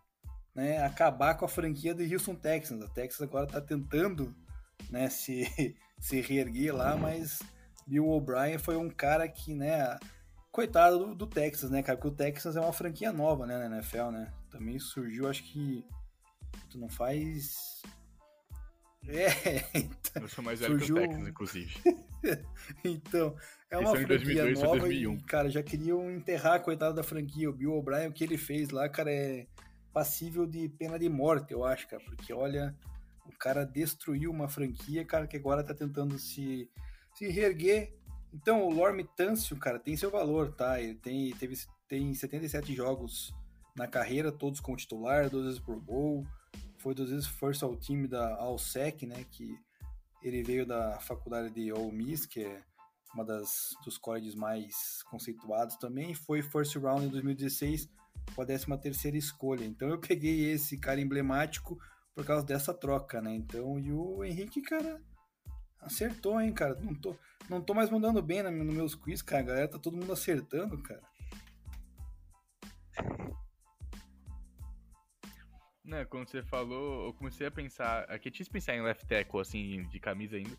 né, 0.56 0.84
acabar 0.84 1.36
com 1.36 1.46
a 1.46 1.50
franquia 1.50 1.94
do 1.94 2.02
Houston 2.02 2.34
Texans. 2.34 2.82
A 2.82 2.88
Texas 2.88 3.22
agora 3.22 3.46
está 3.46 3.62
tentando 3.62 4.36
né, 4.90 5.08
se, 5.12 5.76
se 6.00 6.20
reerguer 6.22 6.74
lá, 6.74 6.98
mas 6.98 7.40
Bill 7.86 8.08
O'Brien 8.08 8.58
foi 8.58 8.76
um 8.76 8.90
cara 8.90 9.28
que, 9.28 9.54
né, 9.54 9.98
coitado 10.58 10.98
do, 10.98 11.14
do, 11.14 11.28
Texas, 11.28 11.70
né, 11.70 11.84
cara? 11.84 11.96
Porque 12.00 12.08
o 12.08 12.18
Texas 12.18 12.56
é 12.56 12.60
uma 12.60 12.74
franquia 12.74 13.14
nova, 13.14 13.46
né, 13.46 13.60
na 13.60 13.76
NFL, 13.76 14.10
né? 14.10 14.34
Também 14.50 14.80
surgiu, 14.80 15.30
acho 15.30 15.44
que 15.44 15.86
tu 16.72 16.80
não 16.80 16.90
faz 16.90 17.80
é, 19.08 19.28
então, 19.78 20.24
Eu 20.24 20.28
sou 20.28 20.44
mais 20.44 20.60
velho 20.60 20.80
surgiu... 20.80 20.96
que 20.96 21.02
os 21.02 21.08
Texans, 21.08 21.28
inclusive. 21.28 21.76
então, 22.84 23.36
é 23.70 23.78
uma 23.78 23.92
franquia 23.92 24.08
2002, 24.18 24.60
nova 24.60 24.80
2001. 24.80 25.14
e, 25.14 25.24
cara, 25.26 25.50
já 25.50 25.62
queriam 25.62 26.10
enterrar 26.10 26.56
a 26.56 26.60
coitada 26.60 26.96
da 26.96 27.04
franquia. 27.04 27.48
O 27.52 27.54
Bill 27.54 27.74
O'Brien, 27.74 28.08
o 28.08 28.12
que 28.12 28.24
ele 28.24 28.38
fez 28.38 28.72
lá, 28.72 28.90
cara, 28.90 29.14
é 29.14 29.46
passível 29.94 30.48
de 30.48 30.70
pena 30.70 30.98
de 30.98 31.08
morte, 31.08 31.54
eu 31.54 31.64
acho, 31.64 31.88
cara. 31.88 32.04
Porque, 32.04 32.34
olha, 32.34 32.76
o 33.28 33.32
cara 33.38 33.64
destruiu 33.64 34.32
uma 34.32 34.50
franquia, 34.50 35.06
cara, 35.06 35.28
que 35.28 35.38
agora 35.38 35.64
tá 35.64 35.76
tentando 35.76 36.18
se, 36.18 36.68
se 37.14 37.28
reerguer. 37.28 37.96
Então, 38.34 38.68
o 38.68 38.74
Lorme 38.74 39.04
Tâncio, 39.04 39.58
cara, 39.58 39.80
tem 39.80 39.96
seu 39.96 40.12
valor, 40.12 40.54
tá? 40.54 40.82
Ele 40.82 40.96
tem, 40.96 41.34
teve, 41.36 41.56
tem 41.88 42.14
77 42.14 42.74
jogos 42.76 43.34
na 43.76 43.88
carreira, 43.88 44.32
todos 44.32 44.60
como 44.60 44.78
titular, 44.78 45.30
duas 45.30 45.46
vezes 45.46 45.60
por 45.60 45.80
gol 45.80 46.26
foi 46.78 46.94
duas 46.94 47.10
vezes 47.10 47.28
first 47.28 47.64
all 47.64 47.76
team 47.76 48.08
da 48.08 48.36
All-Sec, 48.36 49.04
né, 49.04 49.26
que 49.32 49.60
ele 50.22 50.44
veio 50.44 50.66
da 50.66 51.00
faculdade 51.00 51.50
de 51.54 51.72
Ole 51.72 51.92
Miss, 51.92 52.26
que 52.26 52.44
é 52.44 52.64
uma 53.14 53.26
das 53.26 53.76
dos 53.84 53.98
colleges 53.98 54.36
mais 54.36 55.04
conceituados 55.04 55.76
também, 55.78 56.14
foi 56.14 56.42
first 56.42 56.76
round 56.76 57.06
em 57.06 57.10
2016 57.10 57.90
com 58.36 58.42
a 58.42 58.46
13 58.46 58.66
terceira 58.82 59.18
escolha. 59.18 59.64
Então 59.64 59.90
eu 59.90 60.00
peguei 60.00 60.52
esse 60.52 60.78
cara 60.78 61.00
emblemático 61.00 61.78
por 62.14 62.26
causa 62.26 62.46
dessa 62.46 62.74
troca, 62.74 63.22
né? 63.22 63.34
Então, 63.34 63.80
e 63.80 63.92
o 63.92 64.24
Henrique, 64.24 64.62
cara, 64.62 65.02
acertou, 65.82 66.40
hein, 66.40 66.54
cara. 66.54 66.76
Não 66.82 66.96
tô, 66.96 67.16
não 67.50 67.62
tô 67.62 67.74
mais 67.74 67.90
mandando 67.90 68.22
bem 68.22 68.44
nos 68.44 68.54
no 68.54 68.74
meus 68.74 68.96
quiz, 68.96 69.22
cara. 69.22 69.42
A 69.42 69.46
galera 69.46 69.68
tá 69.68 69.80
todo 69.80 69.98
mundo 69.98 70.12
acertando, 70.12 70.78
cara. 70.82 71.02
Não, 75.84 76.06
quando 76.06 76.30
você 76.30 76.44
falou, 76.44 77.06
eu 77.06 77.14
comecei 77.14 77.48
a 77.48 77.52
pensar. 77.52 78.04
Aqui 78.10 78.28
eu 78.28 78.32
tinha 78.32 78.46
que 78.46 78.52
pensar 78.52 78.76
em 78.76 78.82
left 78.82 79.06
tackle, 79.06 79.40
assim, 79.40 79.84
de 79.84 80.00
camisa 80.00 80.36
ainda. 80.36 80.58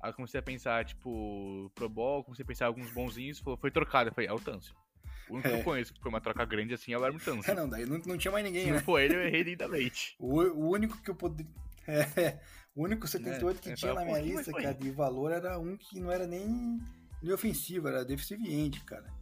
Aí 0.00 0.10
eu 0.10 0.14
comecei 0.14 0.40
a 0.40 0.42
pensar, 0.42 0.84
tipo, 0.84 1.70
Pro 1.74 1.88
Bowl, 1.88 2.24
comecei 2.24 2.42
a 2.42 2.46
pensar 2.46 2.64
em 2.64 2.68
alguns 2.68 2.90
bonzinhos, 2.90 3.38
falou, 3.38 3.56
foi 3.56 3.70
trocado. 3.70 4.10
Eu 4.10 4.14
falei, 4.14 4.28
é 4.28 4.32
o 4.32 4.40
Tâncio. 4.40 4.74
O 5.28 5.34
único 5.34 5.48
é. 5.48 5.52
que 5.52 5.58
eu 5.58 5.64
conheço 5.64 5.94
que 5.94 6.00
foi 6.00 6.08
uma 6.08 6.20
troca 6.20 6.44
grande 6.44 6.74
assim 6.74 6.92
é 6.92 6.98
o 6.98 7.00
Larmo 7.00 7.20
É, 7.46 7.54
não, 7.54 7.68
daí 7.68 7.84
não, 7.84 7.98
não 7.98 8.18
tinha 8.18 8.32
mais 8.32 8.44
ninguém, 8.44 8.64
Se 8.64 8.70
né? 8.70 8.76
não 8.76 8.82
foi 8.84 9.04
ele, 9.04 9.14
eu 9.14 9.20
errei 9.20 9.42
lindamente. 9.42 10.16
O, 10.18 10.40
o 10.40 10.70
único 10.70 11.00
que 11.02 11.10
eu 11.10 11.14
poderia. 11.14 11.52
É, 11.88 12.38
o 12.78 12.84
único 12.84 13.08
78 13.08 13.56
é, 13.56 13.60
que 13.60 13.74
tinha 13.74 13.92
na 13.92 14.04
minha 14.04 14.20
lista, 14.20 14.52
cara, 14.52 14.72
de 14.72 14.88
valor 14.92 15.32
era 15.32 15.58
um 15.58 15.76
que 15.76 15.98
não 15.98 16.12
era 16.12 16.28
nem, 16.28 16.80
nem 17.20 17.32
ofensivo, 17.32 17.88
era 17.88 18.04
defensive 18.04 18.54
end, 18.54 18.84
cara. 18.84 19.12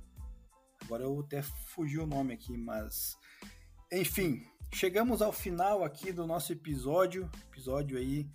Agora 0.84 1.04
eu 1.04 1.20
até 1.20 1.40
fugi 1.40 1.98
o 1.98 2.06
nome 2.06 2.34
aqui, 2.34 2.54
mas. 2.54 3.16
Enfim, 3.90 4.46
chegamos 4.74 5.22
ao 5.22 5.32
final 5.32 5.82
aqui 5.82 6.12
do 6.12 6.26
nosso 6.26 6.52
episódio. 6.52 7.30
Episódio 7.50 7.96
aí 7.96 8.28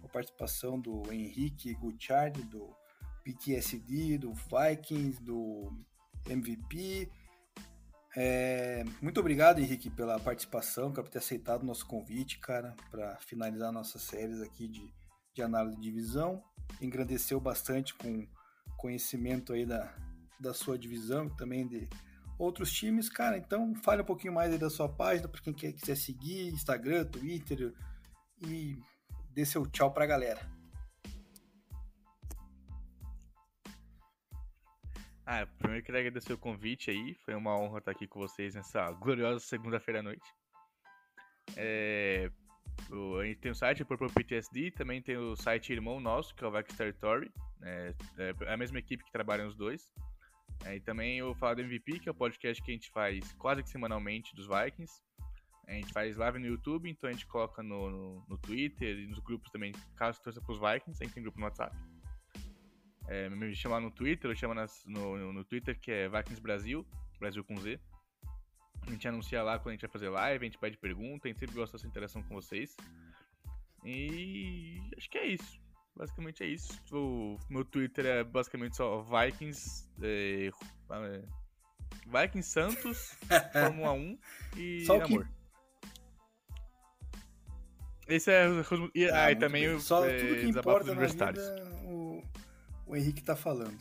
com 0.00 0.08
a 0.08 0.10
participação 0.10 0.80
do 0.80 1.12
Henrique 1.12 1.72
Gutchard, 1.74 2.42
do 2.42 2.74
PTSD, 3.22 4.18
do 4.18 4.34
Vikings, 4.34 5.22
do 5.22 5.72
MVP. 6.28 7.08
É, 8.18 8.82
muito 9.02 9.20
obrigado, 9.20 9.58
Henrique, 9.58 9.90
pela 9.90 10.18
participação, 10.18 10.90
por 10.90 11.06
ter 11.06 11.18
aceitado 11.18 11.62
o 11.62 11.66
nosso 11.66 11.86
convite, 11.86 12.38
cara, 12.38 12.74
para 12.90 13.14
finalizar 13.18 13.70
nossas 13.70 14.02
séries 14.02 14.40
aqui 14.40 14.66
de, 14.66 14.90
de 15.34 15.42
análise 15.42 15.76
de 15.76 15.82
divisão. 15.82 16.42
Engrandeceu 16.80 17.38
bastante 17.38 17.94
com 17.94 18.26
conhecimento 18.78 19.52
aí 19.52 19.66
da, 19.66 19.94
da 20.40 20.54
sua 20.54 20.78
divisão, 20.78 21.28
também 21.28 21.68
de 21.68 21.86
outros 22.38 22.72
times, 22.72 23.10
cara. 23.10 23.36
Então, 23.36 23.74
fale 23.82 24.00
um 24.00 24.06
pouquinho 24.06 24.32
mais 24.32 24.50
aí 24.50 24.58
da 24.58 24.70
sua 24.70 24.88
página, 24.88 25.28
para 25.28 25.42
quem 25.42 25.52
quer, 25.52 25.74
quiser 25.74 25.96
seguir, 25.96 26.48
Instagram, 26.48 27.04
Twitter, 27.04 27.74
e 28.40 28.78
dê 29.34 29.44
seu 29.44 29.66
tchau 29.66 29.92
para 29.92 30.04
a 30.04 30.08
galera. 30.08 30.55
Ah, 35.28 35.44
primeiro 35.58 35.84
queria 35.84 36.02
agradecer 36.02 36.32
o 36.32 36.38
convite 36.38 36.88
aí. 36.88 37.12
Foi 37.24 37.34
uma 37.34 37.58
honra 37.58 37.78
estar 37.78 37.90
aqui 37.90 38.06
com 38.06 38.20
vocês 38.20 38.54
nessa 38.54 38.92
gloriosa 38.92 39.40
segunda-feira 39.40 39.98
à 39.98 40.02
noite. 40.02 40.24
É, 41.56 42.30
a 43.20 43.24
gente 43.24 43.40
tem 43.40 43.50
o 43.50 43.54
site 43.54 43.84
Purple 43.84 44.12
PTSD, 44.12 44.70
também 44.70 45.02
tem 45.02 45.16
o 45.16 45.34
site 45.34 45.72
irmão 45.72 45.98
nosso, 45.98 46.32
que 46.32 46.44
é 46.44 46.46
o 46.46 46.50
Vex 46.52 46.76
Territory. 46.76 47.28
É, 47.60 47.92
é 48.18 48.52
a 48.52 48.56
mesma 48.56 48.78
equipe 48.78 49.02
que 49.02 49.10
trabalha 49.10 49.44
nos 49.44 49.56
dois. 49.56 49.90
É, 50.64 50.76
e 50.76 50.80
também 50.80 51.20
o 51.20 51.34
Falar 51.34 51.54
do 51.54 51.62
MVP, 51.62 51.98
que 51.98 52.08
é 52.08 52.12
o 52.12 52.14
podcast 52.14 52.62
que 52.62 52.70
a 52.70 52.74
gente 52.74 52.88
faz 52.92 53.32
quase 53.32 53.64
que 53.64 53.68
semanalmente 53.68 54.32
dos 54.32 54.46
Vikings. 54.46 55.02
A 55.66 55.72
gente 55.72 55.92
faz 55.92 56.16
live 56.16 56.38
no 56.38 56.46
YouTube, 56.46 56.88
então 56.88 57.10
a 57.10 57.12
gente 57.12 57.26
coloca 57.26 57.64
no, 57.64 57.90
no, 57.90 58.24
no 58.28 58.38
Twitter 58.38 58.96
e 58.96 59.08
nos 59.08 59.18
grupos 59.18 59.50
também, 59.50 59.72
caso 59.96 60.22
torça 60.22 60.40
pros 60.40 60.60
Vikings, 60.60 61.02
a 61.02 61.04
gente 61.04 61.14
tem 61.14 61.22
grupo 61.24 61.40
no 61.40 61.46
WhatsApp. 61.46 61.76
É, 63.08 63.28
me 63.28 63.54
chama 63.54 63.80
no 63.80 63.90
Twitter, 63.90 64.30
eu 64.30 64.34
chamo 64.34 64.54
nas, 64.54 64.84
no, 64.86 65.32
no 65.32 65.44
Twitter 65.44 65.78
que 65.78 65.90
é 65.90 66.08
Vikings 66.08 66.40
Brasil, 66.40 66.86
Brasil 67.18 67.44
com 67.44 67.56
Z. 67.56 67.78
A 68.86 68.90
gente 68.90 69.08
anuncia 69.08 69.42
lá 69.42 69.58
quando 69.58 69.68
a 69.68 69.72
gente 69.72 69.82
vai 69.82 69.90
fazer 69.90 70.08
live, 70.08 70.44
a 70.44 70.48
gente 70.48 70.58
pede 70.58 70.76
pergunta, 70.76 71.26
a 71.26 71.28
gente 71.28 71.40
sempre 71.40 71.54
gosta 71.54 71.76
dessa 71.76 71.86
interação 71.86 72.22
com 72.22 72.34
vocês. 72.34 72.76
E 73.84 74.80
acho 74.96 75.08
que 75.08 75.18
é 75.18 75.26
isso. 75.26 75.60
Basicamente 75.94 76.42
é 76.42 76.46
isso. 76.46 76.78
O 76.92 77.38
meu 77.48 77.64
Twitter 77.64 78.04
é 78.06 78.24
basicamente 78.24 78.76
só 78.76 79.02
Vikings. 79.02 79.88
É, 80.02 80.50
é 80.90 81.22
Vikings 82.06 82.48
Santos, 82.48 83.16
Fórmula 83.52 83.92
1 83.92 84.18
e 84.56 84.84
só 84.84 85.00
amor. 85.00 85.26
Que... 85.26 85.36
Esse 88.14 88.30
é. 88.30 88.46
E, 88.94 89.08
ah, 89.08 89.24
ah 89.24 89.32
e 89.32 89.36
também 89.36 89.68
o. 89.68 89.80
Só 89.80 90.04
é, 90.04 90.18
tudo 90.18 90.34
que 90.36 90.48
importa 90.48 90.94
vida, 90.94 91.64
o, 91.84 92.22
o 92.86 92.96
Henrique 92.96 93.22
tá 93.22 93.36
falando. 93.36 93.78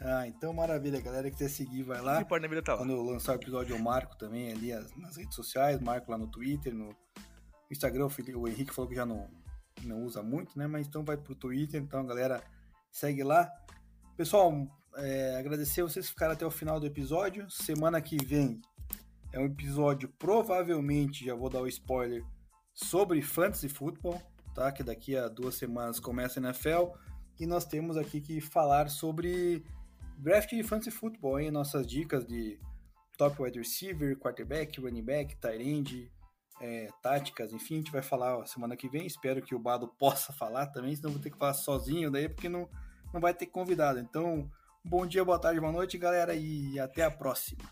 Ah, 0.00 0.26
então 0.26 0.52
maravilha, 0.52 1.00
galera 1.00 1.30
que 1.30 1.36
quiser 1.36 1.48
seguir, 1.48 1.82
vai 1.82 2.00
lá. 2.00 2.24
Na 2.28 2.48
vida 2.48 2.62
tá 2.62 2.72
lá. 2.72 2.78
Quando 2.78 2.92
eu 2.92 3.02
lançar 3.02 3.32
o 3.32 3.36
episódio, 3.36 3.74
eu 3.74 3.78
marco 3.78 4.16
também 4.16 4.52
ali 4.52 4.72
as, 4.72 4.94
nas 4.96 5.16
redes 5.16 5.34
sociais, 5.34 5.80
marco 5.80 6.10
lá 6.10 6.18
no 6.18 6.26
Twitter, 6.26 6.74
no 6.74 6.94
Instagram, 7.70 8.08
o 8.36 8.48
Henrique 8.48 8.74
falou 8.74 8.88
que 8.88 8.96
já 8.96 9.06
não, 9.06 9.28
não 9.82 10.02
usa 10.02 10.22
muito, 10.22 10.58
né? 10.58 10.66
Mas 10.66 10.86
então 10.86 11.04
vai 11.04 11.16
pro 11.16 11.34
Twitter, 11.34 11.80
então 11.80 12.04
galera 12.06 12.42
segue 12.90 13.22
lá. 13.22 13.50
Pessoal, 14.16 14.52
é, 14.96 15.36
agradecer 15.36 15.82
vocês 15.82 16.06
que 16.06 16.12
ficaram 16.12 16.34
até 16.34 16.44
o 16.44 16.50
final 16.50 16.78
do 16.78 16.86
episódio. 16.86 17.50
Semana 17.50 18.00
que 18.00 18.16
vem 18.24 18.60
é 19.32 19.38
um 19.38 19.46
episódio, 19.46 20.08
provavelmente, 20.18 21.24
já 21.24 21.34
vou 21.34 21.50
dar 21.50 21.60
o 21.60 21.66
spoiler, 21.66 22.22
sobre 22.72 23.22
Fantasy 23.22 23.68
Football, 23.68 24.20
tá? 24.54 24.70
Que 24.70 24.82
daqui 24.82 25.16
a 25.16 25.28
duas 25.28 25.54
semanas 25.54 25.98
começa 25.98 26.38
a 26.38 26.42
NFL. 26.42 26.92
E 27.38 27.46
nós 27.46 27.64
temos 27.64 27.96
aqui 27.96 28.20
que 28.20 28.40
falar 28.40 28.88
sobre 28.88 29.64
draft 30.18 30.50
de 30.50 30.62
Fantasy 30.62 30.90
Football, 30.90 31.40
hein? 31.40 31.50
Nossas 31.50 31.86
dicas 31.86 32.24
de 32.24 32.58
top 33.16 33.42
wide 33.42 33.58
receiver, 33.58 34.16
quarterback, 34.18 34.80
running 34.80 35.02
back, 35.02 35.36
tight 35.36 35.62
end, 35.62 36.12
é, 36.60 36.88
táticas, 37.02 37.52
enfim, 37.52 37.74
a 37.74 37.76
gente 37.78 37.92
vai 37.92 38.02
falar 38.02 38.46
semana 38.46 38.76
que 38.76 38.88
vem. 38.88 39.06
Espero 39.06 39.42
que 39.42 39.54
o 39.54 39.58
Bado 39.58 39.88
possa 39.98 40.32
falar 40.32 40.68
também, 40.68 40.94
senão 40.94 41.10
vou 41.10 41.20
ter 41.20 41.30
que 41.30 41.38
falar 41.38 41.54
sozinho 41.54 42.10
daí, 42.10 42.28
porque 42.28 42.48
não, 42.48 42.68
não 43.12 43.20
vai 43.20 43.34
ter 43.34 43.46
convidado. 43.46 43.98
Então, 43.98 44.50
bom 44.84 45.06
dia, 45.06 45.24
boa 45.24 45.38
tarde, 45.38 45.60
boa 45.60 45.72
noite, 45.72 45.98
galera, 45.98 46.34
e 46.34 46.78
até 46.78 47.02
a 47.02 47.10
próxima. 47.10 47.64